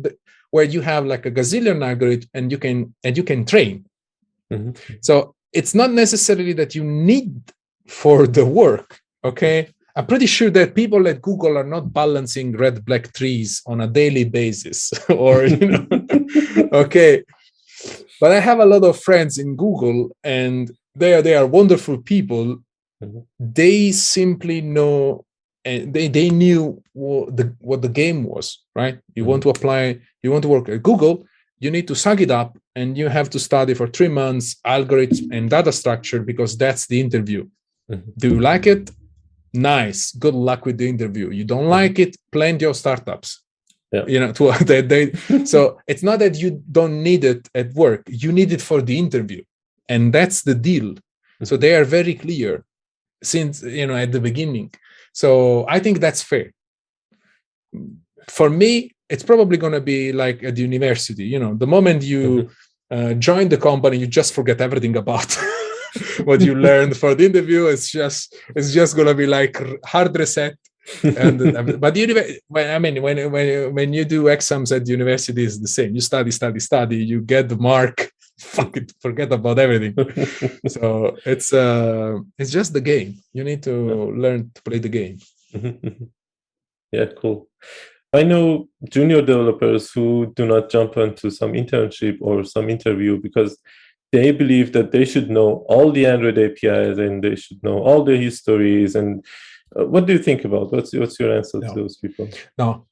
where 0.50 0.64
you 0.64 0.80
have 0.80 1.04
like 1.06 1.26
a 1.26 1.30
gazillion 1.30 1.84
algorithm 1.84 2.28
and 2.34 2.52
you 2.52 2.58
can 2.58 2.94
and 3.02 3.16
you 3.16 3.24
can 3.24 3.44
train 3.44 3.84
Mm-hmm. 4.52 4.96
So 5.00 5.34
it's 5.52 5.74
not 5.74 5.92
necessarily 5.92 6.52
that 6.54 6.74
you 6.74 6.84
need 6.84 7.52
for 7.86 8.26
the 8.26 8.44
work. 8.44 9.00
Okay. 9.24 9.70
I'm 9.96 10.06
pretty 10.06 10.26
sure 10.26 10.50
that 10.50 10.74
people 10.74 11.06
at 11.06 11.22
Google 11.22 11.56
are 11.56 11.64
not 11.64 11.92
balancing 11.92 12.56
red 12.56 12.84
black 12.84 13.12
trees 13.12 13.62
on 13.66 13.80
a 13.80 13.86
daily 13.86 14.24
basis 14.24 14.92
or, 15.08 15.44
you 15.44 15.66
know, 15.66 15.86
okay. 16.72 17.22
But 18.20 18.32
I 18.32 18.40
have 18.40 18.58
a 18.58 18.66
lot 18.66 18.82
of 18.84 19.00
friends 19.00 19.38
in 19.38 19.56
Google 19.56 20.10
and 20.24 20.70
they 20.96 21.14
are, 21.14 21.22
they 21.22 21.34
are 21.34 21.46
wonderful 21.46 21.98
people. 21.98 22.62
Mm-hmm. 23.02 23.20
They 23.38 23.92
simply 23.92 24.60
know 24.60 25.24
and 25.64 25.94
they, 25.94 26.08
they 26.08 26.28
knew 26.30 26.82
what 26.92 27.36
the 27.36 27.54
what 27.60 27.80
the 27.80 27.88
game 27.88 28.24
was, 28.24 28.62
right? 28.74 28.98
You 29.14 29.22
mm-hmm. 29.22 29.30
want 29.30 29.42
to 29.44 29.50
apply, 29.50 30.00
you 30.22 30.30
want 30.30 30.42
to 30.42 30.48
work 30.48 30.68
at 30.68 30.82
Google, 30.82 31.24
you 31.58 31.70
need 31.70 31.88
to 31.88 31.94
suck 31.94 32.20
it 32.20 32.30
up 32.30 32.58
and 32.76 32.98
you 32.98 33.08
have 33.08 33.30
to 33.30 33.38
study 33.38 33.74
for 33.74 33.86
three 33.86 34.08
months 34.08 34.56
algorithm 34.64 35.32
and 35.32 35.48
data 35.48 35.72
structure 35.72 36.20
because 36.20 36.56
that's 36.56 36.86
the 36.86 37.00
interview. 37.00 37.46
Mm-hmm. 37.90 38.10
Do 38.18 38.28
you 38.28 38.40
like 38.40 38.66
it? 38.66 38.90
Nice. 39.54 40.10
Good 40.12 40.34
luck 40.34 40.66
with 40.66 40.78
the 40.78 40.88
interview. 40.88 41.30
You 41.30 41.44
don't 41.44 41.68
like 41.68 41.98
it? 42.00 42.16
Plenty 42.32 42.64
of 42.66 42.76
startups. 42.76 43.42
Yeah. 43.92 44.04
You 44.06 44.20
know, 44.20 44.32
to, 44.38 44.52
they, 44.64 44.80
they, 44.82 45.12
so 45.44 45.80
it's 45.86 46.02
not 46.02 46.18
that 46.18 46.36
you 46.36 46.62
don't 46.70 47.02
need 47.02 47.24
it 47.24 47.48
at 47.54 47.72
work. 47.74 48.02
You 48.08 48.32
need 48.32 48.52
it 48.52 48.60
for 48.60 48.82
the 48.82 48.98
interview, 48.98 49.42
and 49.88 50.12
that's 50.12 50.42
the 50.42 50.54
deal. 50.54 50.94
So 51.42 51.56
they 51.56 51.74
are 51.74 51.84
very 51.84 52.14
clear 52.14 52.64
since 53.22 53.62
you 53.62 53.86
know 53.86 53.96
at 53.96 54.12
the 54.12 54.20
beginning. 54.20 54.72
So 55.12 55.64
I 55.68 55.78
think 55.78 56.00
that's 56.00 56.22
fair. 56.22 56.52
For 58.28 58.50
me, 58.50 58.94
it's 59.08 59.22
probably 59.22 59.56
going 59.56 59.72
to 59.72 59.80
be 59.80 60.12
like 60.12 60.42
at 60.42 60.56
the 60.56 60.62
university. 60.62 61.24
You 61.24 61.38
know, 61.38 61.54
the 61.54 61.66
moment 61.66 62.02
you 62.02 62.50
mm-hmm. 62.90 63.10
uh, 63.10 63.14
join 63.14 63.48
the 63.48 63.58
company, 63.58 63.98
you 63.98 64.06
just 64.06 64.32
forget 64.32 64.60
everything 64.60 64.96
about 64.96 65.36
what 66.24 66.40
you 66.40 66.54
learned 66.54 66.96
for 66.96 67.14
the 67.14 67.26
interview. 67.26 67.66
It's 67.66 67.90
just 67.90 68.34
it's 68.54 68.72
just 68.72 68.96
to 68.96 69.14
be 69.14 69.26
like 69.26 69.56
hard 69.84 70.16
reset. 70.16 70.56
and 71.02 71.38
but 71.80 71.94
the 71.94 72.40
when 72.48 72.70
I 72.70 72.78
mean 72.78 73.02
when 73.02 73.32
when 73.32 73.74
when 73.74 73.92
you 73.92 74.04
do 74.04 74.28
exams 74.28 74.72
at 74.72 74.88
university 74.88 75.44
is 75.44 75.60
the 75.60 75.68
same. 75.68 75.94
You 75.94 76.00
study, 76.00 76.30
study, 76.30 76.60
study. 76.60 76.96
You 76.96 77.20
get 77.20 77.48
the 77.48 77.56
mark. 77.56 78.10
Fuck 78.38 78.76
it, 78.76 78.92
forget 79.00 79.32
about 79.32 79.60
everything. 79.60 79.94
so 80.66 81.16
it's 81.24 81.52
uh 81.52 82.18
it's 82.38 82.50
just 82.50 82.72
the 82.72 82.80
game. 82.80 83.22
You 83.32 83.44
need 83.44 83.62
to 83.62 83.74
learn 84.12 84.50
to 84.54 84.62
play 84.62 84.78
the 84.80 84.88
game. 84.88 85.18
yeah, 86.92 87.06
cool. 87.16 87.48
I 88.12 88.22
know 88.22 88.68
junior 88.88 89.22
developers 89.22 89.90
who 89.90 90.32
do 90.36 90.46
not 90.46 90.70
jump 90.70 90.96
into 90.96 91.30
some 91.30 91.52
internship 91.52 92.18
or 92.20 92.44
some 92.44 92.70
interview 92.70 93.20
because 93.20 93.58
they 94.14 94.30
believe 94.30 94.72
that 94.72 94.92
they 94.92 95.04
should 95.04 95.28
know 95.28 95.64
all 95.68 95.90
the 95.90 96.06
Android 96.06 96.38
APIs 96.38 96.98
and 96.98 97.14
they 97.24 97.34
should 97.34 97.60
know 97.64 97.78
all 97.86 98.04
the 98.04 98.16
histories. 98.16 98.94
And 98.94 99.24
uh, 99.76 99.86
what 99.86 100.06
do 100.06 100.12
you 100.12 100.22
think 100.28 100.44
about? 100.44 100.70
What's 100.72 100.94
what's 100.94 101.18
your 101.18 101.32
answer 101.38 101.58
no. 101.58 101.66
to 101.66 101.74
those 101.80 101.96
people? 101.96 102.28
No, 102.56 102.86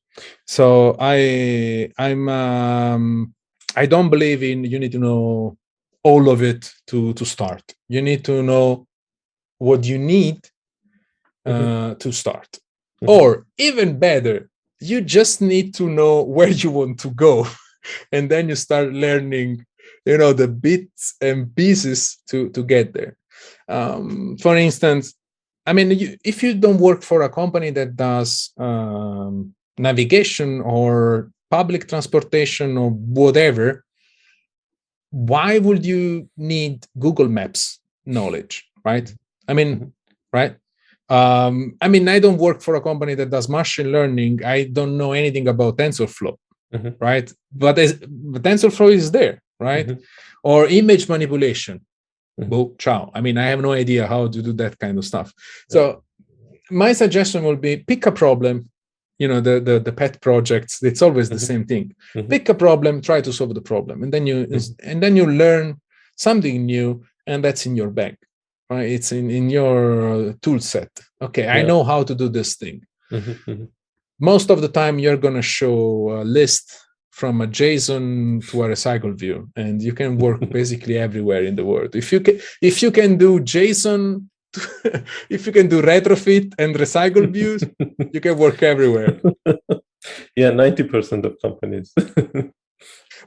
so 0.56 0.96
I 0.98 1.92
I'm 1.96 2.28
um, 2.28 3.34
I 3.76 3.86
don't 3.86 4.10
believe 4.10 4.42
in 4.42 4.64
you 4.64 4.78
need 4.80 4.92
to 4.92 4.98
know 5.08 5.56
all 6.02 6.28
of 6.28 6.42
it 6.42 6.62
to 6.88 7.12
to 7.14 7.24
start. 7.24 7.64
You 7.88 8.02
need 8.02 8.24
to 8.24 8.42
know 8.42 8.88
what 9.58 9.84
you 9.84 9.98
need 9.98 10.38
uh, 11.46 11.52
mm-hmm. 11.52 11.98
to 11.98 12.12
start, 12.12 12.50
mm-hmm. 12.52 13.10
or 13.10 13.46
even 13.58 13.98
better, 14.00 14.50
you 14.80 15.00
just 15.00 15.40
need 15.40 15.72
to 15.74 15.84
know 15.88 16.22
where 16.22 16.54
you 16.62 16.70
want 16.72 16.98
to 17.04 17.10
go 17.10 17.46
and 18.12 18.28
then 18.28 18.48
you 18.48 18.56
start 18.56 18.92
learning 18.92 19.64
you 20.04 20.18
know 20.18 20.32
the 20.32 20.48
bits 20.48 21.14
and 21.20 21.54
pieces 21.54 22.18
to 22.28 22.48
to 22.50 22.62
get 22.62 22.92
there 22.92 23.16
um, 23.68 24.36
for 24.38 24.56
instance 24.56 25.14
i 25.66 25.72
mean 25.72 25.90
you, 25.90 26.16
if 26.24 26.42
you 26.42 26.54
don't 26.54 26.78
work 26.78 27.02
for 27.02 27.22
a 27.22 27.28
company 27.28 27.70
that 27.70 27.96
does 27.96 28.52
um, 28.58 29.54
navigation 29.78 30.60
or 30.60 31.30
public 31.50 31.88
transportation 31.88 32.76
or 32.76 32.90
whatever 32.90 33.84
why 35.10 35.58
would 35.58 35.84
you 35.84 36.28
need 36.36 36.86
google 36.98 37.28
maps 37.28 37.80
knowledge 38.06 38.68
right 38.84 39.14
i 39.48 39.52
mean 39.52 39.76
mm-hmm. 39.76 39.88
right 40.32 40.56
um, 41.12 41.76
I 41.82 41.88
mean, 41.88 42.08
I 42.08 42.18
don't 42.18 42.38
work 42.38 42.62
for 42.62 42.74
a 42.76 42.80
company 42.80 43.14
that 43.16 43.28
does 43.28 43.46
machine 43.46 43.92
learning. 43.92 44.42
I 44.44 44.64
don't 44.64 44.96
know 44.96 45.12
anything 45.12 45.46
about 45.46 45.76
TensorFlow, 45.76 46.36
mm-hmm. 46.72 46.88
right? 47.00 47.30
But, 47.54 47.76
but 47.76 48.42
TensorFlow 48.42 48.90
is 48.90 49.10
there, 49.10 49.42
right? 49.62 49.86
Mm-hmm. 49.86 50.02
Or 50.42 50.66
image 50.66 51.08
manipulation. 51.08 51.84
Mm-hmm. 52.40 52.76
ciao. 52.78 53.10
I 53.14 53.20
mean, 53.20 53.36
I 53.36 53.46
have 53.46 53.60
no 53.60 53.72
idea 53.72 54.06
how 54.06 54.26
to 54.26 54.42
do 54.42 54.52
that 54.54 54.78
kind 54.78 54.96
of 54.98 55.04
stuff. 55.04 55.32
So 55.68 56.02
my 56.70 56.92
suggestion 56.94 57.44
will 57.44 57.56
be 57.56 57.76
pick 57.76 58.06
a 58.06 58.12
problem. 58.12 58.70
You 59.18 59.28
know, 59.28 59.40
the 59.40 59.60
the, 59.60 59.78
the 59.78 59.92
pet 59.92 60.20
projects. 60.20 60.82
It's 60.82 61.02
always 61.02 61.28
the 61.28 61.36
mm-hmm. 61.36 61.52
same 61.52 61.64
thing. 61.66 61.94
Mm-hmm. 62.14 62.28
Pick 62.28 62.48
a 62.48 62.54
problem, 62.54 63.00
try 63.00 63.20
to 63.20 63.32
solve 63.32 63.54
the 63.54 63.60
problem, 63.72 64.02
and 64.02 64.12
then 64.12 64.26
you 64.26 64.46
mm-hmm. 64.46 64.90
and 64.90 65.02
then 65.02 65.14
you 65.16 65.26
learn 65.26 65.80
something 66.16 66.66
new, 66.66 67.04
and 67.26 67.44
that's 67.44 67.66
in 67.66 67.76
your 67.76 67.90
bag 67.90 68.16
right? 68.72 68.90
It's 68.96 69.12
in, 69.12 69.30
in 69.30 69.50
your 69.50 70.34
tool 70.42 70.60
set. 70.60 70.90
Okay, 71.20 71.44
yeah. 71.44 71.54
I 71.54 71.62
know 71.62 71.84
how 71.84 72.02
to 72.02 72.14
do 72.14 72.28
this 72.28 72.56
thing. 72.56 72.78
Most 74.18 74.50
of 74.50 74.60
the 74.60 74.68
time, 74.68 74.98
you're 74.98 75.22
going 75.26 75.34
to 75.34 75.42
show 75.60 75.76
a 76.20 76.24
list 76.24 76.66
from 77.12 77.42
a 77.42 77.46
JSON 77.46 78.44
to 78.48 78.64
a 78.64 78.68
RecyclerView, 78.68 79.50
and 79.54 79.80
you 79.80 79.92
can 79.92 80.18
work 80.18 80.40
basically 80.58 80.98
everywhere 80.98 81.44
in 81.44 81.54
the 81.54 81.64
world. 81.64 81.94
If 81.94 82.10
you 82.10 82.20
can, 82.20 82.40
if 82.60 82.82
you 82.82 82.90
can 82.90 83.16
do 83.16 83.38
JSON, 83.40 84.26
if 85.30 85.46
you 85.46 85.52
can 85.52 85.68
do 85.68 85.82
retrofit 85.82 86.54
and 86.58 86.74
RecyclerViews, 86.74 87.60
you 88.12 88.20
can 88.20 88.36
work 88.36 88.62
everywhere. 88.62 89.20
yeah, 90.36 90.50
ninety 90.50 90.82
percent 90.82 91.24
of 91.26 91.36
companies. 91.40 91.94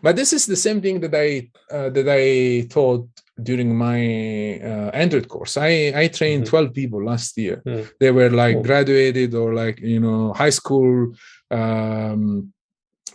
but 0.01 0.15
this 0.15 0.33
is 0.33 0.45
the 0.45 0.55
same 0.55 0.81
thing 0.81 0.99
that 1.01 1.15
I 1.15 1.49
uh, 1.71 1.89
that 1.89 2.07
I 2.09 2.67
taught 2.67 3.07
during 3.41 3.75
my 3.75 4.59
uh, 4.63 4.89
Android 4.93 5.27
course. 5.27 5.57
I 5.57 5.93
I 5.95 6.07
trained 6.07 6.45
mm-hmm. 6.45 6.69
12 6.69 6.73
people 6.73 7.03
last 7.05 7.37
year. 7.37 7.61
Mm. 7.65 7.89
They 7.99 8.11
were 8.11 8.29
like 8.31 8.63
graduated 8.63 9.35
or 9.35 9.53
like 9.53 9.79
you 9.79 9.99
know 9.99 10.33
high 10.33 10.51
school 10.51 11.13
um, 11.51 12.53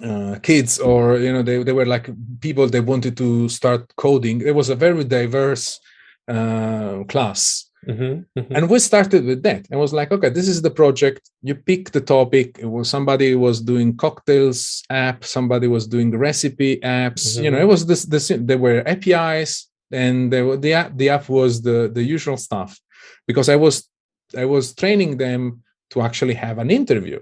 uh, 0.02 0.38
kids 0.42 0.78
or 0.78 1.18
you 1.18 1.32
know 1.32 1.42
they, 1.42 1.62
they 1.62 1.72
were 1.72 1.86
like 1.86 2.08
people 2.40 2.66
they 2.66 2.80
wanted 2.80 3.16
to 3.16 3.48
start 3.48 3.94
coding. 3.96 4.40
It 4.40 4.54
was 4.54 4.68
a 4.68 4.74
very 4.74 5.04
diverse 5.04 5.80
uh, 6.28 7.04
class. 7.08 7.66
Mm-hmm, 7.88 8.38
mm-hmm. 8.38 8.54
And 8.54 8.68
we 8.68 8.78
started 8.78 9.24
with 9.24 9.42
that. 9.42 9.66
I 9.72 9.76
was 9.76 9.94
like, 9.94 10.12
okay, 10.12 10.28
this 10.28 10.48
is 10.48 10.60
the 10.60 10.70
project. 10.70 11.30
You 11.42 11.54
pick 11.54 11.92
the 11.92 12.02
topic. 12.02 12.58
It 12.58 12.66
was 12.66 12.90
somebody 12.90 13.34
was 13.34 13.62
doing 13.62 13.96
cocktails 13.96 14.82
app, 14.90 15.24
somebody 15.24 15.66
was 15.66 15.86
doing 15.86 16.16
recipe 16.16 16.76
apps. 16.80 17.42
You 17.42 17.50
know, 17.50 17.56
mm-hmm. 17.56 17.64
it 17.64 17.68
was 17.68 17.86
this. 17.86 18.04
This 18.04 18.30
there 18.36 18.58
were 18.58 18.86
APIs 18.86 19.70
and 19.90 20.32
the, 20.32 20.58
the 20.60 20.72
app 20.72 20.96
the 20.96 21.08
app 21.08 21.28
was 21.28 21.62
the 21.62 21.90
the 21.92 22.02
usual 22.02 22.36
stuff 22.36 22.78
because 23.26 23.48
i 23.48 23.56
was 23.56 23.88
i 24.36 24.44
was 24.44 24.74
training 24.74 25.16
them 25.16 25.62
to 25.90 26.02
actually 26.02 26.34
have 26.34 26.58
an 26.58 26.70
interview 26.70 27.20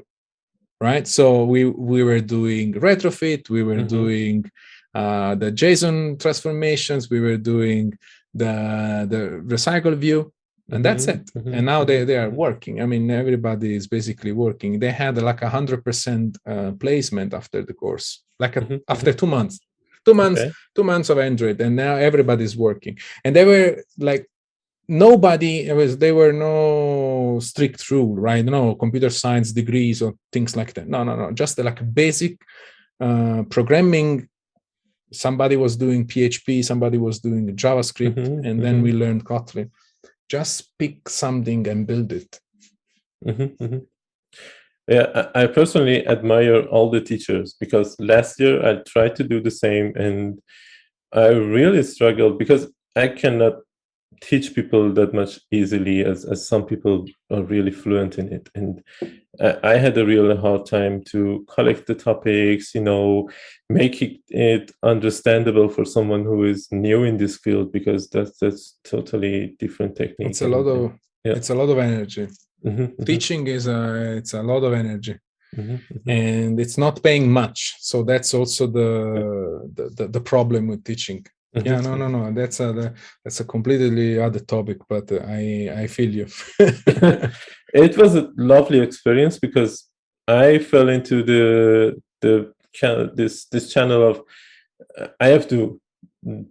right 0.81 1.07
so 1.09 1.45
we 1.45 1.65
we 1.65 2.03
were 2.03 2.21
doing 2.21 2.73
retrofit 2.75 3.49
we 3.51 3.63
were 3.63 3.77
mm-hmm. 3.77 3.97
doing 3.99 4.51
uh, 4.95 5.35
the 5.35 5.51
json 5.53 6.19
transformations 6.21 7.11
we 7.11 7.21
were 7.21 7.37
doing 7.37 7.97
the 8.35 9.07
the 9.09 9.23
RecyclerView 9.55 10.31
and 10.71 10.85
that's 10.85 11.07
mm-hmm. 11.07 11.21
it 11.21 11.31
mm-hmm. 11.35 11.55
and 11.55 11.67
now 11.67 11.83
they, 11.85 12.05
they 12.05 12.17
are 12.17 12.31
working 12.31 12.83
i 12.83 12.87
mean 12.87 13.11
everybody 13.11 13.75
is 13.75 13.87
basically 13.87 14.33
working 14.33 14.79
they 14.79 14.91
had 14.91 15.21
like 15.21 15.43
a 15.43 15.49
hundred 15.49 15.85
percent 15.85 16.37
uh, 16.47 16.73
placement 16.73 17.33
after 17.35 17.63
the 17.63 17.73
course 17.73 18.23
like 18.39 18.57
a, 18.57 18.61
mm-hmm. 18.61 18.77
after 18.89 19.13
two 19.13 19.27
months 19.27 19.59
two 20.05 20.15
months 20.15 20.41
okay. 20.41 20.53
two 20.75 20.85
months 20.85 21.09
of 21.11 21.19
android 21.19 21.61
and 21.61 21.75
now 21.75 21.95
everybody's 21.97 22.57
working 22.57 22.99
and 23.25 23.35
they 23.35 23.45
were 23.45 23.83
like 23.99 24.29
nobody 24.89 25.69
it 25.69 25.75
was 25.75 25.99
there 25.99 26.15
were 26.15 26.33
no 26.33 26.57
strict 27.41 27.91
rule 27.91 28.15
right? 28.15 28.45
No 28.45 28.75
computer 28.75 29.11
science 29.11 29.53
degrees 29.53 30.03
or 30.03 30.15
things 30.33 30.57
like 30.57 30.75
that. 30.75 30.89
No 30.89 31.05
no 31.05 31.17
no 31.17 31.33
just 31.33 31.59
like 31.59 31.95
basic 31.95 32.41
uh, 33.01 33.43
programming. 33.51 34.29
Somebody 35.13 35.57
was 35.57 35.77
doing 35.77 36.07
php 36.07 36.65
somebody 36.65 36.99
was 36.99 37.19
doing 37.19 37.47
javascript 37.57 38.15
mm-hmm, 38.15 38.45
and 38.45 38.63
then 38.63 38.77
mm-hmm. 38.77 38.83
we 38.83 38.93
learned 38.93 39.25
kotlin. 39.25 39.71
Just 40.29 40.77
pick 40.79 41.09
something 41.09 41.67
and 41.67 41.87
build 41.87 42.13
it. 42.13 42.39
Mm-hmm, 43.25 43.65
mm-hmm. 43.65 43.79
Yeah, 44.89 45.29
I 45.35 45.47
personally 45.47 46.07
admire 46.07 46.63
all 46.63 46.91
the 46.91 47.03
teachers 47.03 47.53
because 47.53 47.95
last 47.99 48.41
year 48.41 48.67
I 48.67 48.77
tried 48.77 49.17
to 49.17 49.25
do 49.25 49.39
the 49.39 49.51
same 49.51 49.95
and 49.97 50.41
I 51.13 51.29
really 51.29 51.83
struggled 51.83 52.39
because 52.39 52.73
I 52.97 53.09
cannot 53.09 53.55
teach 54.21 54.55
people 54.55 54.93
that 54.93 55.15
much 55.15 55.39
easily 55.51 56.05
as, 56.05 56.25
as 56.25 56.49
some 56.49 56.65
people 56.65 57.05
are 57.31 57.43
really 57.43 57.71
fluent 57.71 58.19
in 58.19 58.33
it. 58.33 58.49
And 58.55 58.83
I, 59.63 59.77
had 59.77 59.97
a 59.97 60.05
really 60.05 60.37
hard 60.37 60.67
time 60.67 61.05
to 61.11 61.47
collect 61.49 61.87
the 61.87 61.95
topics, 61.95 62.75
you 62.75 62.81
know, 62.81 63.31
make 63.69 64.03
it, 64.03 64.19
it 64.29 64.73
understandable 64.83 65.69
for 65.69 65.85
someone 65.85 66.25
who 66.25 66.45
is 66.45 66.67
new 66.73 67.05
in 67.05 67.17
this 67.17 67.37
field 67.37 67.71
because 67.71 68.09
that's 68.09 68.39
that's 68.39 68.79
totally 68.83 69.55
different 69.61 69.95
technique. 69.95 70.31
It's 70.31 70.43
a 70.43 70.49
lot 70.49 70.67
of 70.67 70.99
yeah. 71.25 71.35
it's 71.35 71.51
a 71.51 71.55
lot 71.55 71.69
of 71.69 71.79
energy 71.79 72.27
Mm-hmm, 72.65 72.83
mm-hmm, 72.83 73.05
Teaching 73.05 73.47
is 73.47 73.69
a 73.69 74.17
it's 74.17 74.35
a 74.35 74.43
lot 74.43 74.65
of 74.65 74.73
energy, 74.73 75.17
mm-hmm, 75.55 75.75
mm-hmm. 75.75 76.11
and 76.11 76.59
it's 76.59 76.77
not 76.77 77.03
paying 77.03 77.31
much. 77.31 77.77
So 77.79 78.03
that's 78.03 78.35
also 78.35 78.67
the 78.67 79.71
the, 79.75 79.91
the, 79.91 80.09
the 80.09 80.21
problem 80.21 80.67
with 80.67 80.83
teaching. 80.83 81.25
Yeah, 81.55 81.81
no, 81.87 81.97
no, 81.97 82.09
no. 82.09 82.33
That's 82.33 82.61
uh, 82.61 82.75
a 82.77 82.95
that's 83.25 83.41
a 83.41 83.45
completely 83.45 84.19
other 84.19 84.41
topic, 84.41 84.79
but 84.89 85.11
uh, 85.11 85.25
I 85.27 85.71
I 85.83 85.87
feel 85.87 86.11
you. 86.11 86.27
it 87.75 87.97
was 87.97 88.15
a 88.15 88.31
lovely 88.37 88.81
experience 88.81 89.39
because 89.39 89.89
I 90.27 90.59
fell 90.59 90.89
into 90.89 91.23
the 91.23 92.01
the 92.21 92.53
channel 92.73 93.11
this 93.15 93.47
this 93.47 93.73
channel 93.73 94.03
of 94.11 94.23
uh, 94.99 95.09
I 95.21 95.29
have 95.29 95.49
to 95.49 95.81
mm, 96.27 96.47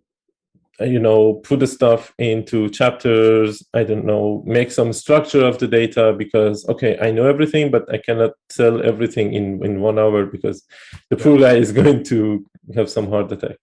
you 0.79 0.99
know 0.99 1.35
put 1.35 1.59
the 1.59 1.67
stuff 1.67 2.13
into 2.19 2.69
chapters 2.69 3.63
i 3.73 3.83
don't 3.83 4.05
know 4.05 4.43
make 4.45 4.69
some 4.71 4.93
structure 4.93 5.43
of 5.43 5.57
the 5.57 5.67
data 5.67 6.13
because 6.15 6.67
okay 6.69 6.97
i 7.01 7.09
know 7.09 7.25
everything 7.25 7.71
but 7.71 7.91
i 7.91 7.97
cannot 7.97 8.31
tell 8.49 8.85
everything 8.85 9.33
in 9.33 9.63
in 9.65 9.81
one 9.81 9.97
hour 9.97 10.25
because 10.25 10.65
the 11.09 11.17
poor 11.17 11.39
guy 11.39 11.55
is 11.55 11.71
going 11.81 12.03
to 12.03 12.45
have 12.75 12.89
some 12.89 13.09
heart 13.09 13.31
attack 13.31 13.57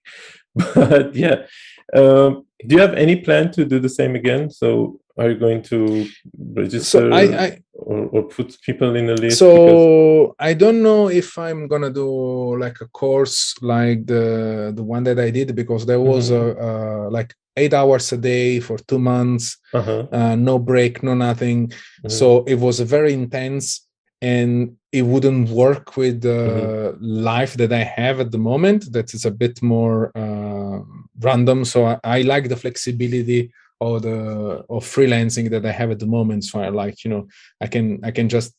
but 0.75 1.15
yeah 1.15 1.47
um, 1.95 2.47
do 2.67 2.77
you 2.77 2.81
have 2.81 2.95
any 2.95 3.17
plan 3.17 3.51
to 3.53 3.65
do 3.65 3.79
the 3.79 3.89
same 3.89 4.15
again 4.15 4.51
so 4.51 5.01
are 5.17 5.31
you 5.31 5.37
going 5.37 5.63
to 5.63 6.09
register 6.55 7.11
so 7.11 7.13
I, 7.13 7.45
I, 7.45 7.63
or, 7.73 8.07
or, 8.07 8.23
put 8.25 8.57
people 8.63 8.97
in 8.97 9.09
a 9.11 9.15
list 9.15 9.39
so 9.39 10.35
i 10.39 10.55
don't 10.55 10.83
know 10.83 11.09
if 11.09 11.39
i'm 11.39 11.69
gonna 11.69 11.91
do 11.91 12.59
like 12.59 12.81
a 12.81 12.87
course 12.87 13.55
like 13.63 14.07
the 14.07 14.73
the 14.75 14.83
one 14.83 15.05
that 15.05 15.19
i 15.19 15.31
did 15.31 15.55
because 15.55 15.87
there 15.87 16.01
was 16.01 16.31
mm-hmm. 16.31 16.59
a, 16.61 17.09
a, 17.09 17.11
like 17.11 17.35
eight 17.57 17.73
hours 17.73 18.13
a 18.13 18.17
day 18.17 18.59
for 18.61 18.79
two 18.79 18.99
months 18.99 19.59
uh-huh. 19.73 20.07
uh, 20.11 20.35
no 20.35 20.59
break 20.59 21.03
no 21.03 21.15
nothing 21.15 21.69
mm-hmm. 21.69 22.09
so 22.09 22.43
it 22.45 22.57
was 22.57 22.81
very 22.81 23.13
intense 23.13 23.87
and 24.21 24.77
it 24.99 25.05
wouldn't 25.13 25.49
work 25.65 25.87
with 26.01 26.17
the 26.29 26.41
mm-hmm. 26.43 27.05
life 27.33 27.53
that 27.61 27.73
i 27.73 27.85
have 27.99 28.17
at 28.25 28.31
the 28.35 28.43
moment 28.51 28.81
that 28.95 29.09
is 29.17 29.25
a 29.25 29.35
bit 29.43 29.57
more 29.75 29.99
uh, 30.23 30.79
random 31.29 31.65
so 31.65 31.79
I, 31.93 31.97
I 32.17 32.19
like 32.23 32.49
the 32.49 32.61
flexibility 32.65 33.41
or 33.81 34.01
the 34.01 34.65
or 34.69 34.81
freelancing 34.81 35.51
that 35.51 35.65
I 35.67 35.73
have 35.73 35.91
at 35.91 35.99
the 35.99 36.07
moment. 36.07 36.45
So 36.45 36.61
I 36.61 36.69
like, 36.69 37.05
you 37.05 37.11
know, 37.11 37.29
I 37.61 37.67
can 37.67 38.01
I 38.03 38.11
can 38.11 38.29
just 38.29 38.55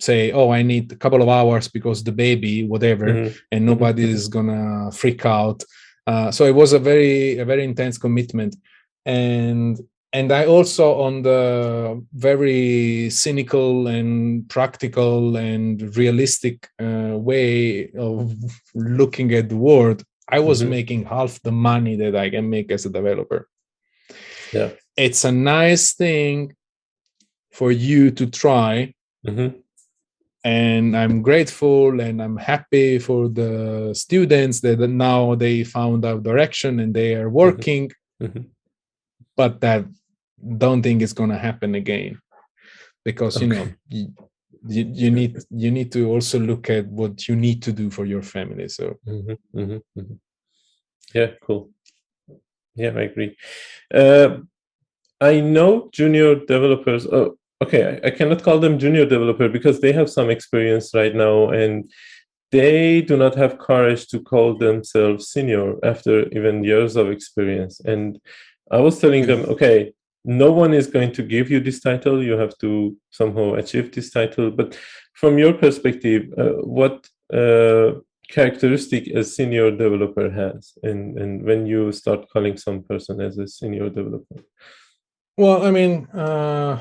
say, 0.00 0.32
oh, 0.32 0.50
I 0.50 0.62
need 0.62 0.92
a 0.92 0.96
couple 0.96 1.22
of 1.22 1.28
hours 1.28 1.68
because 1.68 2.02
the 2.02 2.12
baby, 2.12 2.64
whatever, 2.64 3.06
mm-hmm. 3.06 3.36
and 3.52 3.64
nobody 3.64 4.04
mm-hmm. 4.04 4.14
is 4.14 4.28
gonna 4.28 4.90
freak 4.92 5.24
out. 5.24 5.62
Uh, 6.06 6.30
so 6.30 6.44
it 6.44 6.54
was 6.54 6.72
a 6.72 6.78
very 6.78 7.38
a 7.38 7.44
very 7.44 7.64
intense 7.64 7.98
commitment, 7.98 8.56
and 9.04 9.78
and 10.16 10.28
I 10.32 10.42
also 10.46 10.84
on 11.06 11.14
the 11.22 11.40
very 12.12 13.10
cynical 13.10 13.86
and 13.86 14.48
practical 14.48 15.36
and 15.36 15.96
realistic 15.96 16.56
uh, 16.86 17.14
way 17.30 17.90
of 17.92 18.34
looking 18.74 19.28
at 19.34 19.48
the 19.48 19.60
world. 19.68 19.98
I 20.36 20.40
was 20.40 20.60
mm-hmm. 20.60 20.76
making 20.78 21.00
half 21.04 21.32
the 21.42 21.56
money 21.70 21.94
that 22.02 22.14
I 22.16 22.30
can 22.30 22.46
make 22.50 22.68
as 22.72 22.86
a 22.86 22.90
developer 22.90 23.40
yeah 24.52 24.70
it's 24.96 25.24
a 25.24 25.32
nice 25.32 25.94
thing 25.94 26.54
for 27.52 27.72
you 27.72 28.10
to 28.10 28.26
try 28.26 28.94
mm-hmm. 29.26 29.56
and 30.44 30.96
i'm 30.96 31.22
grateful 31.22 32.00
and 32.00 32.22
i'm 32.22 32.36
happy 32.36 32.98
for 32.98 33.28
the 33.28 33.92
students 33.94 34.60
that 34.60 34.78
now 34.78 35.34
they 35.34 35.64
found 35.64 36.04
our 36.04 36.18
direction 36.18 36.80
and 36.80 36.94
they 36.94 37.14
are 37.14 37.30
working 37.30 37.90
mm-hmm. 38.22 38.42
but 39.36 39.60
that 39.60 39.84
don't 40.56 40.82
think 40.82 41.02
it's 41.02 41.12
going 41.12 41.30
to 41.30 41.38
happen 41.38 41.74
again 41.74 42.20
because 43.04 43.36
okay. 43.36 43.46
you 43.46 43.54
know 43.54 43.68
you, 43.88 44.12
you, 44.68 44.90
you, 44.92 45.10
need 45.10 45.38
you 45.50 45.70
need 45.70 45.92
to 45.92 46.08
also 46.08 46.38
look 46.38 46.68
at 46.70 46.86
what 46.86 47.28
you 47.28 47.36
need 47.36 47.62
to 47.62 47.72
do 47.72 47.90
for 47.90 48.04
your 48.04 48.22
family 48.22 48.68
so 48.68 48.96
mm-hmm. 49.06 49.58
mm-hmm, 49.58 50.00
mm-hmm. 50.00 50.14
yeah 51.14 51.30
cool 51.42 51.70
yeah, 52.76 52.90
I 52.90 53.02
agree. 53.02 53.36
Uh, 53.92 54.38
I 55.20 55.40
know 55.40 55.88
junior 55.92 56.34
developers. 56.34 57.06
Oh, 57.06 57.38
okay, 57.64 58.00
I, 58.04 58.08
I, 58.08 58.10
cannot 58.10 58.42
call 58.42 58.58
them 58.58 58.78
junior 58.78 59.06
developer 59.06 59.48
because 59.48 59.80
they 59.80 59.92
have 59.92 60.10
some 60.10 60.28
experience 60.28 60.90
right 60.94 61.14
now, 61.14 61.48
and 61.48 61.90
they 62.52 63.00
do 63.00 63.16
not 63.16 63.34
have 63.34 63.58
courage 63.58 64.08
to 64.08 64.20
call 64.20 64.56
themselves 64.56 65.28
senior 65.28 65.74
after 65.84 66.28
even 66.36 66.64
years 66.64 66.96
of 66.96 67.10
experience. 67.10 67.80
And 67.80 68.20
I 68.70 68.80
was 68.80 69.00
telling 69.00 69.26
them, 69.26 69.46
okay, 69.46 69.94
no 70.26 70.50
one 70.50 70.74
is 70.74 70.88
going 70.88 71.12
to 71.12 71.22
give 71.22 71.50
you 71.50 71.60
this 71.60 71.80
title. 71.80 72.22
You 72.22 72.36
have 72.36 72.58
to 72.58 72.96
somehow 73.10 73.54
achieve 73.54 73.92
this 73.92 74.10
title. 74.10 74.50
But 74.50 74.76
from 75.14 75.38
your 75.38 75.54
perspective, 75.54 76.32
uh, 76.36 76.54
what 76.64 77.08
uh, 77.32 78.00
characteristic 78.28 79.06
a 79.08 79.22
senior 79.22 79.70
developer 79.70 80.28
has 80.30 80.72
and 80.82 81.16
and 81.18 81.42
when 81.44 81.64
you 81.64 81.92
start 81.92 82.28
calling 82.28 82.56
some 82.56 82.82
person 82.82 83.20
as 83.20 83.38
a 83.38 83.46
senior 83.46 83.88
developer 83.88 84.40
well 85.36 85.64
i 85.64 85.70
mean 85.70 86.06
uh, 86.12 86.76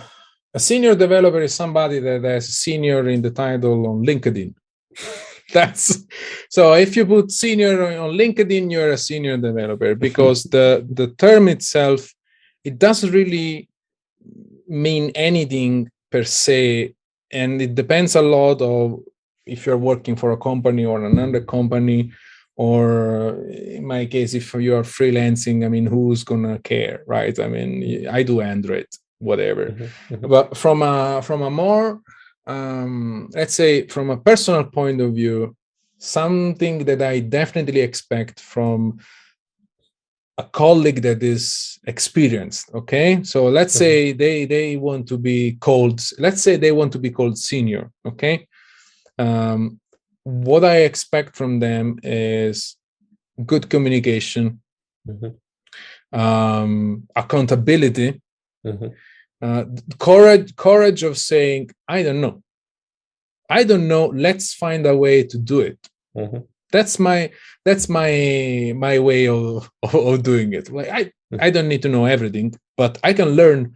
a 0.54 0.60
senior 0.60 0.96
developer 0.96 1.42
is 1.42 1.54
somebody 1.54 2.00
that 2.00 2.24
has 2.24 2.48
senior 2.48 3.08
in 3.10 3.22
the 3.22 3.30
title 3.30 3.86
on 3.88 4.04
linkedin 4.04 4.56
that's 5.54 6.04
so 6.50 6.74
if 6.74 6.96
you 6.96 7.06
put 7.06 7.32
senior 7.32 8.00
on 8.00 8.10
linkedin 8.18 8.72
you're 8.72 8.92
a 8.92 8.98
senior 8.98 9.38
developer 9.38 9.94
because 9.94 10.44
the 10.46 10.86
the 10.94 11.08
term 11.24 11.48
itself 11.48 12.12
it 12.66 12.80
doesn't 12.80 13.12
really 13.12 13.70
mean 14.68 15.12
anything 15.16 15.90
per 16.12 16.24
se 16.24 16.94
and 17.32 17.62
it 17.62 17.76
depends 17.76 18.16
a 18.16 18.22
lot 18.22 18.62
of 18.62 19.00
if 19.46 19.66
you're 19.66 19.78
working 19.78 20.16
for 20.16 20.32
a 20.32 20.38
company 20.38 20.84
or 20.84 21.06
another 21.06 21.42
company 21.42 22.12
or 22.58 23.46
in 23.52 23.86
my 23.86 24.06
case 24.06 24.34
if 24.34 24.54
you're 24.56 24.84
freelancing 24.84 25.64
i 25.64 25.70
mean 25.70 25.86
who's 25.86 26.24
gonna 26.24 26.58
care 26.60 27.04
right 27.06 27.40
i 27.40 27.48
mean 27.48 28.08
i 28.10 28.24
do 28.24 28.42
android 28.42 28.88
whatever 29.20 29.68
mm-hmm, 29.68 30.14
mm-hmm. 30.14 30.28
but 30.28 30.58
from 30.58 30.82
a 30.82 31.22
from 31.22 31.42
a 31.44 31.50
more 31.50 32.02
um, 32.48 33.28
let's 33.34 33.56
say 33.56 33.88
from 33.88 34.12
a 34.12 34.18
personal 34.18 34.64
point 34.64 35.02
of 35.02 35.14
view 35.14 35.56
something 35.98 36.86
that 36.86 37.02
i 37.02 37.20
definitely 37.20 37.82
expect 37.82 38.40
from 38.40 39.00
a 40.38 40.44
colleague 40.44 41.02
that 41.02 41.24
is 41.24 41.80
experienced 41.88 42.70
okay 42.74 43.24
so 43.24 43.45
let's 43.48 43.74
say 43.74 44.12
they 44.12 44.45
they 44.45 44.76
want 44.76 45.07
to 45.07 45.18
be 45.18 45.53
called 45.53 46.02
let's 46.20 46.41
say 46.41 46.57
they 46.57 46.72
want 46.72 46.91
to 46.91 46.99
be 46.99 47.10
called 47.10 47.38
senior 47.38 47.90
okay 48.06 48.48
um, 49.18 49.80
what 50.24 50.66
I 50.66 50.78
expect 50.78 51.36
from 51.36 51.60
them 51.60 51.99
is 52.03 52.78
good 53.45 53.70
communication, 53.70 54.62
mm-hmm. 55.07 56.20
um, 56.20 57.07
accountability, 57.16 58.22
mm-hmm. 58.66 58.88
uh, 59.41 59.66
courage, 59.99 60.56
courage 60.56 61.03
of 61.03 61.18
saying, 61.18 61.70
"I 61.88 62.03
don't 62.03 62.22
know, 62.22 62.41
I 63.49 63.64
don't 63.64 63.88
know. 63.88 64.07
Let's 64.07 64.53
find 64.53 64.86
a 64.86 64.98
way 64.98 65.24
to 65.24 65.38
do 65.38 65.60
it." 65.62 65.80
Mm-hmm. 66.18 66.38
That's 66.76 66.99
my 66.99 67.31
that's 67.64 67.88
my 67.88 68.73
my 68.76 68.99
way 68.99 69.27
of 69.27 69.69
of 69.81 70.23
doing 70.23 70.53
it. 70.53 70.69
Like 70.72 70.89
I 70.89 71.03
mm-hmm. 71.03 71.38
I 71.39 71.49
don't 71.49 71.69
need 71.69 71.84
to 71.84 71.89
know 71.89 72.06
everything, 72.06 72.53
but 72.76 72.99
I 73.03 73.14
can 73.14 73.30
learn 73.30 73.76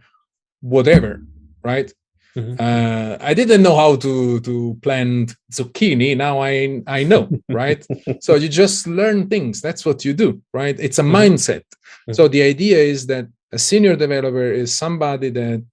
whatever, 0.60 1.22
right? 1.64 1.90
Mm-hmm. 2.36 2.56
Uh, 2.60 3.16
I 3.20 3.34
didn't 3.34 3.62
know 3.62 3.76
how 3.82 3.96
to 3.96 4.40
to 4.40 4.78
plant 4.82 5.34
zucchini. 5.50 6.16
Now 6.16 6.40
I 6.40 6.82
I 6.86 7.04
know, 7.04 7.28
right? 7.48 7.84
so 8.20 8.34
you 8.36 8.48
just 8.48 8.86
learn 8.86 9.28
things. 9.28 9.60
That's 9.60 9.84
what 9.86 10.04
you 10.04 10.12
do, 10.12 10.40
right? 10.52 10.78
It's 10.78 10.98
a 10.98 11.02
mm-hmm. 11.02 11.16
mindset. 11.16 11.64
Mm-hmm. 11.64 12.12
So 12.12 12.28
the 12.28 12.42
idea 12.42 12.78
is 12.78 13.06
that 13.06 13.26
a 13.52 13.58
senior 13.58 13.96
developer 13.96 14.52
is 14.52 14.72
somebody 14.72 15.30
that 15.30 15.64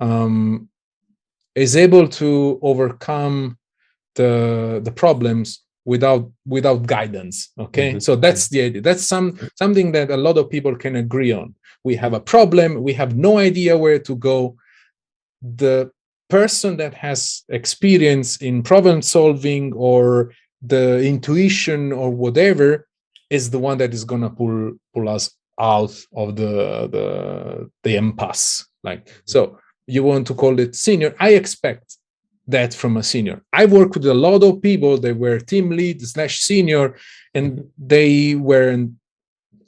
um, 0.00 0.68
is 1.54 1.76
able 1.76 2.08
to 2.20 2.58
overcome 2.62 3.58
the 4.16 4.80
the 4.84 4.92
problems 4.92 5.63
without 5.84 6.30
without 6.46 6.86
guidance 6.86 7.50
okay? 7.58 7.90
Mm-hmm. 7.90 7.98
so 7.98 8.16
that's 8.16 8.48
the 8.48 8.62
idea. 8.62 8.80
That's 8.80 9.06
some 9.06 9.38
something 9.56 9.92
that 9.92 10.10
a 10.10 10.16
lot 10.16 10.38
of 10.38 10.50
people 10.50 10.74
can 10.76 10.96
agree 10.96 11.32
on. 11.32 11.54
We 11.84 11.96
have 11.96 12.14
a 12.14 12.20
problem. 12.20 12.82
We 12.82 12.94
have 12.94 13.16
no 13.16 13.38
idea 13.38 13.76
where 13.76 13.98
to 13.98 14.16
go. 14.16 14.56
The 15.42 15.90
person 16.30 16.78
that 16.78 16.94
has 16.94 17.42
experience 17.50 18.38
in 18.38 18.62
problem 18.62 19.02
solving 19.02 19.72
or 19.74 20.32
the 20.62 21.04
intuition 21.04 21.92
or 21.92 22.10
whatever 22.10 22.86
is 23.28 23.50
the 23.50 23.58
one 23.58 23.78
that 23.78 23.92
is 23.92 24.04
going 24.04 24.22
to 24.22 24.30
pull 24.30 24.72
pull 24.94 25.08
us 25.08 25.30
out 25.60 25.94
of 26.16 26.36
the 26.36 26.88
the 26.90 27.70
the 27.82 27.96
impasse 27.96 28.66
like 28.82 29.08
so 29.24 29.58
you 29.86 30.02
want 30.02 30.26
to 30.26 30.34
call 30.34 30.58
it 30.58 30.74
senior. 30.74 31.14
I 31.18 31.30
expect 31.30 31.98
that 32.46 32.74
from 32.74 32.96
a 32.96 33.02
senior. 33.02 33.42
I 33.52 33.66
work 33.66 33.94
with 33.94 34.06
a 34.06 34.14
lot 34.14 34.42
of 34.42 34.60
people. 34.60 34.98
They 34.98 35.12
were 35.12 35.38
team 35.38 35.70
lead 35.70 36.02
slash 36.02 36.40
senior 36.40 36.96
and 37.34 37.64
they 37.78 38.34
were 38.34 38.86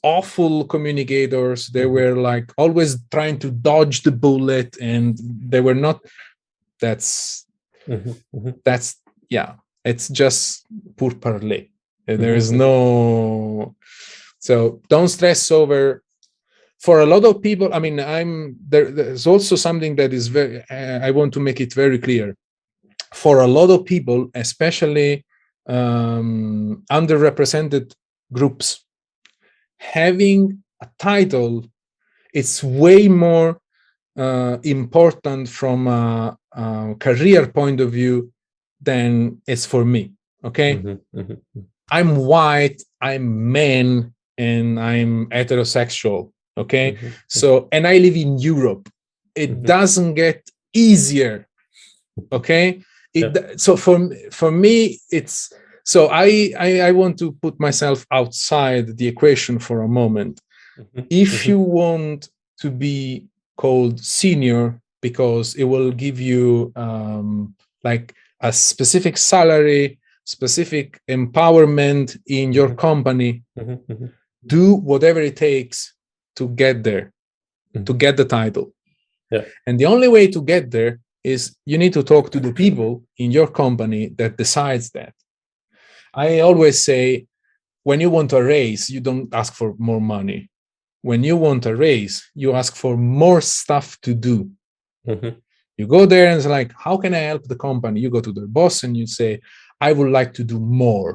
awful 0.02 0.64
communicators. 0.66 1.68
They 1.68 1.82
mm-hmm. 1.82 1.92
were 1.92 2.16
like 2.16 2.52
always 2.56 2.98
trying 3.10 3.38
to 3.40 3.50
dodge 3.50 4.02
the 4.02 4.12
bullet 4.12 4.76
and 4.80 5.18
they 5.22 5.60
were 5.60 5.74
not 5.74 6.00
that's 6.78 7.46
mm-hmm, 7.88 8.10
mm-hmm. 8.34 8.50
that's 8.62 9.00
yeah 9.30 9.54
it's 9.84 10.08
just 10.08 10.66
pour 10.96 11.12
parler. 11.12 11.64
There 12.06 12.34
is 12.34 12.50
mm-hmm. 12.50 12.58
no 12.58 13.74
so 14.38 14.80
don't 14.88 15.08
stress 15.08 15.50
over. 15.50 16.02
For 16.78 17.00
a 17.00 17.06
lot 17.06 17.24
of 17.24 17.42
people 17.42 17.72
i 17.72 17.80
mean 17.80 17.98
i'm 17.98 18.54
there, 18.68 18.90
there's 18.92 19.26
also 19.26 19.56
something 19.56 19.96
that 19.96 20.12
is 20.12 20.28
very 20.28 20.62
i 20.70 21.10
want 21.10 21.32
to 21.32 21.40
make 21.40 21.58
it 21.60 21.72
very 21.72 21.98
clear 21.98 22.36
for 23.16 23.40
a 23.40 23.46
lot 23.46 23.70
of 23.70 23.84
people 23.84 24.30
especially 24.34 25.24
um, 25.68 26.84
underrepresented 26.90 27.92
groups 28.32 28.84
having 29.78 30.62
a 30.82 30.88
title 30.98 31.64
it's 32.32 32.62
way 32.62 33.08
more 33.08 33.58
uh, 34.18 34.58
important 34.62 35.48
from 35.48 35.86
a, 35.86 36.36
a, 36.52 36.94
career 36.98 37.46
point 37.46 37.80
of 37.80 37.90
view 37.92 38.30
than 38.80 39.40
it's 39.46 39.66
for 39.66 39.84
me 39.84 40.12
okay 40.44 40.76
mm-hmm, 40.76 41.18
mm-hmm. 41.18 41.60
i'm 41.90 42.16
white 42.16 42.82
i'm 43.00 43.50
man 43.50 44.12
and 44.36 44.78
i'm 44.78 45.26
heterosexual 45.30 46.30
okay 46.56 46.92
mm-hmm. 46.92 47.08
so 47.28 47.68
and 47.72 47.86
i 47.86 47.96
live 47.98 48.16
in 48.16 48.38
europe 48.38 48.88
it 49.34 49.50
mm-hmm. 49.50 49.62
doesn't 49.74 50.14
get 50.14 50.38
easier 50.74 51.46
okay 52.30 52.82
it, 53.16 53.32
yeah. 53.34 53.52
so 53.56 53.76
for 53.76 53.98
for 54.30 54.50
me 54.50 54.98
it's 55.10 55.52
so 55.84 56.08
I, 56.08 56.52
I, 56.58 56.80
I 56.88 56.92
want 56.92 57.16
to 57.20 57.30
put 57.30 57.60
myself 57.60 58.04
outside 58.10 58.96
the 58.98 59.06
equation 59.06 59.60
for 59.60 59.82
a 59.82 59.88
moment 59.88 60.40
mm-hmm. 60.78 61.06
if 61.10 61.28
mm-hmm. 61.28 61.50
you 61.50 61.60
want 61.60 62.28
to 62.60 62.70
be 62.70 63.26
called 63.56 64.00
senior 64.00 64.80
because 65.00 65.54
it 65.54 65.64
will 65.64 65.92
give 65.92 66.20
you 66.20 66.72
um, 66.74 67.54
like 67.84 68.14
a 68.40 68.52
specific 68.52 69.16
salary 69.16 69.98
specific 70.24 71.00
empowerment 71.08 72.18
in 72.26 72.52
your 72.52 72.68
mm-hmm. 72.68 72.86
company 72.88 73.42
mm-hmm. 73.58 73.92
Mm-hmm. 73.92 74.06
do 74.46 74.74
whatever 74.74 75.20
it 75.20 75.36
takes 75.36 75.94
to 76.34 76.48
get 76.48 76.82
there 76.82 77.12
to 77.72 77.78
mm-hmm. 77.78 77.96
get 77.96 78.16
the 78.16 78.24
title 78.24 78.72
yeah. 79.30 79.44
and 79.66 79.78
the 79.78 79.86
only 79.86 80.08
way 80.08 80.26
to 80.26 80.42
get 80.42 80.70
there 80.70 80.98
is 81.26 81.56
you 81.66 81.76
need 81.76 81.92
to 81.92 82.04
talk 82.04 82.30
to 82.30 82.38
the 82.38 82.52
people 82.52 83.02
in 83.18 83.32
your 83.32 83.48
company 83.48 84.02
that 84.16 84.36
decides 84.36 84.90
that. 84.90 85.12
I 86.14 86.38
always 86.38 86.84
say 86.84 87.26
when 87.82 88.00
you 88.00 88.10
want 88.10 88.32
a 88.32 88.42
raise 88.42 88.88
you 88.88 89.00
don't 89.00 89.28
ask 89.34 89.52
for 89.52 89.74
more 89.76 90.00
money. 90.00 90.48
When 91.02 91.24
you 91.24 91.36
want 91.36 91.66
a 91.66 91.74
raise 91.74 92.14
you 92.34 92.52
ask 92.52 92.76
for 92.76 92.96
more 92.96 93.40
stuff 93.40 94.00
to 94.02 94.14
do. 94.14 94.50
Mm-hmm. 95.08 95.38
you 95.78 95.86
go 95.86 96.04
there 96.04 96.26
and 96.30 96.36
it's 96.38 96.46
like 96.58 96.72
how 96.86 96.96
can 96.96 97.14
i 97.14 97.22
help 97.30 97.44
the 97.44 97.60
company? 97.68 98.00
You 98.00 98.10
go 98.10 98.22
to 98.26 98.32
their 98.32 98.50
boss 98.58 98.84
and 98.84 98.96
you 98.96 99.06
say 99.06 99.40
i 99.80 99.90
would 99.96 100.12
like 100.18 100.32
to 100.34 100.44
do 100.44 100.58
more. 100.60 101.10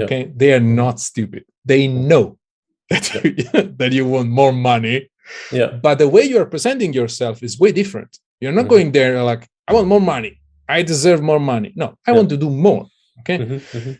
Okay? 0.00 0.20
Yeah. 0.22 0.32
they 0.40 0.50
are 0.54 0.66
not 0.82 0.98
stupid. 1.10 1.44
They 1.70 1.82
know 1.88 2.38
that, 2.90 3.04
yeah. 3.14 3.50
you, 3.52 3.74
that 3.80 3.92
you 3.92 4.04
want 4.14 4.28
more 4.30 4.54
money. 4.72 5.10
Yeah. 5.58 5.70
But 5.86 5.98
the 5.98 6.08
way 6.14 6.22
you're 6.22 6.52
presenting 6.54 6.92
yourself 6.94 7.42
is 7.42 7.60
way 7.60 7.72
different 7.72 8.12
you're 8.42 8.50
not 8.52 8.62
mm-hmm. 8.62 8.70
going 8.70 8.92
there 8.92 9.22
like 9.22 9.48
i 9.68 9.72
want 9.72 9.86
more 9.86 10.00
money. 10.00 10.32
I 10.68 10.82
deserve 10.82 11.20
more 11.22 11.42
money. 11.54 11.70
No 11.76 11.86
i 12.06 12.10
yeah. 12.10 12.16
want 12.18 12.28
to 12.30 12.36
do 12.36 12.50
more 12.50 12.84
okay? 13.20 13.38
Mm-hmm. 13.38 13.76
mm-hmm. 13.78 13.92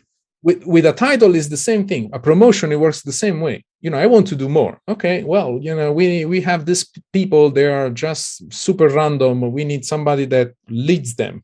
with 0.47 0.59
with 0.73 0.85
a 0.85 0.95
title 1.07 1.33
is 1.41 1.47
the 1.49 1.61
same 1.69 1.83
thing. 1.91 2.03
A 2.17 2.19
promotion 2.19 2.71
it 2.71 2.79
works 2.85 3.01
the 3.01 3.19
same 3.23 3.37
way. 3.47 3.57
You 3.83 3.89
know 3.91 3.99
i 4.05 4.07
want 4.13 4.25
to 4.31 4.35
do 4.43 4.47
more. 4.49 4.73
Okay 4.93 5.17
well 5.33 5.51
you 5.65 5.73
know 5.77 5.89
we 5.99 6.25
we 6.33 6.39
have 6.49 6.61
these 6.65 6.83
people 7.17 7.43
they 7.57 7.67
are 7.77 7.89
just 8.05 8.23
super 8.65 8.89
random 9.01 9.35
we 9.57 9.63
need 9.71 9.83
somebody 9.93 10.25
that 10.35 10.47
leads 10.89 11.11
them. 11.21 11.35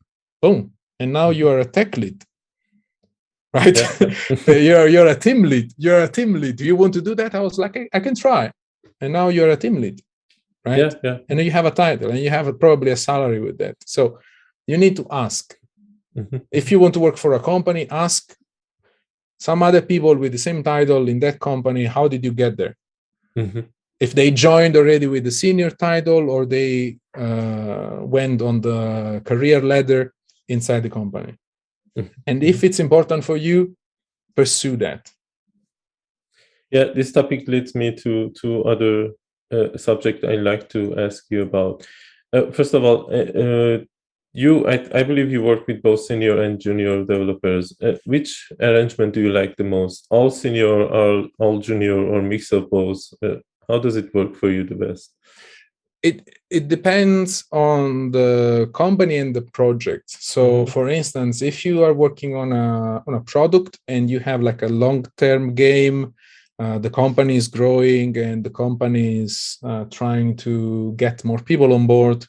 Boom. 0.42 0.60
And 1.00 1.12
now 1.20 1.28
you 1.38 1.48
are 1.52 1.60
a 1.60 1.70
tech 1.78 1.90
lead. 2.02 2.18
Right? 3.58 3.76
Yeah. 3.76 4.56
you're 4.68 4.88
you're 4.94 5.10
a 5.16 5.18
team 5.26 5.40
lead. 5.52 5.68
You're 5.84 6.02
a 6.08 6.12
team 6.16 6.30
lead. 6.42 6.54
Do 6.60 6.64
you 6.70 6.76
want 6.82 6.92
to 6.98 7.02
do 7.08 7.12
that? 7.20 7.34
I 7.34 7.40
was 7.48 7.56
like 7.62 7.74
I, 7.80 7.84
I 7.96 8.00
can 8.06 8.14
try. 8.24 8.44
And 9.00 9.12
now 9.18 9.26
you're 9.34 9.52
a 9.56 9.60
team 9.64 9.76
lead 9.82 9.96
right 10.64 10.78
yeah, 10.78 10.90
yeah. 11.02 11.18
and 11.28 11.38
then 11.38 11.44
you 11.46 11.50
have 11.50 11.66
a 11.66 11.70
title 11.70 12.10
and 12.10 12.18
you 12.18 12.30
have 12.30 12.46
a, 12.46 12.52
probably 12.52 12.90
a 12.90 12.96
salary 12.96 13.40
with 13.40 13.58
that 13.58 13.76
so 13.86 14.18
you 14.66 14.76
need 14.76 14.96
to 14.96 15.06
ask 15.10 15.56
mm-hmm. 16.16 16.38
if 16.50 16.70
you 16.70 16.78
want 16.78 16.94
to 16.94 17.00
work 17.00 17.16
for 17.16 17.34
a 17.34 17.40
company 17.40 17.88
ask 17.90 18.36
some 19.38 19.62
other 19.62 19.80
people 19.80 20.14
with 20.16 20.32
the 20.32 20.38
same 20.38 20.62
title 20.62 21.08
in 21.08 21.18
that 21.20 21.40
company 21.40 21.84
how 21.84 22.06
did 22.08 22.24
you 22.24 22.32
get 22.32 22.56
there 22.56 22.76
mm-hmm. 23.36 23.60
if 23.98 24.14
they 24.14 24.30
joined 24.30 24.76
already 24.76 25.06
with 25.06 25.24
the 25.24 25.30
senior 25.30 25.70
title 25.70 26.30
or 26.30 26.44
they 26.44 26.98
uh, 27.16 27.98
went 28.00 28.42
on 28.42 28.60
the 28.60 29.22
career 29.24 29.62
ladder 29.62 30.12
inside 30.48 30.82
the 30.82 30.90
company 30.90 31.34
mm-hmm. 31.96 32.12
and 32.26 32.44
if 32.44 32.62
it's 32.64 32.80
important 32.80 33.24
for 33.24 33.36
you 33.36 33.74
pursue 34.36 34.76
that 34.76 35.10
yeah, 36.70 36.84
this 36.94 37.10
topic 37.12 37.48
leads 37.48 37.74
me 37.74 37.94
to 37.96 38.30
to 38.40 38.64
other 38.64 39.10
uh, 39.52 39.76
subject 39.76 40.24
I 40.24 40.36
like 40.36 40.68
to 40.70 40.98
ask 40.98 41.24
you 41.30 41.42
about. 41.42 41.86
Uh, 42.32 42.50
first 42.50 42.74
of 42.74 42.84
all, 42.84 43.06
uh, 43.12 43.40
uh 43.44 43.78
you 44.32 44.68
I, 44.68 44.76
I 44.94 45.02
believe 45.02 45.32
you 45.32 45.42
work 45.42 45.66
with 45.66 45.82
both 45.82 46.00
senior 46.00 46.42
and 46.42 46.60
junior 46.60 47.04
developers. 47.04 47.74
Uh, 47.82 47.96
which 48.04 48.52
arrangement 48.60 49.14
do 49.14 49.20
you 49.20 49.32
like 49.32 49.56
the 49.56 49.64
most? 49.64 50.06
All 50.10 50.30
senior 50.30 50.68
or 50.68 51.28
all 51.38 51.58
junior 51.58 51.98
or 51.98 52.22
mix 52.22 52.52
of 52.52 52.70
both? 52.70 53.02
Uh, 53.22 53.36
how 53.68 53.78
does 53.78 53.96
it 53.96 54.14
work 54.14 54.36
for 54.36 54.50
you 54.50 54.64
the 54.64 54.76
best? 54.76 55.14
it 56.02 56.28
it 56.50 56.68
depends 56.68 57.44
on 57.52 58.10
the 58.10 58.70
company 58.72 59.18
and 59.18 59.36
the 59.36 59.42
project 59.42 60.08
so 60.08 60.42
mm-hmm. 60.42 60.72
for 60.72 60.88
instance 60.88 61.42
if 61.42 61.64
you 61.64 61.82
are 61.84 61.92
working 61.92 62.34
on 62.34 62.52
a 62.52 63.02
on 63.06 63.14
a 63.14 63.20
product 63.20 63.78
and 63.88 64.08
you 64.08 64.18
have 64.18 64.40
like 64.40 64.62
a 64.62 64.68
long 64.68 65.04
term 65.16 65.54
game 65.54 66.14
uh, 66.60 66.78
the 66.78 66.90
company 66.90 67.36
is 67.36 67.48
growing 67.48 68.16
and 68.18 68.44
the 68.44 68.50
company 68.50 69.20
is 69.20 69.58
uh, 69.62 69.84
trying 69.90 70.36
to 70.36 70.92
get 70.96 71.24
more 71.24 71.38
people 71.38 71.72
on 71.72 71.86
board. 71.86 72.26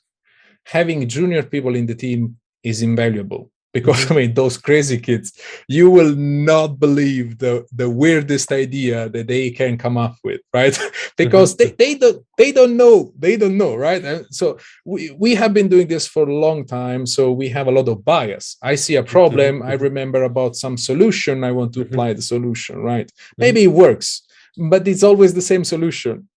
Having 0.65 1.09
junior 1.09 1.43
people 1.43 1.75
in 1.75 1.85
the 1.85 1.95
team 1.95 2.37
is 2.63 2.81
invaluable 2.81 3.51
because 3.73 4.05
mm-hmm. 4.05 4.13
I 4.13 4.17
mean 4.17 4.33
those 4.33 4.57
crazy 4.57 4.99
kids, 4.99 5.33
you 5.67 5.89
will 5.89 6.15
not 6.15 6.79
believe 6.79 7.37
the 7.37 7.65
the 7.71 7.89
weirdest 7.89 8.51
idea 8.51 9.09
that 9.09 9.27
they 9.27 9.51
can 9.51 9.77
come 9.77 9.97
up 9.97 10.15
with, 10.23 10.41
right? 10.53 10.77
because 11.17 11.55
mm-hmm. 11.55 11.75
they, 11.77 11.93
they 11.93 11.95
don't 11.95 12.25
they 12.37 12.51
don't 12.51 12.77
know 12.77 13.13
they 13.17 13.37
don't 13.37 13.57
know, 13.57 13.75
right? 13.75 14.03
And 14.03 14.25
so 14.29 14.57
we 14.85 15.11
we 15.11 15.35
have 15.35 15.53
been 15.53 15.67
doing 15.67 15.87
this 15.87 16.07
for 16.07 16.27
a 16.27 16.35
long 16.35 16.65
time, 16.65 17.05
so 17.05 17.31
we 17.31 17.49
have 17.49 17.67
a 17.67 17.71
lot 17.71 17.87
of 17.87 18.03
bias. 18.03 18.57
I 18.61 18.75
see 18.75 18.95
a 18.95 19.03
problem, 19.03 19.59
mm-hmm. 19.59 19.69
I 19.69 19.73
remember 19.73 20.23
about 20.23 20.55
some 20.55 20.77
solution, 20.77 21.43
I 21.43 21.51
want 21.51 21.73
to 21.73 21.79
mm-hmm. 21.79 21.93
apply 21.93 22.13
the 22.13 22.21
solution, 22.21 22.77
right? 22.77 23.07
Mm-hmm. 23.07 23.41
Maybe 23.41 23.63
it 23.63 23.73
works, 23.85 24.23
but 24.57 24.87
it's 24.87 25.03
always 25.03 25.33
the 25.33 25.41
same 25.41 25.63
solution. 25.63 26.27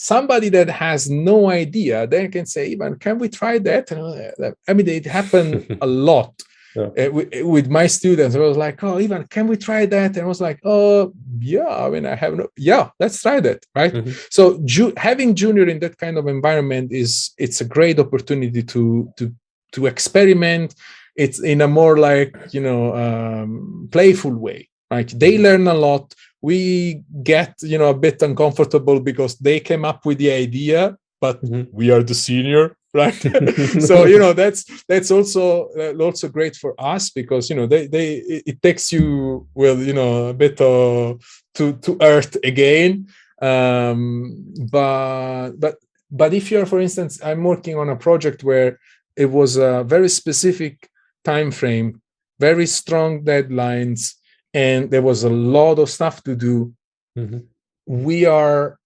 Somebody 0.00 0.48
that 0.50 0.70
has 0.70 1.10
no 1.10 1.50
idea 1.50 2.06
then 2.06 2.30
can 2.30 2.46
say 2.46 2.70
Ivan 2.70 3.00
can 3.00 3.18
we 3.18 3.28
try 3.28 3.58
that? 3.58 4.54
I 4.68 4.72
mean 4.72 4.88
it 4.88 5.06
happened 5.06 5.76
a 5.82 5.86
lot 5.86 6.40
yeah. 6.76 7.06
uh, 7.06 7.10
with, 7.10 7.28
with, 7.42 7.68
my 7.68 7.88
students. 7.88 8.36
I 8.36 8.38
was 8.38 8.56
like 8.56 8.84
oh 8.84 8.98
Ivan 8.98 9.26
can 9.26 9.48
we 9.48 9.56
try 9.56 9.86
that? 9.86 10.16
And 10.16 10.22
I 10.22 10.26
was 10.26 10.40
like 10.40 10.60
oh 10.62 11.12
yeah 11.40 11.84
I 11.84 11.90
mean 11.90 12.06
I 12.06 12.14
have 12.14 12.34
no 12.36 12.46
yeah 12.56 12.90
let's 13.00 13.20
try 13.20 13.40
that 13.40 13.66
right? 13.74 13.92
Mm-hmm. 13.92 14.12
so 14.30 14.60
ju- 14.64 14.94
having 14.96 15.34
junior 15.34 15.66
in 15.68 15.80
that 15.80 15.98
kind 15.98 16.16
of 16.16 16.28
environment 16.28 16.92
is 16.92 17.32
it's 17.36 17.60
a 17.60 17.64
great 17.64 17.98
opportunity 17.98 18.62
to 18.62 19.12
to 19.16 19.34
to 19.72 19.86
experiment. 19.86 20.76
It's 21.16 21.40
in 21.40 21.60
a 21.60 21.66
more 21.66 21.98
like 21.98 22.36
you 22.52 22.60
know 22.60 22.94
um, 22.94 23.88
playful 23.90 24.36
way 24.36 24.68
right? 24.90 25.08
They 25.08 25.34
mm-hmm. 25.34 25.42
learn 25.42 25.66
a 25.68 25.74
lot 25.74 26.14
we 26.40 27.02
get 27.22 27.54
you 27.62 27.78
know 27.78 27.90
a 27.90 27.94
bit 27.94 28.22
uncomfortable 28.22 29.00
because 29.00 29.36
they 29.38 29.60
came 29.60 29.84
up 29.84 30.04
with 30.06 30.18
the 30.18 30.30
idea 30.30 30.96
but 31.20 31.42
mm-hmm. 31.42 31.64
we 31.72 31.90
are 31.90 32.02
the 32.02 32.14
senior 32.14 32.76
right 32.94 33.14
so 33.80 34.06
you 34.06 34.18
know 34.18 34.32
that's 34.32 34.64
that's 34.88 35.10
also 35.10 35.68
uh, 35.78 35.92
also 36.02 36.28
great 36.28 36.56
for 36.56 36.74
us 36.78 37.10
because 37.10 37.50
you 37.50 37.56
know 37.56 37.66
they 37.66 37.86
they 37.86 38.22
it 38.46 38.62
takes 38.62 38.90
you 38.90 39.46
well 39.54 39.76
you 39.76 39.92
know 39.92 40.28
a 40.28 40.34
bit 40.34 40.58
uh, 40.60 41.14
to 41.54 41.72
to 41.82 41.98
earth 42.00 42.36
again 42.44 43.06
um 43.42 44.52
but 44.70 45.50
but 45.58 45.76
but 46.10 46.32
if 46.32 46.50
you're 46.50 46.66
for 46.66 46.80
instance 46.80 47.20
i'm 47.22 47.44
working 47.44 47.76
on 47.76 47.90
a 47.90 47.96
project 47.96 48.42
where 48.42 48.78
it 49.16 49.26
was 49.30 49.56
a 49.56 49.84
very 49.84 50.08
specific 50.08 50.88
time 51.24 51.50
frame 51.50 52.00
very 52.40 52.66
strong 52.66 53.22
deadlines 53.22 54.14
and 54.54 54.90
there 54.90 55.02
was 55.02 55.24
a 55.24 55.30
lot 55.30 55.78
of 55.78 55.90
stuff 55.90 56.22
to 56.22 56.34
do 56.34 56.72
mm-hmm. 57.16 57.38
we 57.86 58.24
are 58.24 58.78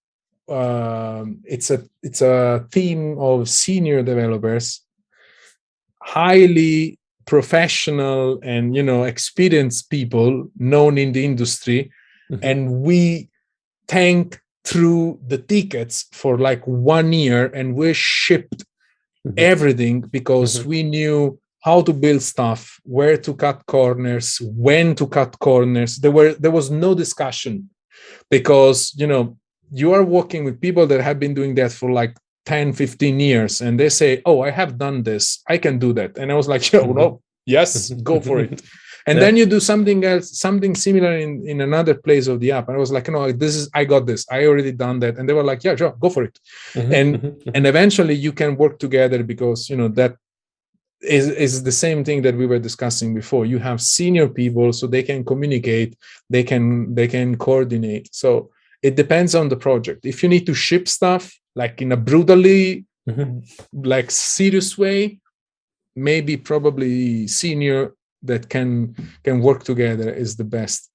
um, 0.49 1.39
it's 1.45 1.71
a 1.71 1.83
it's 2.01 2.21
a 2.21 2.65
team 2.71 3.17
of 3.17 3.47
senior 3.47 4.03
developers 4.03 4.81
highly 6.01 6.99
professional 7.25 8.39
and 8.43 8.75
you 8.75 8.83
know 8.83 9.03
experienced 9.03 9.89
people 9.89 10.49
known 10.57 10.97
in 10.97 11.13
the 11.13 11.23
industry 11.23 11.89
mm-hmm. 12.29 12.43
and 12.43 12.81
we 12.81 13.29
tank 13.87 14.39
through 14.65 15.19
the 15.27 15.37
tickets 15.37 16.05
for 16.11 16.37
like 16.37 16.65
one 16.65 17.13
year 17.13 17.45
and 17.47 17.75
we 17.75 17.93
shipped 17.93 18.65
mm-hmm. 19.25 19.33
everything 19.37 20.01
because 20.01 20.59
mm-hmm. 20.59 20.69
we 20.69 20.83
knew 20.83 21.39
how 21.63 21.81
to 21.81 21.93
build 21.93 22.21
stuff 22.21 22.79
where 22.83 23.17
to 23.17 23.33
cut 23.33 23.65
corners 23.65 24.41
when 24.41 24.93
to 24.95 25.07
cut 25.07 25.39
corners. 25.39 25.97
There 25.97 26.11
were 26.11 26.33
there 26.33 26.51
was 26.51 26.69
no 26.69 26.93
discussion 26.93 27.69
because 28.29 28.93
you 28.97 29.07
know 29.07 29.37
you 29.71 29.93
are 29.93 30.03
working 30.03 30.43
with 30.43 30.59
people 30.59 30.85
that 30.87 31.01
have 31.01 31.19
been 31.19 31.33
doing 31.33 31.55
that 31.55 31.71
for 31.71 31.89
like 31.91 32.15
10 32.45 32.73
15 32.73 33.19
years 33.19 33.61
and 33.61 33.79
they 33.79 33.87
say 33.87 34.21
oh 34.25 34.41
i 34.41 34.51
have 34.51 34.77
done 34.77 35.03
this. 35.03 35.41
I 35.47 35.57
can 35.57 35.79
do 35.79 35.93
that. 35.93 36.17
And 36.17 36.31
i 36.31 36.35
was 36.35 36.47
like 36.47 36.71
yo 36.73 36.91
no. 36.91 37.21
Yes 37.45 37.91
go 37.91 38.19
for 38.19 38.39
it. 38.39 38.61
And 39.05 39.17
yeah. 39.17 39.25
then 39.25 39.35
you 39.35 39.45
do 39.45 39.59
something 39.59 40.05
else 40.05 40.39
something 40.39 40.75
similar 40.75 41.17
in 41.17 41.45
in 41.45 41.59
another 41.59 41.93
place 41.93 42.27
of 42.27 42.39
the 42.39 42.51
app. 42.51 42.67
And 42.67 42.75
i 42.77 42.79
was 42.79 42.91
like 42.91 43.07
no 43.09 43.31
this 43.31 43.55
is 43.55 43.69
i 43.73 43.83
got 43.85 44.05
this. 44.05 44.25
I 44.29 44.45
already 44.45 44.73
done 44.73 44.99
that. 44.99 45.17
And 45.17 45.27
they 45.27 45.35
were 45.39 45.47
like 45.51 45.63
yeah 45.63 45.75
sure 45.75 45.95
go 46.05 46.09
for 46.09 46.23
it. 46.23 46.35
Mm-hmm. 46.73 46.93
and 46.99 47.09
mm-hmm. 47.15 47.49
and 47.55 47.63
eventually 47.73 48.15
you 48.25 48.33
can 48.33 48.51
work 48.63 48.79
together 48.79 49.23
because 49.23 49.69
you 49.69 49.77
know 49.77 49.89
that 49.99 50.13
is 51.03 51.27
is 51.29 51.63
the 51.63 51.71
same 51.71 52.03
thing 52.03 52.21
that 52.21 52.35
we 52.35 52.45
were 52.45 52.59
discussing 52.59 53.13
before 53.13 53.45
you 53.45 53.59
have 53.59 53.81
senior 53.81 54.27
people 54.27 54.71
so 54.71 54.87
they 54.87 55.03
can 55.03 55.23
communicate 55.23 55.95
they 56.29 56.43
can 56.43 56.93
they 56.95 57.07
can 57.07 57.37
coordinate 57.37 58.13
so 58.13 58.49
it 58.81 58.95
depends 58.95 59.35
on 59.35 59.49
the 59.49 59.55
project 59.55 60.05
if 60.05 60.23
you 60.23 60.29
need 60.29 60.45
to 60.45 60.53
ship 60.53 60.87
stuff 60.87 61.33
like 61.55 61.81
in 61.81 61.91
a 61.91 61.97
brutally 61.97 62.85
mm-hmm. 63.07 63.39
like 63.83 64.09
serious 64.11 64.77
way 64.77 65.19
maybe 65.95 66.37
probably 66.37 67.27
senior 67.27 67.93
that 68.21 68.49
can 68.49 68.95
can 69.23 69.41
work 69.41 69.63
together 69.63 70.09
is 70.11 70.35
the 70.35 70.43
best 70.43 70.89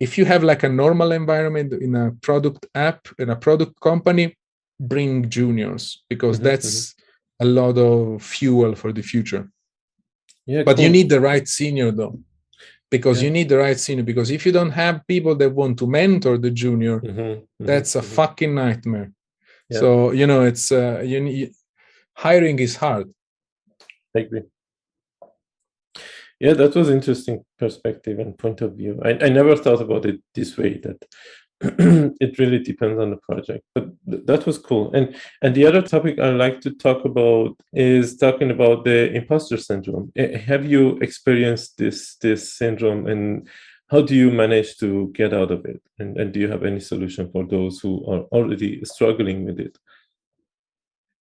if 0.00 0.18
you 0.18 0.24
have 0.24 0.42
like 0.42 0.62
a 0.62 0.68
normal 0.68 1.12
environment 1.12 1.72
in 1.72 1.94
a 1.94 2.10
product 2.20 2.66
app 2.74 3.06
in 3.18 3.30
a 3.30 3.36
product 3.36 3.80
company 3.80 4.36
bring 4.80 5.28
juniors 5.28 6.02
because 6.08 6.36
mm-hmm, 6.36 6.46
that's 6.46 6.70
mm-hmm. 6.70 7.01
A 7.42 7.44
lot 7.44 7.76
of 7.78 8.22
fuel 8.22 8.74
for 8.74 8.90
the 8.92 9.04
future 9.12 9.44
yeah 10.46 10.62
but 10.62 10.76
cool. 10.76 10.84
you 10.84 10.90
need 10.90 11.08
the 11.08 11.20
right 11.20 11.46
senior 11.48 11.90
though 11.90 12.18
because 12.90 13.16
yeah. 13.18 13.26
you 13.26 13.30
need 13.36 13.48
the 13.48 13.60
right 13.66 13.78
senior 13.78 14.04
because 14.12 14.30
if 14.30 14.44
you 14.46 14.52
don't 14.58 14.76
have 14.84 15.06
people 15.06 15.34
that 15.34 15.50
want 15.60 15.78
to 15.78 15.86
mentor 15.86 16.36
the 16.38 16.50
junior 16.50 17.00
mm-hmm, 17.00 17.20
mm-hmm 17.20 17.66
that's 17.70 17.94
a 17.94 18.00
mm-hmm. 18.00 18.14
fucking 18.18 18.54
nightmare 18.54 19.08
yeah. 19.70 19.80
so 19.80 19.88
you 20.20 20.26
know 20.26 20.42
it's 20.50 20.66
uh 20.72 21.00
you 21.12 21.20
need 21.20 21.52
hiring 22.26 22.58
is 22.58 22.76
hard 22.76 23.08
I 24.14 24.20
agree. 24.20 24.42
Yeah, 26.40 26.54
that 26.54 26.74
was 26.74 26.90
interesting 26.90 27.44
perspective 27.58 28.18
and 28.18 28.36
point 28.36 28.60
of 28.62 28.74
view. 28.74 29.00
I, 29.04 29.10
I 29.10 29.28
never 29.28 29.56
thought 29.56 29.80
about 29.80 30.06
it 30.06 30.20
this 30.34 30.56
way. 30.56 30.78
That 30.78 31.04
it 32.20 32.38
really 32.38 32.58
depends 32.58 33.00
on 33.00 33.10
the 33.10 33.16
project, 33.16 33.64
but 33.74 33.88
th- 34.10 34.24
that 34.26 34.46
was 34.46 34.58
cool. 34.58 34.92
And 34.94 35.14
and 35.42 35.54
the 35.54 35.66
other 35.66 35.82
topic 35.82 36.18
I 36.18 36.30
like 36.30 36.60
to 36.62 36.70
talk 36.70 37.04
about 37.04 37.56
is 37.72 38.16
talking 38.16 38.50
about 38.50 38.84
the 38.84 39.12
imposter 39.12 39.56
syndrome. 39.56 40.12
Have 40.16 40.64
you 40.66 40.98
experienced 40.98 41.78
this 41.78 42.16
this 42.16 42.52
syndrome, 42.52 43.06
and 43.06 43.48
how 43.92 44.00
do 44.00 44.14
you 44.16 44.30
manage 44.30 44.78
to 44.78 45.12
get 45.14 45.32
out 45.32 45.50
of 45.50 45.64
it? 45.66 45.80
And, 45.98 46.16
and 46.16 46.32
do 46.32 46.40
you 46.40 46.48
have 46.48 46.64
any 46.64 46.80
solution 46.80 47.30
for 47.30 47.44
those 47.44 47.78
who 47.78 48.04
are 48.10 48.22
already 48.32 48.84
struggling 48.84 49.44
with 49.44 49.60
it? 49.60 49.78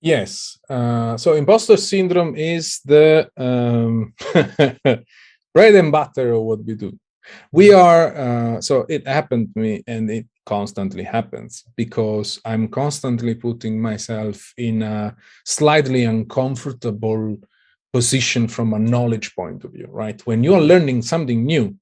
Yes. 0.01 0.57
Uh, 0.67 1.17
so 1.17 1.33
imposter 1.33 1.77
syndrome 1.77 2.35
is 2.35 2.79
the 2.85 3.29
um, 3.37 4.13
bread 5.53 5.75
and 5.75 5.91
butter 5.91 6.31
of 6.31 6.41
what 6.43 6.63
we 6.65 6.75
do. 6.75 6.97
We 7.51 7.69
mm-hmm. 7.69 7.79
are, 7.79 8.55
uh, 8.55 8.61
so 8.61 8.85
it 8.89 9.07
happened 9.07 9.49
to 9.53 9.59
me 9.59 9.83
and 9.85 10.09
it 10.09 10.25
constantly 10.45 11.03
happens 11.03 11.63
because 11.75 12.39
I'm 12.45 12.67
constantly 12.67 13.35
putting 13.35 13.81
myself 13.81 14.53
in 14.57 14.81
a 14.81 15.15
slightly 15.45 16.03
uncomfortable 16.03 17.37
position 17.93 18.47
from 18.47 18.73
a 18.73 18.79
knowledge 18.79 19.35
point 19.35 19.63
of 19.63 19.73
view, 19.73 19.87
right? 19.89 20.19
When 20.25 20.43
you 20.43 20.53
are 20.55 20.61
learning 20.61 21.01
something 21.01 21.45
new, 21.45 21.75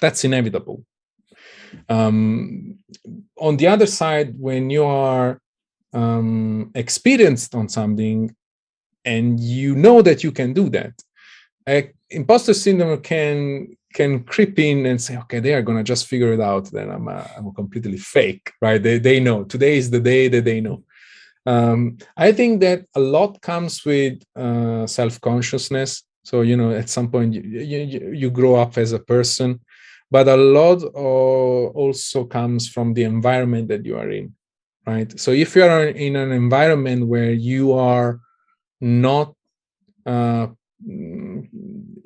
that's 0.00 0.24
inevitable. 0.24 0.84
Um, 1.88 2.78
on 3.38 3.56
the 3.56 3.66
other 3.66 3.86
side, 3.86 4.34
when 4.38 4.70
you 4.70 4.84
are 4.84 5.40
um, 5.92 6.70
experienced 6.74 7.54
on 7.54 7.68
something 7.68 8.34
and 9.04 9.38
you 9.38 9.74
know 9.74 10.02
that 10.02 10.24
you 10.24 10.32
can 10.32 10.52
do 10.52 10.68
that 10.70 10.94
imposter 12.10 12.54
syndrome 12.54 13.00
can 13.00 13.68
can 13.98 14.12
creep 14.32 14.56
in 14.68 14.78
and 14.86 14.98
say 15.06 15.14
okay 15.22 15.40
they 15.40 15.54
are 15.56 15.66
going 15.66 15.80
to 15.80 15.90
just 15.92 16.04
figure 16.12 16.32
it 16.36 16.42
out 16.50 16.64
then 16.76 16.88
i'm 16.94 17.06
a, 17.16 17.18
i'm 17.36 17.46
a 17.48 17.56
completely 17.60 18.00
fake 18.14 18.46
right? 18.66 18.82
They, 18.86 18.96
they 19.08 19.18
know. 19.26 19.38
Today 19.54 19.74
is 19.82 19.88
the 19.90 20.04
day 20.12 20.22
that 20.32 20.44
they 20.48 20.60
know. 20.66 20.78
Um, 21.52 21.78
i 22.26 22.28
think 22.38 22.52
that 22.64 22.78
a 23.00 23.02
lot 23.16 23.32
comes 23.50 23.74
with 23.90 24.14
uh, 24.44 24.84
self-consciousness. 24.98 25.90
So 26.30 26.34
you 26.50 26.56
know 26.60 26.70
at 26.82 26.88
some 26.96 27.08
point 27.14 27.28
you, 27.34 27.42
you, 27.72 27.80
you 28.22 28.28
grow 28.40 28.54
up 28.64 28.72
as 28.84 28.90
a 28.92 29.04
person 29.14 29.50
but 30.14 30.26
a 30.36 30.40
lot 30.58 30.78
also 31.84 32.20
comes 32.38 32.62
from 32.74 32.86
the 32.96 33.04
environment 33.14 33.66
that 33.68 33.84
you 33.88 33.96
are 34.02 34.10
in 34.20 34.26
right? 34.90 35.10
So 35.22 35.30
if 35.44 35.48
you 35.56 35.64
are 35.64 35.86
in 36.06 36.14
an 36.24 36.32
environment 36.44 37.00
where 37.12 37.32
you 37.50 37.64
are 37.92 38.20
not 38.80 39.34
uh, 40.06 40.46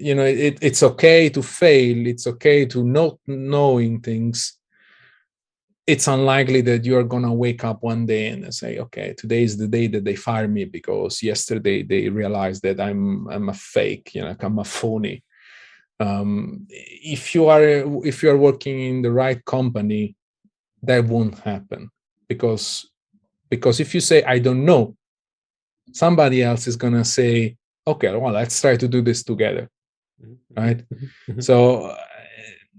you 0.03 0.15
know 0.15 0.25
it, 0.25 0.59
it's 0.61 0.83
okay 0.83 1.29
to 1.29 1.43
fail 1.43 2.07
it's 2.07 2.27
okay 2.27 2.67
to 2.67 2.83
not 2.85 3.17
knowing 3.27 4.01
things 4.01 4.59
it's 5.87 6.09
unlikely 6.09 6.61
that 6.61 6.85
you're 6.85 7.05
gonna 7.05 7.33
wake 7.33 7.65
up 7.65 7.83
one 7.83 8.05
day 8.05 8.29
and 8.29 8.53
say 8.55 8.79
okay 8.79 9.15
today 9.17 9.43
is 9.43 9.57
the 9.57 9.69
day 9.69 9.87
that 9.87 10.05
they 10.05 10.17
fire 10.17 10.49
me 10.49 10.65
because 10.65 11.23
yesterday 11.23 11.83
they 11.83 12.09
realized 12.09 12.63
that 12.63 12.81
i'm 12.81 13.29
i'm 13.29 13.49
a 13.49 13.55
fake 13.55 14.15
you 14.15 14.23
know 14.23 14.35
i'm 14.41 14.59
a 14.59 14.65
phony 14.65 15.23
um, 16.01 16.67
if 16.69 17.33
you 17.33 17.47
are 17.47 17.63
if 18.05 18.25
you 18.25 18.31
are 18.31 18.37
working 18.37 18.81
in 18.81 19.03
the 19.03 19.13
right 19.13 19.45
company 19.45 20.17
that 20.83 21.05
won't 21.05 21.39
happen 21.39 21.91
because 22.29 22.91
because 23.49 23.79
if 23.79 23.95
you 23.95 24.01
say 24.01 24.25
i 24.25 24.41
don't 24.41 24.65
know 24.65 24.97
somebody 25.93 26.43
else 26.43 26.67
is 26.67 26.75
going 26.77 26.95
to 26.95 27.05
say 27.05 27.57
okay 27.87 28.15
well 28.17 28.33
let's 28.33 28.61
try 28.61 28.77
to 28.77 28.89
do 28.89 29.01
this 29.01 29.23
together. 29.23 29.69
Right? 30.57 30.79
Mm-hmm. 30.79 31.41
so 31.41 31.95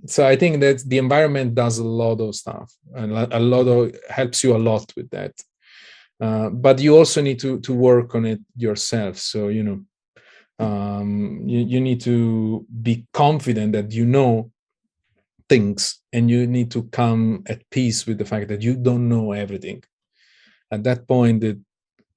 so 0.06 0.28
i 0.28 0.36
think 0.36 0.60
that 0.60 0.84
the 0.86 0.98
environment 0.98 1.56
does 1.56 1.78
a 1.80 1.84
lot 1.84 2.20
of 2.20 2.36
stuff 2.36 2.74
and 2.96 3.12
a 3.12 3.40
lot 3.40 3.68
of 3.68 3.96
helps 4.10 4.44
you 4.44 4.56
a 4.56 4.58
lot 4.58 4.92
with 4.96 5.10
that. 5.10 5.34
Uh, 6.20 6.50
but 6.50 6.80
you 6.80 6.96
also 6.96 7.22
need 7.22 7.40
to 7.40 7.60
to 7.60 7.74
work 7.74 8.16
on 8.16 8.26
it 8.26 8.40
yourself. 8.56 9.18
So 9.18 9.48
you 9.50 9.64
know 9.64 9.80
um, 10.60 11.44
you, 11.46 11.60
you 11.60 11.82
need 11.82 12.02
to 12.02 12.66
be 12.82 13.06
confident 13.14 13.74
that 13.74 13.92
you 13.92 14.06
know 14.06 14.52
things 15.50 16.02
and 16.14 16.30
you 16.30 16.48
need 16.48 16.72
to 16.72 16.84
come 16.84 17.44
at 17.48 17.70
peace 17.70 18.06
with 18.06 18.18
the 18.18 18.26
fact 18.26 18.48
that 18.48 18.62
you 18.62 18.76
don't 18.76 19.10
know 19.10 19.34
everything. 19.34 19.84
At 20.72 20.84
that 20.84 21.08
point 21.08 21.44
it 21.44 21.58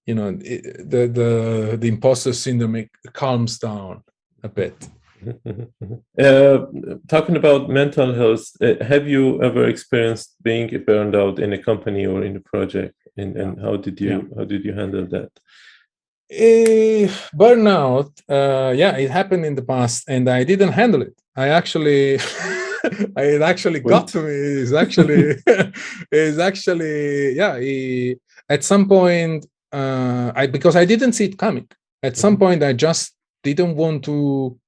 you 0.05 0.15
know 0.15 0.39
it, 0.41 0.89
the 0.89 1.09
the 1.09 1.77
the 1.81 1.89
imposter 1.89 2.33
syndrome 2.33 2.89
calms 3.13 3.59
down 3.59 4.05
a 4.43 4.49
bit 4.49 4.89
uh, 6.19 6.59
talking 7.09 7.37
about 7.37 7.69
mental 7.69 8.15
health 8.15 8.47
uh, 8.61 8.83
have 8.85 9.09
you 9.09 9.43
ever 9.43 9.69
experienced 9.69 10.37
being 10.43 10.69
burned 10.85 11.15
out 11.17 11.39
in 11.39 11.53
a 11.53 11.63
company 11.63 12.07
or 12.07 12.23
in 12.25 12.37
a 12.37 12.41
project 12.41 12.95
and, 13.17 13.37
and 13.37 13.61
how 13.61 13.77
did 13.77 14.01
you 14.01 14.11
yeah. 14.11 14.37
how 14.37 14.45
did 14.45 14.65
you 14.65 14.73
handle 14.73 15.07
that 15.07 15.31
uh, 16.33 17.07
burnout 17.37 18.11
uh, 18.29 18.73
yeah 18.73 18.97
it 18.97 19.11
happened 19.11 19.45
in 19.45 19.55
the 19.55 19.63
past 19.63 20.05
and 20.09 20.29
i 20.29 20.45
didn't 20.45 20.73
handle 20.73 21.03
it 21.03 21.17
i 21.37 21.49
actually 21.49 22.15
it 23.17 23.43
actually 23.43 23.81
got 23.81 24.07
to 24.09 24.23
me 24.23 24.33
it's 24.63 24.73
actually 24.73 25.37
it's 26.13 26.39
actually 26.39 27.35
yeah 27.35 27.59
he, 27.59 28.17
at 28.49 28.63
some 28.63 28.87
point 28.89 29.47
uh, 29.73 30.33
I 30.35 30.47
because 30.47 30.77
I 30.77 30.85
didn't 30.85 31.13
see 31.13 31.27
it 31.27 31.39
coming. 31.39 31.69
At 32.03 32.17
some 32.17 32.35
mm-hmm. 32.35 32.45
point, 32.45 32.63
I 32.63 32.73
just 32.73 33.13
didn't 33.43 33.77
want 33.77 34.05
to 34.05 34.59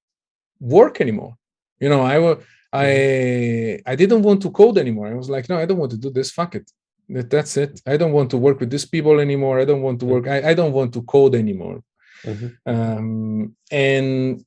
work 0.60 1.00
anymore. 1.00 1.36
You 1.80 1.88
know, 1.88 2.02
I 2.02 2.36
I. 2.72 3.80
I 3.86 3.94
didn't 3.96 4.22
want 4.22 4.42
to 4.42 4.50
code 4.50 4.78
anymore. 4.78 5.08
I 5.08 5.14
was 5.14 5.30
like, 5.30 5.48
no, 5.48 5.58
I 5.58 5.64
don't 5.64 5.78
want 5.78 5.92
to 5.92 5.98
do 5.98 6.10
this. 6.10 6.30
Fuck 6.30 6.54
it. 6.54 6.70
That, 7.08 7.30
That's 7.30 7.56
it. 7.56 7.80
I 7.86 7.96
don't 7.96 8.12
want 8.12 8.30
to 8.30 8.36
work 8.36 8.60
with 8.60 8.70
these 8.70 8.84
people 8.84 9.18
anymore. 9.20 9.58
I 9.58 9.64
don't 9.64 9.82
want 9.82 10.00
to 10.00 10.06
work. 10.06 10.24
Mm-hmm. 10.24 10.46
I, 10.46 10.50
I 10.50 10.54
don't 10.54 10.72
want 10.72 10.92
to 10.94 11.02
code 11.02 11.34
anymore. 11.34 11.82
Mm-hmm. 12.24 12.70
Um, 12.70 13.56
and 13.70 14.44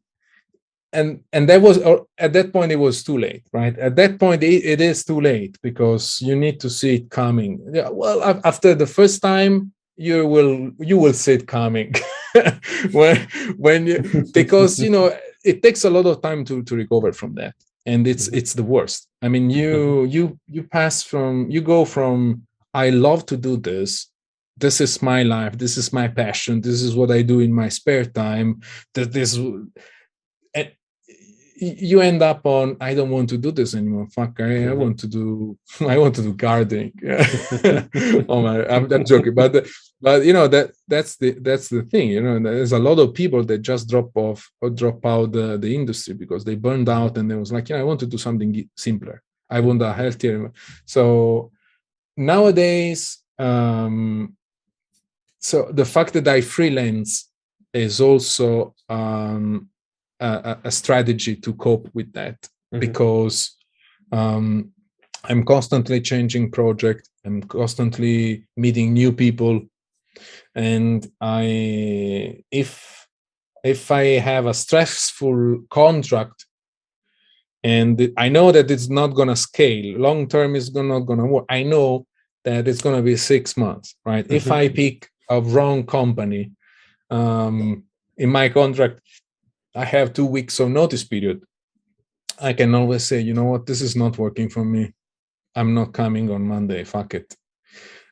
and 0.93 1.23
and 1.31 1.47
that 1.49 1.61
was 1.61 1.79
at 2.17 2.33
that 2.33 2.51
point 2.51 2.71
it 2.71 2.75
was 2.75 3.03
too 3.03 3.17
late 3.17 3.43
right 3.53 3.77
at 3.79 3.95
that 3.95 4.19
point 4.19 4.43
it, 4.43 4.65
it 4.65 4.81
is 4.81 5.05
too 5.05 5.21
late 5.21 5.57
because 5.61 6.21
you 6.21 6.35
need 6.35 6.59
to 6.59 6.69
see 6.69 6.95
it 6.95 7.09
coming 7.09 7.61
yeah 7.71 7.89
well 7.89 8.41
after 8.43 8.75
the 8.75 8.85
first 8.85 9.21
time 9.21 9.71
you 9.95 10.27
will 10.27 10.71
you 10.79 10.97
will 10.97 11.13
see 11.13 11.33
it 11.33 11.47
coming 11.47 11.93
when 12.91 13.15
when 13.57 13.87
you 13.87 14.25
because 14.33 14.79
you 14.79 14.89
know 14.89 15.15
it 15.43 15.63
takes 15.63 15.83
a 15.85 15.89
lot 15.89 16.05
of 16.05 16.21
time 16.21 16.45
to 16.45 16.63
to 16.63 16.75
recover 16.75 17.11
from 17.11 17.35
that. 17.35 17.55
And 17.85 18.07
it's 18.07 18.27
mm-hmm. 18.27 18.37
it's 18.37 18.53
the 18.53 18.63
worst. 18.63 19.07
I 19.21 19.27
mean 19.27 19.49
you 19.49 19.75
mm-hmm. 19.75 20.11
you 20.11 20.39
you 20.47 20.63
pass 20.63 21.03
from 21.03 21.49
you 21.49 21.61
go 21.61 21.85
from 21.85 22.43
i 22.73 22.89
love 22.89 23.25
to 23.27 23.37
do 23.37 23.57
this. 23.57 24.07
This 24.57 24.79
is 24.81 25.01
my 25.01 25.23
life. 25.23 25.57
This 25.57 25.77
is 25.77 25.91
my 25.91 26.07
passion. 26.07 26.61
This 26.61 26.81
is 26.81 26.95
what 26.95 27.11
i 27.11 27.21
do 27.21 27.39
in 27.39 27.53
my 27.53 27.69
spare 27.69 28.05
time. 28.05 28.61
That 28.93 29.11
this 29.11 29.39
you 31.61 32.01
end 32.01 32.23
up 32.23 32.43
on 32.45 32.75
i 32.81 32.93
don't 32.95 33.11
want 33.11 33.29
to 33.29 33.37
do 33.37 33.51
this 33.51 33.75
anymore. 33.75 34.07
Fuck 34.07 34.39
i, 34.39 34.43
mm-hmm. 34.43 34.71
I 34.71 34.73
want 34.73 34.99
to 34.99 35.07
do 35.07 35.57
i 35.87 35.97
want 35.97 36.15
to 36.15 36.23
do 36.23 36.33
gardening. 36.33 36.91
Oh 38.27 38.41
my 38.41 38.65
I'm, 38.65 38.91
I'm, 38.91 39.05
joking. 39.05 39.35
But 39.35 39.67
but 40.01 40.25
you 40.25 40.33
know 40.33 40.47
that 40.47 40.71
that's 40.87 41.17
the 41.17 41.31
that's 41.47 41.69
the 41.69 41.83
thing 41.83 42.09
you 42.09 42.21
know 42.21 42.39
there's 42.39 42.71
a 42.71 42.79
lot 42.79 42.97
of 42.99 43.13
people 43.13 43.43
that 43.43 43.59
just 43.59 43.87
drop 43.87 44.09
off 44.15 44.49
or 44.59 44.69
drop 44.69 45.05
out 45.05 45.31
the, 45.31 45.57
the 45.57 45.73
industry 45.73 46.15
because 46.15 46.43
they 46.43 46.55
burned 46.55 46.89
out 46.89 47.17
and 47.17 47.29
they 47.29 47.35
was 47.35 47.51
like 47.51 47.69
you 47.69 47.75
know 47.75 47.81
i 47.81 47.85
want 47.85 47.99
to 47.99 48.07
do 48.07 48.17
something 48.17 48.69
simpler. 48.75 49.21
I 49.49 49.59
want 49.59 49.81
a 49.81 49.93
healthier 49.93 50.51
so 50.85 51.51
nowadays 52.15 53.19
um 53.37 54.35
so 55.39 55.69
the 55.71 55.85
fact 55.85 56.13
that 56.13 56.27
i 56.27 56.39
freelance 56.39 57.29
is 57.73 57.99
also 57.99 58.73
um 58.89 59.69
a, 60.21 60.57
a 60.65 60.71
strategy 60.71 61.35
to 61.35 61.53
cope 61.53 61.89
with 61.93 62.11
that 62.13 62.41
mm-hmm. 62.41 62.79
because 62.79 63.57
um, 64.11 64.71
I'm 65.23 65.43
constantly 65.43 66.01
changing 66.01 66.51
project. 66.51 67.09
I'm 67.25 67.43
constantly 67.43 68.47
meeting 68.57 68.93
new 68.93 69.11
people, 69.11 69.61
and 70.55 71.05
I 71.19 72.43
if 72.51 73.07
if 73.63 73.91
I 73.91 74.03
have 74.19 74.47
a 74.47 74.53
stressful 74.53 75.65
contract 75.69 76.45
and 77.63 78.11
I 78.17 78.29
know 78.29 78.51
that 78.51 78.71
it's 78.71 78.89
not 78.89 79.09
gonna 79.09 79.35
scale 79.35 79.99
long 79.99 80.27
term, 80.27 80.55
is 80.55 80.73
not 80.73 81.01
gonna 81.01 81.27
work. 81.27 81.45
I 81.49 81.61
know 81.63 82.07
that 82.43 82.67
it's 82.67 82.81
gonna 82.81 83.03
be 83.03 83.15
six 83.17 83.55
months, 83.55 83.95
right? 84.03 84.25
Mm-hmm. 84.25 84.33
If 84.33 84.51
I 84.51 84.69
pick 84.69 85.09
a 85.29 85.41
wrong 85.41 85.85
company, 85.85 86.51
um, 87.11 87.83
in 88.17 88.29
my 88.29 88.49
contract 88.49 89.01
I 89.75 89.85
have 89.85 90.13
two 90.13 90.25
weeks 90.25 90.59
of 90.59 90.69
notice 90.69 91.03
period, 91.03 91.41
I 92.41 92.53
can 92.53 92.73
always 92.73 93.05
say, 93.05 93.21
you 93.21 93.33
know 93.33 93.45
what, 93.45 93.65
this 93.65 93.81
is 93.81 93.95
not 93.95 94.17
working 94.17 94.49
for 94.49 94.65
me. 94.65 94.93
I'm 95.55 95.73
not 95.73 95.93
coming 95.93 96.31
on 96.31 96.41
Monday. 96.41 96.83
Fuck 96.83 97.13
it. 97.13 97.35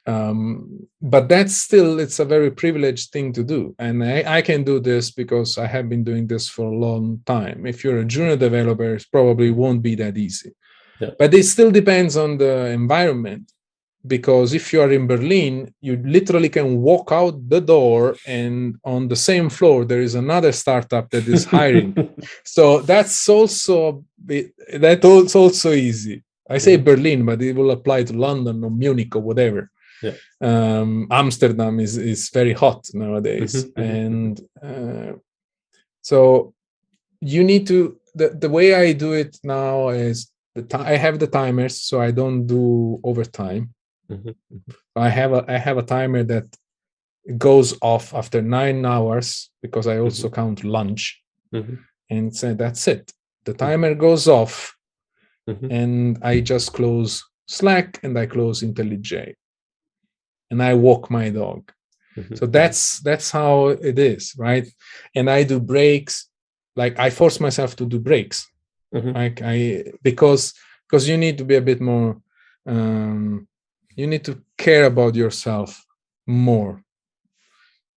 Um, 0.06 0.88
but 1.02 1.28
that's 1.30 1.58
still 1.58 2.00
it's 2.00 2.20
a 2.20 2.26
very 2.26 2.52
privileged 2.52 3.12
thing 3.12 3.34
to 3.34 3.44
do, 3.44 3.76
and 3.78 4.04
I, 4.04 4.38
I, 4.38 4.42
can 4.42 4.64
do 4.64 4.80
this 4.80 5.12
because 5.12 5.58
I 5.58 5.68
have 5.68 5.88
been 5.88 6.04
doing 6.04 6.26
this 6.26 6.50
for 6.50 6.66
a 6.66 6.76
long 6.76 7.22
time. 7.26 7.68
If 7.68 7.84
you're 7.84 8.00
a 8.00 8.06
junior 8.06 8.36
developer, 8.36 8.96
it 8.96 9.06
probably 9.12 9.52
won't 9.52 9.84
be 9.84 9.96
that 9.96 10.18
easy. 10.18 10.54
Yeah. 11.00 11.12
But 11.20 11.34
it 11.34 11.44
still 11.44 11.70
depends 11.70 12.18
on 12.18 12.38
the 12.38 12.68
environment 12.68 13.52
because 14.08 14.54
if 14.54 14.72
you 14.72 14.82
are 14.82 14.92
in 14.92 15.08
Berlin, 15.08 15.74
you 15.82 15.98
literally 16.06 16.50
can 16.50 16.82
walk 16.82 17.12
out 17.12 17.50
the 17.50 17.60
door 17.60 18.16
and 18.26 18.76
on 18.86 19.08
the 19.08 19.16
same 19.16 19.50
floor 19.50 19.84
there 19.84 20.02
is 20.02 20.16
another 20.16 20.52
startup 20.52 21.10
that 21.10 21.28
is 21.28 21.46
hiring. 21.58 21.96
so 22.44 22.80
that's 22.80 23.28
also 23.28 24.04
that's 24.74 25.36
also 25.36 25.72
easy. 25.72 26.24
I 26.50 26.58
say 26.58 26.72
yeah. 26.72 26.84
Berlin, 26.84 27.26
but 27.26 27.42
it 27.42 27.56
will 27.56 27.72
apply 27.72 28.04
to 28.04 28.14
London 28.14 28.64
or 28.64 28.72
Munich 28.72 29.16
or 29.16 29.22
whatever. 29.22 29.70
Yeah. 30.02 30.14
Um, 30.42 31.08
Amsterdam 31.12 31.80
is 31.80 31.98
is 31.98 32.30
very 32.30 32.54
hot 32.54 32.88
nowadays, 32.94 33.66
mm-hmm, 33.66 33.82
mm-hmm. 33.82 33.96
and 33.96 34.42
uh, 34.64 35.14
so 36.02 36.54
you 37.20 37.44
need 37.44 37.68
to. 37.68 37.98
The, 38.16 38.30
the 38.30 38.50
way 38.50 38.74
I 38.74 38.94
do 38.94 39.14
it 39.14 39.38
now 39.44 39.90
is 39.90 40.32
the 40.56 40.64
t- 40.64 40.78
I 40.78 40.96
have 40.96 41.20
the 41.20 41.28
timers, 41.28 41.82
so 41.82 42.02
I 42.02 42.12
don't 42.12 42.48
do 42.48 43.00
overtime. 43.04 43.74
Mm-hmm, 44.10 44.30
mm-hmm. 44.30 44.72
I 44.96 45.10
have 45.10 45.34
a 45.34 45.46
I 45.48 45.58
have 45.58 45.78
a 45.78 45.84
timer 45.84 46.24
that 46.24 46.48
goes 47.38 47.78
off 47.82 48.14
after 48.14 48.42
nine 48.42 48.86
hours 48.86 49.52
because 49.62 49.88
I 49.88 50.00
also 50.00 50.28
mm-hmm. 50.28 50.36
count 50.36 50.64
lunch, 50.64 51.22
mm-hmm. 51.54 51.76
and 52.10 52.36
so 52.36 52.54
that's 52.54 52.88
it. 52.88 53.12
The 53.46 53.52
mm-hmm. 53.52 53.66
timer 53.66 53.96
goes 53.96 54.28
off, 54.28 54.76
mm-hmm. 55.48 55.72
and 55.72 56.18
I 56.24 56.42
just 56.42 56.74
close 56.74 57.24
Slack 57.48 58.00
and 58.04 58.18
I 58.18 58.26
close 58.26 58.62
IntelliJ, 58.62 59.36
and 60.52 60.64
I 60.64 60.74
walk 60.74 61.10
my 61.10 61.30
dog. 61.30 61.72
So 62.36 62.48
that's 62.48 63.00
that's 63.00 63.32
how 63.32 63.68
it 63.68 63.98
is, 63.98 64.34
right? 64.38 64.68
And 65.16 65.30
I 65.30 65.44
do 65.44 65.60
breaks, 65.60 66.28
like 66.76 67.00
I 67.00 67.10
force 67.12 67.40
myself 67.40 67.78
to 67.78 67.86
do 67.86 68.00
breaks, 68.00 68.46
like 68.92 69.42
I 69.42 69.86
because 70.04 70.54
because 70.86 71.08
you 71.08 71.18
need 71.18 71.38
to 71.38 71.46
be 71.46 71.56
a 71.56 71.62
bit 71.62 71.80
more 71.80 72.22
um, 72.66 73.48
you 74.00 74.08
need 74.08 74.24
to 74.24 74.42
care 74.58 74.86
about 74.86 75.14
yourself 75.14 75.86
more. 76.26 76.82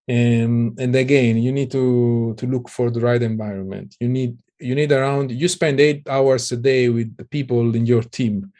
And 0.09 0.79
and 0.83 0.93
again 0.97 1.35
you 1.47 1.53
need 1.59 1.71
to 1.79 2.35
to 2.39 2.45
look 2.55 2.69
for 2.69 2.91
the 2.91 3.01
right 3.09 3.23
environment. 3.23 3.89
You 4.01 4.09
need 4.09 4.33
you 4.69 4.75
need 4.75 4.91
around 4.91 5.31
you 5.31 5.49
spend 5.49 5.79
eight 5.79 6.03
hours 6.09 6.51
a 6.51 6.57
day 6.57 6.89
with 6.89 7.17
the 7.17 7.27
people 7.37 7.77
in 7.79 7.87
your 7.87 8.05
team. 8.19 8.53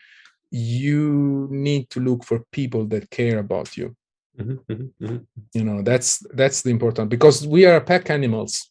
You 0.51 1.49
need 1.51 1.91
to 1.91 1.99
look 2.01 2.21
for 2.25 2.39
people 2.53 2.85
that 2.93 3.11
care 3.11 3.39
about 3.47 3.77
you. 3.77 3.97
Mm-hmm, 4.39 4.59
mm-hmm, 4.73 5.05
mm-hmm. 5.05 5.23
you 5.53 5.65
know 5.69 5.83
that's 5.83 6.11
that's 6.41 6.63
the 6.63 6.71
important 6.71 7.11
because 7.11 7.37
we 7.57 7.67
are 7.67 7.81
pack 7.81 8.09
animals. 8.19 8.71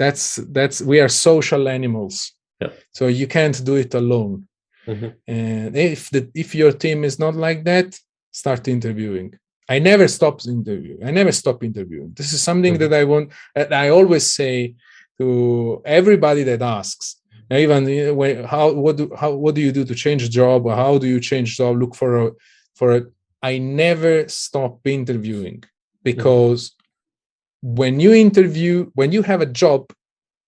That's 0.00 0.24
that's 0.56 0.76
we 0.82 0.96
are 1.00 1.08
social 1.08 1.68
animals. 1.68 2.32
Yeah. 2.60 2.72
so 2.90 3.06
you 3.06 3.28
can't 3.28 3.64
do 3.64 3.76
it 3.76 3.94
alone 3.94 4.48
Mm-hmm. 4.88 5.08
And 5.26 5.76
if 5.76 6.10
the 6.10 6.30
if 6.34 6.54
your 6.54 6.72
team 6.72 7.04
is 7.04 7.18
not 7.18 7.34
like 7.34 7.64
that, 7.64 7.98
start 8.30 8.66
interviewing. 8.68 9.38
I 9.68 9.78
never 9.78 10.08
stop 10.08 10.40
interviewing. 10.46 11.00
I 11.04 11.10
never 11.10 11.32
stop 11.32 11.62
interviewing. 11.62 12.12
This 12.16 12.32
is 12.32 12.40
something 12.42 12.74
mm-hmm. 12.74 12.90
that 12.90 13.00
I 13.00 13.04
want. 13.04 13.32
I 13.54 13.90
always 13.90 14.30
say 14.30 14.74
to 15.18 15.82
everybody 15.84 16.42
that 16.44 16.62
asks, 16.62 17.16
even 17.50 18.16
when 18.16 18.44
how 18.44 18.72
what 18.72 18.96
do 18.96 19.10
how 19.14 19.32
what 19.34 19.54
do 19.54 19.60
you 19.60 19.72
do 19.72 19.84
to 19.84 19.94
change 19.94 20.28
job 20.30 20.64
or 20.66 20.74
how 20.74 20.96
do 20.96 21.06
you 21.06 21.20
change 21.20 21.56
job? 21.56 21.76
Look 21.76 21.94
for 21.94 22.10
a 22.24 22.30
for 22.74 22.96
a. 22.96 23.02
I 23.42 23.58
never 23.58 24.26
stop 24.28 24.80
interviewing 24.86 25.64
because 26.02 26.70
mm-hmm. 26.70 27.74
when 27.74 28.00
you 28.00 28.12
interview, 28.14 28.90
when 28.94 29.12
you 29.12 29.22
have 29.22 29.42
a 29.42 29.52
job, 29.62 29.92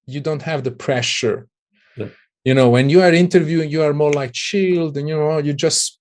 you 0.06 0.20
don't 0.20 0.42
have 0.42 0.64
the 0.64 0.72
pressure 0.72 1.46
you 2.44 2.54
know 2.54 2.68
when 2.70 2.88
you 2.88 3.02
are 3.02 3.12
interviewing 3.12 3.70
you 3.70 3.82
are 3.82 3.92
more 3.92 4.12
like 4.12 4.32
chilled 4.32 4.96
and 4.96 5.08
you 5.08 5.16
know 5.16 5.38
you're 5.38 5.54
just 5.54 5.98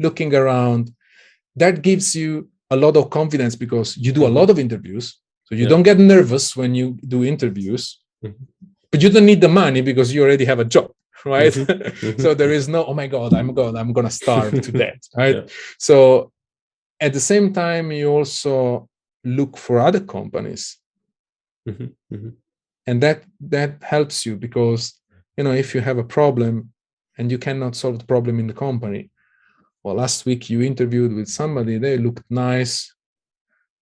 looking 0.00 0.34
around 0.34 0.92
that 1.56 1.82
gives 1.82 2.14
you 2.14 2.48
a 2.70 2.76
lot 2.76 2.96
of 2.96 3.10
confidence 3.10 3.56
because 3.56 3.96
you 3.96 4.12
do 4.12 4.26
a 4.26 4.34
lot 4.38 4.50
of 4.50 4.58
interviews 4.58 5.18
so 5.44 5.54
you 5.54 5.62
yeah. 5.62 5.68
don't 5.68 5.82
get 5.82 5.98
nervous 5.98 6.56
when 6.56 6.74
you 6.74 6.98
do 7.06 7.24
interviews 7.24 8.00
mm-hmm. 8.24 8.44
but 8.90 9.02
you 9.02 9.08
don't 9.08 9.26
need 9.26 9.40
the 9.40 9.48
money 9.48 9.80
because 9.80 10.14
you 10.14 10.22
already 10.22 10.44
have 10.44 10.58
a 10.58 10.64
job 10.64 10.90
right 11.24 11.52
mm-hmm. 11.52 12.06
mm-hmm. 12.06 12.20
so 12.20 12.34
there 12.34 12.52
is 12.52 12.68
no 12.68 12.84
oh 12.84 12.94
my 12.94 13.06
god 13.06 13.34
i'm 13.34 13.52
god 13.54 13.74
i'm 13.74 13.92
gonna 13.92 14.10
starve 14.10 14.60
to 14.60 14.72
death 14.84 15.00
right 15.16 15.36
yeah. 15.36 15.42
so 15.78 16.30
at 17.00 17.12
the 17.12 17.20
same 17.20 17.52
time 17.52 17.90
you 17.90 18.08
also 18.08 18.88
look 19.24 19.56
for 19.56 19.80
other 19.80 20.00
companies 20.00 20.78
mm-hmm. 21.68 21.86
mm-hmm. 22.14 22.28
and 22.86 23.02
that 23.02 23.24
that 23.40 23.82
helps 23.82 24.24
you 24.24 24.36
because 24.36 24.98
you 25.38 25.44
know 25.44 25.52
if 25.52 25.74
you 25.74 25.80
have 25.80 25.98
a 25.98 26.10
problem 26.18 26.70
and 27.16 27.30
you 27.30 27.38
cannot 27.38 27.76
solve 27.76 27.98
the 27.98 28.04
problem 28.04 28.38
in 28.40 28.48
the 28.48 28.52
company. 28.66 29.10
Well 29.82 29.94
last 29.94 30.26
week 30.26 30.50
you 30.50 30.60
interviewed 30.62 31.14
with 31.14 31.28
somebody 31.28 31.78
they 31.78 31.96
looked 31.96 32.24
nice. 32.28 32.92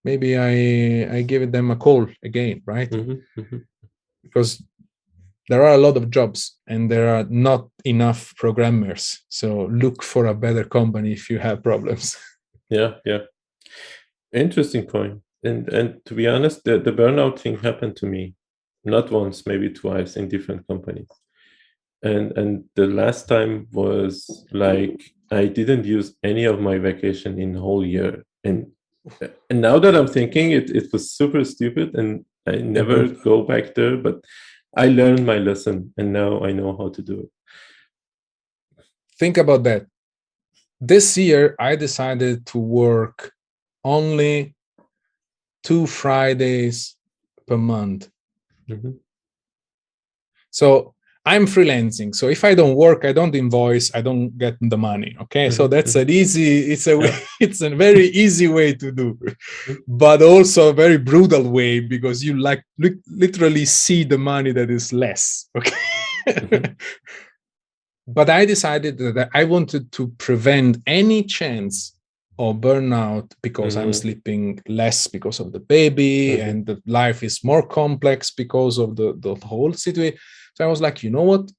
Maybe 0.04 0.36
i 0.36 1.16
i 1.16 1.22
give 1.22 1.50
them 1.50 1.70
a 1.70 1.76
call 1.76 2.06
again 2.22 2.62
right? 2.66 2.90
Mm-hmm, 2.90 3.40
mm-hmm. 3.40 3.58
because 4.22 4.62
there 5.48 5.62
are 5.62 5.74
a 5.74 5.84
lot 5.86 5.96
of 5.96 6.10
jobs 6.10 6.58
and 6.66 6.90
there 6.90 7.08
are 7.16 7.24
not 7.30 7.68
enough 7.84 8.34
programmers. 8.36 9.24
So 9.28 9.66
look 9.82 10.02
for 10.02 10.26
a 10.26 10.34
better 10.34 10.64
company 10.64 11.12
if 11.12 11.30
you 11.30 11.38
have 11.38 11.62
problems. 11.62 12.16
Yeah 12.68 12.94
yeah. 13.04 13.22
Interesting 14.32 14.86
point. 14.86 15.22
And 15.48 15.68
and 15.78 15.88
to 16.06 16.14
be 16.14 16.26
honest 16.26 16.64
the, 16.64 16.78
the 16.86 16.96
burnout 17.00 17.38
thing 17.38 17.56
happened 17.58 17.96
to 17.96 18.06
me 18.06 18.34
not 18.84 19.10
once 19.10 19.46
maybe 19.46 19.68
twice 19.70 20.16
in 20.16 20.28
different 20.28 20.66
companies 20.66 21.08
and 22.02 22.36
and 22.36 22.64
the 22.74 22.86
last 22.86 23.28
time 23.28 23.68
was 23.72 24.46
like 24.52 25.02
I 25.30 25.46
didn't 25.46 25.84
use 25.84 26.14
any 26.22 26.44
of 26.44 26.60
my 26.60 26.78
vacation 26.78 27.38
in 27.40 27.54
whole 27.54 27.84
year, 27.84 28.24
and 28.44 28.70
and 29.50 29.60
now 29.60 29.78
that 29.78 29.94
I'm 29.96 30.08
thinking 30.08 30.52
it, 30.52 30.70
it 30.70 30.92
was 30.92 31.10
super 31.10 31.44
stupid, 31.44 31.94
and 31.94 32.24
I 32.46 32.56
never 32.56 33.04
mm-hmm. 33.04 33.22
go 33.22 33.42
back 33.42 33.74
there. 33.74 33.96
But 33.96 34.24
I 34.76 34.88
learned 34.88 35.26
my 35.26 35.38
lesson, 35.38 35.92
and 35.96 36.12
now 36.12 36.44
I 36.44 36.52
know 36.52 36.76
how 36.76 36.88
to 36.90 37.02
do 37.02 37.20
it. 37.20 37.30
Think 39.18 39.38
about 39.38 39.62
that. 39.64 39.86
This 40.80 41.16
year, 41.16 41.56
I 41.58 41.74
decided 41.76 42.44
to 42.46 42.58
work 42.58 43.32
only 43.82 44.54
two 45.62 45.86
Fridays 45.86 46.96
per 47.46 47.56
month. 47.56 48.10
Mm-hmm. 48.68 48.90
So 50.50 50.95
I'm 51.26 51.44
freelancing, 51.44 52.14
so 52.14 52.28
if 52.28 52.44
I 52.44 52.54
don't 52.54 52.76
work, 52.76 53.04
I 53.04 53.12
don't 53.12 53.34
invoice, 53.34 53.90
I 53.92 54.00
don't 54.00 54.38
get 54.38 54.56
the 54.60 54.78
money. 54.78 55.16
Okay, 55.22 55.46
mm-hmm. 55.46 55.56
so 55.56 55.66
that's 55.66 55.96
an 55.96 56.08
easy. 56.08 56.70
It's 56.70 56.86
a 56.86 56.96
way, 56.96 57.18
it's 57.40 57.60
a 57.62 57.70
very 57.70 58.06
easy 58.06 58.46
way 58.46 58.74
to 58.74 58.92
do, 58.92 59.14
mm-hmm. 59.14 59.74
but 59.88 60.22
also 60.22 60.70
a 60.70 60.72
very 60.72 60.98
brutal 60.98 61.42
way 61.42 61.80
because 61.80 62.22
you 62.22 62.38
like 62.38 62.62
li- 62.78 63.02
literally 63.10 63.64
see 63.64 64.04
the 64.04 64.18
money 64.18 64.52
that 64.52 64.70
is 64.70 64.92
less. 64.92 65.48
Okay. 65.56 65.76
Mm-hmm. 66.28 66.72
but 68.06 68.30
I 68.30 68.44
decided 68.44 68.98
that 68.98 69.28
I 69.34 69.44
wanted 69.44 69.90
to 69.92 70.08
prevent 70.18 70.78
any 70.86 71.24
chance 71.24 71.96
or 72.38 72.54
burnout 72.54 73.32
because 73.42 73.74
mm-hmm. 73.74 73.86
I'm 73.86 73.92
sleeping 73.92 74.60
less 74.68 75.06
because 75.06 75.40
of 75.40 75.52
the 75.52 75.60
baby 75.60 76.36
mm-hmm. 76.36 76.48
and 76.48 76.66
the 76.66 76.80
life 76.86 77.22
is 77.22 77.42
more 77.42 77.66
complex 77.66 78.30
because 78.30 78.78
of 78.78 78.96
the, 78.96 79.14
the 79.18 79.34
whole 79.46 79.72
situation. 79.72 80.18
So 80.56 80.64
I 80.64 80.68
was 80.68 80.80
like, 80.80 81.02
you 81.02 81.10
know 81.10 81.22
what? 81.22 81.50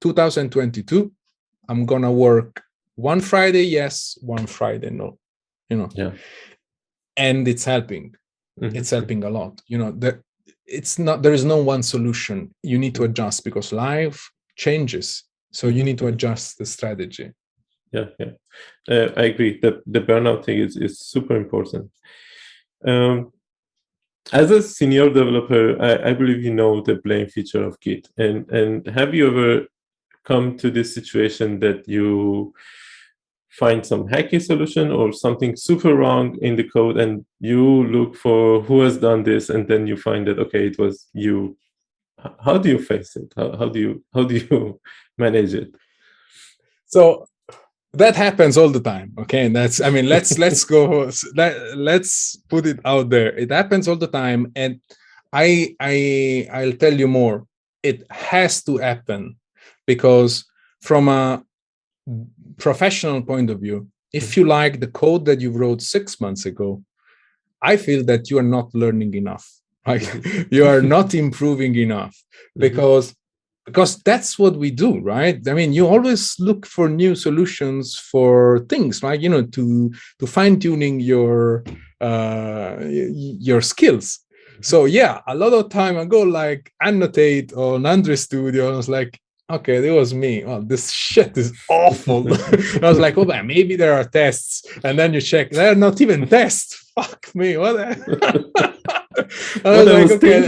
2022, 0.00 1.12
I'm 1.68 1.86
gonna 1.86 2.12
work 2.12 2.62
one 2.96 3.20
Friday, 3.20 3.62
yes, 3.62 4.18
one 4.20 4.46
Friday, 4.46 4.90
no. 4.90 5.18
You 5.68 5.78
know. 5.78 5.88
Yeah. 5.94 6.12
And 7.16 7.48
it's 7.48 7.64
helping. 7.64 8.14
Mm-hmm. 8.60 8.76
It's 8.76 8.90
helping 8.90 9.24
a 9.24 9.30
lot. 9.30 9.60
You 9.66 9.78
know, 9.78 9.92
that 9.92 10.20
it's 10.66 10.98
not 10.98 11.22
there 11.22 11.32
is 11.32 11.44
no 11.44 11.62
one 11.62 11.82
solution. 11.82 12.54
You 12.62 12.78
need 12.78 12.94
to 12.96 13.04
adjust 13.04 13.44
because 13.44 13.72
life 13.72 14.30
changes. 14.56 15.24
So 15.52 15.68
you 15.68 15.84
need 15.84 15.98
to 15.98 16.08
adjust 16.08 16.58
the 16.58 16.66
strategy 16.66 17.32
yeah, 17.94 18.06
yeah. 18.18 18.32
Uh, 18.88 19.12
I 19.16 19.24
agree. 19.24 19.60
The 19.60 19.80
the 19.86 20.00
burnout 20.00 20.44
thing 20.44 20.58
is 20.58 20.76
is 20.76 20.98
super 20.98 21.36
important. 21.36 21.90
Um, 22.86 23.32
as 24.32 24.50
a 24.50 24.62
senior 24.62 25.10
developer, 25.10 25.80
I, 25.80 26.10
I 26.10 26.12
believe 26.14 26.42
you 26.42 26.54
know 26.54 26.80
the 26.80 26.96
blame 26.96 27.28
feature 27.28 27.62
of 27.62 27.78
Git. 27.80 28.08
And 28.16 28.50
and 28.50 28.86
have 28.88 29.14
you 29.14 29.26
ever 29.28 29.66
come 30.24 30.56
to 30.56 30.70
this 30.70 30.94
situation 30.94 31.60
that 31.60 31.86
you 31.86 32.54
find 33.50 33.84
some 33.84 34.08
hacky 34.08 34.42
solution 34.42 34.90
or 34.90 35.12
something 35.12 35.54
super 35.54 35.94
wrong 35.94 36.36
in 36.42 36.56
the 36.56 36.68
code 36.68 36.96
and 36.96 37.24
you 37.38 37.84
look 37.84 38.16
for 38.16 38.60
who 38.62 38.80
has 38.80 38.96
done 38.96 39.22
this 39.22 39.48
and 39.48 39.68
then 39.68 39.86
you 39.86 39.96
find 39.96 40.26
that 40.26 40.38
okay 40.38 40.66
it 40.66 40.78
was 40.78 41.08
you. 41.12 41.56
How 42.42 42.56
do 42.56 42.70
you 42.70 42.78
face 42.78 43.16
it? 43.16 43.32
How, 43.36 43.56
how 43.56 43.68
do 43.68 43.78
you 43.78 44.04
how 44.14 44.24
do 44.24 44.36
you 44.36 44.80
manage 45.18 45.54
it? 45.54 45.74
So 46.86 47.26
that 47.96 48.16
happens 48.16 48.56
all 48.56 48.68
the 48.68 48.80
time 48.80 49.12
okay? 49.18 49.46
And 49.46 49.56
that's 49.56 49.80
i 49.80 49.90
mean 49.90 50.08
let's 50.08 50.38
let's 50.38 50.64
go 50.64 51.10
let, 51.34 51.76
let's 51.76 52.36
put 52.48 52.66
it 52.66 52.80
out 52.84 53.10
there. 53.10 53.36
It 53.36 53.50
happens 53.50 53.88
all 53.88 53.96
the 53.96 54.08
time 54.08 54.52
and 54.56 54.80
i 55.32 55.74
i 55.80 56.48
i'll 56.52 56.78
tell 56.84 56.94
you 56.94 57.08
more. 57.08 57.46
It 57.82 58.06
has 58.10 58.62
to 58.64 58.78
happen 58.78 59.36
because 59.86 60.44
from 60.80 61.08
a 61.08 61.44
professional 62.56 63.22
point 63.22 63.50
of 63.50 63.60
view 63.60 63.88
if 64.12 64.36
you 64.36 64.44
like 64.44 64.78
the 64.78 64.86
code 64.86 65.24
that 65.24 65.40
you 65.40 65.50
wrote 65.50 65.82
six 65.82 66.20
months 66.20 66.46
ago 66.46 66.82
i 67.62 67.76
feel 67.76 68.04
that 68.04 68.30
you 68.30 68.38
are 68.38 68.50
not 68.56 68.72
learning 68.74 69.12
enough 69.14 69.46
right? 69.86 70.08
You 70.50 70.66
are 70.66 70.82
not 70.82 71.14
improving 71.14 71.74
enough 71.76 72.14
mm-hmm. 72.14 72.60
because 72.60 73.14
because 73.64 73.96
that's 74.02 74.38
what 74.38 74.56
we 74.56 74.70
do 74.70 75.00
right? 75.00 75.46
I 75.48 75.54
mean 75.54 75.72
you 75.72 75.86
always 75.86 76.38
look 76.38 76.66
for 76.66 76.88
new 76.88 77.14
solutions 77.14 77.96
for 77.96 78.60
things 78.68 79.02
right? 79.02 79.20
You 79.20 79.28
know 79.28 79.42
to 79.42 79.92
to 80.18 80.26
fine 80.26 80.60
tuning 80.60 81.00
your 81.00 81.64
uh 82.00 82.76
your 82.80 83.60
skills. 83.60 84.20
So 84.60 84.84
yeah 84.84 85.20
a 85.26 85.34
lot 85.34 85.52
of 85.52 85.70
time 85.70 85.96
ago 85.96 86.22
like 86.22 86.72
annotate 86.80 87.52
on 87.54 87.86
android 87.86 88.18
studio 88.18 88.66
and 88.66 88.74
i 88.74 88.76
was 88.76 88.88
like 88.88 89.20
okay 89.50 89.80
that 89.80 89.94
was 89.94 90.14
me. 90.14 90.44
Oh 90.44 90.60
this 90.62 90.90
shit 90.90 91.36
is 91.36 91.52
awful. 91.68 92.32
I 92.82 92.88
was 92.88 92.98
like 92.98 93.16
oh 93.16 93.24
man, 93.24 93.46
maybe 93.46 93.76
there 93.76 93.94
are 93.94 94.04
tests. 94.04 94.64
And 94.84 94.98
then 94.98 95.14
you 95.14 95.20
check 95.20 95.50
they're 95.50 95.74
not 95.74 96.00
even 96.00 96.28
tests. 96.28 96.90
Fuck 96.94 97.34
me 97.34 97.56
what 97.56 97.76
I 99.64 99.70
was 99.70 99.86
like, 99.86 100.10
okay, 100.12 100.40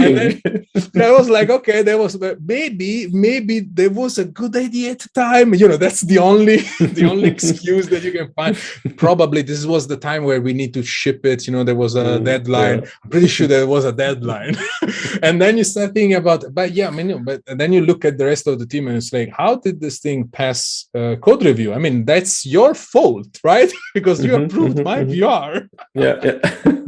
then 0.93 1.03
I 1.03 1.11
was 1.13 1.29
like, 1.29 1.51
okay, 1.51 1.83
there 1.83 1.99
was 1.99 2.19
maybe, 2.41 3.09
maybe 3.09 3.61
there 3.61 3.91
was 3.91 4.19
a 4.19 4.25
good 4.25 4.57
idea 4.57 4.93
at 4.93 5.01
the 5.01 5.09
time. 5.11 5.55
You 5.55 5.69
know, 5.69 5.77
that's 5.77 6.03
the 6.03 6.19
only, 6.19 6.57
the 6.81 7.09
only 7.11 7.29
excuse 7.29 7.89
that 7.89 8.03
you 8.03 8.13
can 8.13 8.33
find. 8.33 8.57
Probably 8.97 9.43
this 9.43 9.65
was 9.67 9.87
the 9.87 9.97
time 9.97 10.25
where 10.25 10.41
we 10.41 10.53
need 10.53 10.75
to 10.75 10.83
ship 10.83 11.25
it. 11.25 11.47
You 11.47 11.53
know, 11.53 11.65
there 11.65 11.75
was 11.75 11.95
a 11.95 12.19
mm, 12.19 12.25
deadline. 12.25 12.81
Yeah. 12.81 12.91
I'm 13.05 13.11
pretty 13.11 13.29
sure 13.29 13.47
there 13.47 13.67
was 13.67 13.85
a 13.85 13.93
deadline. 13.93 14.57
and 15.23 15.41
then 15.41 15.59
you 15.59 15.65
start 15.65 15.95
thinking 15.95 16.15
about, 16.15 16.45
but 16.53 16.73
yeah, 16.73 16.89
I 16.89 16.91
mean, 16.91 17.25
but 17.25 17.43
then 17.47 17.73
you 17.73 17.83
look 17.83 18.05
at 18.05 18.19
the 18.19 18.27
rest 18.27 18.47
of 18.47 18.59
the 18.59 18.67
team 18.67 18.89
and 18.89 18.97
it's 18.97 19.13
like, 19.13 19.31
how 19.31 19.57
did 19.57 19.81
this 19.81 19.99
thing 20.01 20.29
pass 20.29 20.89
uh, 20.95 21.17
code 21.17 21.45
review? 21.45 21.73
I 21.73 21.79
mean, 21.79 22.05
that's 22.05 22.45
your 22.47 22.75
fault, 22.75 23.41
right? 23.43 23.73
because 23.95 24.25
you 24.25 24.33
mm-hmm, 24.33 24.45
approved 24.45 24.77
mm-hmm, 24.77 24.85
my 24.85 25.05
mm-hmm. 25.05 25.21
PR. 25.21 25.69
yeah. 25.95 26.17
yeah. 26.23 26.83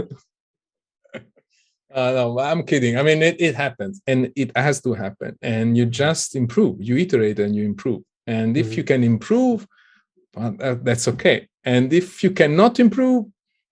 Uh, 1.93 2.13
no, 2.13 2.39
I'm 2.39 2.63
kidding. 2.65 2.99
I 2.99 3.03
mean, 3.03 3.23
it, 3.23 3.41
it 3.41 3.55
happens 3.55 4.03
and 4.07 4.31
it 4.37 4.55
has 4.57 4.81
to 4.83 4.93
happen. 4.95 5.39
And 5.41 5.77
you 5.77 5.87
just 5.87 6.37
improve, 6.37 6.77
you 6.81 6.97
iterate 6.97 7.39
and 7.39 7.55
you 7.57 7.65
improve. 7.65 8.03
And 8.27 8.57
if 8.57 8.67
mm-hmm. 8.67 8.75
you 8.75 8.85
can 8.85 9.05
improve, 9.05 9.67
well, 10.35 10.53
that, 10.59 10.85
that's 10.85 11.09
okay. 11.09 11.49
And 11.65 11.93
if 11.93 12.23
you 12.23 12.31
cannot 12.31 12.79
improve, 12.79 13.27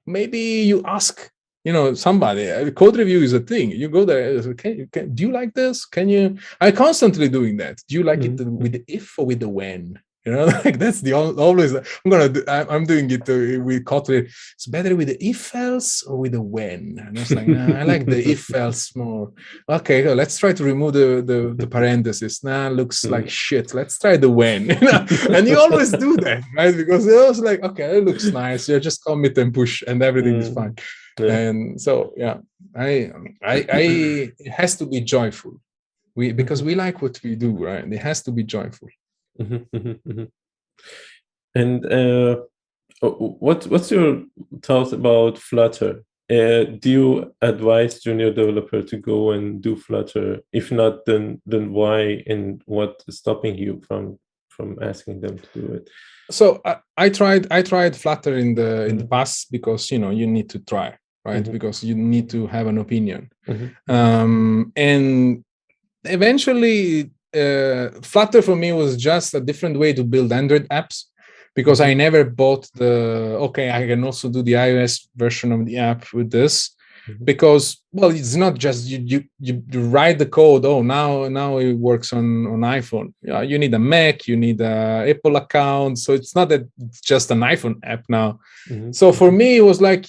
maybe 0.07 0.39
you 0.39 0.83
ask, 0.85 1.31
you 1.65 1.73
know, 1.73 1.95
somebody. 1.95 2.51
Uh, 2.51 2.71
code 2.71 2.97
review 2.97 3.23
is 3.23 3.35
a 3.35 3.41
thing. 3.41 3.71
You 3.71 3.89
go 3.89 4.05
there, 4.05 4.29
okay, 4.31 4.87
can, 4.91 5.15
do 5.15 5.25
you 5.25 5.33
like 5.33 5.53
this? 5.53 5.85
Can 5.85 6.09
you? 6.09 6.39
I 6.61 6.71
constantly 6.73 7.29
doing 7.29 7.59
that. 7.59 7.83
Do 7.89 7.97
you 7.97 8.03
like 8.03 8.21
mm-hmm. 8.21 8.49
it 8.49 8.63
with 8.63 8.73
the 8.73 8.85
if 8.89 9.19
or 9.19 9.27
with 9.27 9.41
the 9.41 9.49
when? 9.49 10.01
You 10.27 10.33
know, 10.33 10.45
like 10.65 10.79
that's 10.79 11.03
the 11.03 11.13
always. 11.13 11.73
I'm 11.73 12.11
gonna. 12.11 12.29
Do, 12.29 12.43
I'm 12.49 12.85
doing 12.85 13.09
it 13.13 13.23
uh, 13.23 13.63
with 13.63 13.85
Kotlin. 13.85 14.25
It's 14.55 14.67
better 14.67 14.97
with 14.97 15.07
the 15.07 15.25
if 15.25 15.55
else 15.55 16.03
or 16.03 16.19
with 16.19 16.33
the 16.33 16.43
when. 16.43 16.99
And 16.99 17.17
I 17.17 17.21
was 17.21 17.31
like, 17.31 17.47
nah, 17.47 17.79
I 17.79 17.85
like 17.85 18.07
the 18.07 18.29
if 18.29 18.53
else 18.53 18.95
more. 18.97 19.33
Okay, 19.69 20.03
so 20.05 20.15
let's 20.15 20.37
try 20.37 20.53
to 20.53 20.65
remove 20.65 20.95
the 20.95 21.23
the, 21.25 21.55
the 21.57 21.69
parenthesis. 21.69 22.43
Nah, 22.43 22.69
looks 22.69 23.05
hmm. 23.05 23.13
like 23.13 23.31
shit. 23.31 23.73
Let's 23.73 24.01
try 24.01 24.17
the 24.17 24.29
when. 24.29 24.71
and 25.31 25.47
you 25.47 25.57
always 25.59 25.93
do 25.93 26.17
that, 26.17 26.43
right? 26.57 26.77
Because 26.77 27.07
it 27.07 27.29
was 27.29 27.39
like, 27.39 27.63
okay, 27.63 27.99
it 27.99 28.05
looks 28.05 28.25
nice. 28.25 28.69
You 28.69 28.81
just 28.81 29.05
commit 29.05 29.39
and 29.39 29.55
push, 29.55 29.85
and 29.87 30.03
everything 30.03 30.35
mm. 30.35 30.43
is 30.43 30.53
fine. 30.53 30.75
Yeah. 31.21 31.37
And 31.37 31.81
so, 31.81 32.13
yeah, 32.17 32.39
I, 32.75 33.13
I, 33.43 33.67
I, 33.73 33.81
it 34.39 34.51
has 34.51 34.77
to 34.79 34.87
be 34.87 35.01
joyful. 35.01 35.61
We 36.17 36.33
because 36.33 36.63
we 36.63 36.75
like 36.75 37.01
what 37.01 37.21
we 37.23 37.37
do, 37.37 37.53
right? 37.65 37.85
It 37.91 38.03
has 38.03 38.23
to 38.25 38.33
be 38.33 38.43
joyful. 38.43 38.89
Mm-hmm, 39.41 39.77
mm-hmm, 39.77 40.11
mm-hmm. 40.11 40.25
And 41.55 41.87
uh, 41.93 42.43
what 43.01 43.67
what's 43.67 43.91
your 43.91 44.25
thoughts 44.63 44.93
about 44.93 45.39
Flutter? 45.39 46.05
Uh, 46.29 46.65
do 46.65 46.91
you 46.91 47.35
advise 47.41 48.01
junior 48.01 48.33
developer 48.33 48.83
to 48.83 48.97
go 48.97 49.31
and 49.31 49.63
do 49.63 49.77
Flutter? 49.77 50.41
If 50.53 50.73
not, 50.73 51.05
then 51.07 51.41
then 51.47 51.73
why 51.73 52.23
and 52.27 52.63
what 52.67 53.03
is 53.09 53.19
stopping 53.19 53.57
you 53.57 53.83
from 53.87 54.19
from 54.49 54.79
asking 54.83 55.21
them 55.21 55.39
to 55.39 55.61
do 55.61 55.73
it? 55.75 55.91
So 56.31 56.61
I, 56.65 56.77
I 56.97 57.09
tried 57.09 57.47
I 57.51 57.63
tried 57.63 57.97
Flutter 57.97 58.37
in 58.37 58.55
the 58.55 58.87
in 58.87 58.99
the 58.99 59.07
past 59.07 59.51
because 59.51 59.91
you 59.91 59.99
know 59.99 60.11
you 60.11 60.27
need 60.27 60.51
to 60.51 60.59
try 60.59 60.97
right 61.25 61.43
mm-hmm. 61.43 61.53
because 61.53 61.83
you 61.85 61.95
need 61.95 62.31
to 62.31 62.47
have 62.47 62.67
an 62.67 62.79
opinion 62.79 63.31
mm-hmm. 63.49 63.93
um, 63.93 64.73
and 64.77 65.45
eventually 66.05 67.11
uh, 67.35 67.91
Flutter 68.03 68.43
for 68.43 68.57
me 68.57 68.73
was 68.73 68.97
just 68.97 69.35
a 69.35 69.41
different 69.41 69.79
way 69.79 69.93
to 69.93 70.05
build 70.05 70.33
Android 70.33 70.69
apps 70.69 71.05
because 71.55 71.81
I 71.81 71.95
never 71.95 72.23
bought 72.25 72.71
the 72.75 73.37
okay, 73.47 73.71
I 73.71 73.87
can 73.87 74.05
also 74.05 74.29
do 74.29 74.43
the 74.43 74.53
iOS 74.53 75.09
version 75.17 75.53
of 75.53 75.67
the 75.67 75.79
app 75.79 76.13
with 76.13 76.31
this. 76.31 76.77
Mm-hmm. 77.09 77.25
Because 77.25 77.83
well, 77.93 78.11
it's 78.11 78.35
not 78.35 78.55
just 78.59 78.87
you, 78.87 78.99
you 79.07 79.25
you 79.41 79.63
write 79.89 80.19
the 80.19 80.27
code. 80.27 80.67
Oh, 80.67 80.83
now 80.83 81.29
now 81.29 81.59
it 81.59 81.75
works 81.75 82.13
on 82.13 82.47
on 82.47 82.61
iPhone. 82.61 83.15
Yeah, 83.23 83.43
you 83.43 83.59
need 83.59 83.75
a 83.75 83.79
Mac, 83.79 84.27
you 84.27 84.37
need 84.37 84.61
a 84.61 85.07
Apple 85.09 85.37
account. 85.37 85.99
So 85.99 86.13
it's 86.13 86.35
not 86.35 86.49
that 86.49 86.69
it's 86.79 87.01
just 87.01 87.31
an 87.31 87.41
iPhone 87.41 87.77
app 87.85 88.05
now. 88.09 88.41
Mm-hmm. 88.69 88.93
So 88.93 89.13
for 89.13 89.31
me, 89.31 89.57
it 89.57 89.63
was 89.63 89.81
like 89.81 90.07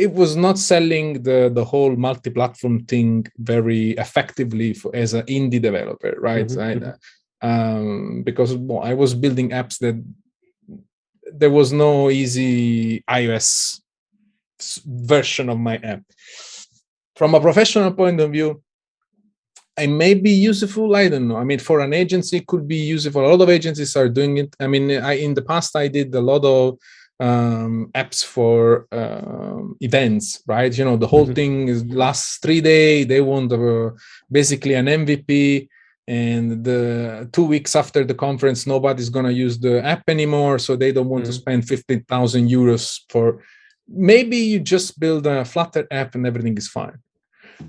it 0.00 0.12
was 0.12 0.32
not 0.36 0.58
selling 0.58 1.22
the 1.22 1.50
the 1.58 1.64
whole 1.64 1.94
multi-platform 1.96 2.76
thing 2.86 3.26
very 3.38 3.90
effectively 4.04 4.72
for, 4.72 4.90
as 4.94 5.14
an 5.14 5.24
indie 5.26 5.62
developer 5.68 6.14
right 6.18 6.46
mm-hmm. 6.46 6.88
I, 6.88 7.48
um, 7.48 8.22
because 8.28 8.54
well, 8.54 8.82
i 8.82 8.94
was 8.94 9.14
building 9.14 9.50
apps 9.50 9.78
that 9.84 9.96
there 11.40 11.54
was 11.58 11.72
no 11.72 12.10
easy 12.10 13.02
ios 13.20 13.80
version 15.14 15.48
of 15.48 15.58
my 15.58 15.76
app 15.92 16.02
from 17.16 17.34
a 17.34 17.40
professional 17.40 17.92
point 17.92 18.20
of 18.20 18.32
view 18.32 18.62
I 19.78 19.86
may 19.86 20.12
be 20.12 20.30
useful. 20.30 20.94
I 20.94 21.08
don't 21.08 21.28
know. 21.28 21.36
I 21.36 21.44
mean, 21.44 21.58
for 21.58 21.80
an 21.80 21.94
agency, 21.94 22.40
could 22.40 22.68
be 22.68 22.76
useful. 22.76 23.24
A 23.24 23.30
lot 23.32 23.40
of 23.40 23.48
agencies 23.48 23.96
are 23.96 24.10
doing 24.10 24.36
it. 24.36 24.54
I 24.60 24.66
mean, 24.66 24.90
I 24.90 25.14
in 25.14 25.32
the 25.32 25.40
past 25.40 25.74
I 25.74 25.88
did 25.88 26.14
a 26.14 26.20
lot 26.20 26.44
of 26.44 26.76
um, 27.20 27.90
apps 27.94 28.24
for 28.24 28.86
um, 28.92 29.76
events, 29.80 30.42
right? 30.46 30.76
You 30.76 30.84
know, 30.84 30.96
the 30.96 31.06
whole 31.06 31.24
mm-hmm. 31.24 31.34
thing 31.34 31.68
is 31.68 31.84
last 31.84 32.42
three 32.42 32.60
day. 32.60 33.04
They 33.04 33.20
want 33.20 33.52
uh, 33.52 33.90
basically 34.30 34.74
an 34.74 34.86
MVP, 34.86 35.68
and 36.10 36.64
the 36.64 37.28
two 37.32 37.44
weeks 37.44 37.76
after 37.76 38.04
the 38.04 38.18
conference 38.26 38.66
nobody's 38.66 39.10
going 39.10 39.26
to 39.26 39.32
use 39.32 39.56
the 39.58 39.74
app 39.84 40.02
anymore 40.08 40.58
so 40.58 40.74
they 40.74 40.90
don't 40.90 41.08
want 41.08 41.22
mm. 41.22 41.28
to 41.28 41.32
spend 41.32 41.66
15000 41.68 42.48
euros 42.48 43.00
for 43.08 43.42
maybe 43.86 44.36
you 44.36 44.58
just 44.58 44.98
build 44.98 45.24
a 45.26 45.44
flutter 45.44 45.86
app 45.90 46.16
and 46.16 46.26
everything 46.26 46.56
is 46.56 46.68
fine 46.68 46.98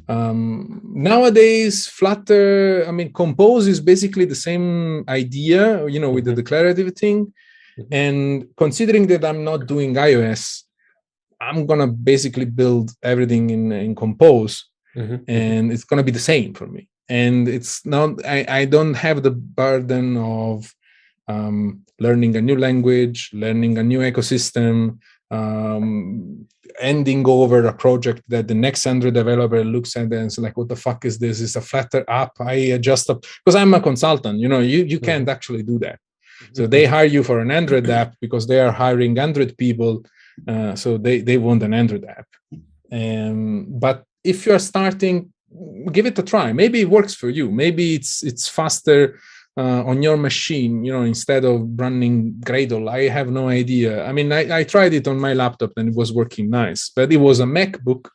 um, 0.08 0.82
nowadays 0.84 1.88
flutter 1.88 2.84
i 2.88 2.92
mean 2.92 3.14
compose 3.14 3.68
is 3.68 3.80
basically 3.80 4.26
the 4.26 4.42
same 4.48 5.04
idea 5.08 5.88
you 5.88 6.00
know 6.00 6.10
with 6.10 6.26
the 6.26 6.32
mm-hmm. 6.32 6.42
declarative 6.42 6.94
thing 6.96 7.18
mm-hmm. 7.26 7.51
And 7.92 8.48
considering 8.58 9.08
that 9.08 9.24
i'm 9.24 9.44
not 9.44 9.68
doing 9.68 9.94
ios 9.96 10.64
i'm 11.40 11.66
gonna 11.66 11.88
basically 11.88 12.46
build 12.46 12.92
everything 13.04 13.50
in 13.50 13.72
in 13.72 13.96
compose 13.96 14.66
mm-hmm. 14.96 15.18
and 15.28 15.72
it's 15.72 15.84
gonna 15.84 16.04
be 16.04 16.12
the 16.12 16.20
same 16.20 16.54
for 16.54 16.68
me 16.68 16.88
and 17.10 17.48
it's 17.48 17.86
not 17.86 18.10
i, 18.26 18.46
I 18.48 18.66
don't 18.66 18.94
have 18.94 19.24
the 19.24 19.32
burden 19.32 20.18
of 20.18 20.74
um, 21.28 21.86
learning 22.00 22.36
a 22.36 22.42
new 22.42 22.58
language 22.58 23.30
learning 23.34 23.78
a 23.78 23.84
new 23.84 24.00
ecosystem 24.00 25.00
um, 25.32 26.48
ending 26.80 27.28
over 27.28 27.66
a 27.66 27.74
project 27.74 28.24
that 28.28 28.48
the 28.48 28.54
next 28.54 28.86
Android 28.86 29.14
developer 29.14 29.64
looks 29.64 29.96
at 29.96 30.12
and 30.14 30.28
is 30.28 30.38
like, 30.38 30.58
"What 30.58 30.70
the 30.70 30.76
fuck 30.76 31.06
is 31.06 31.18
this? 31.20 31.42
It's 31.42 31.56
a 31.56 31.62
Flutter 31.62 32.04
app." 32.08 32.34
I 32.40 32.54
adjust 32.78 33.10
up 33.10 33.24
because 33.44 33.56
I'm 33.56 33.74
a 33.74 33.82
consultant. 33.82 34.40
You 34.40 34.50
know, 34.50 34.60
you 34.60 34.84
you 34.84 35.00
can't 35.00 35.24
mm-hmm. 35.24 35.30
actually 35.30 35.64
do 35.64 35.80
that. 35.80 36.00
So 36.54 36.68
they 36.68 36.86
hire 36.86 37.06
you 37.06 37.24
for 37.24 37.40
an 37.40 37.52
Android 37.52 37.90
app 37.90 38.16
because 38.20 38.48
they 38.48 38.60
are 38.60 38.72
hiring 38.72 39.18
Android 39.18 39.58
people. 39.58 40.04
Uh, 40.48 40.76
so 40.76 40.98
they 40.98 41.22
they 41.22 41.38
want 41.38 41.64
an 41.64 41.74
Android 41.74 42.06
app. 42.06 42.28
Um, 42.92 43.68
but 43.70 44.04
if 44.24 44.46
you're 44.46 44.60
starting, 44.60 45.34
give 45.92 46.06
it 46.06 46.20
a 46.20 46.24
try. 46.24 46.54
Maybe 46.54 46.82
it 46.82 46.90
works 46.90 47.14
for 47.14 47.30
you. 47.30 47.52
Maybe 47.52 47.96
it's 47.96 48.24
it's 48.24 48.48
faster 48.48 49.20
uh, 49.58 49.84
on 49.86 50.02
your 50.02 50.18
machine, 50.18 50.84
you 50.86 50.94
know, 50.94 51.04
instead 51.04 51.44
of 51.46 51.68
running 51.76 52.34
Gradle. 52.46 52.90
I 52.90 53.08
have 53.10 53.30
no 53.30 53.50
idea. 53.50 54.06
I 54.06 54.12
mean, 54.12 54.32
I, 54.32 54.60
I 54.60 54.64
tried 54.64 54.94
it 54.94 55.08
on 55.08 55.20
my 55.20 55.34
laptop 55.34 55.72
and 55.78 55.90
it 55.90 55.96
was 55.96 56.14
working 56.14 56.50
nice, 56.50 56.90
but 56.96 57.12
it 57.12 57.18
was 57.18 57.40
a 57.40 57.46
MacBook. 57.46 58.08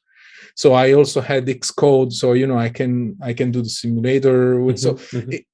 So 0.54 0.72
I 0.72 0.94
also 0.94 1.20
had 1.20 1.46
Xcode, 1.46 2.12
so 2.12 2.32
you 2.32 2.46
know 2.46 2.58
I 2.58 2.70
can 2.70 3.16
I 3.20 3.34
can 3.34 3.50
do 3.50 3.60
the 3.60 3.68
simulator. 3.68 4.60
With, 4.60 4.76
mm-hmm, 4.76 4.96
so 4.96 5.18
mm-hmm. 5.18 5.32
It, 5.32 5.44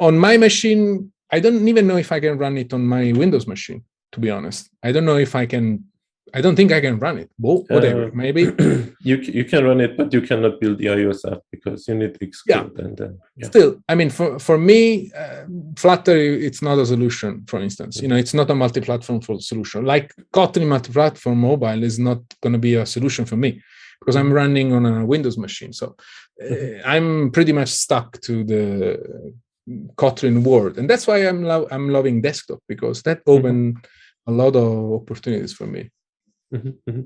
on 0.00 0.18
my 0.18 0.36
machine, 0.36 1.12
I 1.34 1.40
don't 1.40 1.66
even 1.72 1.86
know 1.88 1.98
if 2.04 2.10
I 2.16 2.20
can 2.24 2.34
run 2.44 2.56
it 2.62 2.70
on 2.76 2.82
my 2.96 3.04
Windows 3.22 3.46
machine. 3.54 3.80
To 4.12 4.20
be 4.20 4.30
honest, 4.30 4.70
I 4.86 4.92
don't 4.92 5.06
know 5.10 5.20
if 5.28 5.34
I 5.34 5.44
can 5.54 5.66
I 6.36 6.40
don't 6.40 6.56
think 6.56 6.72
I 6.72 6.80
can 6.80 6.98
run 6.98 7.18
it. 7.18 7.30
Well, 7.38 7.64
whatever, 7.68 8.06
uh, 8.06 8.10
maybe. 8.12 8.42
you 9.08 9.16
you 9.38 9.44
can 9.44 9.62
run 9.64 9.80
it, 9.80 9.96
but 9.96 10.12
you 10.12 10.20
cannot 10.20 10.60
build 10.60 10.78
the 10.78 10.86
iOS 10.86 11.20
app 11.30 11.42
because 11.52 11.86
you 11.86 11.94
need 11.94 12.18
Xcode. 12.18 12.48
Yeah. 12.54 12.84
And 12.84 12.96
then, 12.96 13.18
yeah. 13.36 13.46
Still, 13.46 13.70
I 13.88 13.94
mean, 13.94 14.10
for 14.10 14.28
for 14.40 14.58
me, 14.58 15.12
uh, 15.22 15.44
Flutter 15.76 16.16
it's 16.46 16.60
not 16.68 16.78
a 16.78 16.86
solution. 16.94 17.44
For 17.46 17.60
instance, 17.60 18.02
you 18.02 18.08
know, 18.08 18.16
it's 18.16 18.34
not 18.34 18.50
a 18.50 18.54
multi-platform 18.54 19.20
solution. 19.50 19.84
Like 19.84 20.12
Kotlin 20.32 20.66
multi-platform 20.66 21.38
mobile 21.38 21.82
is 21.84 21.98
not 21.98 22.20
going 22.42 22.54
to 22.54 22.62
be 22.68 22.74
a 22.74 22.86
solution 22.86 23.24
for 23.26 23.36
me 23.36 23.62
because 24.00 24.16
I'm 24.16 24.32
running 24.32 24.72
on 24.72 24.86
a 24.86 25.06
Windows 25.06 25.38
machine. 25.38 25.72
So 25.72 25.94
uh, 26.42 26.82
I'm 26.84 27.30
pretty 27.30 27.52
much 27.52 27.68
stuck 27.68 28.20
to 28.22 28.42
the 28.42 28.64
Kotlin 29.96 30.44
world, 30.44 30.78
and 30.78 30.88
that's 30.88 31.06
why 31.06 31.18
I'm 31.18 31.42
lo- 31.42 31.68
I'm 31.70 31.88
loving 31.88 32.20
desktop 32.20 32.60
because 32.68 33.02
that 33.02 33.20
opened 33.26 33.76
mm-hmm. 33.76 34.32
a 34.32 34.36
lot 34.36 34.56
of 34.56 35.00
opportunities 35.00 35.54
for 35.54 35.66
me. 35.66 35.90
Mm-hmm, 36.52 36.90
mm-hmm. 36.90 37.00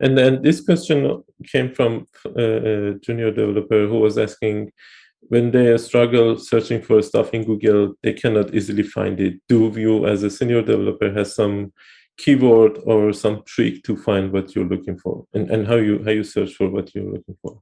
And 0.00 0.16
then 0.16 0.42
this 0.42 0.60
question 0.60 1.22
came 1.44 1.74
from 1.74 2.06
uh, 2.26 2.30
a 2.40 2.94
junior 2.94 3.30
developer 3.30 3.86
who 3.86 3.98
was 3.98 4.16
asking 4.18 4.72
when 5.20 5.50
they 5.50 5.76
struggle 5.78 6.38
searching 6.38 6.80
for 6.80 7.02
stuff 7.02 7.34
in 7.34 7.44
Google, 7.44 7.94
they 8.02 8.12
cannot 8.12 8.54
easily 8.54 8.84
find 8.84 9.20
it. 9.20 9.40
Do 9.48 9.72
you, 9.76 10.06
as 10.06 10.22
a 10.22 10.30
senior 10.30 10.62
developer, 10.62 11.12
has 11.12 11.34
some 11.34 11.72
keyword 12.16 12.78
or 12.84 13.12
some 13.12 13.42
trick 13.44 13.82
to 13.84 13.96
find 13.96 14.32
what 14.32 14.54
you're 14.54 14.64
looking 14.64 14.98
for, 14.98 15.24
and, 15.34 15.50
and 15.50 15.66
how 15.66 15.76
you 15.76 16.02
how 16.04 16.10
you 16.10 16.24
search 16.24 16.54
for 16.54 16.68
what 16.68 16.94
you're 16.94 17.12
looking 17.12 17.36
for? 17.42 17.60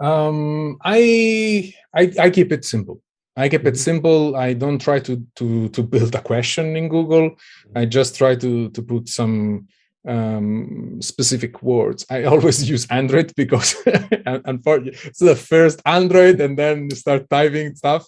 Um, 0.00 0.78
I, 0.84 1.72
I 1.94 2.12
I 2.18 2.30
keep 2.30 2.52
it 2.52 2.64
simple. 2.64 3.00
I 3.36 3.48
keep 3.48 3.62
it 3.62 3.74
mm-hmm. 3.74 3.76
simple. 3.76 4.36
I 4.36 4.52
don't 4.52 4.78
try 4.78 4.98
to 5.00 5.22
to 5.36 5.68
to 5.68 5.82
build 5.82 6.14
a 6.14 6.22
question 6.22 6.76
in 6.76 6.88
Google. 6.88 7.36
I 7.74 7.84
just 7.84 8.16
try 8.16 8.34
to 8.36 8.70
to 8.70 8.82
put 8.82 9.08
some 9.08 9.68
um, 10.06 11.00
specific 11.02 11.62
words. 11.62 12.06
I 12.10 12.24
always 12.24 12.68
use 12.68 12.86
Android 12.90 13.32
because 13.36 13.76
unfortunately 14.26 14.98
it's 15.04 15.20
the 15.20 15.36
first 15.36 15.82
Android, 15.84 16.40
and 16.40 16.58
then 16.58 16.90
start 16.90 17.28
typing 17.28 17.74
stuff. 17.74 18.06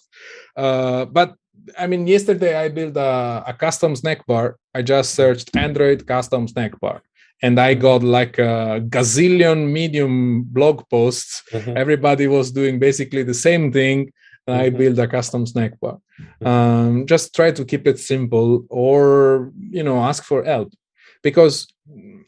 Uh, 0.55 1.05
but 1.05 1.35
I 1.77 1.87
mean, 1.87 2.07
yesterday 2.07 2.55
I 2.55 2.69
built 2.69 2.97
a, 2.97 3.43
a 3.45 3.53
custom 3.53 3.95
snack 3.95 4.25
bar. 4.25 4.57
I 4.73 4.81
just 4.81 5.13
searched 5.13 5.55
Android 5.55 6.07
custom 6.07 6.47
snack 6.47 6.79
bar 6.79 7.01
and 7.41 7.59
I 7.59 7.73
got 7.73 8.03
like 8.03 8.37
a 8.37 8.81
gazillion 8.89 9.71
medium 9.71 10.43
blog 10.43 10.87
posts. 10.89 11.43
Mm-hmm. 11.51 11.77
Everybody 11.77 12.27
was 12.27 12.51
doing 12.51 12.79
basically 12.79 13.23
the 13.23 13.33
same 13.33 13.71
thing. 13.71 14.11
I 14.47 14.51
mm-hmm. 14.51 14.77
build 14.77 14.99
a 14.99 15.07
custom 15.07 15.45
snack 15.45 15.79
bar. 15.79 15.99
Mm-hmm. 16.19 16.47
Um, 16.47 17.05
just 17.05 17.35
try 17.35 17.51
to 17.51 17.63
keep 17.63 17.85
it 17.85 17.99
simple, 17.99 18.65
or 18.69 19.51
you 19.59 19.83
know, 19.83 19.99
ask 19.99 20.23
for 20.23 20.43
help, 20.43 20.73
because 21.21 21.67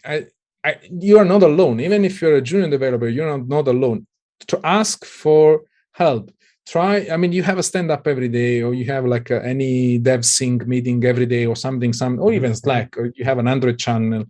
I, 0.06 0.28
I, 0.64 0.76
you 0.92 1.18
are 1.18 1.26
not 1.26 1.42
alone. 1.42 1.80
Even 1.80 2.06
if 2.06 2.22
you're 2.22 2.36
a 2.36 2.42
junior 2.42 2.70
developer, 2.70 3.08
you're 3.08 3.38
not, 3.38 3.48
not 3.48 3.68
alone. 3.68 4.06
To 4.48 4.60
ask 4.64 5.04
for 5.06 5.62
help. 5.94 6.32
Try. 6.68 7.08
I 7.12 7.18
mean, 7.18 7.32
you 7.32 7.42
have 7.42 7.58
a 7.58 7.64
stand 7.64 7.90
up 7.90 8.08
every 8.08 8.30
day, 8.30 8.62
or 8.62 8.76
you 8.76 8.86
have 8.86 9.06
like 9.06 9.32
a, 9.32 9.44
any 9.44 9.98
dev 9.98 10.24
sync 10.24 10.68
meeting 10.68 11.04
every 11.04 11.26
day, 11.26 11.48
or 11.48 11.56
something, 11.56 11.92
some, 11.92 12.20
or 12.20 12.32
even 12.34 12.52
mm-hmm. 12.52 12.58
Slack, 12.58 12.98
or 12.98 13.12
you 13.16 13.26
have 13.26 13.40
an 13.40 13.48
Android 13.48 13.80
channel. 13.80 14.26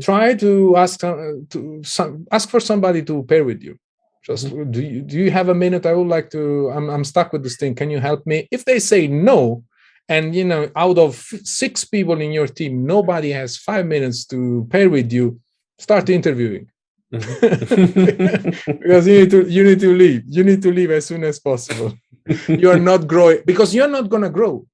Try 0.00 0.34
to 0.34 0.76
ask 0.76 1.04
uh, 1.04 1.16
to 1.50 1.82
some, 1.84 2.26
ask 2.32 2.48
for 2.48 2.60
somebody 2.60 3.02
to 3.02 3.22
pair 3.24 3.44
with 3.44 3.62
you 3.62 3.78
just 4.26 4.46
mm-hmm. 4.46 4.70
do 4.70 4.82
you 4.82 5.00
do 5.02 5.16
you 5.18 5.30
have 5.30 5.48
a 5.48 5.54
minute 5.54 5.86
i 5.86 5.92
would 5.92 6.08
like 6.08 6.28
to 6.30 6.70
i'm, 6.74 6.90
I'm 6.90 7.04
stuck 7.04 7.32
with 7.32 7.42
this 7.42 7.56
thing 7.56 7.74
can 7.74 7.90
you 7.90 8.00
help 8.00 8.26
me 8.26 8.48
if 8.50 8.64
they 8.64 8.78
say 8.78 9.06
no 9.06 9.62
and 10.08 10.34
you 10.34 10.44
know 10.44 10.70
out 10.74 10.98
of 10.98 11.14
six 11.44 11.84
people 11.84 12.20
in 12.20 12.32
your 12.32 12.48
team 12.48 12.84
nobody 12.84 13.30
has 13.30 13.56
five 13.56 13.86
minutes 13.86 14.24
to 14.26 14.66
pair 14.70 14.90
with 14.90 15.12
you 15.12 15.40
start 15.78 16.08
interviewing 16.08 16.66
mm-hmm. 17.12 18.72
because 18.82 19.06
you 19.06 19.20
need 19.20 19.30
to 19.30 19.48
you 19.48 19.62
need 19.64 19.80
to 19.80 19.94
leave 19.94 20.22
you 20.26 20.42
need 20.42 20.62
to 20.62 20.72
leave 20.72 20.90
as 20.90 21.06
soon 21.06 21.22
as 21.22 21.38
possible 21.38 21.92
you 22.48 22.68
are 22.70 22.80
not 22.90 23.06
growing 23.06 23.40
because 23.46 23.74
you're 23.74 23.94
not 23.98 24.08
going 24.08 24.22
to 24.22 24.30
grow 24.30 24.66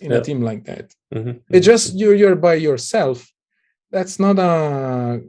in 0.00 0.12
yeah. 0.12 0.18
a 0.18 0.22
team 0.22 0.40
like 0.40 0.64
that 0.64 0.94
mm-hmm. 1.12 1.32
it's 1.50 1.66
just 1.66 1.98
you're 1.98 2.14
you're 2.14 2.36
by 2.36 2.54
yourself 2.54 3.26
that's 3.90 4.18
not 4.18 4.38
a 4.38 5.20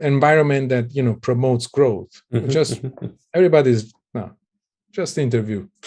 environment 0.00 0.68
that 0.70 0.94
you 0.94 1.02
know 1.02 1.14
promotes 1.14 1.66
growth. 1.66 2.22
Mm-hmm. 2.32 2.48
just 2.48 2.80
everybody's 3.34 3.92
no 4.14 4.32
just 4.92 5.18
interview. 5.18 5.68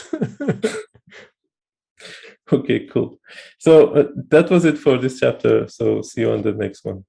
Okay 2.52 2.86
cool. 2.88 3.20
So 3.58 3.94
uh, 3.94 4.08
that 4.30 4.50
was 4.50 4.66
it 4.66 4.78
for 4.78 4.98
this 4.98 5.20
chapter. 5.20 5.68
So 5.68 6.02
see 6.02 6.22
you 6.22 6.32
on 6.32 6.42
the 6.44 6.52
next 6.52 6.86
one. 6.86 7.04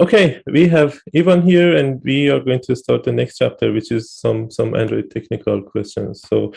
Okay 0.00 0.42
we 0.46 0.66
have 0.68 0.98
ivan 1.14 1.42
here 1.42 1.76
and 1.76 2.02
we 2.02 2.28
are 2.28 2.40
going 2.40 2.60
to 2.64 2.74
start 2.74 3.04
the 3.04 3.12
next 3.12 3.38
chapter 3.38 3.72
which 3.72 3.92
is 3.92 4.10
some 4.10 4.50
some 4.50 4.74
android 4.74 5.10
technical 5.10 5.62
questions. 5.62 6.22
So 6.28 6.52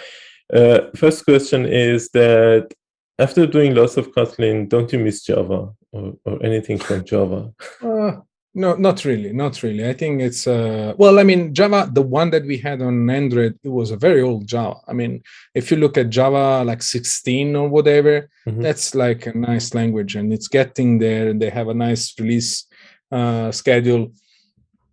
uh, 0.51 0.79
first 0.95 1.25
question 1.25 1.65
is 1.65 2.09
that 2.09 2.73
after 3.19 3.45
doing 3.45 3.75
lots 3.75 3.97
of 3.97 4.11
kotlin 4.13 4.69
don't 4.69 4.91
you 4.91 4.99
miss 4.99 5.23
java 5.23 5.73
or, 5.91 6.13
or 6.25 6.43
anything 6.43 6.77
from 6.77 7.03
java 7.05 7.51
uh, 7.83 8.11
no, 8.57 8.73
not 8.73 9.05
really, 9.05 9.31
not 9.33 9.61
really. 9.61 9.87
I 9.87 9.93
think 9.93 10.19
it's 10.19 10.47
uh, 10.47 10.95
well, 10.97 11.19
I 11.19 11.23
mean, 11.23 11.53
Java, 11.53 11.91
the 11.93 12.01
one 12.01 12.31
that 12.31 12.43
we 12.43 12.57
had 12.57 12.81
on 12.81 13.07
Android, 13.07 13.55
it 13.63 13.69
was 13.69 13.91
a 13.91 13.97
very 13.97 14.23
old 14.23 14.47
Java. 14.47 14.77
I 14.87 14.93
mean, 14.93 15.21
if 15.53 15.69
you 15.69 15.77
look 15.77 15.95
at 15.95 16.09
Java 16.09 16.63
like 16.63 16.81
16 16.81 17.55
or 17.55 17.69
whatever, 17.69 18.27
mm-hmm. 18.47 18.63
that's 18.63 18.95
like 18.95 19.27
a 19.27 19.37
nice 19.37 19.75
language, 19.75 20.15
and 20.15 20.33
it's 20.33 20.47
getting 20.47 20.97
there. 20.97 21.29
And 21.29 21.39
they 21.39 21.51
have 21.51 21.67
a 21.67 21.73
nice 21.75 22.19
release 22.19 22.65
uh, 23.11 23.51
schedule. 23.51 24.11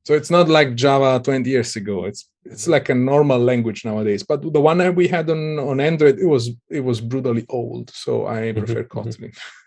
So 0.04 0.12
it's 0.12 0.30
not 0.30 0.50
like 0.50 0.74
Java 0.74 1.22
20 1.24 1.48
years 1.48 1.74
ago. 1.74 2.04
It's 2.04 2.28
it's 2.44 2.68
like 2.68 2.90
a 2.90 2.94
normal 2.94 3.38
language 3.38 3.86
nowadays. 3.86 4.22
But 4.22 4.42
the 4.52 4.60
one 4.60 4.76
that 4.76 4.94
we 4.94 5.08
had 5.08 5.30
on 5.30 5.58
on 5.58 5.80
Android, 5.80 6.18
it 6.18 6.26
was 6.26 6.50
it 6.68 6.80
was 6.80 7.00
brutally 7.00 7.46
old. 7.48 7.88
So 7.94 8.26
I 8.26 8.52
mm-hmm, 8.52 8.58
prefer 8.58 8.84
mm-hmm. 8.84 8.98
Kotlin. 8.98 9.34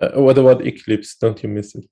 uh, 0.00 0.20
what 0.20 0.38
about 0.38 0.66
Eclipse? 0.66 1.16
Don't 1.16 1.42
you 1.42 1.48
miss 1.48 1.74
it? 1.74 1.86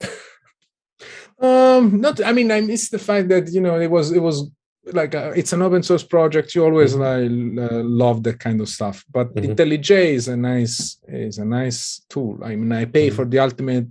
Um, 1.40 2.00
not. 2.00 2.24
I 2.24 2.32
mean, 2.32 2.52
I 2.52 2.60
miss 2.60 2.88
the 2.88 2.98
fact 2.98 3.28
that 3.28 3.52
you 3.52 3.60
know 3.60 3.80
it 3.80 3.90
was 3.90 4.12
it 4.12 4.22
was 4.22 4.50
like 4.92 5.14
a, 5.14 5.30
it's 5.30 5.52
an 5.52 5.62
open 5.62 5.82
source 5.82 6.04
project. 6.04 6.54
You 6.54 6.64
always 6.64 6.94
mm-hmm. 6.94 7.58
uh, 7.58 7.82
love 7.82 8.22
that 8.24 8.38
kind 8.38 8.60
of 8.60 8.68
stuff. 8.68 9.04
But 9.10 9.34
mm-hmm. 9.34 9.52
IntelliJ 9.52 9.90
is 9.90 10.28
a 10.28 10.36
nice 10.36 10.98
is 11.08 11.38
a 11.38 11.44
nice 11.44 12.02
tool. 12.08 12.38
I 12.44 12.54
mean, 12.54 12.72
I 12.72 12.84
pay 12.84 13.08
mm-hmm. 13.08 13.16
for 13.16 13.24
the 13.24 13.40
ultimate 13.40 13.88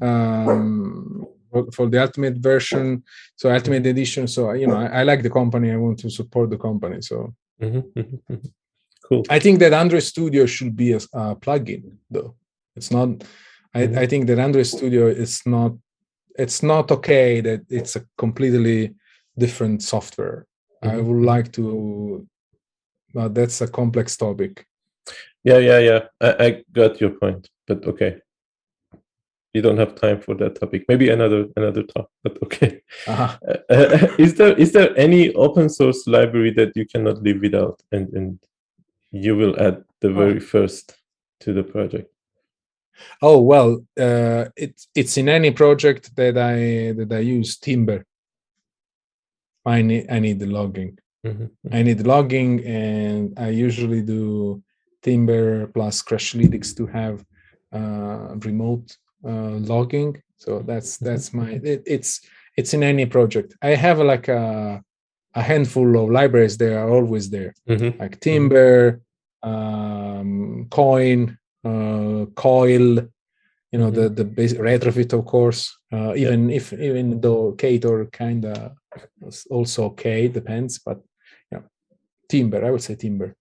um, 0.00 1.26
for 1.72 1.88
the 1.88 2.00
ultimate 2.00 2.36
version, 2.38 3.02
so 3.36 3.52
ultimate 3.52 3.86
edition. 3.86 4.28
So 4.28 4.52
you 4.52 4.68
know, 4.68 4.76
I, 4.76 5.00
I 5.00 5.02
like 5.02 5.22
the 5.22 5.30
company. 5.30 5.72
I 5.72 5.76
want 5.76 5.98
to 6.00 6.10
support 6.10 6.50
the 6.50 6.58
company. 6.58 7.02
So 7.02 7.34
Mm-hmm. 7.62 8.00
mm-hmm. 8.00 8.34
Cool. 9.08 9.24
I 9.28 9.38
think 9.38 9.58
that 9.58 9.72
Android 9.72 10.02
Studio 10.02 10.46
should 10.46 10.76
be 10.76 10.92
a, 10.92 11.00
a 11.12 11.36
plugin, 11.36 11.96
though. 12.10 12.34
It's 12.76 12.90
not. 12.90 13.24
I, 13.74 13.86
mm-hmm. 13.86 13.98
I 13.98 14.06
think 14.06 14.26
that 14.26 14.38
Android 14.38 14.66
Studio 14.66 15.06
is 15.06 15.42
not. 15.46 15.72
It's 16.38 16.62
not 16.62 16.90
okay 16.90 17.40
that 17.40 17.62
it's 17.68 17.96
a 17.96 18.04
completely 18.16 18.94
different 19.36 19.82
software. 19.82 20.46
Mm-hmm. 20.82 20.96
I 20.96 21.00
would 21.00 21.24
like 21.24 21.52
to. 21.52 22.26
Well, 23.14 23.28
that's 23.28 23.60
a 23.60 23.68
complex 23.68 24.16
topic. 24.16 24.66
Yeah, 25.44 25.58
yeah, 25.58 25.78
yeah. 25.78 26.00
I, 26.20 26.44
I 26.44 26.64
got 26.72 27.00
your 27.00 27.10
point, 27.10 27.48
but 27.66 27.84
okay 27.86 28.20
you 29.54 29.60
don't 29.60 29.78
have 29.78 29.94
time 29.94 30.20
for 30.20 30.34
that 30.34 30.58
topic 30.58 30.84
maybe 30.88 31.10
another 31.10 31.46
another 31.56 31.82
talk 31.82 32.08
but 32.22 32.38
okay 32.42 32.80
uh-huh. 33.06 33.38
uh, 33.70 34.08
is 34.18 34.34
there 34.34 34.56
is 34.58 34.72
there 34.72 34.96
any 34.98 35.32
open 35.34 35.68
source 35.68 36.06
library 36.06 36.50
that 36.50 36.72
you 36.74 36.86
cannot 36.86 37.22
live 37.22 37.40
without 37.40 37.82
and 37.92 38.12
and 38.14 38.38
you 39.10 39.36
will 39.36 39.58
add 39.60 39.82
the 40.00 40.08
oh. 40.08 40.14
very 40.14 40.40
first 40.40 40.96
to 41.40 41.52
the 41.52 41.62
project 41.62 42.11
oh 43.20 43.40
well 43.40 43.84
uh, 43.98 44.44
it's 44.56 44.88
it's 44.94 45.16
in 45.16 45.28
any 45.28 45.50
project 45.50 46.14
that 46.16 46.36
i 46.36 46.92
that 46.92 47.12
i 47.12 47.18
use 47.18 47.58
timber 47.58 48.04
i 49.64 49.82
need 49.82 50.06
i 50.10 50.18
need 50.18 50.38
the 50.38 50.46
logging 50.46 50.98
mm-hmm. 51.26 51.46
i 51.72 51.82
need 51.82 52.06
logging 52.06 52.64
and 52.64 53.38
i 53.38 53.48
usually 53.48 54.02
do 54.02 54.62
timber 55.02 55.66
plus 55.68 56.02
crashlytics 56.02 56.76
to 56.76 56.86
have 56.86 57.24
uh, 57.72 58.34
remote 58.44 58.96
uh, 59.24 59.56
logging 59.72 60.20
so 60.36 60.60
that's 60.60 60.96
mm-hmm. 60.96 61.06
that's 61.06 61.32
my 61.32 61.50
it, 61.62 61.82
it's 61.86 62.20
it's 62.56 62.74
in 62.74 62.82
any 62.82 63.06
project 63.06 63.54
i 63.62 63.70
have 63.70 63.98
like 63.98 64.28
a 64.28 64.82
a 65.34 65.42
handful 65.42 65.96
of 65.96 66.10
libraries 66.10 66.58
that 66.58 66.74
are 66.76 66.90
always 66.90 67.30
there 67.30 67.54
mm-hmm. 67.68 67.98
like 67.98 68.20
timber 68.20 69.00
um, 69.42 70.66
Koin 70.68 71.36
uh, 71.64 72.26
coil 72.34 72.96
you 73.72 73.78
know 73.78 73.90
mm-hmm. 73.90 74.02
the 74.02 74.08
the 74.08 74.24
basic 74.24 74.58
retrofit 74.58 75.12
of 75.12 75.24
course 75.24 75.76
uh, 75.92 76.14
even 76.14 76.48
yeah. 76.48 76.56
if 76.56 76.72
even 76.72 77.20
though 77.20 77.52
Ktor 77.52 78.10
kind 78.12 78.44
of 78.44 78.72
also 79.50 79.84
okay 79.86 80.28
depends 80.28 80.78
but 80.78 81.00
yeah 81.50 81.60
timber 82.28 82.64
i 82.64 82.70
would 82.70 82.82
say 82.82 82.94
timber 82.94 83.34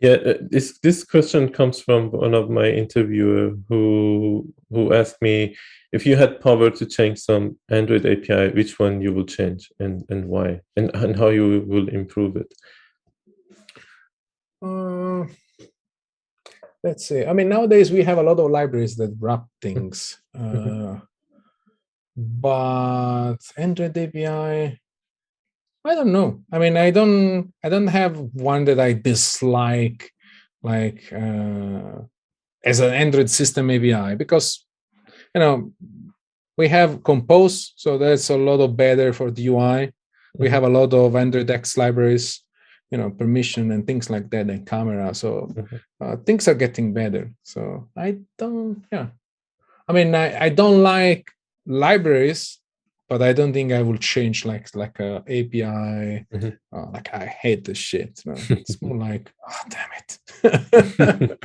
yeah, 0.00 0.16
uh, 0.16 0.34
this 0.50 0.78
this 0.80 1.02
question 1.02 1.48
comes 1.48 1.80
from 1.80 2.10
one 2.10 2.34
of 2.34 2.50
my 2.50 2.68
interviewer 2.68 3.56
who 3.68 4.52
who 4.70 4.92
asked 4.92 5.22
me 5.22 5.56
if 5.92 6.04
you 6.04 6.16
had 6.16 6.40
power 6.40 6.68
to 6.68 6.84
change 6.84 7.20
some 7.20 7.56
Android 7.70 8.04
API, 8.04 8.50
which 8.50 8.78
one 8.78 9.00
you 9.00 9.14
will 9.14 9.24
change 9.24 9.72
and 9.78 10.04
and 10.10 10.28
why, 10.28 10.60
and 10.76 10.90
and 10.94 11.16
how 11.16 11.28
you 11.28 11.64
will 11.66 11.88
improve 11.88 12.36
it. 12.36 12.52
Uh, 14.60 15.24
let's 16.84 17.08
see. 17.08 17.24
I 17.24 17.32
mean, 17.32 17.48
nowadays 17.48 17.90
we 17.90 18.04
have 18.04 18.18
a 18.18 18.22
lot 18.22 18.38
of 18.38 18.50
libraries 18.50 18.94
that 18.96 19.16
wrap 19.18 19.46
things, 19.62 20.20
uh, 20.38 21.00
but 22.16 23.38
Android 23.56 23.96
API. 23.98 24.80
I 25.86 25.94
don't 25.94 26.12
know. 26.12 26.40
I 26.52 26.58
mean, 26.58 26.76
I 26.76 26.90
don't 26.90 27.52
I 27.64 27.68
don't 27.68 27.88
have 27.88 28.16
one 28.32 28.64
that 28.66 28.78
I 28.78 28.92
dislike 28.92 30.10
like 30.62 31.12
uh, 31.12 32.04
as 32.64 32.80
an 32.80 32.94
Android 32.94 33.28
system 33.28 33.70
API 33.70 34.14
because 34.14 34.64
you 35.34 35.40
know 35.40 35.72
we 36.56 36.68
have 36.68 37.02
Compose, 37.02 37.72
so 37.76 37.98
that's 37.98 38.30
a 38.30 38.36
lot 38.36 38.60
of 38.60 38.76
better 38.76 39.12
for 39.12 39.30
the 39.30 39.48
UI. 39.48 39.92
We 40.36 40.46
mm-hmm. 40.46 40.54
have 40.54 40.62
a 40.62 40.68
lot 40.68 40.94
of 40.94 41.16
Android 41.16 41.50
X 41.50 41.76
libraries, 41.76 42.43
you 42.90 42.98
know, 42.98 43.10
permission 43.10 43.72
and 43.72 43.86
things 43.86 44.10
like 44.10 44.30
that, 44.30 44.50
and 44.50 44.66
camera. 44.66 45.14
So 45.14 45.52
mm-hmm. 45.52 45.76
uh, 46.00 46.16
things 46.26 46.48
are 46.48 46.54
getting 46.54 46.92
better. 46.92 47.32
So 47.42 47.88
I 47.96 48.18
don't, 48.38 48.84
yeah. 48.92 49.08
I 49.88 49.92
mean, 49.92 50.14
I, 50.14 50.46
I 50.46 50.48
don't 50.48 50.82
like 50.82 51.30
libraries 51.66 52.60
but 53.08 53.22
I 53.22 53.32
don't 53.32 53.52
think 53.52 53.72
I 53.72 53.82
will 53.82 53.98
change 53.98 54.44
like 54.44 54.74
like 54.74 54.98
a 54.98 55.16
API. 55.28 56.26
Mm-hmm. 56.32 56.48
Oh, 56.72 56.90
like 56.92 57.12
I 57.14 57.26
hate 57.26 57.64
this 57.64 57.78
shit. 57.78 58.22
Man. 58.24 58.36
It's 58.50 58.80
more 58.80 58.96
like, 58.96 59.32
oh 59.48 59.62
damn 59.68 59.90
it. 60.00 61.38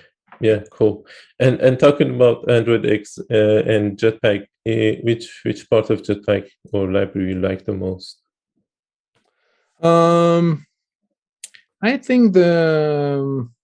yeah, 0.40 0.60
cool. 0.70 1.06
And 1.38 1.60
and 1.60 1.78
talking 1.78 2.14
about 2.14 2.50
Android 2.50 2.84
X 2.84 3.18
uh, 3.30 3.62
and 3.74 3.96
Jetpack, 3.96 4.42
uh, 4.42 5.00
which 5.02 5.40
which 5.44 5.68
part 5.70 5.90
of 5.90 6.02
Jetpack 6.02 6.48
or 6.72 6.90
library 6.90 7.30
you 7.30 7.40
like 7.40 7.64
the 7.64 7.74
most? 7.74 8.20
Um, 9.80 10.66
I 11.80 11.96
think 11.98 12.32
the 12.32 13.18
um, 13.20 13.54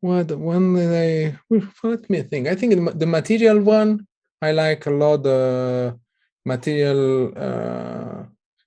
what 0.00 0.30
one 0.32 0.74
that 0.74 0.92
I 0.92 1.38
let 1.86 2.10
me 2.10 2.22
think. 2.22 2.48
I 2.48 2.54
think 2.54 2.98
the 2.98 3.06
material 3.06 3.60
one 3.60 4.06
I 4.42 4.52
like 4.52 4.86
a 4.86 4.90
lot 4.90 5.22
the 5.22 5.98
material 6.44 7.28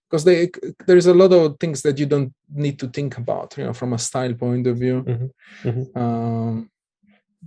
because 0.10 0.26
uh, 0.26 0.46
there's 0.88 1.08
a 1.08 1.14
lot 1.14 1.34
of 1.34 1.60
things 1.60 1.82
that 1.82 2.00
you 2.00 2.06
don't 2.06 2.34
need 2.54 2.80
to 2.80 2.88
think 2.88 3.18
about, 3.18 3.58
you 3.58 3.66
know, 3.66 3.74
from 3.74 3.94
a 3.94 4.00
style 4.00 4.34
point 4.34 4.66
of 4.68 4.78
view. 4.78 5.04
Mm-hmm. 5.04 5.70
Mm-hmm. 5.70 6.00
Um, 6.00 6.70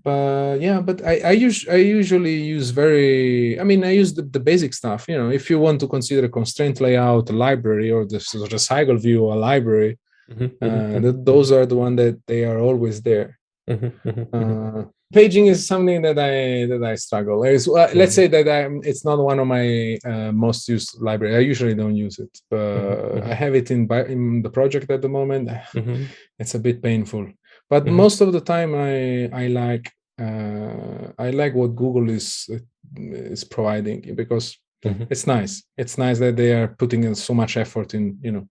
but 0.04 0.60
yeah, 0.60 0.80
but 0.80 1.04
I 1.04 1.14
I, 1.32 1.32
us- 1.46 1.66
I 1.68 1.76
usually 1.76 2.36
use 2.56 2.70
very 2.70 3.58
I 3.58 3.64
mean 3.64 3.82
I 3.82 3.92
use 3.92 4.12
the, 4.14 4.22
the 4.22 4.40
basic 4.40 4.74
stuff. 4.74 5.08
You 5.08 5.16
know, 5.18 5.30
if 5.30 5.50
you 5.50 5.58
want 5.58 5.80
to 5.80 5.88
consider 5.88 6.28
constraint 6.28 6.80
layout 6.80 7.30
a 7.30 7.32
library 7.32 7.90
or 7.90 8.04
the 8.04 8.18
RecyclerView 8.18 9.20
a 9.32 9.36
library, 9.36 9.98
mm-hmm. 10.30 10.64
uh, 10.64 10.68
mm-hmm. 10.68 11.24
those 11.24 11.52
are 11.52 11.66
the 11.66 11.76
one 11.76 11.96
that 11.96 12.20
they 12.26 12.44
are 12.44 12.58
always 12.58 13.02
there. 13.02 13.38
Mm-hmm. 13.68 14.08
Mm-hmm. 14.08 14.78
Uh, 14.78 14.84
paging 15.12 15.46
is 15.46 15.66
something 15.66 16.02
that 16.02 16.18
I 16.18 16.66
that 16.66 16.82
I 16.82 16.94
struggle. 16.96 17.42
Uh, 17.42 17.88
let's 17.94 18.14
say 18.14 18.26
that 18.28 18.48
I'm 18.48 18.80
it's 18.82 19.04
not 19.04 19.18
one 19.18 19.38
of 19.38 19.46
my 19.46 19.98
uh, 20.04 20.32
most 20.32 20.68
used 20.68 21.00
library. 21.00 21.36
I 21.36 21.40
usually 21.40 21.74
don't 21.74 21.96
use 21.96 22.18
it, 22.18 22.30
but 22.50 22.56
mm-hmm. 22.56 23.30
I 23.30 23.34
have 23.34 23.54
it 23.54 23.70
in 23.70 23.90
in 24.08 24.42
the 24.42 24.50
project 24.50 24.90
at 24.90 25.02
the 25.02 25.08
moment. 25.08 25.48
Mm-hmm. 25.48 26.04
It's 26.38 26.54
a 26.54 26.60
bit 26.60 26.82
painful, 26.82 27.26
but 27.68 27.84
mm-hmm. 27.84 27.96
most 27.96 28.20
of 28.20 28.32
the 28.32 28.40
time 28.40 28.74
I 28.74 29.28
I 29.32 29.46
like 29.48 29.92
uh, 30.20 31.12
I 31.18 31.30
like 31.30 31.54
what 31.54 31.76
Google 31.76 32.10
is 32.10 32.48
is 32.96 33.44
providing 33.44 34.14
because 34.14 34.56
mm-hmm. 34.84 35.04
it's 35.10 35.26
nice. 35.26 35.64
It's 35.76 35.98
nice 35.98 36.18
that 36.18 36.36
they 36.36 36.52
are 36.52 36.68
putting 36.68 37.04
in 37.04 37.14
so 37.14 37.34
much 37.34 37.56
effort 37.56 37.94
in 37.94 38.18
you 38.22 38.32
know 38.32 38.48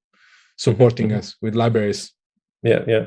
supporting 0.58 1.10
mm-hmm. 1.10 1.20
us 1.20 1.36
with 1.42 1.56
libraries. 1.56 2.14
Yeah, 2.64 2.84
yeah 2.88 3.06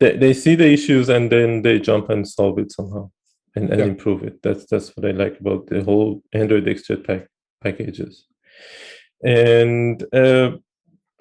they, 0.00 0.16
they 0.16 0.34
see 0.34 0.54
the 0.54 0.70
issues 0.70 1.08
and 1.08 1.30
then 1.30 1.62
they 1.62 1.78
jump 1.78 2.10
and 2.10 2.26
solve 2.26 2.58
it 2.58 2.72
somehow 2.72 3.10
and, 3.54 3.70
and 3.70 3.80
yeah. 3.80 3.86
improve 3.86 4.22
it. 4.22 4.42
That's 4.42 4.66
that's 4.66 4.96
what 4.96 5.06
I 5.06 5.12
like 5.12 5.40
about 5.40 5.66
the 5.66 5.82
whole 5.82 6.22
Android 6.32 6.68
X 6.68 6.88
Jetpack 6.88 7.26
packages. 7.62 8.26
And 9.24 10.02
uh, 10.14 10.52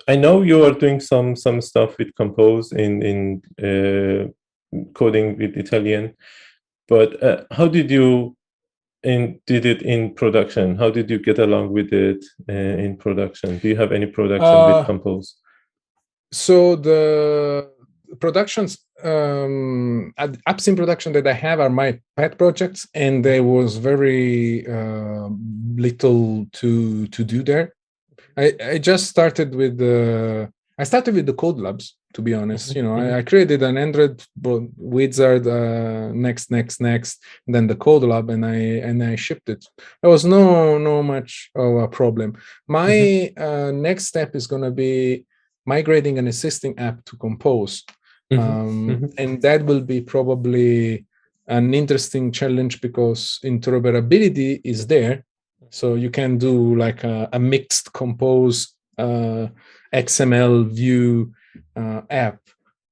I 0.08 0.16
know 0.16 0.42
you 0.44 0.64
are 0.64 0.74
doing 0.74 1.00
some 1.00 1.36
some 1.36 1.62
stuff 1.62 1.98
with 1.98 2.16
Compose 2.16 2.72
in 2.72 3.02
in 3.02 3.42
uh, 3.60 4.28
coding 4.94 5.38
with 5.38 5.58
Italian, 5.58 6.16
but 6.88 7.22
uh, 7.24 7.44
how 7.52 7.68
did 7.68 7.90
you 7.90 8.36
in 9.04 9.40
did 9.48 9.66
it 9.66 9.82
in 9.82 10.14
production? 10.14 10.76
How 10.76 10.92
did 10.92 11.10
you 11.10 11.18
get 11.18 11.40
along 11.40 11.72
with 11.72 11.92
it 11.92 12.24
uh, 12.48 12.54
in 12.54 12.98
production? 12.98 13.58
Do 13.58 13.68
you 13.68 13.76
have 13.78 13.92
any 13.92 14.06
production 14.06 14.66
with 14.68 14.76
uh, 14.76 14.84
Compose? 14.86 15.38
So 16.32 16.76
the 16.76 17.72
productions 18.20 18.78
um 19.04 20.12
apps 20.18 20.68
in 20.68 20.76
production 20.76 21.14
that 21.14 21.28
i 21.28 21.34
have 21.34 21.60
are 21.60 21.70
my 21.70 22.00
pet 22.16 22.36
projects 22.38 22.88
and 22.96 23.24
there 23.24 23.44
was 23.44 23.78
very 23.78 24.66
uh, 24.68 25.30
little 25.76 26.48
to 26.52 27.06
to 27.08 27.24
do 27.24 27.44
there 27.44 27.76
i 28.38 28.54
i 28.64 28.78
just 28.80 29.06
started 29.06 29.54
with 29.54 29.78
the 29.78 30.52
i 30.80 30.84
started 30.84 31.14
with 31.14 31.28
the 31.28 31.34
code 31.34 31.60
labs 31.60 31.96
to 32.14 32.24
be 32.24 32.34
honest 32.34 32.76
you 32.76 32.82
know 32.82 32.96
I. 32.96 33.20
I, 33.20 33.22
created 33.22 33.62
an 33.62 33.78
android 33.78 34.24
wizard 34.44 35.46
uh, 35.46 36.12
next 36.14 36.50
next 36.50 36.82
next 36.82 37.24
then 37.46 37.68
the 37.68 37.76
code 37.76 38.02
lab 38.02 38.32
and 38.32 38.44
i 38.44 38.56
and 38.88 39.04
i 39.04 39.16
shipped 39.16 39.50
it 39.50 39.64
there 40.02 40.10
was 40.10 40.26
no 40.26 40.80
no 40.80 41.04
much 41.04 41.52
of 41.54 41.76
a 41.76 41.88
problem 41.88 42.36
my 42.68 42.90
mm-hmm. 42.90 43.44
uh, 43.44 43.72
next 43.72 44.06
step 44.06 44.36
is 44.36 44.48
going 44.48 44.64
to 44.64 44.72
be 44.72 45.24
migrating 45.68 46.18
an 46.18 46.28
existing 46.28 46.78
app 46.80 47.04
to 47.06 47.16
compose 47.18 47.84
Mm-hmm. 48.32 48.44
Um, 48.44 48.88
mm-hmm. 48.88 49.06
And 49.18 49.42
that 49.42 49.66
will 49.66 49.82
be 49.82 50.02
probably 50.02 51.06
an 51.48 51.74
interesting 51.74 52.32
challenge 52.32 52.82
because 52.82 53.40
interoperability 53.44 54.60
is 54.64 54.88
there. 54.88 55.24
So 55.70 55.96
you 55.96 56.10
can 56.10 56.38
do 56.38 56.76
like 56.76 57.04
a, 57.04 57.30
a 57.34 57.40
mixed 57.40 57.94
compose 57.94 58.74
uh, 58.98 59.48
XML 59.94 60.70
view 60.70 61.34
uh, 61.76 62.02
app. 62.10 62.40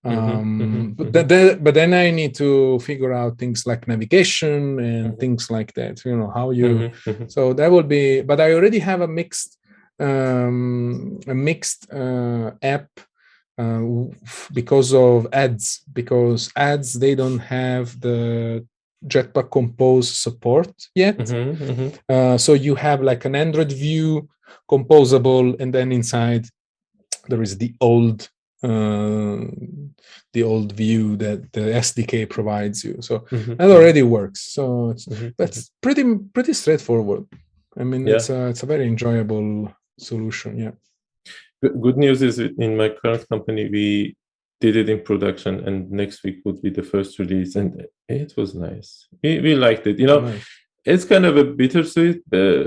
Mm-hmm. 0.06 0.20
Um, 0.20 0.60
mm-hmm. 0.60 0.90
but, 0.92 1.28
mm-hmm. 1.28 1.64
but 1.64 1.74
then 1.74 1.94
I 1.94 2.12
need 2.12 2.36
to 2.36 2.80
figure 2.80 3.12
out 3.12 3.40
things 3.40 3.66
like 3.66 3.88
navigation 3.88 4.80
and 4.80 5.08
mm-hmm. 5.08 5.20
things 5.20 5.50
like 5.50 5.74
that. 5.74 6.06
You 6.06 6.16
know 6.16 6.32
how 6.34 6.52
you. 6.52 6.92
So 7.28 7.54
that 7.54 7.72
will 7.72 7.84
be. 7.84 8.22
But 8.22 8.40
I 8.40 8.54
already 8.54 8.80
have 8.80 9.02
a 9.02 9.08
mixed 9.08 9.58
um, 10.00 11.20
a 11.28 11.34
mixed 11.34 11.92
uh, 11.92 12.52
app 12.62 12.90
uh, 13.58 13.82
because 14.54 14.94
of 14.94 15.28
ads 15.32 15.82
because 15.94 16.52
ads 16.56 16.94
they 16.94 17.16
don't 17.16 17.40
have 17.40 18.00
the 18.02 18.66
jetpack 19.08 19.52
compose 19.52 20.10
support 20.10 20.74
yet 20.96 21.18
mm-hmm, 21.18 21.64
mm-hmm. 21.64 21.90
Uh, 22.10 22.38
so 22.38 22.54
you 22.54 22.76
have 22.76 23.02
like 23.02 23.24
an 23.26 23.36
android 23.36 23.72
view 23.72 24.28
composable 24.70 25.60
and 25.60 25.74
then 25.74 25.92
inside 25.92 26.46
there 27.28 27.42
is 27.42 27.58
the 27.58 27.74
old 27.80 28.30
uh, 28.64 29.46
the 30.34 30.44
old 30.44 30.72
view 30.72 31.16
that 31.16 31.52
the 31.54 31.62
sdk 31.86 32.30
provides 32.30 32.84
you 32.84 32.98
so 33.00 33.20
mm-hmm. 33.20 33.56
that 33.56 33.70
already 33.70 34.02
works 34.02 34.42
so 34.42 34.90
it's 34.90 35.06
mm-hmm, 35.06 35.30
that's 35.38 35.60
mm-hmm. 35.60 35.82
pretty 35.82 36.04
pretty 36.34 36.54
straightforward 36.54 37.26
i 37.78 37.84
mean 37.84 38.08
yeah. 38.08 38.16
it's 38.16 38.30
a 38.30 38.48
it's 38.48 38.64
a 38.64 38.66
very 38.66 38.88
enjoyable 38.88 39.72
solution 39.98 40.58
yeah 40.58 40.72
good 41.82 41.98
news 41.98 42.22
is 42.22 42.40
in 42.40 42.78
my 42.78 42.90
current 42.90 43.28
company 43.30 43.70
we 43.70 44.16
did 44.62 44.76
it 44.76 44.90
in 44.90 45.00
production 45.02 45.68
and 45.68 45.92
next 45.92 46.24
week 46.24 46.40
would 46.46 46.62
be 46.62 46.70
the 46.70 46.84
first 46.84 47.20
release 47.20 47.56
and 47.56 47.86
it 48.08 48.34
was 48.38 48.56
nice 48.56 49.08
we, 49.24 49.40
we 49.40 49.56
liked 49.56 49.86
it 49.88 50.00
you 50.00 50.08
know 50.08 50.22
nice. 50.22 50.48
it's 50.86 51.06
kind 51.06 51.26
of 51.26 51.38
a 51.38 51.44
bittersweet 51.44 52.22
uh, 52.34 52.66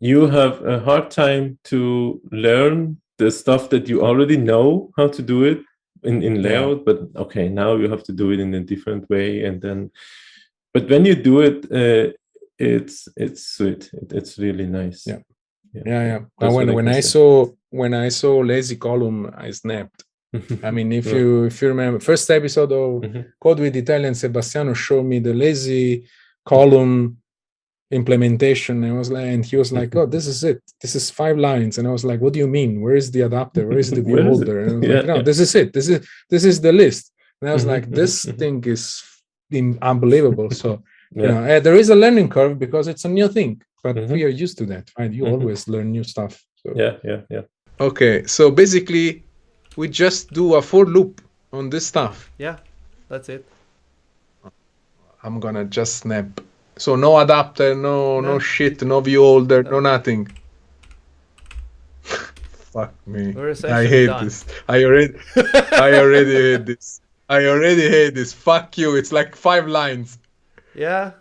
you 0.00 0.26
have 0.26 0.64
a 0.64 0.80
hard 0.80 1.10
time 1.10 1.58
to 1.64 2.20
learn 2.30 2.96
the 3.18 3.30
stuff 3.30 3.70
that 3.70 3.88
you 3.88 4.04
already 4.04 4.36
know 4.36 4.90
how 4.96 5.08
to 5.08 5.22
do 5.22 5.44
it 5.44 5.60
in, 6.02 6.22
in 6.22 6.42
layout 6.42 6.78
yeah. 6.78 6.82
but 6.86 6.98
okay 7.16 7.48
now 7.48 7.74
you 7.76 7.88
have 7.90 8.02
to 8.02 8.12
do 8.12 8.30
it 8.30 8.40
in 8.40 8.54
a 8.54 8.60
different 8.60 9.08
way 9.10 9.44
and 9.44 9.60
then 9.60 9.90
but 10.72 10.88
when 10.88 11.04
you 11.04 11.14
do 11.14 11.40
it 11.40 11.64
uh, 11.72 12.12
it's 12.58 13.08
it's 13.16 13.46
sweet 13.46 13.90
it, 13.92 14.12
it's 14.12 14.38
really 14.38 14.66
nice 14.66 15.06
yeah 15.06 15.18
yeah 15.84 16.20
yeah, 16.40 16.48
when, 16.48 16.72
when 16.72 16.88
i 16.88 17.00
saw 17.00 17.46
when 17.70 17.94
i 17.94 18.08
saw 18.08 18.38
lazy 18.38 18.76
column 18.76 19.30
i 19.36 19.50
snapped. 19.50 20.04
I 20.62 20.70
mean 20.70 20.92
if 20.92 21.06
yeah. 21.10 21.14
you 21.14 21.44
if 21.44 21.62
you 21.62 21.68
remember 21.68 21.98
first 22.00 22.30
episode 22.30 22.72
of 22.72 23.02
mm-hmm. 23.02 23.22
code 23.40 23.60
with 23.60 23.76
italian 23.76 24.14
sebastiano 24.14 24.74
showed 24.74 25.04
me 25.04 25.18
the 25.18 25.34
lazy 25.34 26.06
column 26.44 27.18
implementation. 27.90 28.82
And 28.82 28.92
I 28.92 28.98
was 28.98 29.10
like 29.10 29.26
and 29.26 29.44
he 29.44 29.56
was 29.56 29.72
like 29.72 29.94
oh 29.96 30.06
this 30.06 30.26
is 30.26 30.42
it. 30.44 30.62
This 30.80 30.94
is 30.94 31.10
five 31.10 31.38
lines. 31.38 31.78
And 31.78 31.86
I 31.86 31.90
was 31.90 32.04
like 32.04 32.20
what 32.20 32.32
do 32.32 32.38
you 32.38 32.48
mean? 32.48 32.80
Where 32.80 32.96
is 32.96 33.10
the 33.10 33.22
adapter? 33.22 33.66
Where 33.66 33.78
is 33.78 33.90
the 33.90 34.02
view 34.06 34.22
holder? 34.22 34.62
And 34.62 34.70
I 34.70 34.76
was 34.76 34.88
yeah, 34.88 34.96
like 34.96 35.06
no 35.06 35.22
this 35.22 35.40
is 35.40 35.54
it. 35.54 35.72
This 35.72 35.88
is 35.88 36.06
this 36.30 36.44
is 36.44 36.60
the 36.60 36.72
list. 36.72 37.12
And 37.40 37.50
I 37.50 37.52
was 37.52 37.62
mm-hmm, 37.62 37.70
like 37.70 37.90
this 37.90 38.24
mm-hmm. 38.24 38.38
thing 38.38 38.64
is 38.64 39.02
unbelievable. 39.82 40.50
So 40.50 40.82
yeah. 41.12 41.22
you 41.22 41.28
know 41.28 41.56
uh, 41.56 41.60
there 41.60 41.76
is 41.76 41.90
a 41.90 41.96
learning 41.96 42.28
curve 42.28 42.58
because 42.58 42.88
it's 42.88 43.04
a 43.04 43.08
new 43.08 43.28
thing 43.28 43.62
but 43.86 43.96
mm-hmm. 43.96 44.12
we 44.12 44.24
are 44.24 44.34
used 44.44 44.58
to 44.58 44.66
that 44.66 44.90
right 44.98 45.12
you 45.12 45.22
mm-hmm. 45.22 45.34
always 45.34 45.68
learn 45.68 45.92
new 45.92 46.04
stuff 46.04 46.44
so. 46.56 46.72
yeah 46.74 46.94
yeah 47.04 47.20
yeah 47.30 47.44
okay 47.78 48.26
so 48.26 48.50
basically 48.50 49.22
we 49.76 49.88
just 49.88 50.32
do 50.32 50.54
a 50.54 50.62
for 50.62 50.84
loop 50.84 51.20
on 51.52 51.70
this 51.70 51.86
stuff 51.86 52.30
yeah 52.38 52.56
that's 53.08 53.28
it 53.28 53.44
I'm 55.22 55.40
gonna 55.40 55.64
just 55.64 55.96
snap 55.96 56.40
so 56.78 56.94
no 56.94 57.18
adapter, 57.18 57.74
no 57.74 58.20
no, 58.20 58.32
no 58.32 58.38
shit, 58.38 58.82
no 58.82 59.00
view 59.00 59.22
holder, 59.22 59.62
no, 59.62 59.70
no 59.70 59.80
nothing. 59.80 60.28
Fuck 62.02 62.92
me. 63.06 63.34
I 63.64 63.86
hate 63.86 64.06
done. 64.06 64.24
this. 64.24 64.44
I 64.68 64.84
already 64.84 65.14
I 65.72 65.94
already 65.94 66.34
hate 66.34 66.66
this. 66.72 67.00
I 67.30 67.46
already 67.46 67.88
hate 67.88 68.14
this. 68.14 68.32
Fuck 68.34 68.76
you. 68.76 68.94
It's 68.94 69.10
like 69.10 69.34
five 69.34 69.66
lines. 69.66 70.18
Yeah. 70.74 71.12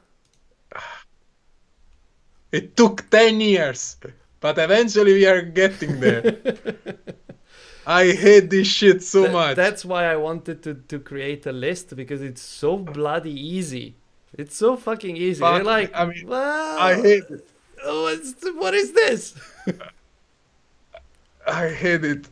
It 2.52 2.76
took 2.78 3.10
10 3.10 3.42
years, 3.42 3.98
but 4.40 4.58
eventually 4.58 5.14
we 5.14 5.26
are 5.26 5.42
getting 5.42 6.00
there. 6.00 6.38
I 7.88 8.12
hate 8.12 8.50
this 8.50 8.68
shit 8.68 9.04
so 9.04 9.24
Th- 9.24 9.34
much. 9.34 9.56
That's 9.56 9.86
why 9.86 10.06
I 10.06 10.16
wanted 10.16 10.64
to, 10.64 10.74
to 10.74 11.00
create 11.00 11.46
a 11.46 11.52
list 11.52 11.96
because 11.96 12.22
it's 12.22 12.42
so 12.42 12.78
bloody 12.78 13.32
easy. 13.32 13.96
It's 14.34 14.56
so 14.56 14.76
fucking 14.76 15.16
easy. 15.16 15.40
Fuck, 15.40 15.58
You're 15.58 15.64
like, 15.66 15.92
I 15.96 16.06
mean, 16.06 16.32
I 16.32 16.96
hate 16.96 17.24
it. 17.30 17.48
What's, 17.84 18.34
what 18.56 18.74
is 18.74 18.92
this? 18.92 19.36
I 21.48 21.70
hate 21.70 22.04
it. 22.04 22.28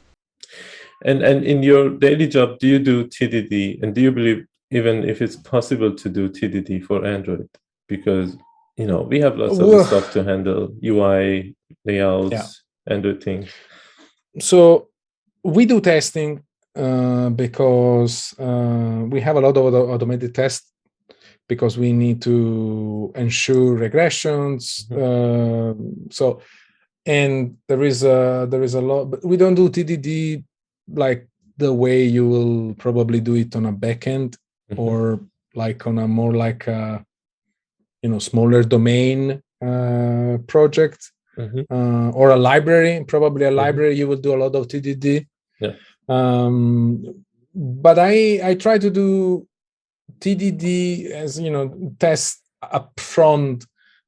And 1.05 1.21
and 1.21 1.43
in 1.43 1.61
your 1.63 1.89
daily 1.89 2.27
job, 2.27 2.59
do 2.59 2.67
you 2.67 2.79
do 2.79 3.05
TDD? 3.05 3.83
And 3.83 3.93
do 3.93 4.01
you 4.01 4.11
believe 4.11 4.45
even 4.71 5.07
if 5.07 5.21
it's 5.21 5.35
possible 5.35 5.93
to 5.93 6.09
do 6.09 6.29
TDD 6.29 6.83
for 6.83 7.05
Android? 7.05 7.47
Because 7.87 8.37
you 8.77 8.87
know 8.87 9.01
we 9.01 9.19
have 9.19 9.37
lots 9.37 9.59
of 9.59 9.87
stuff 9.87 10.11
to 10.13 10.23
handle, 10.23 10.73
UI 10.83 11.55
layouts, 11.85 12.31
yeah. 12.31 12.93
Android 12.93 13.23
things. 13.23 13.51
So 14.39 14.89
we 15.43 15.65
do 15.65 15.79
testing 15.81 16.43
uh, 16.75 17.29
because 17.29 18.33
uh, 18.39 19.05
we 19.07 19.21
have 19.21 19.35
a 19.35 19.41
lot 19.41 19.57
of 19.57 19.73
automated 19.73 20.33
tests 20.33 20.71
because 21.47 21.77
we 21.77 21.91
need 21.93 22.21
to 22.21 23.11
ensure 23.15 23.77
regressions. 23.77 24.87
Mm-hmm. 24.87 25.01
Uh, 25.03 26.11
so, 26.11 26.41
and 27.05 27.57
there 27.67 27.83
is 27.83 28.03
a 28.03 28.47
there 28.49 28.63
is 28.63 28.73
a 28.73 28.81
lot, 28.81 29.05
but 29.05 29.23
we 29.23 29.37
don't 29.37 29.55
do 29.55 29.69
TDD 29.69 30.43
like 30.87 31.27
the 31.57 31.71
way 31.71 32.03
you 32.03 32.27
will 32.27 32.73
probably 32.75 33.19
do 33.19 33.35
it 33.35 33.55
on 33.55 33.65
a 33.65 33.73
backend 33.73 34.35
mm-hmm. 34.71 34.79
or 34.79 35.19
like 35.53 35.85
on 35.85 35.99
a 35.99 36.07
more 36.07 36.33
like 36.33 36.65
a 36.67 37.05
you 38.03 38.09
know 38.09 38.19
smaller 38.19 38.63
domain 38.63 39.41
uh, 39.65 40.37
project 40.45 41.11
mm-hmm. 41.37 41.61
uh, 41.73 42.11
or 42.11 42.29
a 42.29 42.35
library. 42.35 43.03
Probably 43.07 43.45
a 43.45 43.47
mm-hmm. 43.47 43.57
library 43.57 43.95
you 43.95 44.07
will 44.07 44.17
do 44.17 44.35
a 44.35 44.41
lot 44.43 44.55
of 44.55 44.67
TDD. 44.67 45.25
Yeah. 45.59 45.73
Um, 46.09 47.25
but 47.55 47.97
I 47.97 48.49
I 48.49 48.55
try 48.55 48.77
to 48.77 48.89
do 48.89 49.47
TDD 50.19 51.11
as 51.11 51.39
you 51.39 51.49
know 51.49 51.95
test 51.99 52.41
upfront 52.63 53.65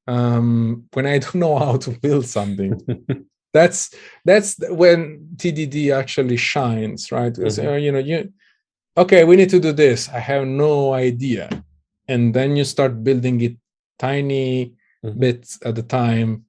um, 0.08 0.86
when 0.94 1.06
I 1.06 1.18
don't 1.24 1.36
know 1.36 1.58
how 1.58 1.78
to 1.78 1.92
build 1.92 2.26
something. 2.26 2.80
that's 3.54 3.96
that's 4.26 4.58
when 4.70 5.30
TDD 5.38 5.96
actually 5.96 6.38
shines, 6.38 7.12
right? 7.12 7.34
Mm-hmm. 7.34 7.68
Uh, 7.68 7.76
you 7.76 7.92
know, 7.92 8.00
you 8.00 8.34
okay, 8.98 9.24
we 9.24 9.36
need 9.36 9.50
to 9.50 9.60
do 9.60 9.72
this. 9.72 10.10
I 10.10 10.20
have 10.20 10.46
no 10.46 10.94
idea, 10.94 11.50
and 12.08 12.34
then 12.34 12.56
you 12.56 12.66
start 12.66 13.04
building 13.04 13.40
it 13.42 13.56
tiny 14.00 14.74
mm-hmm. 15.04 15.20
bits 15.20 15.60
at 15.64 15.78
a 15.78 15.84
time, 15.84 16.46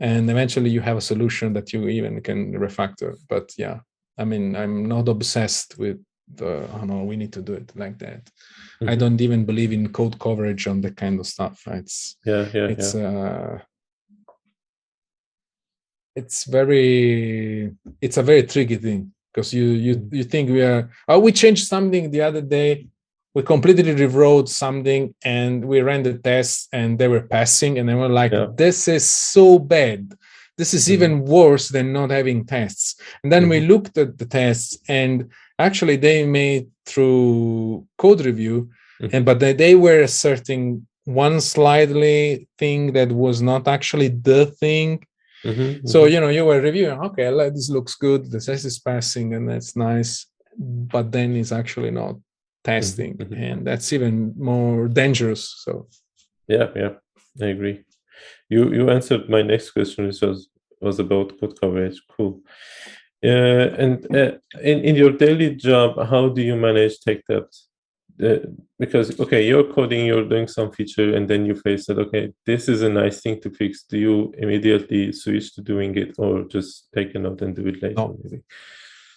and 0.00 0.30
eventually 0.30 0.70
you 0.70 0.80
have 0.80 0.96
a 0.96 1.08
solution 1.12 1.52
that 1.54 1.72
you 1.72 1.88
even 1.88 2.20
can 2.20 2.52
refactor. 2.52 3.16
But 3.28 3.52
yeah, 3.56 3.80
I 4.16 4.24
mean, 4.24 4.56
I'm 4.56 4.86
not 4.86 5.08
obsessed 5.08 5.78
with 5.78 5.98
the 6.34 6.68
oh 6.74 6.84
no, 6.84 7.04
we 7.04 7.16
need 7.16 7.32
to 7.32 7.42
do 7.42 7.54
it 7.54 7.72
like 7.74 7.98
that. 7.98 8.24
Mm-hmm. 8.24 8.88
I 8.88 8.94
don't 8.96 9.20
even 9.20 9.44
believe 9.44 9.72
in 9.72 9.92
code 9.92 10.18
coverage 10.18 10.66
on 10.66 10.80
that 10.82 10.96
kind 10.96 11.18
of 11.18 11.26
stuff. 11.26 11.62
It's 11.66 12.16
yeah, 12.24 12.48
yeah, 12.52 12.66
it's 12.66 12.94
yeah. 12.94 13.08
uh 13.08 13.58
it's 16.14 16.44
very 16.44 17.72
it's 18.00 18.16
a 18.16 18.22
very 18.22 18.42
tricky 18.42 18.76
thing 18.76 19.12
because 19.32 19.54
you 19.54 19.66
you 19.86 19.94
mm-hmm. 19.96 20.14
you 20.16 20.24
think 20.24 20.50
we 20.50 20.62
are 20.62 20.90
oh 21.08 21.18
we 21.18 21.32
changed 21.32 21.66
something 21.66 22.10
the 22.10 22.22
other 22.22 22.40
day 22.40 22.86
we 23.38 23.44
completely 23.44 23.94
rewrote 23.94 24.48
something 24.48 25.14
and 25.24 25.64
we 25.64 25.80
ran 25.80 26.02
the 26.02 26.14
tests 26.14 26.66
and 26.72 26.98
they 26.98 27.06
were 27.06 27.20
passing 27.20 27.78
and 27.78 27.88
they 27.88 27.94
were 27.94 28.08
like 28.08 28.32
yeah. 28.32 28.48
this 28.56 28.88
is 28.88 29.08
so 29.08 29.60
bad 29.60 30.12
this 30.56 30.74
is 30.74 30.86
mm-hmm. 30.86 30.94
even 30.94 31.24
worse 31.24 31.68
than 31.68 31.92
not 31.92 32.10
having 32.10 32.44
tests 32.44 33.00
and 33.22 33.30
then 33.30 33.42
mm-hmm. 33.42 33.62
we 33.62 33.70
looked 33.72 33.96
at 33.96 34.18
the 34.18 34.26
tests 34.26 34.76
and 34.88 35.30
actually 35.60 35.94
they 35.94 36.26
made 36.26 36.66
through 36.84 37.86
code 37.96 38.22
review 38.22 38.68
mm-hmm. 39.00 39.14
and 39.14 39.24
but 39.24 39.38
they, 39.38 39.52
they 39.52 39.76
were 39.76 40.00
asserting 40.00 40.84
one 41.04 41.40
slightly 41.40 42.48
thing 42.58 42.92
that 42.92 43.12
was 43.12 43.40
not 43.40 43.68
actually 43.68 44.08
the 44.08 44.46
thing 44.62 44.98
mm-hmm, 45.44 45.86
so 45.86 45.98
mm-hmm. 46.02 46.12
you 46.12 46.20
know 46.20 46.32
you 46.38 46.44
were 46.44 46.60
reviewing 46.60 46.98
okay 46.98 47.30
this 47.50 47.70
looks 47.70 47.94
good 47.94 48.28
the 48.32 48.40
test 48.40 48.64
is 48.64 48.80
passing 48.80 49.34
and 49.34 49.48
that's 49.48 49.76
nice 49.76 50.26
but 50.58 51.12
then 51.12 51.36
it's 51.36 51.52
actually 51.52 51.92
not 51.92 52.16
testing 52.64 53.16
mm-hmm. 53.16 53.32
mm-hmm. 53.32 53.42
and 53.42 53.66
that's 53.66 53.92
even 53.92 54.34
more 54.36 54.88
dangerous 54.88 55.62
so 55.64 55.86
yeah 56.46 56.68
yeah 56.74 56.92
i 57.42 57.46
agree 57.46 57.84
you 58.48 58.72
you 58.72 58.90
answered 58.90 59.28
my 59.28 59.42
next 59.42 59.70
question 59.70 60.06
which 60.06 60.20
was 60.20 60.48
was 60.80 60.98
about 60.98 61.38
code 61.40 61.58
coverage 61.60 62.00
cool 62.16 62.40
uh, 63.24 63.74
and 63.78 64.16
uh, 64.16 64.32
in, 64.62 64.80
in 64.80 64.94
your 64.94 65.10
daily 65.10 65.54
job, 65.56 65.96
how 66.08 66.28
do 66.28 66.40
you 66.40 66.54
manage 66.54 67.00
tech 67.00 67.26
debt? 67.26 67.52
Uh, 68.22 68.46
because 68.78 69.18
okay, 69.18 69.46
you're 69.46 69.72
coding, 69.72 70.06
you're 70.06 70.28
doing 70.28 70.46
some 70.46 70.70
feature, 70.70 71.14
and 71.14 71.28
then 71.28 71.44
you 71.44 71.54
face 71.54 71.86
that 71.86 71.98
okay, 71.98 72.32
this 72.46 72.68
is 72.68 72.82
a 72.82 72.88
nice 72.88 73.20
thing 73.20 73.40
to 73.40 73.50
fix. 73.50 73.84
Do 73.84 73.98
you 73.98 74.32
immediately 74.38 75.12
switch 75.12 75.54
to 75.54 75.62
doing 75.62 75.96
it, 75.96 76.14
or 76.18 76.44
just 76.44 76.88
take 76.94 77.14
a 77.14 77.18
note 77.18 77.42
and 77.42 77.54
do 77.54 77.66
it 77.66 77.82
later? 77.82 77.94
No, 77.96 78.16
maybe? 78.22 78.42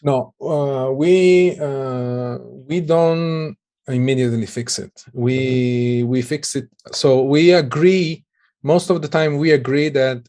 No 0.01 0.33
uh, 0.41 0.91
we 0.91 1.57
uh, 1.59 2.37
we 2.67 2.81
don't 2.81 3.55
immediately 3.87 4.45
fix 4.45 4.79
it. 4.79 5.03
We 5.13 6.01
mm-hmm. 6.01 6.09
we 6.09 6.21
fix 6.21 6.55
it. 6.55 6.67
So 6.91 7.23
we 7.23 7.51
agree. 7.51 8.23
Most 8.63 8.89
of 8.89 9.01
the 9.01 9.07
time, 9.07 9.37
we 9.37 9.51
agree 9.51 9.89
that 9.89 10.27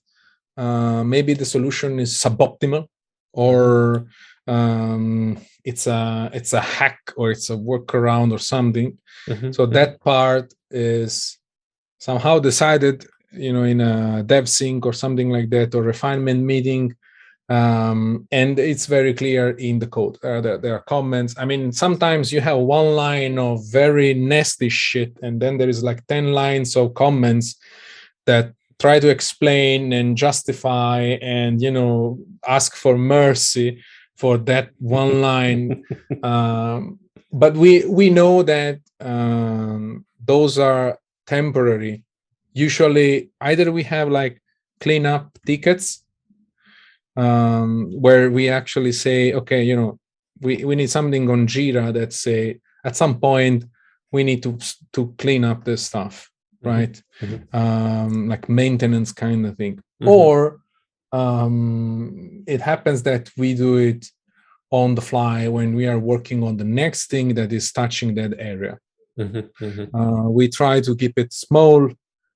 uh, 0.57 1.05
maybe 1.05 1.35
the 1.35 1.45
solution 1.45 1.99
is 1.99 2.15
suboptimal 2.15 2.87
or 3.33 4.07
um, 4.47 5.39
it's 5.65 5.87
a 5.87 6.31
it's 6.33 6.53
a 6.53 6.61
hack 6.61 7.13
or 7.17 7.31
it's 7.31 7.51
a 7.51 7.57
workaround 7.57 8.33
or 8.33 8.39
something. 8.39 8.99
Mm-hmm. 9.29 9.53
So 9.53 9.67
that 9.67 10.01
part 10.01 10.53
is 10.71 11.39
somehow 11.99 12.39
decided, 12.39 13.07
you 13.33 13.53
know, 13.53 13.65
in 13.65 13.81
a 13.81 14.23
dev 14.25 14.49
sync 14.49 14.85
or 14.87 14.93
something 14.93 15.31
like 15.31 15.51
that, 15.51 15.75
or 15.75 15.83
refinement 15.83 16.43
meeting. 16.43 16.95
Um, 17.49 18.27
and 18.31 18.59
it's 18.59 18.87
very 18.87 19.13
clear 19.13 19.51
in 19.51 19.79
the 19.79 19.87
code. 19.87 20.17
Uh, 20.23 20.41
there, 20.41 20.59
there, 20.59 20.75
are 20.75 20.83
comments. 20.83 21.35
I 21.37 21.45
mean, 21.45 21.73
sometimes 21.73 22.33
you 22.33 22.41
have 22.41 22.59
one 22.59 22.95
line 22.97 23.39
of 23.39 23.67
very 23.71 24.15
nasty 24.15 24.69
shit, 24.69 25.19
and 25.23 25.41
then 25.41 25.59
there 25.59 25.69
is 25.69 25.83
like 25.83 26.07
10 26.07 26.33
lines 26.33 26.77
of 26.77 26.95
comments 26.95 27.57
that 28.27 28.55
try 28.79 28.99
to 29.01 29.09
explain 29.09 29.93
and 29.93 30.17
justify 30.17 31.19
and, 31.21 31.61
you 31.61 31.71
know, 31.71 32.19
ask 32.47 32.75
for 32.75 32.97
mercy 32.97 33.83
for 34.17 34.39
that 34.39 34.71
one 34.79 35.21
line. 35.21 35.85
um, 36.23 36.99
but 37.33 37.55
we 37.55 37.85
we 37.87 38.11
know 38.11 38.43
that 38.43 38.79
um, 39.01 40.05
those 40.25 40.59
are 40.59 40.99
temporary. 41.27 42.05
Usually, 42.53 43.31
either 43.41 43.73
we 43.73 43.83
have 43.85 44.09
like 44.11 44.41
cleanup 44.81 45.39
tickets 45.47 46.02
um, 47.17 47.91
where 47.93 48.31
we 48.31 48.49
actually 48.49 48.93
say, 48.93 49.33
okay, 49.33 49.63
you 49.63 49.77
know, 49.77 49.99
we, 50.41 50.65
we 50.65 50.75
need 50.75 50.91
something 50.91 51.31
on 51.31 51.47
Jira 51.47 51.93
that 51.93 52.13
say 52.13 52.61
at 52.85 52.97
some 52.97 53.21
point 53.21 53.65
we 54.11 54.25
need 54.25 54.43
to 54.43 54.59
to 54.93 55.15
clean 55.19 55.45
up 55.45 55.65
this 55.65 55.87
stuff, 55.87 56.31
mm-hmm. 56.63 56.69
right? 56.69 57.03
Mm-hmm. 57.21 57.57
Um, 57.57 58.29
like 58.29 58.49
maintenance 58.49 59.13
kind 59.13 59.47
of 59.47 59.57
thing, 59.57 59.77
mm-hmm. 59.77 60.09
or 60.09 60.61
um, 61.13 62.45
it 62.47 62.61
happens 62.61 63.03
that 63.05 63.31
we 63.37 63.55
do 63.55 63.77
it 63.77 64.07
on 64.71 64.95
the 64.95 65.03
fly 65.03 65.49
when 65.49 65.75
we 65.75 65.87
are 65.87 65.99
working 65.99 66.43
on 66.43 66.57
the 66.57 66.65
next 66.65 67.11
thing 67.11 67.35
that 67.35 67.53
is 67.53 67.73
touching 67.73 68.15
that 68.15 68.35
area. 68.39 68.79
Mm-hmm, 69.19 69.65
mm-hmm. 69.65 69.97
Uh, 69.97 70.29
we 70.31 70.49
try 70.49 70.81
to 70.81 70.97
keep 70.97 71.19
it 71.19 71.33
small. 71.33 71.91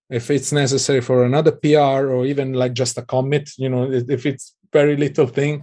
If 0.09 0.31
it's 0.31 0.53
necessary 0.53 1.01
for 1.01 1.25
another 1.25 1.53
PR 1.53 2.09
or 2.13 2.27
even 2.27 2.53
like 2.53 2.75
just 2.75 2.99
a 2.99 3.03
commit, 3.03 3.51
you 3.57 3.69
know, 3.69 3.91
if 3.91 4.25
it's 4.27 4.55
very 4.79 4.97
little 4.97 5.29
thing, 5.39 5.55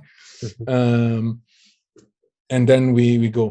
mm-hmm. 0.43 0.63
um, 0.75 1.41
and 2.49 2.63
then 2.69 2.93
we 2.93 3.17
we 3.23 3.29
go. 3.29 3.47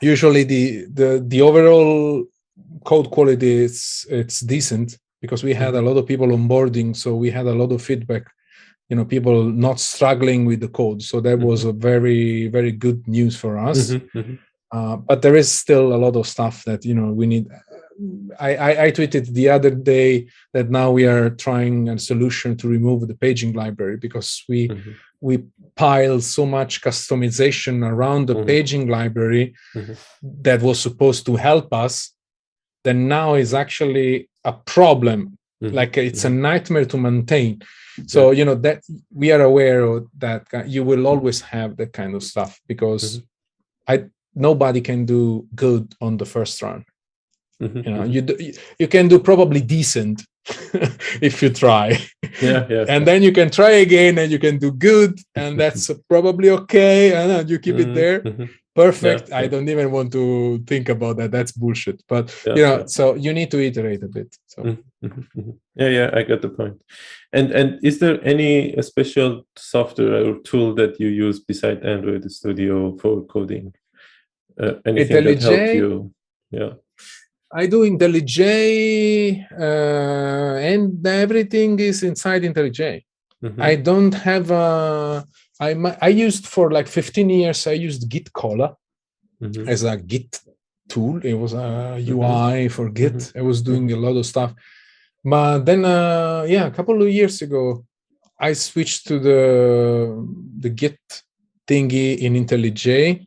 Usually 0.00 0.44
the 0.44 0.64
the 0.98 1.08
the 1.32 1.40
overall 1.48 2.24
code 2.84 3.08
quality 3.10 3.52
is 3.66 4.06
it's 4.10 4.40
decent 4.40 4.98
because 5.22 5.42
we 5.48 5.54
had 5.54 5.74
a 5.74 5.82
lot 5.88 5.96
of 5.96 6.06
people 6.06 6.28
onboarding, 6.28 6.94
so 7.02 7.08
we 7.24 7.30
had 7.30 7.46
a 7.46 7.58
lot 7.60 7.72
of 7.72 7.82
feedback 7.82 8.24
you 8.90 8.96
know 8.96 9.06
people 9.06 9.44
not 9.66 9.80
struggling 9.80 10.44
with 10.44 10.60
the 10.60 10.68
code 10.68 11.00
so 11.02 11.18
that 11.18 11.38
mm-hmm. 11.38 11.48
was 11.50 11.64
a 11.64 11.72
very 11.72 12.48
very 12.48 12.70
good 12.70 13.00
news 13.08 13.34
for 13.34 13.52
us 13.56 13.78
mm-hmm, 13.90 14.18
mm-hmm. 14.18 14.34
Uh, 14.74 14.96
but 14.96 15.22
there 15.22 15.36
is 15.36 15.50
still 15.52 15.94
a 15.94 16.02
lot 16.04 16.16
of 16.16 16.26
stuff 16.26 16.64
that 16.64 16.84
you 16.84 16.94
know 16.94 17.12
we 17.12 17.26
need 17.26 17.46
I, 18.40 18.56
I, 18.56 18.84
I 18.84 18.90
tweeted 18.90 19.32
the 19.32 19.48
other 19.50 19.70
day 19.70 20.28
that 20.52 20.70
now 20.70 20.90
we 20.90 21.06
are 21.06 21.30
trying 21.30 21.88
a 21.88 21.98
solution 21.98 22.56
to 22.58 22.68
remove 22.68 23.06
the 23.06 23.14
paging 23.14 23.52
library 23.52 23.96
because 23.96 24.44
we 24.48 24.68
mm-hmm. 24.68 24.92
we 25.20 25.44
pile 25.76 26.20
so 26.20 26.44
much 26.46 26.82
customization 26.82 27.86
around 27.86 28.26
the 28.26 28.34
mm-hmm. 28.34 28.46
paging 28.46 28.88
library 28.88 29.54
mm-hmm. 29.74 29.92
that 30.42 30.62
was 30.62 30.80
supposed 30.80 31.26
to 31.26 31.36
help 31.36 31.72
us 31.72 32.12
that 32.84 32.94
now 32.94 33.34
is 33.34 33.54
actually 33.54 34.28
a 34.44 34.52
problem 34.52 35.38
like 35.60 35.96
it's 35.96 36.24
a 36.26 36.28
nightmare 36.28 36.84
to 36.84 36.98
maintain 36.98 37.62
so 38.06 38.30
yeah. 38.30 38.38
you 38.38 38.44
know 38.44 38.54
that 38.54 38.82
we 39.14 39.32
are 39.32 39.40
aware 39.40 39.82
of 39.82 40.06
that 40.18 40.46
you 40.66 40.84
will 40.84 41.06
always 41.06 41.40
have 41.40 41.76
that 41.78 41.92
kind 41.92 42.14
of 42.14 42.22
stuff 42.22 42.60
because 42.66 43.20
mm-hmm. 43.20 43.92
i 43.94 44.04
nobody 44.34 44.82
can 44.82 45.06
do 45.06 45.46
good 45.54 45.94
on 46.02 46.18
the 46.18 46.26
first 46.26 46.60
run 46.60 46.84
mm-hmm. 47.64 47.78
you 47.84 47.90
know 47.94 48.02
mm-hmm. 48.02 48.12
you 48.12 48.20
do, 48.22 48.52
you 48.78 48.88
can 48.88 49.08
do 49.08 49.18
probably 49.18 49.60
decent 49.60 50.22
if 51.22 51.42
you 51.42 51.50
try. 51.50 51.98
Yeah, 52.42 52.66
yeah 52.68 52.84
and 52.88 53.06
then 53.06 53.22
you 53.22 53.32
can 53.32 53.50
try 53.50 53.70
again 53.86 54.18
and 54.18 54.30
you 54.30 54.38
can 54.38 54.58
do 54.58 54.72
good 54.72 55.18
and 55.34 55.58
that's 55.60 55.90
probably 56.08 56.50
okay. 56.50 57.14
And 57.14 57.48
you 57.48 57.58
keep 57.58 57.76
mm-hmm. 57.76 57.90
it 57.90 57.94
there. 57.94 58.20
mm-hmm. 58.20 58.44
perfect. 58.74 59.28
Yeah, 59.28 59.38
i 59.38 59.46
don't 59.46 59.68
even 59.68 59.90
want 59.90 60.12
to 60.12 60.58
think 60.66 60.88
about 60.88 61.16
that. 61.18 61.30
That's 61.30 61.52
bullshit. 61.52 62.02
But 62.08 62.26
you 62.46 62.62
know 62.66 62.86
so 62.86 63.14
you 63.14 63.32
need 63.32 63.50
to 63.52 63.60
iterate 63.60 64.02
a 64.02 64.08
bit 64.08 64.36
so. 64.46 64.62
Mm-hmm. 64.62 65.50
yeah 65.76 65.90
yeah 65.98 66.10
i 66.14 66.22
got 66.22 66.42
the 66.42 66.48
point. 66.48 66.76
And 67.32 67.50
and 67.58 67.68
is 67.82 67.98
there 67.98 68.18
any 68.24 68.74
special 68.82 69.46
software 69.56 70.14
or 70.26 70.32
tool 70.48 70.74
that 70.74 71.00
you 71.00 71.08
use 71.08 71.40
beside 71.40 71.84
android 71.84 72.30
studio 72.30 72.96
for 72.98 73.22
coding? 73.34 73.74
Uh, 74.60 74.74
anything 74.86 75.16
IntelliJ, 75.16 75.40
that 75.40 75.58
helped 75.58 75.74
you? 75.74 76.14
Yeah 76.50 76.72
I 77.54 77.66
do 77.66 77.88
IntelliJ, 77.88 79.46
uh, 79.52 80.56
and 80.58 81.06
everything 81.06 81.78
is 81.78 82.02
inside 82.02 82.42
IntelliJ. 82.42 83.04
Mm-hmm. 83.42 83.62
I 83.62 83.76
don't 83.76 84.14
have 84.14 84.50
a. 84.50 85.24
I 85.60 85.70
I 86.02 86.08
used 86.08 86.46
for 86.46 86.72
like 86.72 86.88
15 86.88 87.30
years. 87.30 87.66
I 87.66 87.72
used 87.72 88.08
Git 88.08 88.32
Cola 88.32 88.76
mm-hmm. 89.40 89.68
as 89.68 89.84
a 89.84 89.96
Git 89.96 90.40
tool. 90.88 91.24
It 91.24 91.34
was 91.34 91.52
a 91.52 91.96
UI 91.98 92.66
mm-hmm. 92.66 92.74
for 92.74 92.90
Git. 92.90 93.14
Mm-hmm. 93.14 93.38
I 93.38 93.42
was 93.42 93.62
doing 93.62 93.92
a 93.92 93.96
lot 93.96 94.16
of 94.16 94.26
stuff. 94.26 94.52
But 95.22 95.60
then, 95.64 95.84
uh, 95.84 96.44
yeah, 96.48 96.66
a 96.66 96.70
couple 96.72 97.00
of 97.00 97.08
years 97.08 97.40
ago, 97.40 97.84
I 98.38 98.54
switched 98.54 99.06
to 99.06 99.20
the 99.20 99.40
the 100.58 100.70
Git 100.70 100.98
thingy 101.68 102.18
in 102.18 102.34
IntelliJ, 102.34 103.26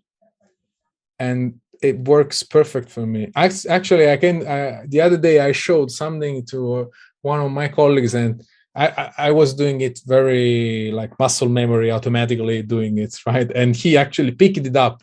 and 1.18 1.60
it 1.82 2.00
works 2.00 2.44
perfect 2.44 2.90
for 2.90 3.06
me. 3.06 3.32
I, 3.36 3.52
actually, 3.70 4.10
I 4.10 4.18
can. 4.18 4.46
Uh, 4.46 4.84
the 4.88 5.02
other 5.02 5.18
day, 5.18 5.40
I 5.40 5.52
showed 5.52 5.92
something 5.92 6.46
to 6.48 6.92
one 7.22 7.42
of 7.42 7.52
my 7.52 7.68
colleagues, 7.68 8.14
and 8.14 8.44
I, 8.76 8.88
I, 8.88 9.14
I, 9.28 9.32
was 9.32 9.54
doing 9.54 9.82
it 9.82 10.00
very 10.06 10.92
like 10.92 11.18
muscle 11.20 11.50
memory, 11.50 11.92
automatically 11.92 12.62
doing 12.62 12.98
it 12.98 13.16
right, 13.26 13.50
and 13.52 13.76
he 13.76 13.98
actually 13.98 14.32
picked 14.32 14.66
it 14.66 14.76
up. 14.76 15.02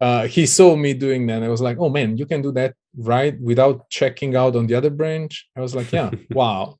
Uh, 0.00 0.26
he 0.26 0.46
saw 0.46 0.76
me 0.76 0.94
doing 0.94 1.26
that. 1.26 1.42
I 1.42 1.48
was 1.48 1.60
like, 1.60 1.78
"Oh 1.78 1.88
man, 1.88 2.16
you 2.16 2.26
can 2.26 2.42
do 2.42 2.52
that 2.52 2.74
right 2.96 3.38
without 3.40 3.88
checking 3.90 4.36
out 4.36 4.56
on 4.56 4.66
the 4.66 4.74
other 4.74 4.90
branch." 4.90 5.48
I 5.56 5.60
was 5.60 5.74
like, 5.74 5.90
"Yeah, 5.92 6.10
wow," 6.30 6.78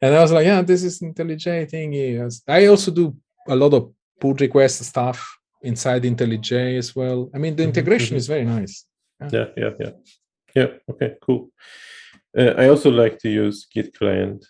and 0.00 0.14
I 0.14 0.20
was 0.20 0.32
like, 0.32 0.46
"Yeah, 0.46 0.62
this 0.62 0.82
is 0.82 1.00
IntelliJ 1.00 1.70
thingy." 1.70 2.40
I 2.48 2.66
also 2.66 2.90
do 2.90 3.16
a 3.48 3.56
lot 3.56 3.74
of 3.74 3.92
pull 4.20 4.34
request 4.34 4.84
stuff 4.84 5.39
inside 5.62 6.02
IntelliJ 6.02 6.78
as 6.78 6.94
well. 6.96 7.30
I 7.34 7.38
mean, 7.38 7.56
the 7.56 7.62
mm-hmm, 7.62 7.68
integration 7.68 8.08
mm-hmm. 8.08 8.16
is 8.16 8.26
very 8.26 8.44
nice. 8.44 8.84
Yeah, 9.20 9.28
yeah, 9.32 9.46
yeah, 9.56 9.70
yeah. 9.80 9.90
yeah 10.54 10.66
okay, 10.90 11.14
cool. 11.20 11.50
Uh, 12.36 12.54
I 12.56 12.68
also 12.68 12.90
like 12.90 13.18
to 13.18 13.28
use 13.28 13.66
Git 13.72 13.94
client. 13.94 14.46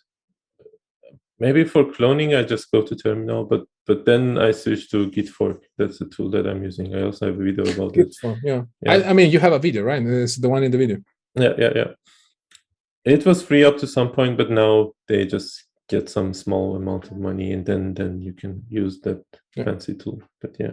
Maybe 1.39 1.65
for 1.65 1.85
cloning, 1.85 2.39
I 2.39 2.43
just 2.43 2.71
go 2.71 2.83
to 2.83 2.95
terminal, 2.95 3.45
but 3.45 3.65
but 3.87 4.05
then 4.05 4.39
I 4.39 4.53
switch 4.53 4.91
to 4.91 5.11
Git 5.11 5.29
fork. 5.29 5.65
That's 5.79 5.99
the 5.99 6.05
tool 6.05 6.31
that 6.31 6.47
I'm 6.47 6.63
using. 6.63 6.95
I 6.95 7.03
also 7.03 7.27
have 7.27 7.41
a 7.41 7.43
video 7.43 7.65
about 7.65 7.95
Git 7.95 8.09
it. 8.09 8.17
Fork, 8.21 8.39
yeah. 8.45 8.63
yeah. 8.83 8.93
I, 8.93 9.11
I, 9.11 9.13
mean, 9.15 9.31
you 9.31 9.41
have 9.41 9.53
a 9.53 9.59
video, 9.59 9.83
right? 9.83 10.03
It's 10.03 10.37
the 10.37 10.49
one 10.49 10.63
in 10.63 10.71
the 10.71 10.79
video. 10.79 10.99
Yeah, 11.35 11.55
yeah, 11.59 11.73
yeah. 11.75 11.91
It 13.05 13.25
was 13.25 13.43
free 13.43 13.65
up 13.65 13.79
to 13.79 13.87
some 13.87 14.11
point, 14.13 14.37
but 14.37 14.51
now 14.51 14.93
they 15.09 15.25
just 15.25 15.65
get 15.89 16.09
some 16.11 16.35
small 16.35 16.77
amount 16.77 17.07
of 17.07 17.17
money, 17.17 17.53
and 17.53 17.65
then 17.65 17.95
then 17.95 18.21
you 18.21 18.35
can 18.35 18.63
use 18.69 19.01
that 19.01 19.25
yeah. 19.57 19.65
fancy 19.65 19.95
tool. 19.95 20.23
But 20.41 20.57
yeah. 20.61 20.73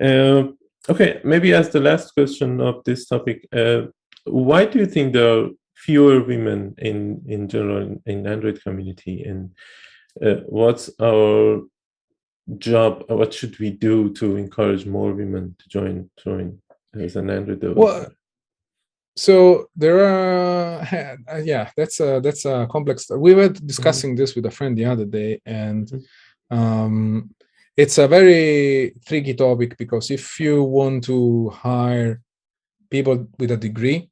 Uh, 0.00 0.48
okay, 0.88 1.20
maybe 1.24 1.52
as 1.52 1.70
the 1.70 1.80
last 1.80 2.12
question 2.12 2.60
of 2.60 2.82
this 2.84 3.06
topic, 3.06 3.46
uh, 3.52 3.82
why 4.24 4.64
do 4.64 4.78
you 4.78 4.86
think 4.86 5.12
there 5.12 5.38
are 5.38 5.48
fewer 5.74 6.22
women 6.22 6.74
in 6.78 7.22
in 7.26 7.48
general 7.48 7.82
in, 7.82 8.02
in 8.06 8.26
Android 8.26 8.62
community, 8.62 9.22
and 9.22 9.50
uh, 10.22 10.42
what's 10.46 10.90
our 11.00 11.62
job? 12.58 13.04
What 13.08 13.34
should 13.34 13.58
we 13.58 13.70
do 13.70 14.12
to 14.14 14.36
encourage 14.36 14.86
more 14.86 15.12
women 15.12 15.56
to 15.58 15.68
join 15.68 16.10
join 16.22 16.58
as 16.94 17.16
an 17.16 17.30
Android 17.30 17.60
developer? 17.60 17.80
Well, 17.80 18.12
so 19.16 19.66
there 19.76 20.00
are 20.00 20.80
uh, 21.28 21.36
yeah 21.44 21.70
that's 21.76 22.00
a 22.00 22.20
that's 22.20 22.44
a 22.44 22.66
complex 22.70 23.08
we 23.10 23.34
were 23.34 23.48
discussing 23.48 24.10
mm-hmm. 24.10 24.20
this 24.20 24.34
with 24.34 24.46
a 24.46 24.50
friend 24.50 24.76
the 24.76 24.84
other 24.84 25.04
day 25.04 25.40
and 25.46 25.86
mm-hmm. 25.86 26.58
um 26.58 27.33
it's 27.76 27.98
a 27.98 28.08
very 28.08 28.94
tricky 29.06 29.34
topic 29.34 29.76
because 29.76 30.10
if 30.10 30.38
you 30.38 30.62
want 30.62 31.04
to 31.04 31.50
hire 31.50 32.20
people 32.90 33.26
with 33.38 33.50
a 33.50 33.56
degree 33.56 34.08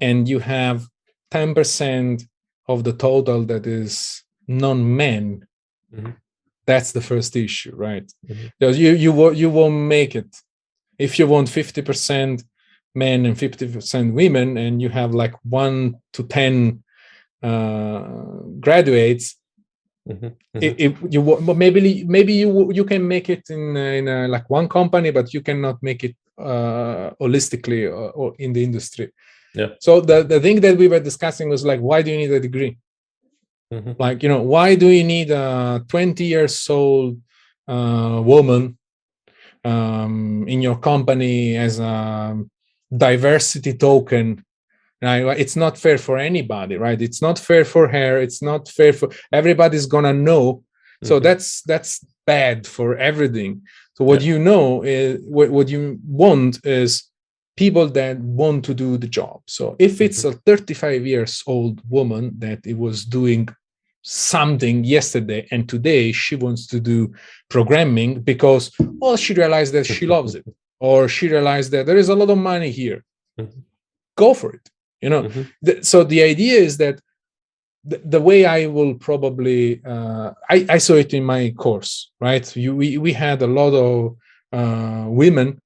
and 0.00 0.28
you 0.28 0.38
have 0.38 0.86
10% 1.32 2.22
of 2.68 2.84
the 2.84 2.92
total 2.92 3.44
that 3.44 3.66
is 3.66 4.22
non-men 4.46 5.46
mm-hmm. 5.94 6.10
that's 6.66 6.92
the 6.92 7.00
first 7.00 7.36
issue 7.36 7.74
right 7.74 8.12
mm-hmm. 8.28 8.48
because 8.58 8.78
you 8.78 8.92
you 8.92 9.32
you 9.32 9.48
won't 9.48 9.74
make 9.74 10.14
it 10.14 10.36
if 10.98 11.18
you 11.18 11.26
want 11.26 11.48
50% 11.48 12.44
men 12.94 13.24
and 13.24 13.36
50% 13.36 14.12
women 14.12 14.56
and 14.58 14.82
you 14.82 14.88
have 14.88 15.14
like 15.14 15.34
1 15.44 15.94
to 16.12 16.22
10 16.24 16.82
uh, 17.42 18.02
graduates 18.60 19.36
Mm-hmm. 20.10 20.26
Mm-hmm. 20.58 20.84
If 20.84 21.14
you 21.14 21.54
maybe 21.54 22.04
maybe 22.04 22.32
you 22.32 22.72
you 22.72 22.84
can 22.84 23.06
make 23.06 23.28
it 23.30 23.48
in 23.50 23.76
in 23.76 24.08
a, 24.08 24.28
like 24.28 24.50
one 24.50 24.68
company, 24.68 25.10
but 25.10 25.32
you 25.32 25.40
cannot 25.40 25.82
make 25.82 26.02
it 26.02 26.16
uh, 26.38 27.10
holistically 27.20 27.88
or, 27.88 28.08
uh, 28.08 28.20
or 28.20 28.34
in 28.38 28.52
the 28.52 28.62
industry. 28.62 29.12
Yeah. 29.54 29.70
So 29.78 30.00
the 30.00 30.24
the 30.24 30.40
thing 30.40 30.60
that 30.60 30.76
we 30.76 30.88
were 30.88 31.00
discussing 31.00 31.48
was 31.48 31.64
like, 31.64 31.80
why 31.80 32.02
do 32.02 32.10
you 32.10 32.18
need 32.18 32.32
a 32.32 32.40
degree? 32.40 32.76
Mm-hmm. 33.72 33.92
Like 33.98 34.22
you 34.22 34.28
know, 34.28 34.42
why 34.42 34.74
do 34.74 34.88
you 34.88 35.04
need 35.04 35.30
a 35.30 35.84
20 35.86 36.24
years 36.24 36.68
old 36.68 37.20
uh, 37.68 38.20
woman 38.24 38.78
um, 39.64 40.44
in 40.48 40.60
your 40.60 40.78
company 40.78 41.56
as 41.56 41.78
a 41.78 42.36
diversity 42.90 43.74
token 43.74 44.44
Right? 45.02 45.38
It's 45.38 45.56
not 45.56 45.78
fair 45.78 45.98
for 45.98 46.18
anybody, 46.18 46.76
right? 46.76 47.00
It's 47.00 47.22
not 47.22 47.38
fair 47.38 47.64
for 47.64 47.88
her. 47.88 48.18
It's 48.18 48.42
not 48.42 48.68
fair 48.68 48.92
for 48.92 49.08
everybody's 49.32 49.86
gonna 49.86 50.12
know. 50.12 50.62
So 51.02 51.16
mm-hmm. 51.16 51.24
that's 51.24 51.62
that's 51.62 52.04
bad 52.26 52.66
for 52.66 52.96
everything. 52.96 53.62
So 53.94 54.04
what 54.04 54.20
yeah. 54.20 54.28
you 54.28 54.38
know 54.38 54.82
is 54.82 55.20
what, 55.26 55.50
what 55.50 55.68
you 55.68 55.98
want 56.06 56.64
is 56.64 57.10
people 57.56 57.86
that 57.88 58.18
want 58.18 58.64
to 58.66 58.74
do 58.74 58.96
the 58.96 59.08
job. 59.08 59.42
So 59.46 59.76
if 59.78 60.00
it's 60.00 60.24
mm-hmm. 60.24 60.36
a 60.36 60.56
35 60.56 61.06
years 61.06 61.42
old 61.46 61.82
woman 61.88 62.32
that 62.38 62.60
it 62.66 62.76
was 62.76 63.04
doing 63.04 63.48
something 64.02 64.84
yesterday 64.84 65.46
and 65.50 65.68
today 65.68 66.10
she 66.12 66.34
wants 66.34 66.66
to 66.66 66.80
do 66.80 67.12
programming 67.50 68.20
because 68.20 68.70
well 68.78 69.16
she 69.16 69.34
realized 69.34 69.74
that 69.74 69.84
she 69.84 70.06
loves 70.14 70.34
it 70.34 70.44
or 70.78 71.06
she 71.06 71.28
realized 71.28 71.70
that 71.70 71.84
there 71.84 71.98
is 71.98 72.08
a 72.08 72.14
lot 72.14 72.30
of 72.30 72.38
money 72.38 72.70
here 72.70 73.04
mm-hmm. 73.38 73.60
go 74.16 74.32
for 74.32 74.54
it 74.54 74.69
you 75.00 75.08
know 75.08 75.22
mm-hmm. 75.24 75.42
the, 75.62 75.82
so 75.82 76.04
the 76.04 76.22
idea 76.22 76.58
is 76.58 76.76
that 76.76 77.00
the, 77.84 78.00
the 78.04 78.20
way 78.20 78.44
i 78.44 78.66
will 78.66 78.94
probably 78.94 79.82
uh, 79.84 80.32
I, 80.48 80.66
I 80.68 80.78
saw 80.78 80.94
it 80.94 81.14
in 81.14 81.24
my 81.24 81.50
course 81.56 82.10
right 82.20 82.44
you, 82.56 82.76
we, 82.76 82.98
we 82.98 83.12
had 83.12 83.42
a 83.42 83.46
lot 83.46 83.72
of 83.74 84.16
uh, 84.52 85.06
women 85.08 85.60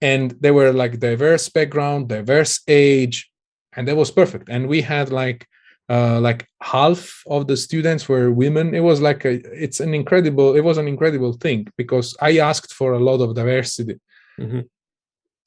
and 0.00 0.32
they 0.40 0.50
were 0.50 0.72
like 0.72 0.98
diverse 0.98 1.48
background 1.48 2.08
diverse 2.08 2.60
age 2.68 3.30
and 3.74 3.88
that 3.88 3.96
was 3.96 4.10
perfect 4.10 4.48
and 4.48 4.68
we 4.68 4.82
had 4.82 5.10
like 5.10 5.46
uh, 5.90 6.18
like 6.18 6.48
half 6.62 7.22
of 7.26 7.46
the 7.46 7.56
students 7.56 8.08
were 8.08 8.32
women 8.32 8.74
it 8.74 8.80
was 8.80 9.00
like 9.00 9.24
a 9.24 9.34
it's 9.64 9.80
an 9.80 9.92
incredible 9.94 10.56
it 10.56 10.64
was 10.64 10.78
an 10.78 10.88
incredible 10.88 11.34
thing 11.34 11.66
because 11.76 12.16
i 12.20 12.38
asked 12.38 12.72
for 12.72 12.94
a 12.94 12.98
lot 12.98 13.20
of 13.20 13.34
diversity 13.34 14.00
mm-hmm. 14.40 14.60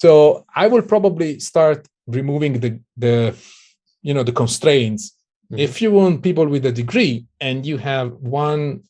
So 0.01 0.45
i 0.55 0.67
will 0.67 0.81
probably 0.81 1.39
start 1.39 1.87
removing 2.07 2.59
the 2.59 2.79
the 2.97 3.35
you 4.01 4.13
know 4.13 4.23
the 4.23 4.31
constraints 4.31 5.11
mm-hmm. 5.51 5.59
if 5.59 5.81
you 5.81 5.91
want 5.91 6.23
people 6.23 6.47
with 6.47 6.65
a 6.65 6.71
degree 6.71 7.25
and 7.41 7.65
you 7.65 7.77
have 7.77 8.11
one 8.13 8.81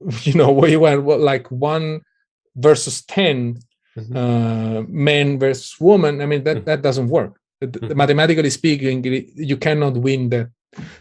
you 0.22 0.34
know 0.34 0.50
where 0.50 0.70
you 0.70 0.80
want 0.80 1.20
like 1.20 1.50
one 1.50 2.00
versus 2.56 3.04
10 3.06 3.58
mm-hmm. 3.96 4.16
uh, 4.16 4.82
men 4.88 5.38
versus 5.38 5.78
woman 5.80 6.20
i 6.20 6.26
mean 6.26 6.42
that 6.44 6.56
mm-hmm. 6.56 6.66
that 6.66 6.82
doesn't 6.82 7.08
work 7.08 7.38
mm-hmm. 7.62 7.96
mathematically 7.96 8.50
speaking 8.50 9.04
you 9.04 9.56
cannot 9.56 9.94
win 9.94 10.28
that 10.28 10.48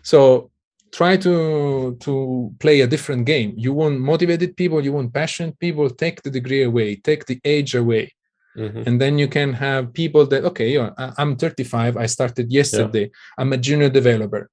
so 0.01 0.51
try 0.92 1.17
to 1.17 1.95
to 2.00 2.51
play 2.59 2.82
a 2.82 2.88
different 2.88 3.26
game 3.26 3.53
you 3.58 3.74
want 3.74 4.00
motivated 4.00 4.56
people 4.56 4.84
you 4.84 4.93
want 4.93 5.14
passionate 5.14 5.58
people 5.59 5.90
take 5.90 6.22
the 6.24 6.30
degree 6.30 6.64
away 6.64 6.95
take 6.95 7.26
the 7.26 7.40
age 7.43 7.76
away 7.76 8.11
Mm-hmm. 8.58 8.84
And 8.88 9.00
then 9.00 9.19
you 9.19 9.27
can 9.27 9.53
have 9.53 9.94
people 9.94 10.26
that, 10.27 10.44
okay, 10.45 10.72
you 10.72 10.80
know, 10.80 10.94
I'm 11.18 11.36
35, 11.36 11.95
I 11.95 12.08
started 12.08 12.52
yesterday, 12.52 13.03
yeah. 13.03 13.38
I'm 13.38 13.53
a 13.53 13.58
junior 13.58 13.90
developer. 13.90 14.50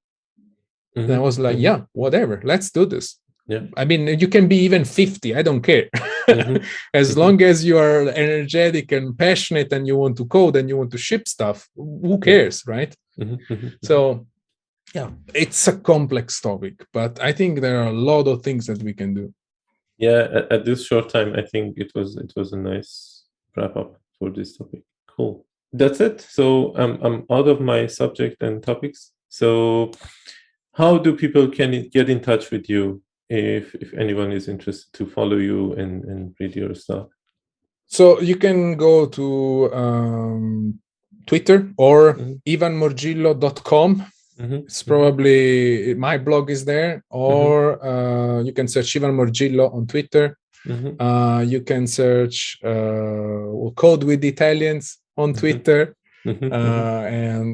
Mm-hmm. 0.95 1.11
And 1.11 1.13
I 1.13 1.19
was 1.19 1.39
like, 1.39 1.55
mm-hmm. 1.55 1.63
yeah, 1.63 1.81
whatever, 1.93 2.41
let's 2.43 2.69
do 2.69 2.85
this. 2.85 3.19
Yeah. 3.47 3.61
I 3.77 3.85
mean, 3.85 4.07
you 4.19 4.27
can 4.27 4.47
be 4.47 4.57
even 4.57 4.85
50, 4.85 5.35
I 5.35 5.41
don't 5.41 5.61
care. 5.61 5.89
Mm-hmm. 6.27 6.63
as 6.93 7.11
mm-hmm. 7.11 7.19
long 7.19 7.41
as 7.41 7.65
you 7.65 7.77
are 7.77 8.07
energetic 8.09 8.91
and 8.91 9.17
passionate 9.17 9.71
and 9.73 9.87
you 9.87 9.97
want 9.97 10.17
to 10.17 10.25
code 10.25 10.55
and 10.55 10.69
you 10.69 10.77
want 10.77 10.91
to 10.91 10.97
ship 10.97 11.27
stuff, 11.27 11.67
who 11.75 12.19
cares, 12.19 12.63
right? 12.67 12.95
Mm-hmm. 13.19 13.67
So, 13.83 14.27
yeah, 14.93 15.09
it's 15.33 15.67
a 15.67 15.77
complex 15.77 16.39
topic, 16.39 16.85
but 16.93 17.19
I 17.21 17.31
think 17.31 17.61
there 17.61 17.81
are 17.81 17.87
a 17.87 17.99
lot 18.11 18.27
of 18.27 18.43
things 18.43 18.67
that 18.67 18.81
we 18.81 18.93
can 18.93 19.13
do. 19.13 19.33
Yeah, 19.97 20.27
at, 20.33 20.51
at 20.51 20.65
this 20.65 20.85
short 20.85 21.09
time, 21.09 21.33
I 21.35 21.41
think 21.41 21.77
it 21.77 21.91
was 21.95 22.17
it 22.17 22.33
was 22.35 22.51
a 22.53 22.57
nice 22.57 23.14
wrap 23.55 23.75
up 23.75 23.99
for 24.19 24.29
this 24.29 24.57
topic. 24.57 24.81
Cool. 25.07 25.45
That's 25.73 25.99
it. 25.99 26.21
So 26.21 26.75
I'm 26.75 27.01
I'm 27.01 27.25
out 27.29 27.47
of 27.47 27.59
my 27.61 27.87
subject 27.87 28.41
and 28.41 28.63
topics. 28.63 29.11
So 29.29 29.91
how 30.73 30.97
do 30.97 31.15
people 31.15 31.47
can 31.49 31.89
get 31.89 32.09
in 32.09 32.21
touch 32.21 32.51
with 32.51 32.69
you 32.69 33.01
if 33.29 33.75
if 33.75 33.93
anyone 33.93 34.31
is 34.31 34.47
interested 34.47 34.91
to 34.93 35.05
follow 35.05 35.37
you 35.37 35.73
and 35.73 36.03
and 36.05 36.35
read 36.39 36.55
your 36.55 36.75
stuff? 36.75 37.07
So 37.87 38.19
you 38.19 38.35
can 38.35 38.77
go 38.77 39.05
to 39.05 39.73
um, 39.73 40.79
Twitter 41.25 41.71
or 41.77 42.13
mm-hmm. 42.13 42.33
ivanmorgillo.com. 42.47 44.05
Mm-hmm. 44.39 44.55
It's 44.67 44.83
probably 44.83 45.93
my 45.95 46.17
blog 46.17 46.49
is 46.49 46.65
there, 46.65 47.03
or 47.09 47.77
mm-hmm. 47.77 47.87
uh, 47.87 48.43
you 48.43 48.51
can 48.51 48.67
search 48.67 48.95
Ivan 48.97 49.15
Morgillo 49.15 49.73
on 49.73 49.87
Twitter. 49.87 50.37
Mm-hmm. 50.65 51.01
Uh, 51.01 51.41
you 51.41 51.61
can 51.61 51.87
search 51.87 52.59
uh, 52.63 53.71
Code 53.75 54.03
with 54.03 54.23
Italians 54.23 54.97
on 55.17 55.29
mm-hmm. 55.29 55.39
Twitter. 55.39 55.95
Mm-hmm. 56.25 56.51
Uh, 56.51 57.01
and 57.05 57.53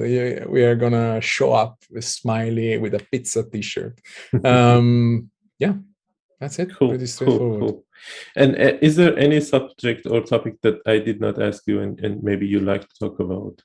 we 0.49 0.63
are 0.63 0.75
gonna 0.75 1.19
show 1.19 1.51
up 1.51 1.83
with 1.89 2.05
Smiley 2.05 2.77
with 2.77 2.93
a 2.93 3.05
pizza 3.11 3.43
T-shirt. 3.43 3.99
Um, 4.45 5.29
yeah, 5.59 5.73
that's 6.39 6.57
it. 6.57 6.73
Cool, 6.75 6.89
Pretty 6.89 7.05
straightforward. 7.05 7.59
Cool, 7.59 7.69
cool. 7.69 7.85
And 8.35 8.55
uh, 8.55 8.77
is 8.81 8.95
there 8.95 9.17
any 9.17 9.41
subject 9.41 10.07
or 10.07 10.21
topic 10.21 10.61
that 10.61 10.79
I 10.85 10.99
did 10.99 11.19
not 11.19 11.41
ask 11.41 11.63
you, 11.67 11.81
and, 11.81 11.99
and 11.99 12.23
maybe 12.23 12.47
you 12.47 12.61
like 12.61 12.87
to 12.87 12.95
talk 12.99 13.19
about 13.19 13.61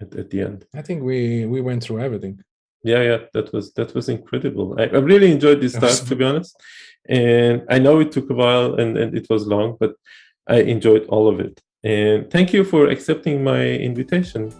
at, 0.00 0.14
at 0.16 0.30
the 0.30 0.42
end? 0.42 0.66
I 0.74 0.82
think 0.82 1.02
we 1.02 1.46
we 1.46 1.60
went 1.60 1.84
through 1.84 2.00
everything. 2.00 2.42
Yeah, 2.82 3.02
yeah, 3.02 3.18
that 3.34 3.52
was 3.52 3.72
that 3.74 3.94
was 3.94 4.08
incredible. 4.08 4.76
I, 4.78 4.84
I 4.84 4.98
really 4.98 5.30
enjoyed 5.30 5.60
this 5.60 5.74
talk, 5.74 6.06
to 6.08 6.16
be 6.16 6.24
honest. 6.24 6.56
And 7.08 7.62
I 7.68 7.78
know 7.78 8.00
it 8.00 8.12
took 8.12 8.30
a 8.30 8.34
while 8.34 8.74
and, 8.74 8.96
and 8.96 9.16
it 9.16 9.26
was 9.28 9.46
long, 9.46 9.76
but 9.80 9.94
I 10.46 10.56
enjoyed 10.62 11.06
all 11.06 11.28
of 11.28 11.40
it. 11.40 11.60
And 11.82 12.30
thank 12.30 12.52
you 12.52 12.64
for 12.64 12.88
accepting 12.88 13.42
my 13.42 13.62
invitation. 13.62 14.52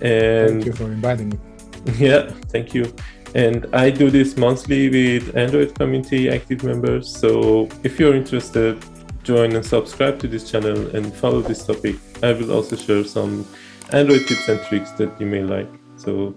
And 0.00 0.62
thank 0.62 0.66
you 0.66 0.72
for 0.72 0.84
inviting 0.84 1.30
me. 1.30 1.38
Yeah, 1.98 2.32
thank 2.48 2.74
you. 2.74 2.92
And 3.34 3.66
I 3.72 3.90
do 3.90 4.10
this 4.10 4.36
monthly 4.36 4.88
with 4.88 5.36
Android 5.36 5.74
community 5.74 6.28
active 6.28 6.64
members. 6.64 7.14
So 7.16 7.68
if 7.84 8.00
you're 8.00 8.16
interested, 8.16 8.84
join 9.22 9.54
and 9.54 9.64
subscribe 9.64 10.18
to 10.20 10.28
this 10.28 10.50
channel 10.50 10.96
and 10.96 11.14
follow 11.14 11.42
this 11.42 11.64
topic. 11.64 11.96
I 12.22 12.32
will 12.32 12.50
also 12.50 12.76
share 12.76 13.04
some 13.04 13.46
Android 13.92 14.26
tips 14.26 14.48
and 14.48 14.60
tricks 14.62 14.90
that 14.92 15.20
you 15.20 15.26
may 15.26 15.42
like. 15.42 15.70
So 15.96 16.34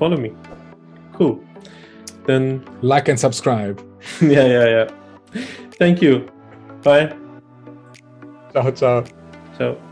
follow 0.00 0.16
me. 0.16 0.32
Cool. 1.12 1.44
Then 2.26 2.64
like 2.80 3.08
and 3.08 3.20
subscribe. 3.20 3.78
yeah, 4.20 4.46
yeah, 4.46 4.66
yeah. 4.74 5.44
Thank 5.78 6.02
you. 6.02 6.28
Bye. 6.82 7.14
Ciao, 8.52 8.70
ciao. 8.72 9.04
Ciao. 9.56 9.89